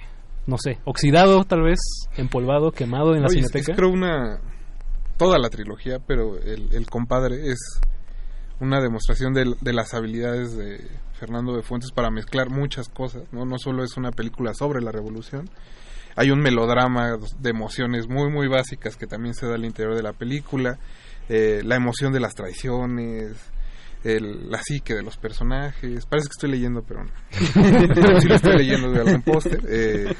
no 0.45 0.57
sé, 0.57 0.79
oxidado 0.85 1.43
tal 1.43 1.61
vez, 1.63 1.79
empolvado, 2.17 2.71
quemado 2.71 3.15
en 3.15 3.21
la 3.21 3.27
Oye, 3.27 3.39
es- 3.39 3.47
cineteca. 3.47 3.71
es 3.73 3.77
creo 3.77 3.89
una... 3.89 4.39
Toda 5.17 5.39
la 5.39 5.49
trilogía, 5.49 5.97
pero 5.99 6.37
el, 6.37 6.71
el 6.73 6.85
compadre 6.87 7.49
es 7.51 7.57
una 8.59 8.79
demostración 8.81 9.33
de, 9.33 9.55
de 9.61 9.73
las 9.73 9.93
habilidades 9.95 10.55
de 10.55 10.79
Fernando 11.13 11.55
de 11.55 11.63
Fuentes 11.63 11.91
para 11.91 12.11
mezclar 12.11 12.49
muchas 12.51 12.87
cosas, 12.87 13.23
¿no? 13.31 13.43
No 13.45 13.57
solo 13.57 13.83
es 13.83 13.97
una 13.97 14.11
película 14.11 14.53
sobre 14.53 14.79
la 14.81 14.91
revolución, 14.91 15.49
hay 16.15 16.29
un 16.29 16.39
melodrama 16.39 17.17
de 17.39 17.49
emociones 17.49 18.07
muy, 18.07 18.29
muy 18.31 18.47
básicas 18.47 18.95
que 18.95 19.07
también 19.07 19.33
se 19.33 19.47
da 19.47 19.55
al 19.55 19.65
interior 19.65 19.95
de 19.95 20.03
la 20.03 20.13
película, 20.13 20.77
eh, 21.29 21.61
la 21.63 21.75
emoción 21.75 22.13
de 22.13 22.19
las 22.19 22.33
traiciones, 22.35 23.37
el, 24.03 24.49
la 24.49 24.61
psique 24.61 24.93
de 24.95 25.03
los 25.03 25.17
personajes, 25.17 26.05
parece 26.05 26.27
que 26.27 26.33
estoy 26.33 26.51
leyendo, 26.51 26.81
pero 26.87 27.03
no. 27.03 27.11
Pero 27.53 28.19
sí 28.21 28.27
lo 28.27 28.35
estoy 28.35 28.57
leyendo 28.57 28.91
de 28.91 28.99
algún 28.99 29.21
póster. 29.21 29.59
eh, 29.69 30.13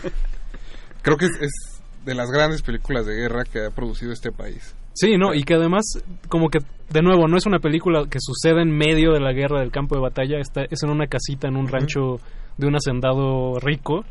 creo 1.02 1.18
que 1.18 1.26
es, 1.26 1.32
es 1.42 1.82
de 2.06 2.16
las 2.16 2.32
grandes 2.32 2.62
películas 2.62 3.06
de 3.06 3.16
guerra 3.16 3.44
que 3.44 3.66
ha 3.66 3.72
producido 3.72 4.12
este 4.12 4.32
país. 4.32 4.76
Sí, 4.94 5.18
no, 5.18 5.34
y 5.34 5.44
que 5.44 5.54
además, 5.54 5.84
como 6.28 6.50
que, 6.50 6.60
de 6.90 7.02
nuevo, 7.02 7.28
no 7.28 7.38
es 7.38 7.46
una 7.46 7.60
película 7.60 8.06
que 8.10 8.18
sucede 8.20 8.64
en 8.64 8.76
medio 8.76 9.12
de 9.14 9.20
la 9.20 9.32
guerra 9.32 9.60
del 9.60 9.72
campo 9.72 9.96
de 9.96 10.02
batalla, 10.02 10.40
está, 10.40 10.64
es 10.64 10.82
en 10.82 10.90
una 10.90 11.06
casita, 11.06 11.48
en 11.48 11.56
un 11.56 11.68
rancho 11.68 12.20
de 12.58 12.68
un 12.68 12.76
hacendado 12.76 13.60
rico, 13.60 14.04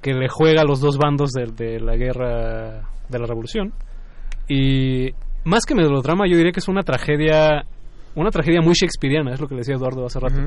que 0.00 0.14
le 0.14 0.28
juega 0.28 0.62
a 0.62 0.64
los 0.64 0.80
dos 0.80 0.96
bandos 0.96 1.32
de, 1.32 1.46
de 1.52 1.78
la 1.80 1.96
guerra 1.96 2.88
de 3.08 3.18
la 3.18 3.26
revolución. 3.26 3.74
Y 4.48 5.10
más 5.44 5.64
que 5.66 5.74
melodrama, 5.74 6.24
yo 6.26 6.36
diría 6.36 6.52
que 6.52 6.60
es 6.60 6.68
una 6.68 6.82
tragedia, 6.82 7.66
una 8.14 8.30
tragedia 8.30 8.60
muy 8.60 8.74
shakespeariana, 8.74 9.32
es 9.32 9.40
lo 9.40 9.48
que 9.48 9.54
le 9.54 9.60
decía 9.60 9.74
Eduardo 9.74 10.06
hace 10.06 10.20
rato. 10.20 10.40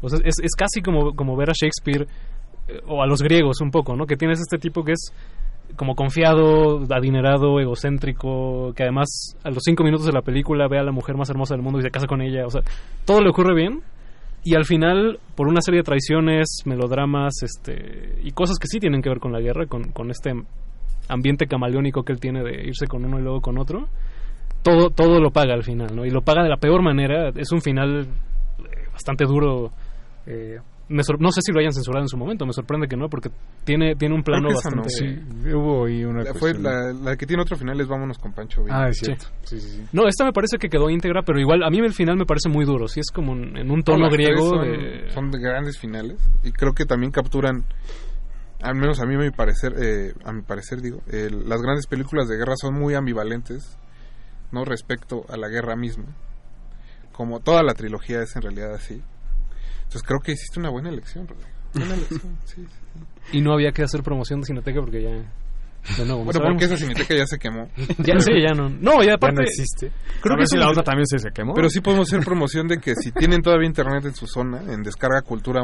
O 0.00 0.08
sea, 0.08 0.18
es, 0.24 0.36
es 0.42 0.52
casi 0.56 0.80
como, 0.80 1.14
como 1.14 1.36
ver 1.36 1.50
a 1.50 1.52
Shakespeare 1.52 2.06
eh, 2.68 2.80
o 2.86 3.02
a 3.02 3.06
los 3.06 3.22
griegos 3.22 3.60
un 3.60 3.70
poco, 3.70 3.94
¿no? 3.96 4.06
Que 4.06 4.16
tienes 4.16 4.40
este 4.40 4.58
tipo 4.58 4.82
que 4.82 4.92
es 4.92 5.12
como 5.76 5.94
confiado, 5.94 6.82
adinerado, 6.90 7.60
egocéntrico, 7.60 8.72
que 8.74 8.82
además 8.82 9.36
a 9.44 9.50
los 9.50 9.62
cinco 9.64 9.84
minutos 9.84 10.06
de 10.06 10.12
la 10.12 10.22
película 10.22 10.66
ve 10.68 10.78
a 10.78 10.82
la 10.82 10.92
mujer 10.92 11.16
más 11.16 11.30
hermosa 11.30 11.54
del 11.54 11.62
mundo 11.62 11.78
y 11.78 11.82
se 11.82 11.90
casa 11.90 12.06
con 12.06 12.22
ella. 12.22 12.46
O 12.46 12.50
sea, 12.50 12.62
todo 13.04 13.20
le 13.20 13.30
ocurre 13.30 13.54
bien. 13.54 13.82
Y 14.42 14.54
al 14.54 14.64
final, 14.64 15.18
por 15.36 15.48
una 15.48 15.60
serie 15.60 15.80
de 15.80 15.84
traiciones, 15.84 16.62
melodramas, 16.64 17.34
este, 17.42 18.18
y 18.22 18.32
cosas 18.32 18.58
que 18.58 18.68
sí 18.68 18.78
tienen 18.78 19.02
que 19.02 19.10
ver 19.10 19.20
con 19.20 19.32
la 19.32 19.40
guerra, 19.40 19.66
con, 19.66 19.92
con 19.92 20.10
este 20.10 20.32
ambiente 21.08 21.46
camaleónico 21.46 22.04
que 22.04 22.12
él 22.12 22.20
tiene 22.20 22.42
de 22.42 22.66
irse 22.66 22.86
con 22.86 23.04
uno 23.04 23.18
y 23.18 23.22
luego 23.22 23.42
con 23.42 23.58
otro, 23.58 23.88
todo, 24.62 24.90
todo 24.90 25.20
lo 25.20 25.30
paga 25.30 25.54
al 25.54 25.64
final, 25.64 25.94
¿no? 25.94 26.04
Y 26.04 26.10
lo 26.10 26.22
paga 26.22 26.42
de 26.42 26.48
la 26.48 26.56
peor 26.56 26.82
manera. 26.82 27.30
Es 27.34 27.52
un 27.52 27.60
final 27.62 28.06
eh, 28.58 28.88
bastante 28.92 29.24
duro. 29.24 29.70
eh, 30.26 30.58
me 30.88 31.04
sor- 31.04 31.20
no 31.20 31.30
sé 31.30 31.40
si 31.40 31.52
lo 31.52 31.60
hayan 31.60 31.72
censurado 31.72 32.02
en 32.02 32.08
su 32.08 32.16
momento, 32.16 32.44
me 32.44 32.52
sorprende 32.52 32.88
que 32.88 32.96
no, 32.96 33.08
porque 33.08 33.30
tiene, 33.62 33.94
tiene 33.94 34.12
un 34.12 34.24
plano 34.24 34.48
esa 34.48 34.70
no, 34.70 34.82
bastante... 34.82 34.90
sí. 34.90 35.52
Hubo 35.54 35.84
ahí 35.86 36.04
una 36.04 36.24
La, 36.24 36.34
fue 36.34 36.52
la, 36.58 36.92
la 36.92 37.16
que 37.16 37.26
tiene 37.26 37.42
otro 37.44 37.56
final 37.56 37.80
es 37.80 37.86
Vámonos 37.86 38.18
con 38.18 38.32
Pancho 38.32 38.64
Villa. 38.64 38.76
Ah, 38.76 38.88
es 38.88 38.98
cierto. 38.98 39.26
Sí, 39.44 39.60
sí, 39.60 39.68
sí. 39.68 39.84
No, 39.92 40.08
esta 40.08 40.24
me 40.24 40.32
parece 40.32 40.58
que 40.58 40.68
quedó 40.68 40.90
íntegra, 40.90 41.22
pero 41.22 41.38
igual 41.38 41.62
a 41.62 41.70
mí 41.70 41.78
el 41.78 41.92
final 41.94 42.16
me 42.16 42.26
parece 42.26 42.48
muy 42.48 42.64
duro. 42.64 42.88
Sí, 42.88 42.98
es 42.98 43.12
como 43.14 43.30
un- 43.30 43.56
en 43.56 43.70
un 43.70 43.84
tono 43.84 44.10
griego. 44.10 44.48
Son, 44.56 44.62
de- 44.62 45.10
son 45.10 45.30
de 45.30 45.38
grandes 45.38 45.78
finales 45.78 46.18
y 46.42 46.50
creo 46.50 46.72
que 46.74 46.84
también 46.86 47.12
capturan, 47.12 47.62
al 48.60 48.74
menos 48.74 49.00
a 49.00 49.06
mí, 49.06 49.14
a 49.14 49.18
mi 49.18 49.30
parecer, 49.30 49.74
eh, 49.80 50.12
a 50.24 50.32
mi 50.32 50.42
parecer 50.42 50.80
digo, 50.82 51.02
el- 51.06 51.48
las 51.48 51.62
grandes 51.62 51.86
películas 51.86 52.26
de 52.28 52.36
guerra 52.36 52.54
son 52.60 52.74
muy 52.74 52.94
ambivalentes, 52.94 53.78
no 54.52 54.64
respecto 54.64 55.24
a 55.28 55.36
la 55.36 55.48
guerra 55.48 55.76
misma, 55.76 56.06
como 57.12 57.40
toda 57.40 57.62
la 57.62 57.74
trilogía 57.74 58.22
es 58.22 58.34
en 58.36 58.42
realidad 58.42 58.74
así. 58.74 59.02
Entonces 59.82 60.02
creo 60.04 60.20
que 60.20 60.32
hiciste 60.32 60.60
una 60.60 60.70
buena 60.70 60.88
elección, 60.88 61.26
Rodrigo. 61.26 61.50
Buena 61.74 61.94
elección, 61.94 62.38
sí. 62.44 62.66
Y 63.32 63.40
no 63.42 63.52
había 63.52 63.72
que 63.72 63.82
hacer 63.82 64.02
promoción 64.02 64.40
de 64.40 64.46
Cineteca 64.46 64.80
porque 64.80 65.02
ya. 65.02 65.10
No 66.04 66.16
Bueno, 66.18 66.32
sabemos. 66.32 66.52
porque 66.52 66.64
esa 66.66 66.76
cineteca 66.76 67.14
ya 67.16 67.26
se 67.26 67.38
quemó. 67.38 67.70
Ya, 68.04 68.18
sí, 68.20 68.32
ya 68.46 68.52
no. 68.54 68.68
No, 68.68 69.02
ya 69.02 69.14
aparte. 69.14 69.36
no 69.36 69.42
existe. 69.42 69.90
Creo 70.20 70.36
que 70.36 70.46
si 70.46 70.58
la 70.58 70.68
otra 70.68 70.82
también 70.82 71.06
se, 71.06 71.18
se 71.18 71.30
quemó. 71.30 71.54
Pero 71.54 71.70
sí 71.70 71.80
podemos 71.80 72.06
hacer 72.12 72.22
promoción 72.24 72.68
de 72.68 72.78
que 72.78 72.94
si 72.94 73.10
tienen 73.12 73.40
todavía 73.40 73.66
internet 73.66 74.04
en 74.04 74.14
su 74.14 74.26
zona, 74.26 74.60
en 74.72 74.82
descarga 74.82 75.22
cultura 75.22 75.62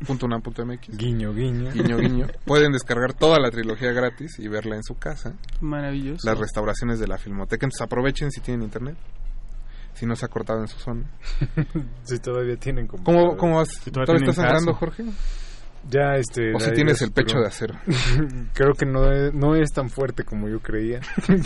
unam, 0.00 0.06
punto, 0.06 0.06
punto 0.06 0.26
unam 0.26 0.42
punto 0.42 0.66
mx, 0.66 0.96
Guiño, 0.96 1.32
guiño. 1.34 1.70
guiño, 1.72 1.96
guiño, 1.98 2.26
pueden 2.44 2.72
descargar 2.72 3.12
toda 3.14 3.38
la 3.38 3.50
trilogía 3.50 3.92
gratis 3.92 4.38
y 4.38 4.48
verla 4.48 4.76
en 4.76 4.82
su 4.82 4.94
casa. 4.96 5.34
Maravilloso. 5.60 6.28
Las 6.28 6.38
restauraciones 6.38 6.98
de 6.98 7.06
la 7.08 7.18
Filmoteca, 7.18 7.66
entonces 7.66 7.82
aprovechen 7.82 8.30
si 8.30 8.40
tienen 8.40 8.62
internet, 8.62 8.96
si 9.94 10.06
no 10.06 10.16
se 10.16 10.24
ha 10.26 10.28
cortado 10.28 10.60
en 10.60 10.68
su 10.68 10.78
zona. 10.78 11.04
Si 12.04 12.18
todavía 12.18 12.56
tienen 12.56 12.86
como... 12.86 13.04
¿Cómo, 13.04 13.36
cómo 13.36 13.56
vas? 13.56 13.68
Si 13.68 13.90
¿Todavía, 13.90 14.06
todavía 14.06 14.30
estás 14.30 14.36
sangrando. 14.44 14.74
Jorge? 14.74 15.04
Ya, 15.88 16.14
este... 16.16 16.52
O 16.54 16.60
si 16.60 16.72
tienes 16.72 17.00
el 17.02 17.10
pecho 17.12 17.36
pero- 17.36 17.42
de 17.42 17.46
acero. 17.48 17.74
Creo 18.54 18.72
que 18.74 18.84
no 18.84 19.10
es, 19.10 19.32
no 19.32 19.54
es 19.54 19.70
tan 19.72 19.88
fuerte 19.88 20.24
como 20.24 20.46
yo 20.48 20.60
creía. 20.60 21.00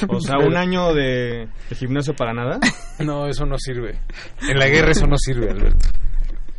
O 0.08 0.18
sea, 0.20 0.38
un 0.38 0.56
año 0.56 0.92
de, 0.92 1.48
de 1.70 1.76
gimnasio 1.76 2.14
para 2.16 2.32
nada. 2.34 2.58
No, 2.98 3.26
eso 3.28 3.46
no 3.46 3.56
sirve. 3.58 4.00
En 4.42 4.58
la 4.58 4.66
guerra 4.66 4.90
eso 4.90 5.06
no 5.06 5.16
sirve, 5.18 5.50
Alberto. 5.50 5.86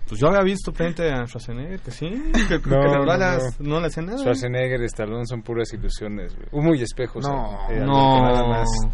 Pues 0.07 0.22
yo 0.22 0.27
había 0.27 0.41
visto 0.44 0.72
frente 0.72 1.11
a 1.11 1.26
Schwarzenegger 1.26 1.80
que 1.80 1.91
sí, 1.91 2.07
que, 2.48 2.61
que 2.61 2.69
No, 2.69 2.77
las 2.84 2.94
no, 2.98 3.06
balas 3.06 3.60
no. 3.60 3.69
no, 3.69 3.80
le 3.82 3.88
hacían 3.88 4.06
nada. 4.06 4.18
Schwarzenegger 4.19 4.82
y 4.82 4.86
Stallone 4.86 5.26
son 5.26 5.41
puras 5.41 5.72
ilusiones, 5.73 6.36
güey. 6.36 6.48
Humo 6.52 6.76
y 6.76 6.82
espejos. 6.84 7.23
No, 7.27 7.34
eh, 7.69 7.73
Alberto, 7.73 7.86
no. 7.86 8.22
nada 8.22 8.48
más. 8.48 8.68
Va 8.86 8.90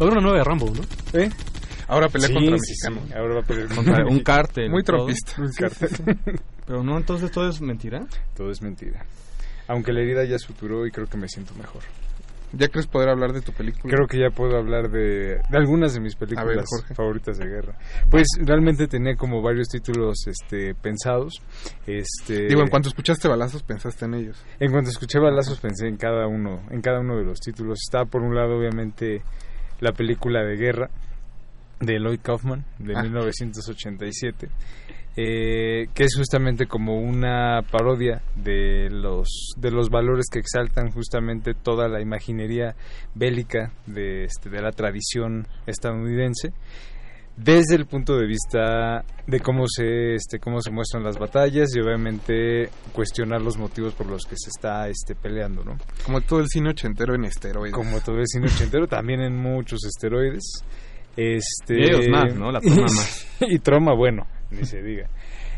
a 0.00 0.04
haber 0.04 0.12
una 0.12 0.20
nueva 0.22 0.38
de 0.38 0.44
Rambo, 0.44 0.66
¿no? 0.70 1.18
¿Eh? 1.20 1.30
Ahora 1.88 2.08
pelea 2.08 2.28
Sí, 2.28 2.34
contra 2.34 2.56
sí, 2.58 2.62
mexicano. 2.72 3.06
sí. 3.06 3.12
Ahora 3.18 3.34
va 3.34 3.40
a 3.40 3.44
pelear 3.44 3.74
Contra 3.74 4.06
un 4.08 4.20
cártel. 4.20 4.70
Muy 4.70 4.82
tropista. 4.82 5.32
Un 5.38 5.50
cártel. 5.52 6.18
Pero 6.66 6.82
no, 6.82 6.96
entonces 6.96 7.30
todo 7.30 7.48
es 7.48 7.60
mentira. 7.60 8.06
Todo 8.36 8.50
es 8.50 8.62
mentira. 8.62 9.04
Aunque 9.68 9.92
la 9.92 10.00
herida 10.00 10.24
ya 10.24 10.38
suturó 10.38 10.86
y 10.86 10.90
creo 10.90 11.06
que 11.06 11.16
me 11.18 11.28
siento 11.28 11.52
mejor. 11.54 11.82
¿Ya 12.56 12.68
crees 12.68 12.86
poder 12.86 13.08
hablar 13.08 13.32
de 13.32 13.40
tu 13.40 13.52
película? 13.52 13.94
Creo 13.94 14.06
que 14.06 14.18
ya 14.18 14.30
puedo 14.30 14.56
hablar 14.56 14.90
de, 14.90 15.40
de 15.48 15.56
algunas 15.56 15.94
de 15.94 16.00
mis 16.00 16.14
películas 16.16 16.66
ver, 16.86 16.96
favoritas 16.96 17.38
de 17.38 17.46
guerra. 17.46 17.76
Pues 18.10 18.28
realmente 18.38 18.86
tenía 18.86 19.16
como 19.16 19.42
varios 19.42 19.68
títulos 19.68 20.26
este 20.26 20.74
pensados. 20.74 21.42
Este 21.86 22.46
Digo, 22.46 22.62
en 22.62 22.68
cuanto 22.68 22.88
escuchaste 22.88 23.28
balazos, 23.28 23.62
pensaste 23.62 24.04
en 24.04 24.14
ellos. 24.14 24.44
En 24.60 24.70
cuanto 24.70 24.90
escuché 24.90 25.18
balazos 25.18 25.60
pensé 25.60 25.88
en 25.88 25.96
cada 25.96 26.26
uno, 26.26 26.62
en 26.70 26.80
cada 26.80 27.00
uno 27.00 27.16
de 27.16 27.24
los 27.24 27.40
títulos. 27.40 27.80
Estaba 27.84 28.04
por 28.04 28.22
un 28.22 28.34
lado 28.34 28.56
obviamente 28.58 29.22
la 29.80 29.92
película 29.92 30.44
de 30.44 30.56
guerra 30.56 30.90
de 31.80 31.98
Lloyd 31.98 32.20
Kaufman 32.22 32.64
de 32.78 32.94
Ah. 32.96 33.02
1987, 33.02 34.48
eh, 35.16 35.86
que 35.94 36.04
es 36.04 36.16
justamente 36.16 36.66
como 36.66 36.98
una 36.98 37.62
parodia 37.70 38.22
de 38.34 38.88
los 38.90 39.52
de 39.56 39.70
los 39.70 39.88
valores 39.88 40.26
que 40.30 40.40
exaltan 40.40 40.90
justamente 40.90 41.54
toda 41.54 41.88
la 41.88 42.00
imaginería 42.00 42.74
bélica 43.14 43.72
de 43.86 44.24
este, 44.24 44.50
de 44.50 44.60
la 44.60 44.72
tradición 44.72 45.46
estadounidense 45.66 46.52
desde 47.36 47.74
el 47.74 47.86
punto 47.86 48.16
de 48.16 48.26
vista 48.26 49.04
de 49.26 49.40
cómo 49.40 49.64
se 49.68 50.14
este 50.14 50.38
cómo 50.38 50.60
se 50.60 50.70
muestran 50.70 51.02
las 51.02 51.18
batallas 51.18 51.74
y 51.74 51.80
obviamente 51.80 52.68
cuestionar 52.92 53.40
los 53.42 53.56
motivos 53.56 53.92
por 53.94 54.06
los 54.06 54.24
que 54.24 54.36
se 54.36 54.50
está 54.50 54.88
este 54.88 55.14
peleando 55.16 55.64
no 55.64 55.76
Como 56.04 56.20
todo 56.20 56.40
el 56.40 56.46
cine 56.48 56.70
ochentero 56.70 57.14
en 57.14 57.24
esteroides. 57.24 57.74
como 57.74 58.00
todo 58.00 58.18
el 58.18 58.26
cine 58.26 58.46
ochentero 58.46 58.86
también 58.86 59.20
en 59.20 59.36
muchos 59.36 59.80
esteroides 59.84 60.64
este 61.16 61.74
Y 61.78 61.84
ellos 61.84 62.08
más, 62.08 62.34
¿no? 62.34 62.50
La 62.50 62.60
troma 62.60 62.82
más. 62.82 63.26
y 63.40 63.58
troma 63.58 63.94
bueno 63.94 64.26
ni 64.54 64.64
se 64.64 64.82
diga 64.82 65.08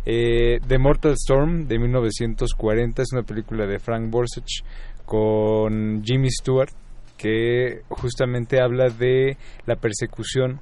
Eh, 0.05 0.61
The 0.67 0.79
Mortal 0.79 1.15
Storm 1.15 1.67
de 1.67 1.79
1940 1.79 3.03
es 3.03 3.09
una 3.13 3.23
película 3.23 3.67
de 3.67 3.79
Frank 3.79 4.09
Borsech 4.11 4.63
con 5.05 6.03
Jimmy 6.05 6.31
Stewart 6.31 6.71
que 7.17 7.83
justamente 7.89 8.61
habla 8.61 8.89
de 8.89 9.37
la 9.67 9.77
persecución 9.77 10.61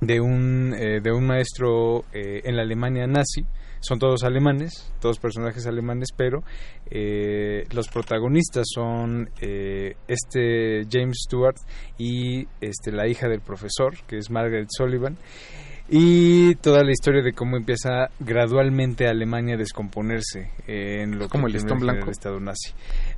de 0.00 0.20
un, 0.20 0.74
eh, 0.74 1.00
de 1.00 1.12
un 1.12 1.26
maestro 1.26 2.04
eh, 2.12 2.42
en 2.44 2.56
la 2.56 2.62
Alemania 2.62 3.06
nazi. 3.06 3.42
Son 3.80 3.98
todos 4.00 4.24
alemanes, 4.24 4.92
todos 5.00 5.18
personajes 5.20 5.66
alemanes, 5.66 6.08
pero 6.16 6.40
eh, 6.90 7.64
los 7.72 7.88
protagonistas 7.88 8.66
son 8.74 9.30
eh, 9.40 9.94
este 10.08 10.82
James 10.90 11.16
Stewart 11.24 11.56
y 11.96 12.46
este, 12.60 12.90
la 12.90 13.06
hija 13.06 13.28
del 13.28 13.40
profesor, 13.40 13.94
que 14.08 14.18
es 14.18 14.30
Margaret 14.30 14.66
Sullivan. 14.68 15.16
Y 15.90 16.54
toda 16.56 16.84
la 16.84 16.90
historia 16.92 17.22
de 17.22 17.32
cómo 17.32 17.56
empieza 17.56 18.10
gradualmente 18.20 19.08
Alemania 19.08 19.54
a 19.54 19.58
descomponerse 19.58 20.50
en 20.66 21.18
lo 21.18 21.28
Como 21.30 21.44
que 21.46 21.48
el 21.48 21.52
listón 21.54 21.78
blanco. 21.78 22.04
el 22.04 22.10
Estado 22.10 22.38
nazi. 22.40 22.72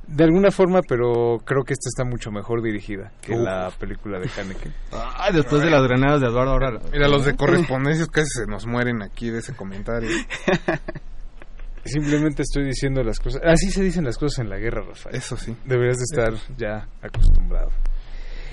De 0.07 0.23
alguna 0.23 0.51
forma, 0.51 0.79
pero 0.87 1.39
creo 1.45 1.63
que 1.63 1.73
esta 1.73 1.89
está 1.89 2.05
mucho 2.05 2.31
mejor 2.31 2.61
dirigida 2.61 3.11
que 3.21 3.33
Uf. 3.33 3.41
la 3.41 3.69
película 3.77 4.19
de 4.19 4.29
Haneke. 4.39 4.71
Ay, 4.91 5.33
después 5.35 5.61
de 5.61 5.69
las 5.69 5.83
granadas 5.83 6.21
de 6.21 6.27
Eduardo 6.27 6.51
ahora. 6.51 6.79
Mira, 6.93 7.09
los 7.09 7.25
de 7.25 7.35
correspondencias 7.35 8.07
casi 8.07 8.29
se 8.29 8.45
nos 8.45 8.65
mueren 8.65 9.01
aquí 9.01 9.29
de 9.29 9.39
ese 9.39 9.53
comentario. 9.53 10.09
Simplemente 11.83 12.43
estoy 12.43 12.65
diciendo 12.65 13.03
las 13.03 13.19
cosas. 13.19 13.41
Así 13.43 13.71
se 13.71 13.83
dicen 13.83 14.05
las 14.05 14.17
cosas 14.17 14.39
en 14.39 14.49
la 14.49 14.57
guerra, 14.57 14.83
Rafael. 14.87 15.15
Eso 15.15 15.35
sí. 15.35 15.55
Deberías 15.65 15.97
de 15.97 16.03
estar 16.03 16.33
ya 16.55 16.87
acostumbrado. 17.01 17.71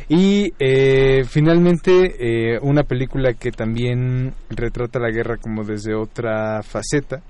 Y 0.08 0.54
eh, 0.58 1.24
finalmente, 1.24 2.14
eh, 2.18 2.58
una 2.62 2.84
película 2.84 3.34
que 3.34 3.50
también 3.52 4.32
retrata 4.48 4.98
la 4.98 5.10
guerra 5.10 5.36
como 5.36 5.64
desde 5.64 5.94
otra 5.94 6.62
faceta. 6.62 7.22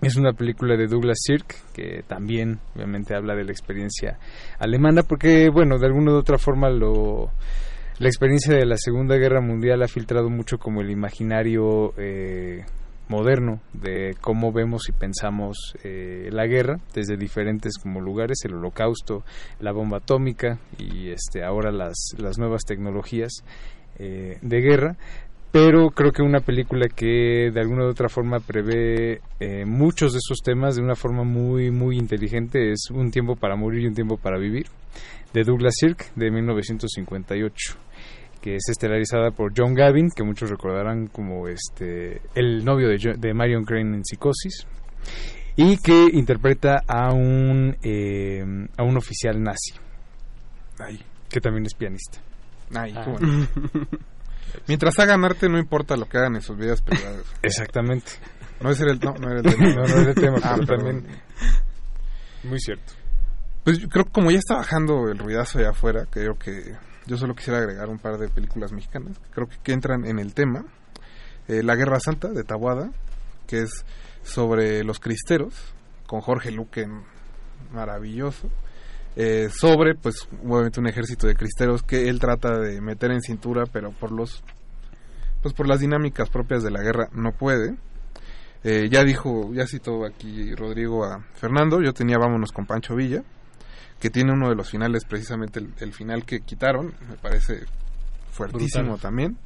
Es 0.00 0.16
una 0.16 0.32
película 0.32 0.76
de 0.76 0.88
Douglas 0.88 1.18
Sirk, 1.22 1.54
que 1.72 2.02
también 2.08 2.58
obviamente 2.74 3.14
habla 3.14 3.36
de 3.36 3.44
la 3.44 3.52
experiencia 3.52 4.18
alemana, 4.58 5.04
porque, 5.04 5.48
bueno, 5.48 5.78
de 5.78 5.86
alguna 5.86 6.10
u 6.10 6.16
otra 6.16 6.38
forma 6.38 6.68
lo, 6.70 7.30
la 7.98 8.08
experiencia 8.08 8.52
de 8.56 8.66
la 8.66 8.76
Segunda 8.76 9.16
Guerra 9.16 9.40
Mundial 9.40 9.80
ha 9.80 9.86
filtrado 9.86 10.28
mucho 10.28 10.58
como 10.58 10.80
el 10.80 10.90
imaginario 10.90 11.94
eh, 11.96 12.64
moderno 13.12 13.60
de 13.74 14.16
cómo 14.22 14.52
vemos 14.52 14.88
y 14.88 14.92
pensamos 14.92 15.76
eh, 15.84 16.30
la 16.32 16.46
guerra 16.46 16.78
desde 16.94 17.18
diferentes 17.18 17.74
como 17.76 18.00
lugares, 18.00 18.38
el 18.44 18.54
holocausto, 18.54 19.22
la 19.60 19.72
bomba 19.72 19.98
atómica 19.98 20.58
y 20.78 21.10
este 21.10 21.44
ahora 21.44 21.70
las, 21.70 22.14
las 22.16 22.38
nuevas 22.38 22.62
tecnologías 22.64 23.44
eh, 23.98 24.38
de 24.40 24.60
guerra. 24.60 24.96
Pero 25.52 25.90
creo 25.90 26.12
que 26.12 26.22
una 26.22 26.40
película 26.40 26.88
que 26.88 27.50
de 27.52 27.60
alguna 27.60 27.84
u 27.84 27.90
otra 27.90 28.08
forma 28.08 28.40
prevé 28.40 29.20
eh, 29.38 29.66
muchos 29.66 30.12
de 30.12 30.18
esos 30.18 30.38
temas 30.42 30.76
de 30.76 30.82
una 30.82 30.94
forma 30.94 31.24
muy 31.24 31.70
muy 31.70 31.98
inteligente 31.98 32.72
es 32.72 32.90
Un 32.90 33.10
tiempo 33.10 33.36
para 33.36 33.56
morir 33.56 33.82
y 33.82 33.86
un 33.88 33.94
tiempo 33.94 34.16
para 34.16 34.38
vivir 34.38 34.68
de 35.34 35.44
Douglas 35.44 35.74
Sirk 35.78 36.14
de 36.14 36.30
1958 36.30 37.76
que 38.42 38.56
es 38.56 38.68
estelarizada 38.68 39.30
por 39.30 39.52
John 39.56 39.72
Gavin, 39.74 40.10
que 40.10 40.22
muchos 40.24 40.50
recordarán 40.50 41.06
como 41.06 41.48
este 41.48 42.20
el 42.34 42.64
novio 42.64 42.88
de, 42.88 43.32
Marion 43.34 43.64
Crane 43.64 43.96
en 43.96 44.04
Psicosis, 44.04 44.66
y 45.56 45.76
que 45.78 46.08
interpreta 46.12 46.82
a 46.86 47.12
un 47.14 47.76
eh, 47.82 48.44
a 48.76 48.82
un 48.82 48.96
oficial 48.98 49.42
nazi, 49.42 49.72
Ay, 50.78 51.00
que 51.30 51.40
también 51.40 51.64
es 51.66 51.74
pianista. 51.74 52.18
ay, 52.74 52.92
Ah. 52.96 53.06
bueno. 53.06 53.46
Mientras 54.68 54.98
hagan 54.98 55.24
arte, 55.24 55.48
no 55.48 55.58
importa 55.58 55.96
lo 55.96 56.04
que 56.06 56.18
hagan 56.18 56.34
en 56.34 56.42
sus 56.42 56.58
vidas 56.58 56.82
privadas. 56.82 57.24
Exactamente. 57.42 58.12
No, 58.60 58.70
era 58.70 58.92
el, 58.92 58.98
no, 59.00 59.14
no 59.14 59.30
era 59.30 59.40
el 59.40 59.44
tema. 59.56 59.68
No, 59.74 59.82
no 59.82 59.96
era 60.00 60.10
el 60.10 60.14
tema, 60.14 60.38
Ah, 60.42 60.54
pero 60.58 60.76
también 60.76 61.06
muy 62.44 62.58
cierto. 62.60 62.92
Pues 63.64 63.78
yo 63.78 63.88
creo 63.88 64.04
que 64.04 64.10
como 64.10 64.30
ya 64.30 64.38
está 64.38 64.56
bajando 64.56 65.08
el 65.08 65.18
ruidazo 65.18 65.58
allá 65.58 65.70
afuera, 65.70 66.06
creo 66.10 66.34
que 66.34 66.74
yo 67.06 67.16
solo 67.16 67.34
quisiera 67.34 67.58
agregar 67.58 67.88
un 67.88 67.98
par 67.98 68.18
de 68.18 68.28
películas 68.28 68.72
mexicanas, 68.72 69.18
que 69.18 69.30
creo 69.30 69.48
que, 69.62 69.72
entran 69.72 70.04
en 70.04 70.18
el 70.18 70.34
tema. 70.34 70.64
Eh, 71.48 71.62
La 71.62 71.74
Guerra 71.74 72.00
Santa, 72.00 72.28
de 72.28 72.44
Tabuada, 72.44 72.90
que 73.46 73.62
es 73.62 73.84
sobre 74.22 74.84
los 74.84 75.00
cristeros, 75.00 75.54
con 76.06 76.20
Jorge 76.20 76.50
Luque, 76.50 76.88
maravilloso. 77.72 78.48
Eh, 79.16 79.50
sobre, 79.50 79.94
pues, 79.94 80.28
obviamente 80.42 80.80
un 80.80 80.86
ejército 80.86 81.26
de 81.26 81.34
cristeros 81.34 81.82
que 81.82 82.08
él 82.08 82.18
trata 82.18 82.58
de 82.58 82.80
meter 82.80 83.10
en 83.10 83.20
cintura, 83.20 83.64
pero 83.66 83.90
por 83.92 84.10
los 84.10 84.42
pues 85.42 85.54
por 85.54 85.66
las 85.66 85.80
dinámicas 85.80 86.30
propias 86.30 86.62
de 86.62 86.70
la 86.70 86.82
guerra 86.82 87.08
no 87.12 87.32
puede. 87.32 87.74
Eh, 88.64 88.88
ya 88.88 89.02
dijo, 89.02 89.52
ya 89.52 89.66
citó 89.66 90.04
aquí 90.04 90.54
Rodrigo 90.54 91.04
a 91.04 91.24
Fernando, 91.34 91.82
yo 91.82 91.92
tenía 91.92 92.16
Vámonos 92.16 92.52
con 92.52 92.64
Pancho 92.64 92.94
Villa, 92.94 93.24
que 94.02 94.10
tiene 94.10 94.32
uno 94.32 94.48
de 94.48 94.56
los 94.56 94.68
finales, 94.68 95.04
precisamente 95.04 95.60
el, 95.60 95.72
el 95.78 95.92
final 95.92 96.24
que 96.24 96.40
quitaron, 96.40 96.92
me 97.08 97.14
parece 97.14 97.66
fuertísimo 98.32 98.82
Brutal. 98.94 99.00
también, 99.00 99.38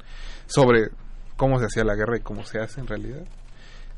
sobre 0.46 0.88
cómo 1.36 1.58
se 1.58 1.66
hacía 1.66 1.84
la 1.84 1.94
guerra 1.94 2.16
y 2.16 2.20
cómo 2.20 2.42
se 2.42 2.58
hace 2.58 2.80
en 2.80 2.86
realidad. 2.86 3.22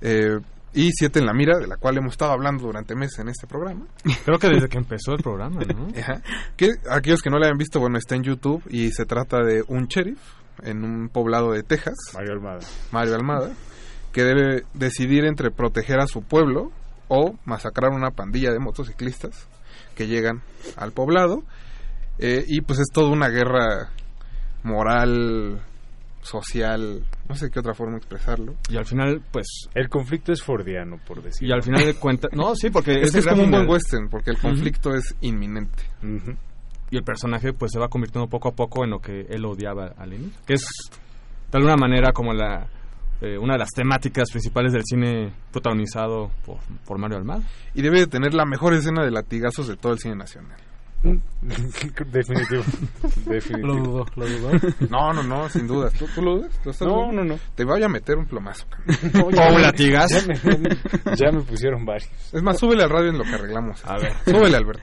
Eh, 0.00 0.40
y 0.74 0.90
Siete 0.90 1.20
en 1.20 1.26
la 1.26 1.32
Mira, 1.32 1.58
de 1.58 1.68
la 1.68 1.76
cual 1.76 1.98
hemos 1.98 2.14
estado 2.14 2.32
hablando 2.32 2.64
durante 2.64 2.96
meses 2.96 3.20
en 3.20 3.28
este 3.28 3.46
programa. 3.46 3.86
Creo 4.24 4.40
que 4.40 4.48
desde 4.48 4.68
que 4.68 4.78
empezó 4.78 5.12
el 5.14 5.22
programa, 5.22 5.60
¿no? 5.60 5.86
Ajá. 5.96 6.22
Que 6.56 6.72
aquellos 6.90 7.22
que 7.22 7.30
no 7.30 7.38
la 7.38 7.46
hayan 7.46 7.58
visto, 7.58 7.78
bueno, 7.78 7.96
está 7.96 8.16
en 8.16 8.24
YouTube 8.24 8.64
y 8.68 8.90
se 8.90 9.06
trata 9.06 9.44
de 9.44 9.62
un 9.68 9.86
sheriff 9.86 10.18
en 10.64 10.82
un 10.82 11.08
poblado 11.08 11.52
de 11.52 11.62
Texas. 11.62 11.94
Mario 12.14 12.32
Almada. 12.32 12.60
Mario 12.90 13.14
Almada, 13.14 13.52
que 14.10 14.24
debe 14.24 14.64
decidir 14.74 15.24
entre 15.24 15.52
proteger 15.52 16.00
a 16.00 16.08
su 16.08 16.22
pueblo 16.22 16.72
o 17.06 17.36
masacrar 17.44 17.92
una 17.92 18.10
pandilla 18.10 18.50
de 18.50 18.58
motociclistas 18.58 19.46
que 19.94 20.06
llegan 20.06 20.42
al 20.76 20.92
poblado. 20.92 21.42
Eh, 22.18 22.44
y 22.46 22.60
pues 22.62 22.80
es 22.80 22.88
toda 22.92 23.10
una 23.10 23.28
guerra 23.28 23.90
moral, 24.64 25.60
social, 26.22 27.04
no 27.28 27.34
sé 27.34 27.50
qué 27.50 27.60
otra 27.60 27.74
forma 27.74 27.96
expresarlo. 27.96 28.54
Y 28.68 28.76
al 28.76 28.84
final, 28.84 29.22
pues... 29.30 29.68
El 29.74 29.88
conflicto 29.88 30.32
es 30.32 30.42
fordiano, 30.42 30.98
por 31.06 31.22
decir. 31.22 31.48
Y 31.48 31.52
al 31.52 31.62
final 31.62 31.84
de 31.84 31.94
cuentas... 31.94 32.30
No, 32.34 32.54
sí, 32.54 32.70
porque... 32.70 33.00
Es, 33.00 33.14
es 33.14 33.26
como 33.26 33.44
un 33.44 33.50
buen 33.50 33.68
western, 33.68 34.08
porque 34.08 34.30
el 34.30 34.38
conflicto 34.38 34.94
es 34.94 35.14
inminente. 35.20 35.84
y 36.90 36.96
el 36.96 37.04
personaje 37.04 37.52
pues 37.52 37.72
se 37.72 37.78
va 37.78 37.88
convirtiendo 37.88 38.28
poco 38.28 38.48
a 38.48 38.52
poco 38.52 38.84
en 38.84 38.90
lo 38.90 39.00
que 39.00 39.26
él 39.28 39.44
odiaba 39.44 39.94
al 39.96 40.12
inicio. 40.12 40.40
Que 40.46 40.54
es 40.54 40.66
de 41.50 41.56
alguna 41.58 41.76
manera 41.76 42.12
como 42.12 42.32
la 42.32 42.68
eh, 43.20 43.36
una 43.38 43.54
de 43.54 43.58
las 43.60 43.70
temáticas 43.70 44.30
principales 44.30 44.72
del 44.72 44.82
cine 44.84 45.32
protagonizado 45.52 46.30
por, 46.46 46.58
por 46.84 46.98
Mario 46.98 47.16
Almada. 47.18 47.42
Y 47.74 47.82
debe 47.82 48.00
de 48.00 48.06
tener 48.06 48.34
la 48.34 48.44
mejor 48.44 48.74
escena 48.74 49.04
de 49.04 49.10
latigazos 49.10 49.68
de 49.68 49.76
todo 49.76 49.92
el 49.92 49.98
cine 49.98 50.16
nacional. 50.16 50.56
Definitivo. 51.40 52.62
Definitivo. 53.26 53.66
Lo 53.68 53.74
dudó, 53.76 54.06
lo 54.16 54.26
dudó. 54.28 54.50
No, 54.90 55.12
no, 55.12 55.22
no, 55.22 55.48
sin 55.48 55.66
dudas. 55.68 55.92
¿Tú, 55.94 56.06
tú 56.14 56.22
lo 56.22 56.36
dudas? 56.38 56.52
¿Tú 56.62 56.70
estás 56.70 56.88
No, 56.88 57.12
no, 57.12 57.22
no. 57.24 57.38
Te 57.54 57.64
voy 57.64 57.82
a 57.82 57.88
meter 57.88 58.16
un 58.16 58.26
plomazo. 58.26 58.66
No, 59.14 59.26
O 59.26 59.30
ya 59.30 59.48
un 59.48 59.56
me- 59.56 59.62
latigazo. 59.62 60.18
Ya 60.18 60.26
me, 60.26 61.16
ya 61.16 61.30
me 61.30 61.42
pusieron 61.42 61.84
varios. 61.84 62.10
Es 62.32 62.42
más, 62.42 62.58
súbele 62.58 62.82
al 62.82 62.90
radio 62.90 63.10
en 63.10 63.18
lo 63.18 63.24
que 63.24 63.34
arreglamos. 63.34 63.84
A 63.84 63.96
ver. 63.98 64.12
Súbele, 64.24 64.56
Alberto. 64.56 64.82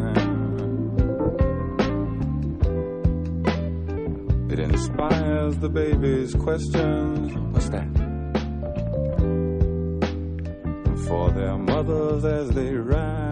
inspires 5.51 5.57
the 5.59 5.69
baby's 5.69 6.33
questions. 6.35 7.33
What's 7.51 7.69
that? 7.69 7.87
For 11.07 11.31
their 11.31 11.57
mothers 11.57 12.25
as 12.25 12.49
they 12.51 12.73
ride. 12.73 13.31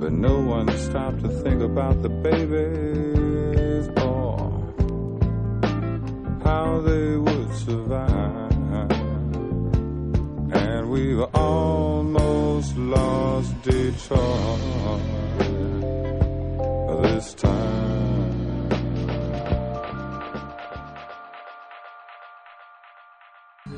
but 0.00 0.12
no 0.12 0.38
one 0.38 0.68
stopped 0.76 1.22
to 1.22 1.28
think 1.42 1.62
about 1.62 2.02
the 2.02 2.10
babies 2.10 3.88
or 3.96 4.36
how 6.44 6.78
they 6.82 7.16
would 7.16 7.54
survive. 7.54 8.90
And 10.52 10.90
we've 10.90 11.24
almost 11.34 12.76
lost 12.76 13.62
Detroit 13.62 14.53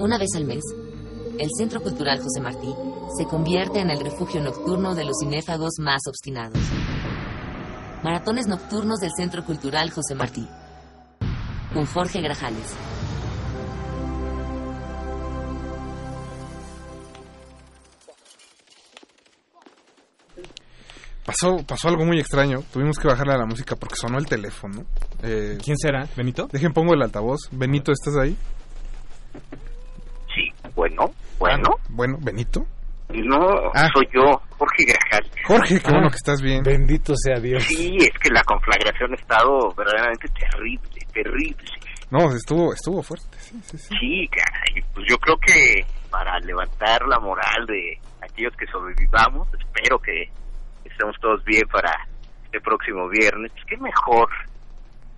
Una 0.07 0.19
vez 0.19 0.29
al 0.37 0.45
mes, 0.45 0.63
el 1.37 1.49
Centro 1.59 1.83
Cultural 1.83 2.21
José 2.21 2.41
Martí 2.41 2.73
se 3.19 3.25
convierte 3.25 3.81
en 3.81 3.91
el 3.91 3.99
refugio 3.99 4.41
nocturno 4.41 4.95
de 4.95 5.05
los 5.05 5.17
cinéfagos 5.21 5.81
más 5.81 6.01
obstinados. 6.07 6.61
Maratones 8.05 8.47
nocturnos 8.47 9.01
del 9.01 9.11
Centro 9.17 9.45
Cultural 9.45 9.91
José 9.91 10.15
Martí. 10.15 10.47
Con 11.75 11.87
Jorge 11.87 12.21
Grajales. 12.21 12.73
Pasó, 21.25 21.57
pasó 21.67 21.89
algo 21.89 22.05
muy 22.05 22.21
extraño. 22.21 22.63
Tuvimos 22.73 22.97
que 22.97 23.09
bajarle 23.09 23.35
a 23.35 23.39
la 23.39 23.47
música 23.47 23.75
porque 23.75 23.97
sonó 23.97 24.19
el 24.19 24.27
teléfono. 24.27 24.85
Eh, 25.25 25.59
¿Quién 25.65 25.77
será? 25.77 26.09
¿Benito? 26.17 26.47
Dejen, 26.53 26.73
pongo 26.73 26.95
el 26.95 27.03
altavoz. 27.03 27.49
Benito, 27.51 27.91
¿estás 27.91 28.15
ahí? 28.17 28.37
Bueno, 30.77 31.11
bueno. 31.39 31.71
Bueno, 31.89 32.19
Benito. 32.21 32.61
No, 33.09 33.39
Ah. 33.75 33.89
soy 33.95 34.07
yo, 34.13 34.23
Jorge 34.59 34.85
Grajal. 34.87 35.31
Jorge, 35.47 35.81
qué 35.81 35.91
bueno 35.91 36.11
que 36.11 36.17
estás 36.17 36.41
bien. 36.43 36.63
Bendito 36.63 37.15
sea 37.17 37.41
Dios. 37.41 37.63
Sí, 37.65 37.97
es 37.99 38.19
que 38.21 38.31
la 38.31 38.43
conflagración 38.45 39.13
ha 39.13 39.17
estado 39.17 39.73
verdaderamente 39.77 40.29
terrible, 40.29 41.01
terrible. 41.13 41.57
No, 42.11 42.31
estuvo, 42.35 42.73
estuvo 42.73 43.03
fuerte. 43.03 43.37
Sí, 43.39 43.59
sí, 43.63 43.79
sí. 43.79 43.97
Sí, 43.99 44.29
caray, 44.29 44.83
pues 44.95 45.07
yo 45.09 45.17
creo 45.19 45.37
que 45.39 45.85
para 46.11 46.39
levantar 46.41 47.03
la 47.09 47.19
moral 47.19 47.67
de 47.67 47.99
aquellos 48.23 48.55
que 48.57 48.67
sobrevivamos, 48.67 49.49
espero 49.55 49.99
que 49.99 50.25
estemos 50.85 51.17
todos 51.21 51.43
bien 51.45 51.67
para 51.73 51.91
este 52.45 52.61
próximo 52.61 53.09
viernes. 53.09 53.51
Pues 53.53 53.65
qué 53.67 53.77
mejor 53.79 54.29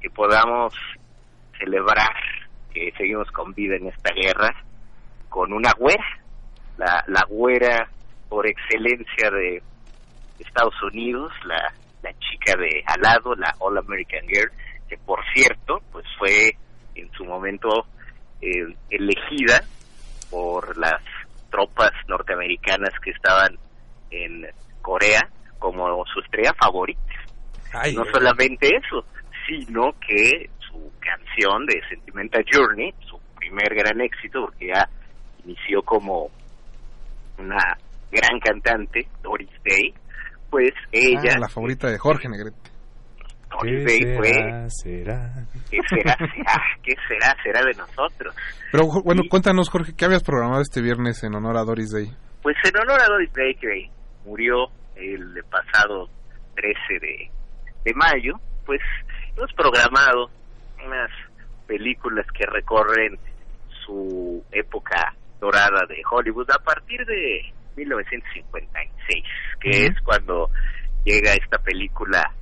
que 0.01 0.09
podamos 0.10 0.72
celebrar 1.59 2.14
que 2.72 2.93
seguimos 2.97 3.28
con 3.32 3.52
vida 3.55 3.76
en 3.76 3.89
esta 3.89 4.12
guerra 4.14 4.55
con 5.28 5.52
una 5.52 5.72
güera, 5.72 6.05
la, 6.76 7.05
la 7.06 7.24
güera 7.28 7.88
por 8.28 8.46
excelencia 8.46 9.30
de 9.30 9.62
Estados 10.38 10.74
Unidos, 10.82 11.32
la, 11.44 11.72
la 12.02 12.12
chica 12.18 12.55
de 12.56 12.82
al 12.86 13.00
lado, 13.00 13.34
la 13.34 13.55
All 13.59 13.78
American 13.78 14.26
Girl, 14.26 14.50
que 14.88 14.96
por 14.98 15.20
cierto, 15.34 15.82
pues 15.92 16.05
fue 16.18 16.56
en 16.94 17.10
su 17.12 17.24
momento 17.24 17.86
eh, 18.40 18.74
elegida 18.90 19.62
por 20.30 20.76
las 20.76 21.02
tropas 21.50 21.92
norteamericanas 22.06 22.92
que 23.02 23.10
estaban 23.10 23.59
en 24.10 24.46
Corea 24.82 25.28
como 25.59 26.05
su 26.06 26.20
estrella 26.20 26.55
favorita. 26.55 27.00
no 27.94 28.05
solamente 28.06 28.68
eso, 28.76 29.05
sino 29.46 29.92
que 30.06 30.50
su 30.59 30.92
canción 31.00 31.66
de 31.66 31.80
Sentimental 31.88 32.44
Journey, 32.50 32.94
su 33.09 33.18
primer 33.36 33.74
gran 33.74 34.00
éxito, 34.00 34.42
porque 34.46 34.68
ya 34.68 34.88
inició 35.48 35.82
como 35.82 36.28
una 37.38 37.76
gran 38.10 38.40
cantante, 38.40 39.06
Doris 39.22 39.50
Day, 39.64 39.94
pues 40.50 40.72
ella, 40.92 41.32
Ah, 41.36 41.38
la 41.40 41.48
favorita 41.48 41.88
de 41.90 41.98
Jorge 41.98 42.28
Negrete. 42.28 42.56
Doris 43.50 43.84
Day 43.84 44.16
fue, 44.16 44.68
será? 44.68 45.32
¿qué 45.70 45.78
será, 45.88 46.16
será? 46.16 46.62
¿Qué 46.82 46.94
será, 47.08 47.36
será 47.42 47.60
de 47.64 47.74
nosotros? 47.78 48.34
Pero 48.70 48.84
bueno, 49.02 49.22
cuéntanos, 49.28 49.70
Jorge, 49.70 49.94
¿qué 49.96 50.04
habías 50.04 50.22
programado 50.22 50.60
este 50.60 50.82
viernes 50.82 51.22
en 51.24 51.34
honor 51.34 51.56
a 51.56 51.64
Doris 51.64 51.90
Day? 51.92 52.10
Pues 52.42 52.56
en 52.64 52.76
honor 52.76 53.00
a 53.02 53.06
Doris 53.06 53.32
Day, 53.32 53.54
que 53.54 53.90
murió 54.26 54.66
el 54.96 55.42
pasado 55.50 56.08
13 56.56 56.76
de, 57.00 57.30
de 57.84 57.94
mayo, 57.94 58.34
pues 58.66 58.80
hemos 59.36 59.52
programado 59.54 60.28
unas 60.84 61.10
películas 61.66 62.26
que 62.36 62.44
recorren 62.46 63.18
su 63.86 64.44
época 64.52 65.14
dorada 65.40 65.86
de 65.86 66.02
Hollywood 66.10 66.51
a 66.51 66.59
partir 66.59 67.05
de 67.05 67.52
1956, 67.77 69.24
que 69.60 69.70
Ujú. 69.70 69.93
es 69.93 70.01
cuando 70.02 70.51
llega 71.05 71.32
esta 71.32 71.59
película 71.59 72.32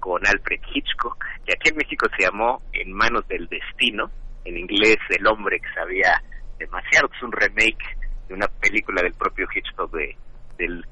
con 0.00 0.24
Alfred 0.26 0.60
Hitchcock, 0.72 1.24
que 1.46 1.54
aquí 1.54 1.70
en 1.70 1.76
México 1.76 2.06
se 2.16 2.24
llamó 2.24 2.62
En 2.72 2.92
manos 2.92 3.26
del 3.28 3.48
destino, 3.48 4.10
en 4.44 4.58
inglés 4.58 4.98
El 5.08 5.26
hombre 5.26 5.58
que 5.58 5.72
sabía 5.74 6.22
demasiado, 6.58 7.08
que 7.08 7.16
es 7.16 7.22
un 7.22 7.32
remake 7.32 7.96
de 8.28 8.34
una 8.34 8.46
película 8.60 9.02
del 9.02 9.14
propio 9.14 9.46
Hitchcock 9.54 9.92
de, 9.92 10.16
del 10.58 10.84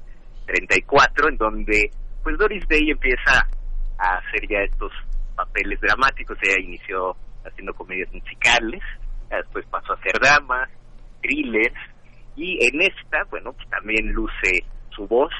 34, 0.45 1.29
en 1.29 1.37
donde 1.37 1.91
pues 2.23 2.37
Doris 2.37 2.67
Day 2.67 2.89
empieza 2.89 3.47
a 3.97 4.17
hacer 4.17 4.47
ya 4.49 4.59
estos 4.59 4.91
papeles 5.35 5.79
dramáticos, 5.81 6.37
ella 6.41 6.59
inició 6.59 7.15
haciendo 7.45 7.73
comedias 7.73 8.11
musicales, 8.13 8.81
después 9.29 9.65
pasó 9.67 9.93
a 9.93 9.95
hacer 9.95 10.13
dramas, 10.19 10.69
thrillers, 11.23 11.73
y 12.35 12.59
en 12.65 12.81
esta, 12.81 13.23
bueno, 13.29 13.53
pues 13.53 13.67
también 13.69 14.11
luce 14.11 14.63
su 14.91 15.07
voz, 15.07 15.33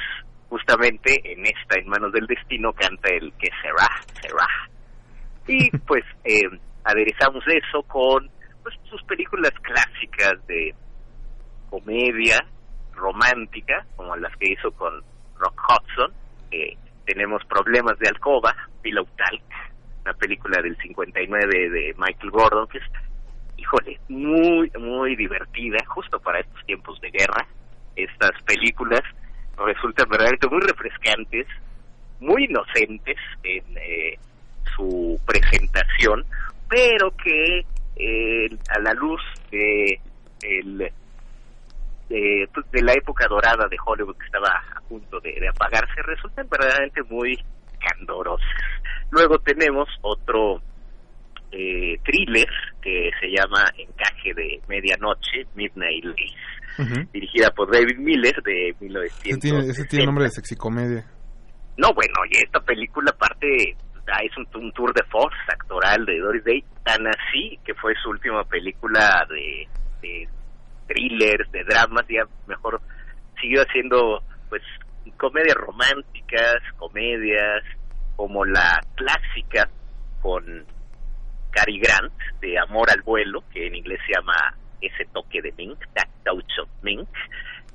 justamente 0.49 1.19
en 1.31 1.45
esta, 1.45 1.80
en 1.80 1.89
manos 1.89 2.11
del 2.14 2.27
destino, 2.27 2.73
canta 2.73 3.10
el 3.10 3.31
que 3.34 3.49
será, 3.61 3.89
será. 4.22 4.47
Y 5.47 5.76
pues 5.88 6.03
eh, 6.23 6.41
aderezamos 6.84 7.43
eso 7.47 7.84
con 7.84 8.30
pues, 8.61 8.76
sus 8.89 9.01
películas 9.03 9.51
clásicas 9.61 10.34
de 10.47 10.73
comedia 11.69 12.45
romántica, 12.93 13.85
como 13.95 14.15
las 14.15 14.35
que 14.38 14.51
hizo 14.51 14.72
con 14.72 15.01
Rock 15.38 15.61
Hudson. 15.68 16.14
Eh, 16.51 16.77
tenemos 17.05 17.43
Problemas 17.45 17.97
de 17.99 18.10
Alcoba, 18.10 18.55
Pillow 18.81 19.05
Talk, 19.18 19.43
una 20.03 20.14
película 20.14 20.61
del 20.61 20.77
59 20.77 21.69
de 21.69 21.95
Michael 21.97 22.31
Gordon, 22.31 22.68
que 22.68 22.77
es, 22.77 22.84
híjole, 23.64 23.98
muy, 24.10 24.69
muy 24.77 25.15
divertida, 25.15 25.77
justo 25.88 26.19
para 26.19 26.41
estos 26.41 26.65
tiempos 26.65 26.99
de 26.99 27.10
guerra. 27.11 27.48
Estas 27.95 28.31
películas 28.44 29.02
resultan 29.57 30.10
verdaderamente 30.10 30.49
muy 30.49 30.61
refrescantes, 30.61 31.48
muy 32.19 32.45
inocentes 32.45 33.18
en 33.44 33.64
eh, 33.77 34.19
su 34.76 35.19
presentación, 35.26 36.26
pero 36.69 37.11
que 37.11 37.65
eh, 37.95 38.49
a 38.76 38.80
la 38.80 38.94
luz 38.94 39.22
pues, 42.53 42.72
de 42.72 42.81
la 42.81 42.94
época 42.94 43.27
dorada 43.27 43.68
de 43.68 43.77
Hollywood 43.85 44.18
que 44.18 44.26
estaba 44.26 44.49
a 44.49 44.81
punto 44.81 45.19
de 45.19 45.48
apagarse 45.48 46.02
resultan 46.03 46.48
verdaderamente 46.49 47.02
muy 47.03 47.40
candorosas. 47.80 48.48
Luego 49.11 49.38
tenemos 49.40 49.88
otro 50.02 50.61
eh, 51.54 52.00
thriller 52.04 52.50
que 52.82 53.12
se 53.20 53.28
llama 53.28 53.64
Encaje 53.78 54.34
de 54.34 54.60
Medianoche, 54.68 55.46
Midnight 55.56 56.04
Lace, 56.04 57.08
dirigida 57.14 57.52
por 57.52 57.72
David 57.72 57.98
Miller 58.00 58.36
de 58.44 58.70
Ese 58.70 58.84
1960. 58.86 59.40
tiene, 59.40 59.60
ese 59.70 59.86
tiene 59.86 60.06
nombre 60.08 60.26
de 60.26 60.32
sexicomedia. 60.32 61.06
No, 61.78 61.94
bueno, 61.94 62.14
y 62.30 62.38
esta 62.38 62.60
película 62.60 63.12
aparte 63.12 63.76
es 64.24 64.38
un, 64.38 64.48
un 64.62 64.72
tour 64.74 64.94
de 64.94 65.04
force 65.04 65.38
actoral 65.48 66.06
de 66.06 66.20
Doris 66.20 66.44
Day, 66.44 66.64
tan 66.84 67.06
así 67.08 67.60
que 67.64 67.74
fue 67.76 67.94
su 68.02 68.10
última 68.10 68.44
película 68.44 69.26
de, 69.30 69.68
de 70.02 70.28
thrillers, 70.88 71.52
de 71.52 71.64
dramas, 71.64 72.06
ya 72.10 72.24
mejor 72.48 72.82
siguió 73.40 73.62
haciendo 73.62 74.22
pues 74.50 74.62
comedias 75.18 75.56
románticas, 75.56 76.56
comedias 76.78 77.64
como 78.16 78.44
la 78.46 78.80
clásica 78.96 79.70
con 80.22 80.66
Cary 81.54 81.80
Grant 81.80 82.12
de 82.42 82.58
Amor 82.60 82.90
al 82.90 83.02
vuelo, 83.02 83.44
que 83.54 83.68
en 83.68 83.76
inglés 83.76 84.00
se 84.06 84.14
llama 84.14 84.36
Ese 84.82 85.06
toque 85.14 85.42
de 85.42 85.52
Mink, 85.54 85.80
That 85.94 86.10
Touch 86.26 86.60
of 86.62 86.70
Mink, 86.82 87.08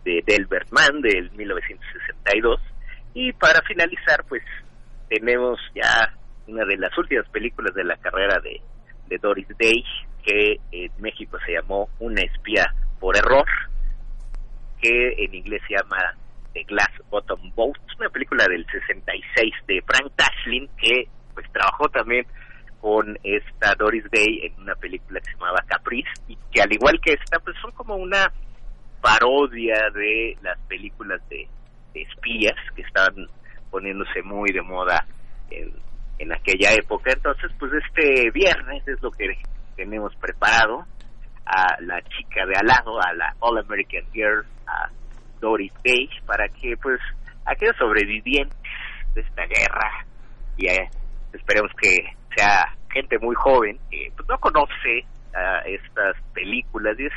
de 0.04 0.22
Delbert 0.26 0.70
Mann 0.70 1.00
del 1.00 1.30
1962. 1.32 2.60
Y 3.14 3.32
para 3.32 3.62
finalizar, 3.62 4.24
pues 4.28 4.42
tenemos 5.08 5.58
ya 5.74 6.14
una 6.46 6.64
de 6.64 6.76
las 6.76 6.96
últimas 6.98 7.28
películas 7.28 7.74
de 7.74 7.84
la 7.84 7.96
carrera 7.96 8.40
de, 8.40 8.60
Doris 9.20 9.48
Day, 9.58 9.82
que 10.22 10.60
en 10.70 10.92
México 10.98 11.38
se 11.46 11.52
llamó 11.52 11.88
Una 11.98 12.20
espía 12.20 12.74
por 13.00 13.16
error, 13.16 13.46
que 14.82 15.24
en 15.24 15.34
inglés 15.34 15.62
se 15.66 15.74
llama 15.76 16.14
The 16.52 16.64
Glass 16.64 16.90
Bottom 17.08 17.54
Boat, 17.54 17.78
una 17.98 18.10
película 18.10 18.44
del 18.46 18.66
66 18.66 19.54
de 19.66 19.82
Frank 19.82 20.12
Tashlin, 20.14 20.68
que 20.76 21.08
pues 21.32 21.50
trabajó 21.52 21.88
también 21.88 22.26
con 22.80 23.18
esta 23.22 23.74
Doris 23.74 24.04
Day 24.10 24.46
en 24.46 24.62
una 24.62 24.74
película 24.74 25.20
que 25.20 25.30
se 25.30 25.36
llamaba 25.36 25.64
Caprice, 25.66 26.10
y 26.28 26.36
que 26.52 26.62
al 26.62 26.72
igual 26.72 27.00
que 27.02 27.14
esta, 27.14 27.38
pues 27.40 27.56
son 27.60 27.72
como 27.72 27.96
una 27.96 28.32
parodia 29.00 29.90
de 29.94 30.36
las 30.42 30.58
películas 30.68 31.20
de, 31.28 31.48
espías 31.94 32.54
que 32.76 32.82
estaban 32.82 33.26
poniéndose 33.70 34.22
muy 34.22 34.52
de 34.52 34.62
moda 34.62 35.04
en, 35.50 35.72
en 36.18 36.32
aquella 36.32 36.72
época. 36.74 37.10
Entonces, 37.12 37.50
pues 37.58 37.72
este 37.72 38.30
viernes 38.30 38.86
es 38.86 39.02
lo 39.02 39.10
que 39.10 39.26
tenemos 39.74 40.14
preparado 40.16 40.84
a 41.44 41.80
la 41.80 42.00
chica 42.02 42.46
de 42.46 42.54
al 42.56 42.66
lado, 42.66 43.00
a 43.00 43.12
la 43.14 43.34
All 43.40 43.58
American 43.58 44.04
Girl, 44.12 44.44
a 44.66 44.90
Doris 45.40 45.72
Day, 45.84 46.08
para 46.26 46.48
que 46.48 46.76
pues 46.76 47.00
aquellos 47.46 47.76
sobrevivientes 47.76 48.58
de 49.14 49.22
esta 49.22 49.46
guerra, 49.46 50.06
y 50.56 50.66
eh, 50.66 50.90
esperemos 51.32 51.72
que 51.80 52.17
gente 52.90 53.18
muy 53.18 53.34
joven, 53.34 53.78
que 53.90 54.10
pues 54.16 54.28
no 54.28 54.38
conoce 54.38 55.04
ah, 55.34 55.60
estas 55.66 56.16
películas 56.32 56.98
y 56.98 57.06
es 57.06 57.12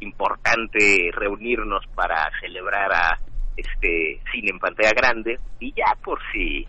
importante 0.00 1.10
reunirnos 1.14 1.86
para 1.94 2.30
celebrar 2.40 2.92
a 2.92 3.18
este 3.56 4.20
cine 4.32 4.50
en 4.50 4.58
pantalla 4.58 4.92
grande. 4.92 5.38
Y 5.60 5.72
ya 5.72 5.96
por 6.02 6.18
si 6.32 6.66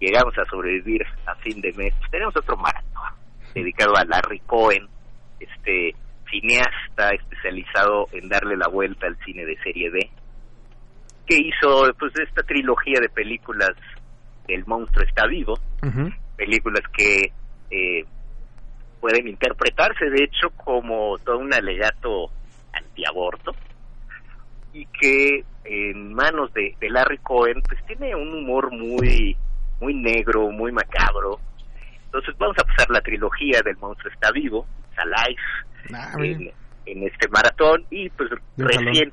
llegamos 0.00 0.36
a 0.38 0.44
sobrevivir 0.46 1.02
a 1.26 1.34
fin 1.36 1.60
de 1.60 1.72
mes, 1.74 1.94
pues, 1.98 2.10
tenemos 2.10 2.36
otro 2.36 2.56
maratón 2.56 2.92
dedicado 3.54 3.96
a 3.96 4.04
Larry 4.04 4.40
Cohen, 4.40 4.88
este 5.38 5.94
cineasta 6.30 7.10
especializado 7.10 8.06
en 8.12 8.28
darle 8.28 8.56
la 8.56 8.68
vuelta 8.68 9.06
al 9.06 9.16
cine 9.24 9.44
de 9.44 9.56
serie 9.62 9.90
B, 9.90 10.10
que 11.26 11.36
hizo 11.36 11.92
pues 11.98 12.12
esta 12.18 12.42
trilogía 12.42 12.98
de 13.00 13.08
películas 13.10 13.72
El 14.48 14.64
monstruo 14.66 15.04
está 15.06 15.26
vivo, 15.26 15.58
películas 16.36 16.82
que 16.96 17.32
eh, 17.70 18.04
pueden 19.00 19.28
interpretarse 19.28 20.10
de 20.10 20.24
hecho 20.24 20.50
como 20.50 21.18
todo 21.18 21.38
un 21.38 21.52
alegato 21.52 22.30
antiaborto 22.72 23.52
y 24.72 24.86
que 24.86 25.44
en 25.64 26.14
manos 26.14 26.52
de, 26.54 26.74
de 26.80 26.90
Larry 26.90 27.18
Cohen 27.18 27.62
pues 27.68 27.84
tiene 27.86 28.14
un 28.14 28.32
humor 28.34 28.70
muy 28.70 29.36
muy 29.80 29.94
negro, 29.94 30.50
muy 30.50 30.70
macabro. 30.70 31.40
Entonces 32.04 32.34
vamos 32.38 32.56
a 32.58 32.64
pasar 32.64 32.88
la 32.90 33.00
trilogía 33.00 33.60
del 33.64 33.76
monstruo 33.78 34.12
está 34.12 34.30
vivo, 34.30 34.66
Alive, 34.96 36.24
en, 36.24 36.52
en 36.86 37.02
este 37.02 37.28
maratón 37.28 37.84
y 37.90 38.08
pues 38.10 38.30
recién 38.56 39.12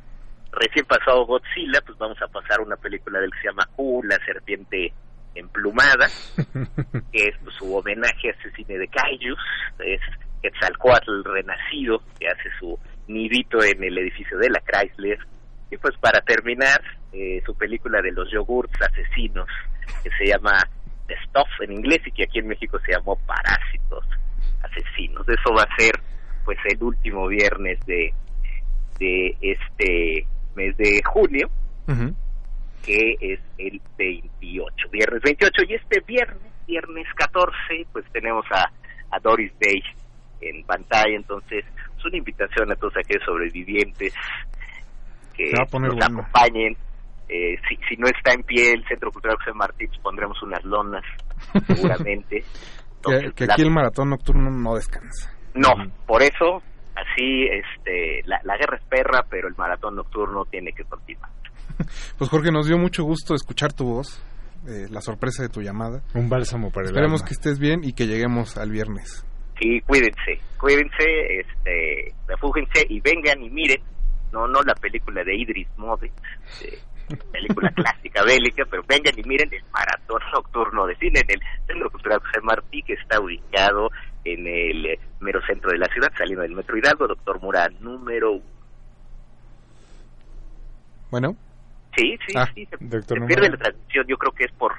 recién 0.52 0.86
pasado 0.86 1.26
Godzilla, 1.26 1.82
pues 1.86 1.98
vamos 1.98 2.22
a 2.22 2.28
pasar 2.28 2.60
una 2.62 2.76
película 2.76 3.20
del 3.20 3.32
que 3.32 3.40
se 3.40 3.48
llama 3.48 3.68
Q, 3.76 4.02
la 4.04 4.18
serpiente 4.26 4.94
emplumada, 5.36 6.08
que 7.12 7.26
es 7.26 7.36
su 7.58 7.76
homenaje 7.76 8.30
a 8.30 8.32
ese 8.32 8.52
cine 8.56 8.78
de 8.78 8.88
Kaijus, 8.88 9.40
es 9.80 10.02
Quetzalcoatl 10.42 11.24
renacido, 11.24 12.02
que 12.20 12.28
hace 12.28 12.50
su 12.60 12.78
nidito 13.08 13.64
en 13.64 13.84
el 13.84 13.98
edificio 13.98 14.38
de 14.38 14.50
la 14.50 14.60
Chrysler, 14.62 15.20
y 15.72 15.78
pues 15.78 15.96
para 15.98 16.22
terminar, 16.22 16.82
eh, 17.14 17.42
su 17.46 17.56
película 17.56 18.02
de 18.02 18.12
los 18.12 18.32
yogurts 18.32 18.82
asesinos, 18.82 19.48
que 20.04 20.10
se 20.18 20.26
llama 20.26 20.52
The 21.08 21.16
Stuff 21.28 21.50
en 21.62 21.74
inglés 21.74 22.00
y 22.06 22.12
que 22.12 22.24
aquí 22.24 22.40
en 22.40 22.48
México 22.48 22.80
se 22.86 22.94
llamó 22.94 23.16
Parásitos 23.26 24.06
Asesinos. 24.62 25.28
Eso 25.28 25.54
va 25.56 25.64
a 25.64 25.76
ser 25.78 26.00
pues 26.46 26.58
el 26.66 26.82
último 26.82 27.28
viernes 27.28 27.80
de, 27.86 28.14
de 29.00 29.36
este 29.42 30.26
mes 30.56 30.76
de 30.78 31.02
junio, 31.06 31.50
que 32.86 33.16
es 33.20 33.40
el 33.58 33.82
28, 33.98 34.90
viernes 34.92 35.22
28. 35.24 35.64
Y 35.68 35.74
este 35.76 36.00
viernes, 36.02 36.52
viernes 36.68 37.08
14, 37.16 37.54
pues 37.92 38.06
tenemos 38.12 38.46
a, 38.52 38.72
a 39.16 39.20
Doris 39.20 39.52
Day 39.60 39.82
en 40.42 40.64
pantalla. 40.64 41.16
Entonces, 41.16 41.66
es 41.98 42.06
una 42.06 42.18
invitación 42.18 42.72
a 42.72 42.76
todos 42.76 42.94
aquellos 42.98 43.24
sobrevivientes 43.26 44.14
que 45.36 45.52
nos 45.52 45.72
bueno. 45.72 45.96
acompañen. 46.02 46.76
Eh, 47.28 47.58
si, 47.70 47.76
si 47.88 47.96
no 47.98 48.08
está 48.08 48.34
en 48.34 48.42
pie 48.44 48.72
el 48.72 48.84
Centro 48.88 49.12
Cultural 49.12 49.38
José 49.38 49.54
Martí, 49.54 49.86
pues 49.86 50.00
pondremos 50.00 50.42
unas 50.42 50.64
lonas, 50.64 51.04
seguramente. 51.68 52.44
Que, 53.04 53.32
que 53.34 53.44
aquí 53.46 53.62
el 53.62 53.72
maratón 53.72 54.10
nocturno 54.10 54.50
no 54.50 54.76
descansa. 54.76 55.32
No, 55.54 55.70
por 56.08 56.24
eso, 56.24 56.64
así, 56.96 57.44
este, 57.46 58.22
la, 58.26 58.40
la 58.44 58.58
guerra 58.58 58.78
es 58.78 58.84
perra, 58.86 59.26
pero 59.30 59.48
el 59.48 59.56
maratón 59.56 59.96
nocturno 59.96 60.46
tiene 60.46 60.74
que 60.74 60.84
continuar. 60.86 61.30
Pues 62.18 62.30
Jorge, 62.30 62.52
nos 62.52 62.68
dio 62.68 62.78
mucho 62.78 63.04
gusto 63.04 63.34
escuchar 63.36 63.72
tu 63.74 63.86
voz, 63.86 64.22
eh, 64.68 64.88
la 64.90 65.02
sorpresa 65.02 65.44
de 65.44 65.50
tu 65.50 65.62
llamada. 65.62 66.02
Un 66.14 66.30
bálsamo 66.30 66.70
para 66.72 66.84
el 66.86 66.90
Esperemos 66.92 67.22
alma. 67.22 67.28
que 67.28 67.34
estés 67.34 67.60
bien 67.60 67.82
y 67.84 67.94
que 67.94 68.06
lleguemos 68.08 68.58
al 68.58 68.70
viernes. 68.72 69.26
Sí, 69.60 69.80
cuídense, 69.82 70.40
cuídense, 70.60 71.40
este, 71.40 72.14
refúgense 72.28 72.86
y 72.90 73.00
vengan 73.02 73.42
y 73.42 73.50
miren, 73.50 73.82
no, 74.32 74.48
no 74.48 74.62
la 74.62 74.74
película 74.76 75.24
de 75.24 75.36
Idris 75.36 75.68
Mode, 75.78 76.12
de- 76.62 76.80
película 77.32 77.70
clásica 77.76 78.24
bélica, 78.24 78.64
pero 78.70 78.84
vengan 78.88 79.18
y 79.18 79.24
miren 79.28 79.50
el 79.54 79.64
maratón 79.74 80.22
nocturno 80.34 80.86
de 80.86 80.96
cine 80.98 81.22
en 81.22 81.32
el 81.32 81.40
Centro 81.68 81.90
Cultural 81.90 82.20
José 82.20 82.40
Martí, 82.44 82.82
que 82.84 82.94
está 82.94 83.20
ubicado 83.20 83.90
en 84.26 84.46
el 84.48 84.86
eh, 84.86 85.00
mero 85.20 85.40
centro 85.48 85.72
de 85.72 85.78
la 85.80 85.88
ciudad, 85.88 86.12
saliendo 86.18 86.42
del 86.44 86.56
Metro 86.56 86.78
Hidalgo, 86.78 87.08
Doctor 87.08 87.42
Mura 87.42 87.68
número 87.80 88.34
uno. 88.34 88.44
Bueno, 91.12 91.36
Sí, 91.96 92.16
sí, 92.28 92.34
Ah, 92.36 92.48
sí, 92.54 92.66
se, 92.66 92.78
doctor 92.86 93.20
se 93.20 93.26
pierde 93.26 93.50
la 93.50 93.58
transmisión, 93.58 94.06
yo 94.08 94.16
creo 94.18 94.32
que 94.34 94.46
es 94.46 94.52
por, 94.54 94.74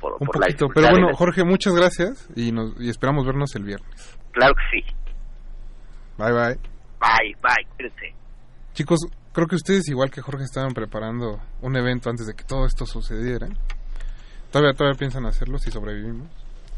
por, 0.00 0.12
un 0.14 0.26
por 0.26 0.36
la 0.36 0.46
poquito. 0.46 0.66
dificultad 0.66 0.74
Pero 0.74 0.90
bueno, 0.92 1.06
la- 1.08 1.16
Jorge, 1.16 1.44
muchas 1.44 1.74
gracias 1.74 2.28
y, 2.36 2.52
nos, 2.52 2.78
y 2.80 2.88
esperamos 2.90 3.24
vernos 3.26 3.54
el 3.54 3.64
viernes. 3.64 4.18
Claro 4.32 4.54
que 4.54 4.80
sí. 4.80 4.86
Bye, 6.18 6.32
bye. 6.32 6.58
Bye, 7.00 7.36
bye, 7.42 7.66
cuídense. 7.76 8.14
Chicos, 8.74 9.00
creo 9.32 9.46
que 9.46 9.56
ustedes, 9.56 9.88
igual 9.88 10.10
que 10.10 10.20
Jorge, 10.20 10.44
estaban 10.44 10.72
preparando 10.72 11.40
un 11.62 11.76
evento 11.76 12.10
antes 12.10 12.26
de 12.26 12.34
que 12.34 12.44
todo 12.44 12.66
esto 12.66 12.86
sucediera. 12.86 13.48
¿Todavía, 14.50 14.72
todavía 14.74 14.98
piensan 14.98 15.26
hacerlo 15.26 15.58
si 15.58 15.70
sobrevivimos? 15.70 16.28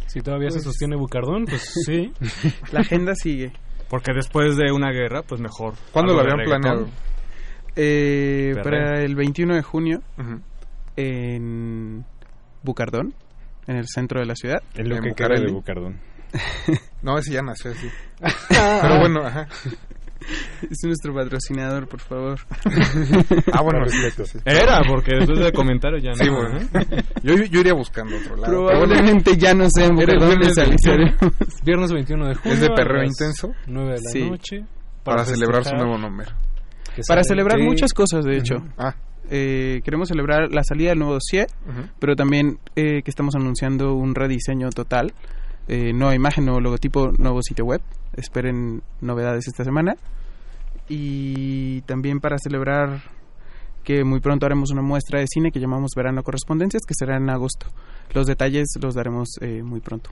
Si 0.06 0.20
todavía 0.20 0.50
se 0.50 0.56
Pues- 0.56 0.64
sostiene 0.64 0.96
Bucardón, 0.96 1.44
pues 1.46 1.62
sí. 1.86 2.12
La 2.72 2.80
agenda 2.80 3.14
sigue. 3.14 3.52
Porque 3.88 4.12
después 4.14 4.56
de 4.56 4.72
una 4.72 4.90
guerra, 4.92 5.22
pues 5.22 5.40
mejor. 5.40 5.74
¿Cuándo 5.92 6.14
lo 6.14 6.20
habían 6.20 6.38
reggaetón. 6.38 6.60
planeado? 6.62 6.88
Eh, 7.76 8.54
para 8.62 9.02
el 9.02 9.14
21 9.16 9.54
de 9.56 9.62
junio 9.62 10.02
Ujú. 10.18 10.40
en 10.96 12.04
Bucardón, 12.62 13.14
en 13.66 13.76
el 13.76 13.86
centro 13.88 14.20
de 14.20 14.26
la 14.26 14.34
ciudad. 14.36 14.62
En 14.74 14.88
lo 14.88 14.96
En 14.96 15.02
que 15.02 15.12
queda 15.14 15.28
de. 15.40 15.52
Bucardón. 15.52 16.00
No, 17.02 17.18
ese 17.18 17.32
ya 17.34 17.42
nació 17.42 17.70
así. 17.72 17.86
Pero 18.48 18.98
bueno, 18.98 19.26
ajá. 19.26 19.46
Es 20.62 20.78
nuestro 20.86 21.12
patrocinador, 21.14 21.86
por 21.86 22.00
favor. 22.00 22.38
Ah, 23.52 23.60
bueno, 23.60 23.80
Con 23.80 23.90
sí, 23.90 23.98
respeto. 24.02 24.24
sí, 24.24 24.38
sí. 24.38 24.44
Era, 24.46 24.80
porque 24.88 25.16
después 25.16 25.38
del 25.38 25.52
comentario 25.52 25.98
ya 25.98 26.12
no. 26.12 26.16
Sí, 26.16 26.30
bueno. 26.30 26.60
Yo, 27.22 27.34
yo 27.44 27.60
iría 27.60 27.74
buscando 27.74 28.16
otro 28.16 28.34
lado. 28.36 28.62
Bueno, 28.62 28.78
Probablemente 28.86 29.36
ya 29.36 29.52
no 29.52 29.66
sea 29.68 29.84
en 29.84 29.96
viernes. 29.96 30.54
Viernes 31.62 31.92
21 31.92 32.28
de 32.28 32.34
junio. 32.36 32.54
es 32.54 32.60
de 32.62 32.70
perreo 32.70 33.04
intenso 33.04 33.52
9 33.66 33.86
de 33.90 33.96
la 34.02 34.10
Sí. 34.10 34.30
noche. 34.30 34.64
para 35.02 35.26
celebrar 35.26 35.62
su 35.64 35.74
nuevo 35.76 35.98
número. 35.98 36.30
Para 37.08 37.24
celebrar 37.24 37.58
Sí. 37.58 37.64
muchas 37.64 37.92
cosas, 37.92 38.24
de 38.24 38.36
hecho. 38.38 38.56
Ah, 38.78 38.94
Eh, 39.30 39.80
queremos 39.84 40.08
celebrar 40.08 40.52
la 40.52 40.62
salida 40.64 40.90
del 40.90 40.98
nuevo 40.98 41.14
dossier, 41.14 41.46
ujú. 41.66 41.88
pero 41.98 42.14
también 42.14 42.58
eh, 42.76 43.00
que 43.02 43.10
estamos 43.10 43.34
anunciando 43.34 43.94
un 43.94 44.14
rediseño 44.14 44.68
total. 44.68 45.14
Eh, 45.66 45.94
nueva 45.94 46.14
imagen, 46.14 46.44
nuevo 46.44 46.60
logotipo, 46.60 47.10
nuevo 47.16 47.40
sitio 47.42 47.64
web. 47.64 47.80
Esperen 48.16 48.82
novedades 49.00 49.48
esta 49.48 49.64
semana. 49.64 49.96
Y 50.88 51.80
también 51.82 52.20
para 52.20 52.36
celebrar 52.38 53.02
que 53.82 54.04
muy 54.04 54.20
pronto 54.20 54.44
haremos 54.46 54.70
una 54.70 54.82
muestra 54.82 55.20
de 55.20 55.26
cine 55.26 55.50
que 55.50 55.60
llamamos 55.60 55.92
Verano 55.96 56.22
Correspondencias, 56.22 56.82
que 56.86 56.94
será 56.94 57.16
en 57.16 57.28
agosto. 57.30 57.66
Los 58.12 58.26
detalles 58.26 58.68
los 58.80 58.94
daremos 58.94 59.28
eh, 59.40 59.62
muy 59.62 59.80
pronto. 59.80 60.10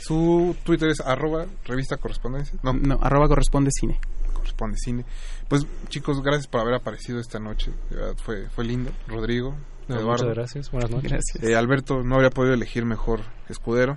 Su 0.00 0.56
Twitter 0.64 0.88
es 0.90 1.00
arroba 1.00 1.46
revista 1.66 1.96
correspondencia. 1.98 2.58
No, 2.62 2.72
No, 2.72 2.98
arroba 3.02 3.28
corresponde 3.28 3.70
cine. 3.72 3.98
Corresponde 4.44 4.76
cine. 4.78 5.04
Pues 5.48 5.66
chicos, 5.88 6.20
gracias 6.22 6.46
por 6.46 6.60
haber 6.60 6.74
aparecido 6.74 7.18
esta 7.18 7.38
noche. 7.38 7.72
De 7.90 7.96
verdad, 7.96 8.14
fue, 8.22 8.48
fue 8.50 8.64
lindo. 8.64 8.90
Rodrigo, 9.08 9.56
No, 9.88 9.96
Eduardo. 9.96 10.24
muchas 10.24 10.36
gracias. 10.36 10.70
Buenas 10.70 10.90
noches. 10.90 11.10
Gracias. 11.10 11.42
Eh, 11.42 11.56
Alberto 11.56 12.02
no 12.02 12.16
habría 12.16 12.30
podido 12.30 12.54
elegir 12.54 12.84
mejor 12.84 13.20
escudero 13.48 13.96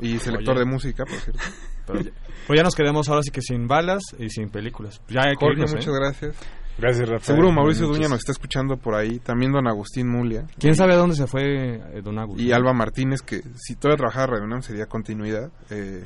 y 0.00 0.18
selector 0.18 0.56
Oye. 0.56 0.64
de 0.64 0.70
música, 0.70 1.04
por 1.04 1.18
cierto. 1.18 1.40
Pero 1.86 2.00
ya, 2.00 2.10
pues 2.46 2.56
ya 2.58 2.62
nos 2.62 2.74
quedamos 2.74 3.08
ahora 3.08 3.22
sí 3.22 3.30
que 3.30 3.40
sin 3.42 3.66
balas 3.66 4.02
y 4.18 4.28
sin 4.30 4.50
películas. 4.50 5.00
Ya 5.08 5.22
hay 5.24 5.34
que 5.36 5.44
Jorge, 5.46 5.54
irnos, 5.54 5.72
¿eh? 5.72 5.76
muchas 5.76 5.94
gracias. 5.94 6.36
Gracias, 6.78 7.08
Rafael. 7.08 7.22
Seguro 7.24 7.50
Mauricio 7.50 7.86
Duña 7.88 8.08
nos 8.08 8.18
está 8.20 8.30
escuchando 8.30 8.76
por 8.76 8.94
ahí. 8.94 9.18
También 9.18 9.50
don 9.50 9.66
Agustín 9.66 10.08
Mulia. 10.08 10.46
¿Quién 10.60 10.76
sabe 10.76 10.92
a 10.92 10.96
dónde 10.96 11.16
se 11.16 11.26
fue 11.26 11.42
eh, 11.76 12.02
Don 12.04 12.18
Agus? 12.20 12.40
Y 12.40 12.52
Alba 12.52 12.72
Martínez, 12.72 13.20
que 13.22 13.40
si 13.56 13.74
todavía 13.74 13.96
trabajara 13.96 14.44
UNAM 14.44 14.62
sería 14.62 14.86
continuidad. 14.86 15.50
Eh, 15.70 16.04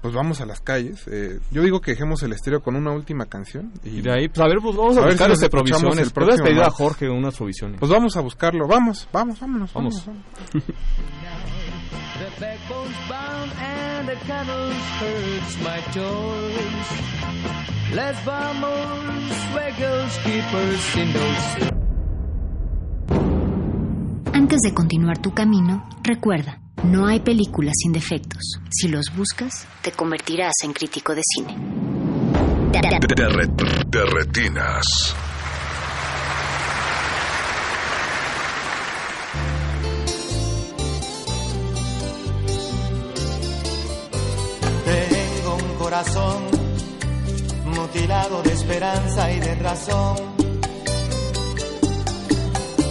pues 0.00 0.14
vamos 0.14 0.40
a 0.40 0.46
las 0.46 0.60
calles. 0.60 1.06
Eh, 1.08 1.40
yo 1.50 1.62
digo 1.62 1.80
que 1.80 1.92
dejemos 1.92 2.22
el 2.22 2.32
estéreo 2.32 2.62
con 2.62 2.76
una 2.76 2.92
última 2.92 3.26
canción. 3.26 3.72
Y, 3.84 3.98
Y 3.98 4.02
de 4.02 4.12
ahí, 4.12 4.28
pues 4.28 4.40
a 4.40 4.48
ver, 4.48 4.58
pues 4.62 4.76
vamos 4.76 4.96
a, 4.96 5.02
A 5.02 5.06
buscar 5.06 5.26
si 5.28 5.32
este 5.34 5.50
provisiones. 5.50 5.98
el 5.98 6.10
Puedes 6.10 6.12
próximo 6.12 6.44
pedir 6.46 6.62
a. 6.62 6.70
Jorge 6.70 7.08
unas 7.08 7.36
provisiones. 7.36 7.78
Pues 7.78 7.90
vamos 7.90 8.16
a 8.16 8.20
buscarlo. 8.20 8.66
Vamos, 8.66 9.08
vamos, 9.12 9.38
vámonos. 9.40 9.72
Vamos. 9.72 10.06
vamos. 10.06 10.22
The 12.20 12.26
backbone's 12.38 13.08
bound 13.08 13.50
and 13.58 14.08
the 14.08 14.16
cattle's 14.26 14.74
hurts 15.00 15.56
my 15.62 15.80
toes. 15.94 16.88
Les 17.94 18.24
vamos, 18.26 19.00
keepers 20.22 20.96
in 20.96 21.12
those 21.12 21.89
Antes 24.52 24.62
de 24.68 24.74
continuar 24.74 25.18
tu 25.18 25.32
camino, 25.32 25.88
recuerda, 26.02 26.58
no 26.82 27.06
hay 27.06 27.20
películas 27.20 27.72
sin 27.80 27.92
defectos. 27.92 28.58
Si 28.68 28.88
los 28.88 29.06
buscas, 29.14 29.68
te 29.80 29.92
convertirás 29.92 30.54
en 30.64 30.72
crítico 30.72 31.14
de 31.14 31.22
cine. 31.24 31.56
De, 32.72 33.28
re- 33.28 33.46
de 33.86 34.04
retinas. 34.06 35.14
Tengo 44.84 45.54
un 45.56 45.74
corazón 45.78 46.42
mutilado 47.66 48.42
de 48.42 48.52
esperanza 48.52 49.32
y 49.32 49.40
de 49.40 49.54
razón. 49.56 50.16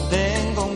Tengo 0.10 0.66
un 0.66 0.76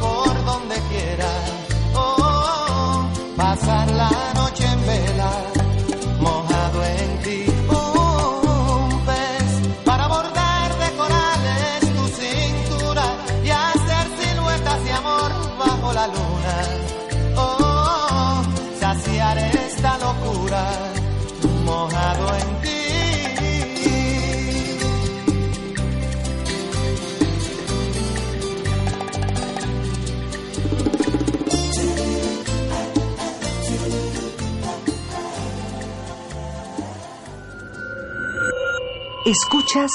Escuchas 39.25 39.91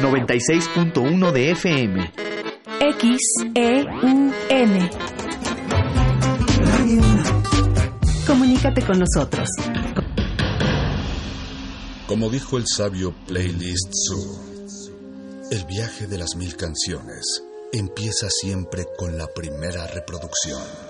96.1 0.00 1.32
de 1.32 1.50
FM. 1.52 2.12
X 2.80 3.18
E 3.54 3.84
U 4.02 4.32
N. 4.48 4.90
Comunícate 8.26 8.82
con 8.82 8.98
nosotros. 8.98 9.48
Como 12.08 12.30
dijo 12.30 12.58
el 12.58 12.64
sabio 12.66 13.14
Playlist 13.28 13.92
Zoo, 14.08 14.40
el 15.52 15.64
viaje 15.66 16.08
de 16.08 16.18
las 16.18 16.34
mil 16.34 16.56
canciones 16.56 17.44
empieza 17.72 18.28
siempre 18.28 18.86
con 18.98 19.16
la 19.16 19.28
primera 19.28 19.86
reproducción. 19.86 20.89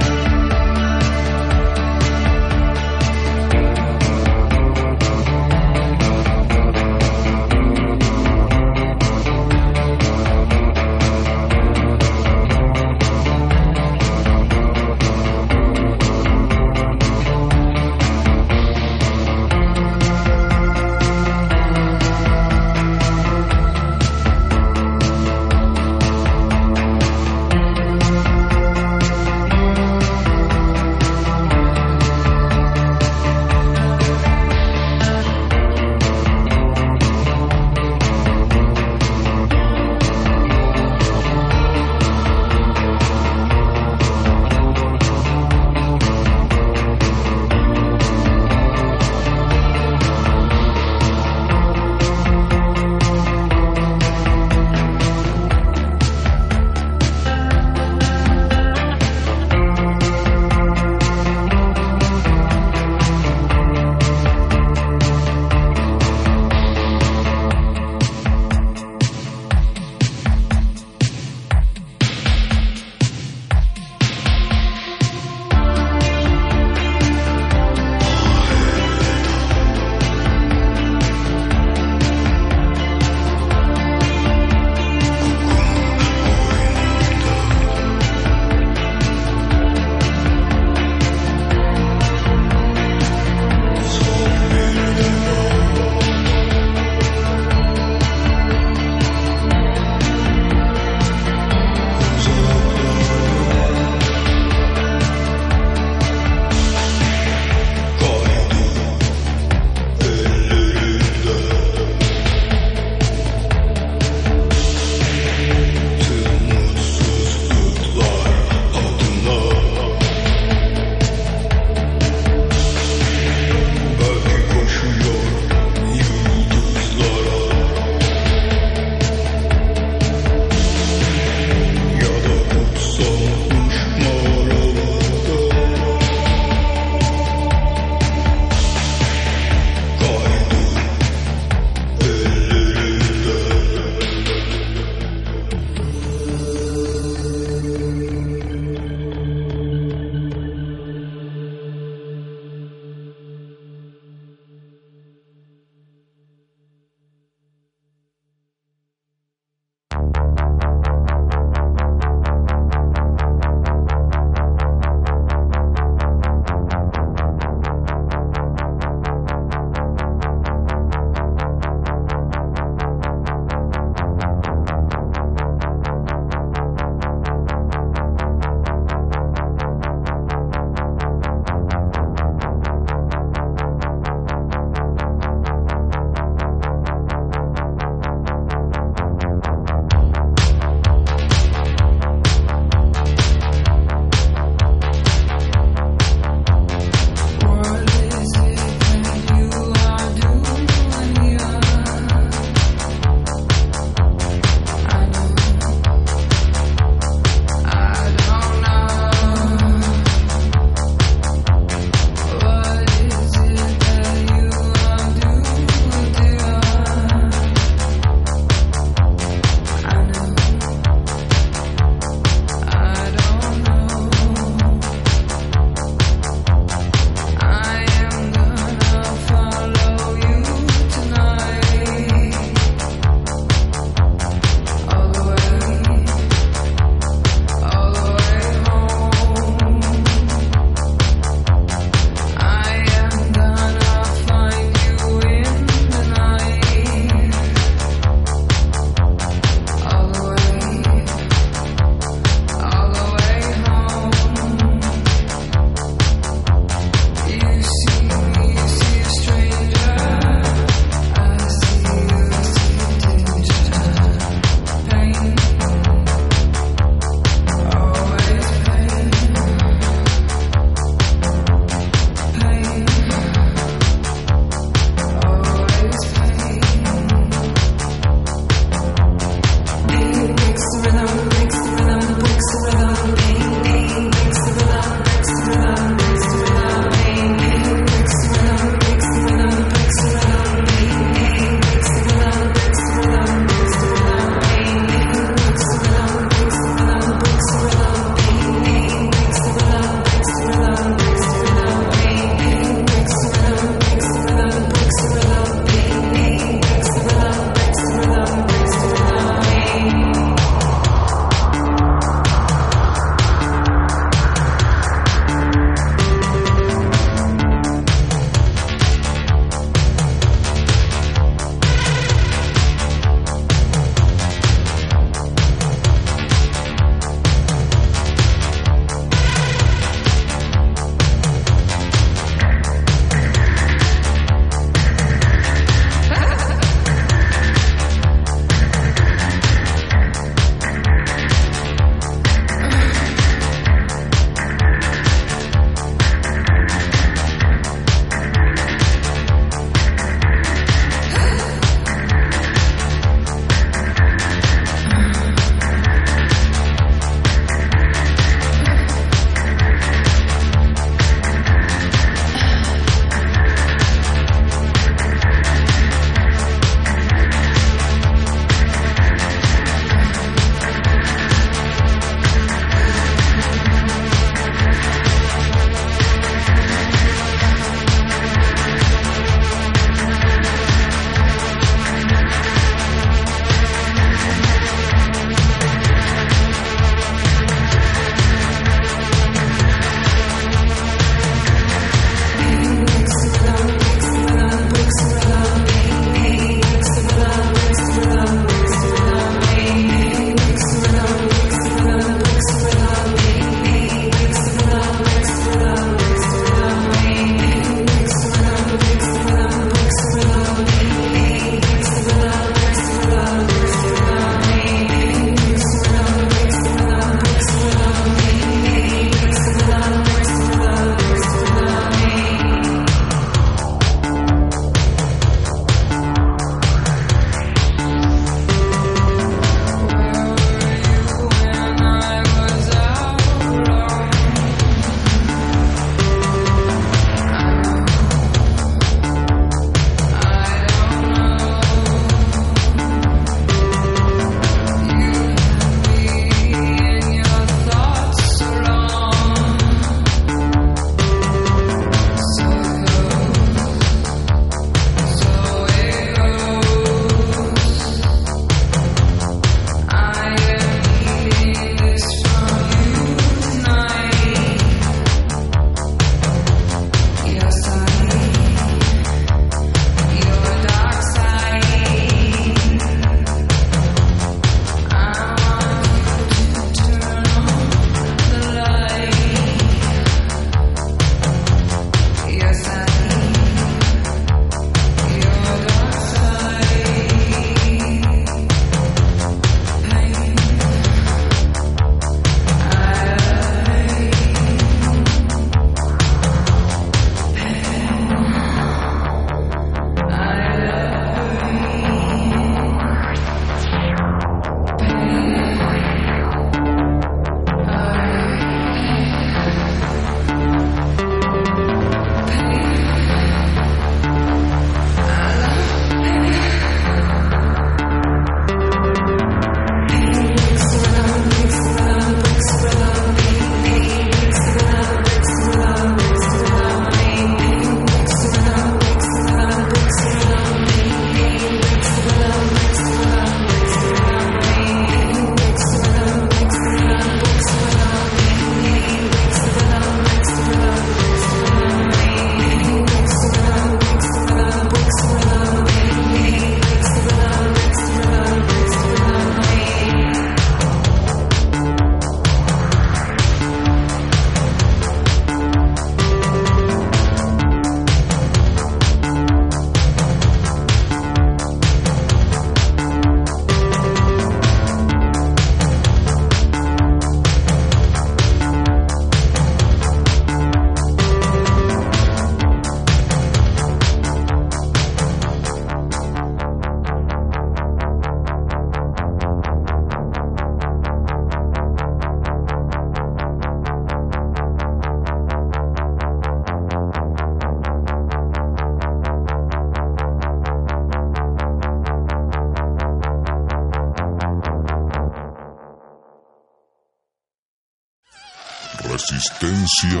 Resistencia 599.20 600.00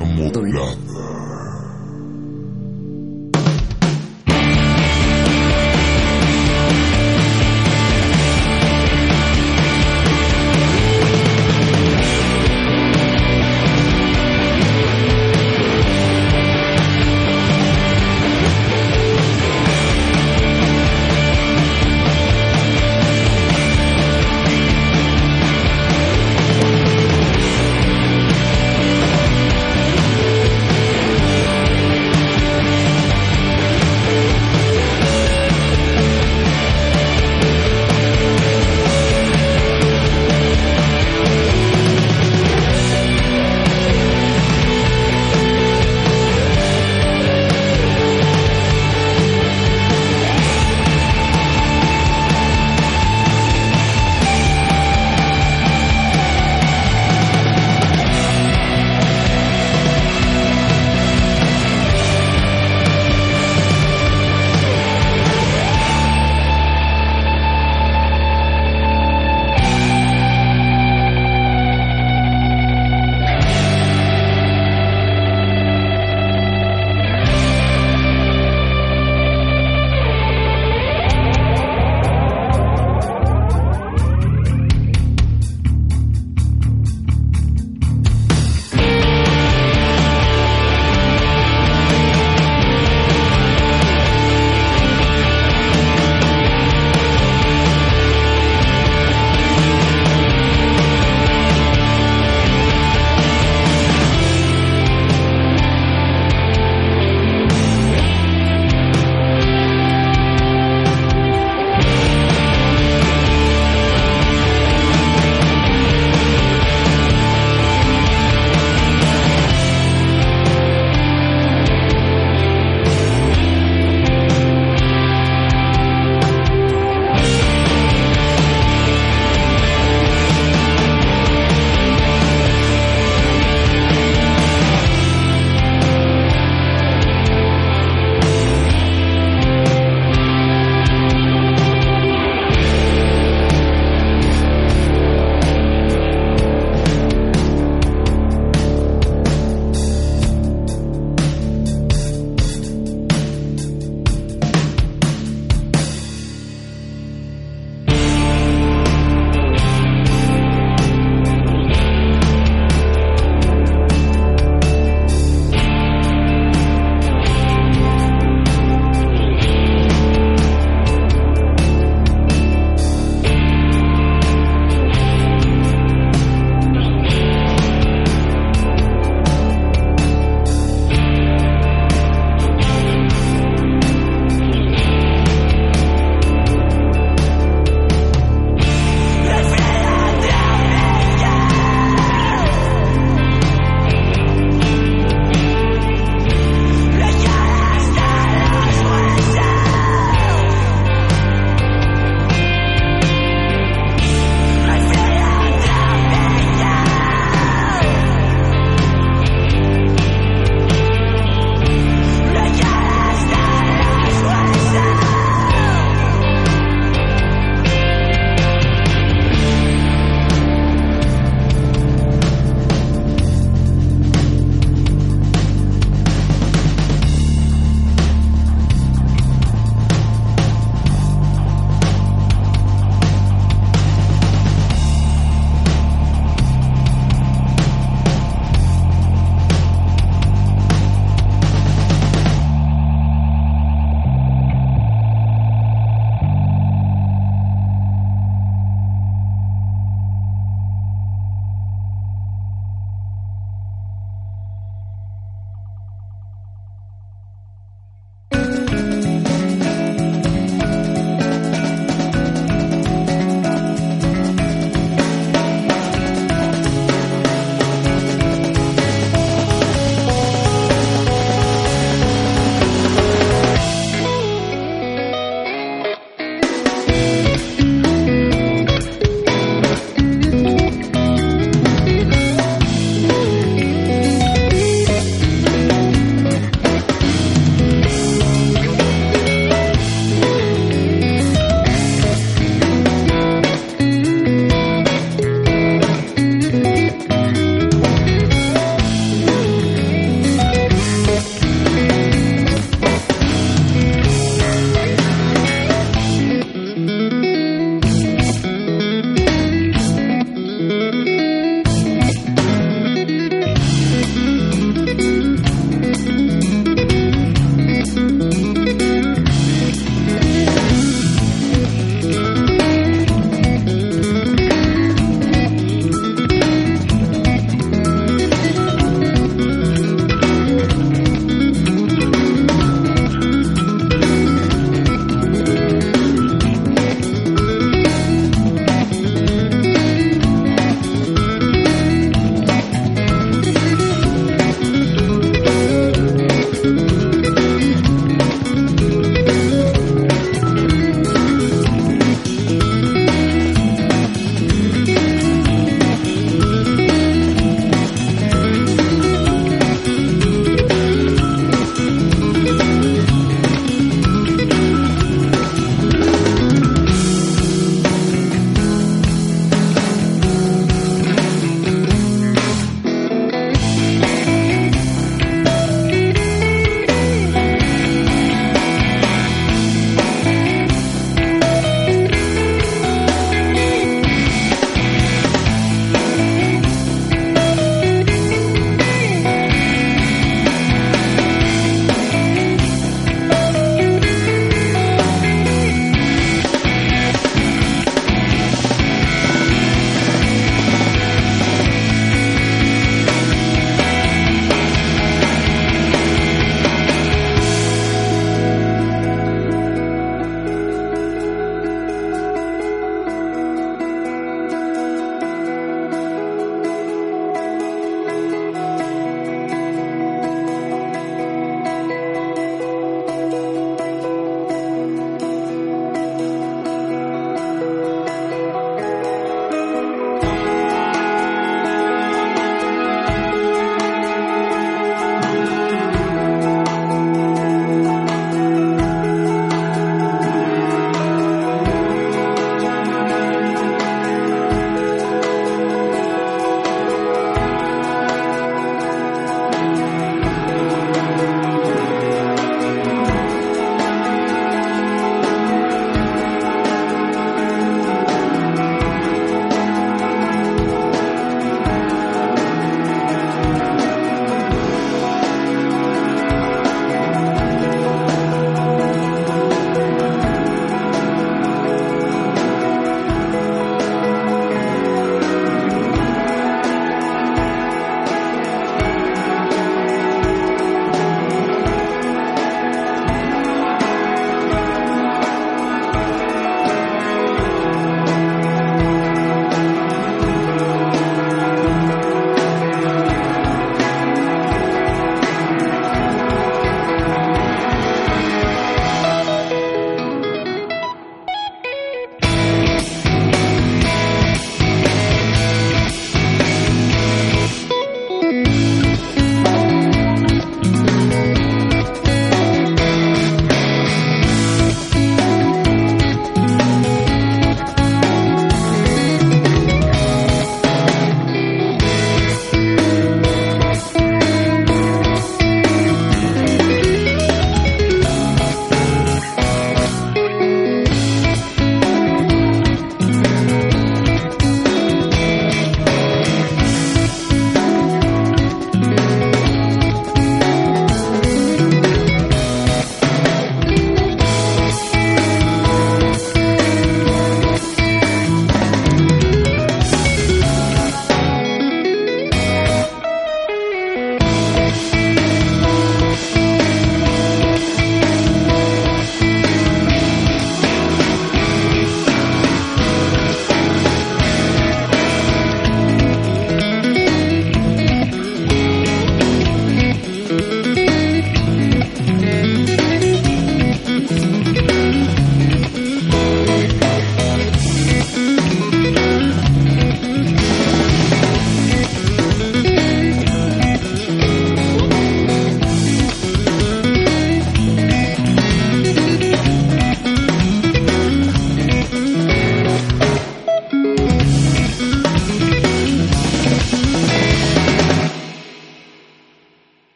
modulada. 0.00 1.19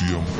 Resistencia 0.00 0.39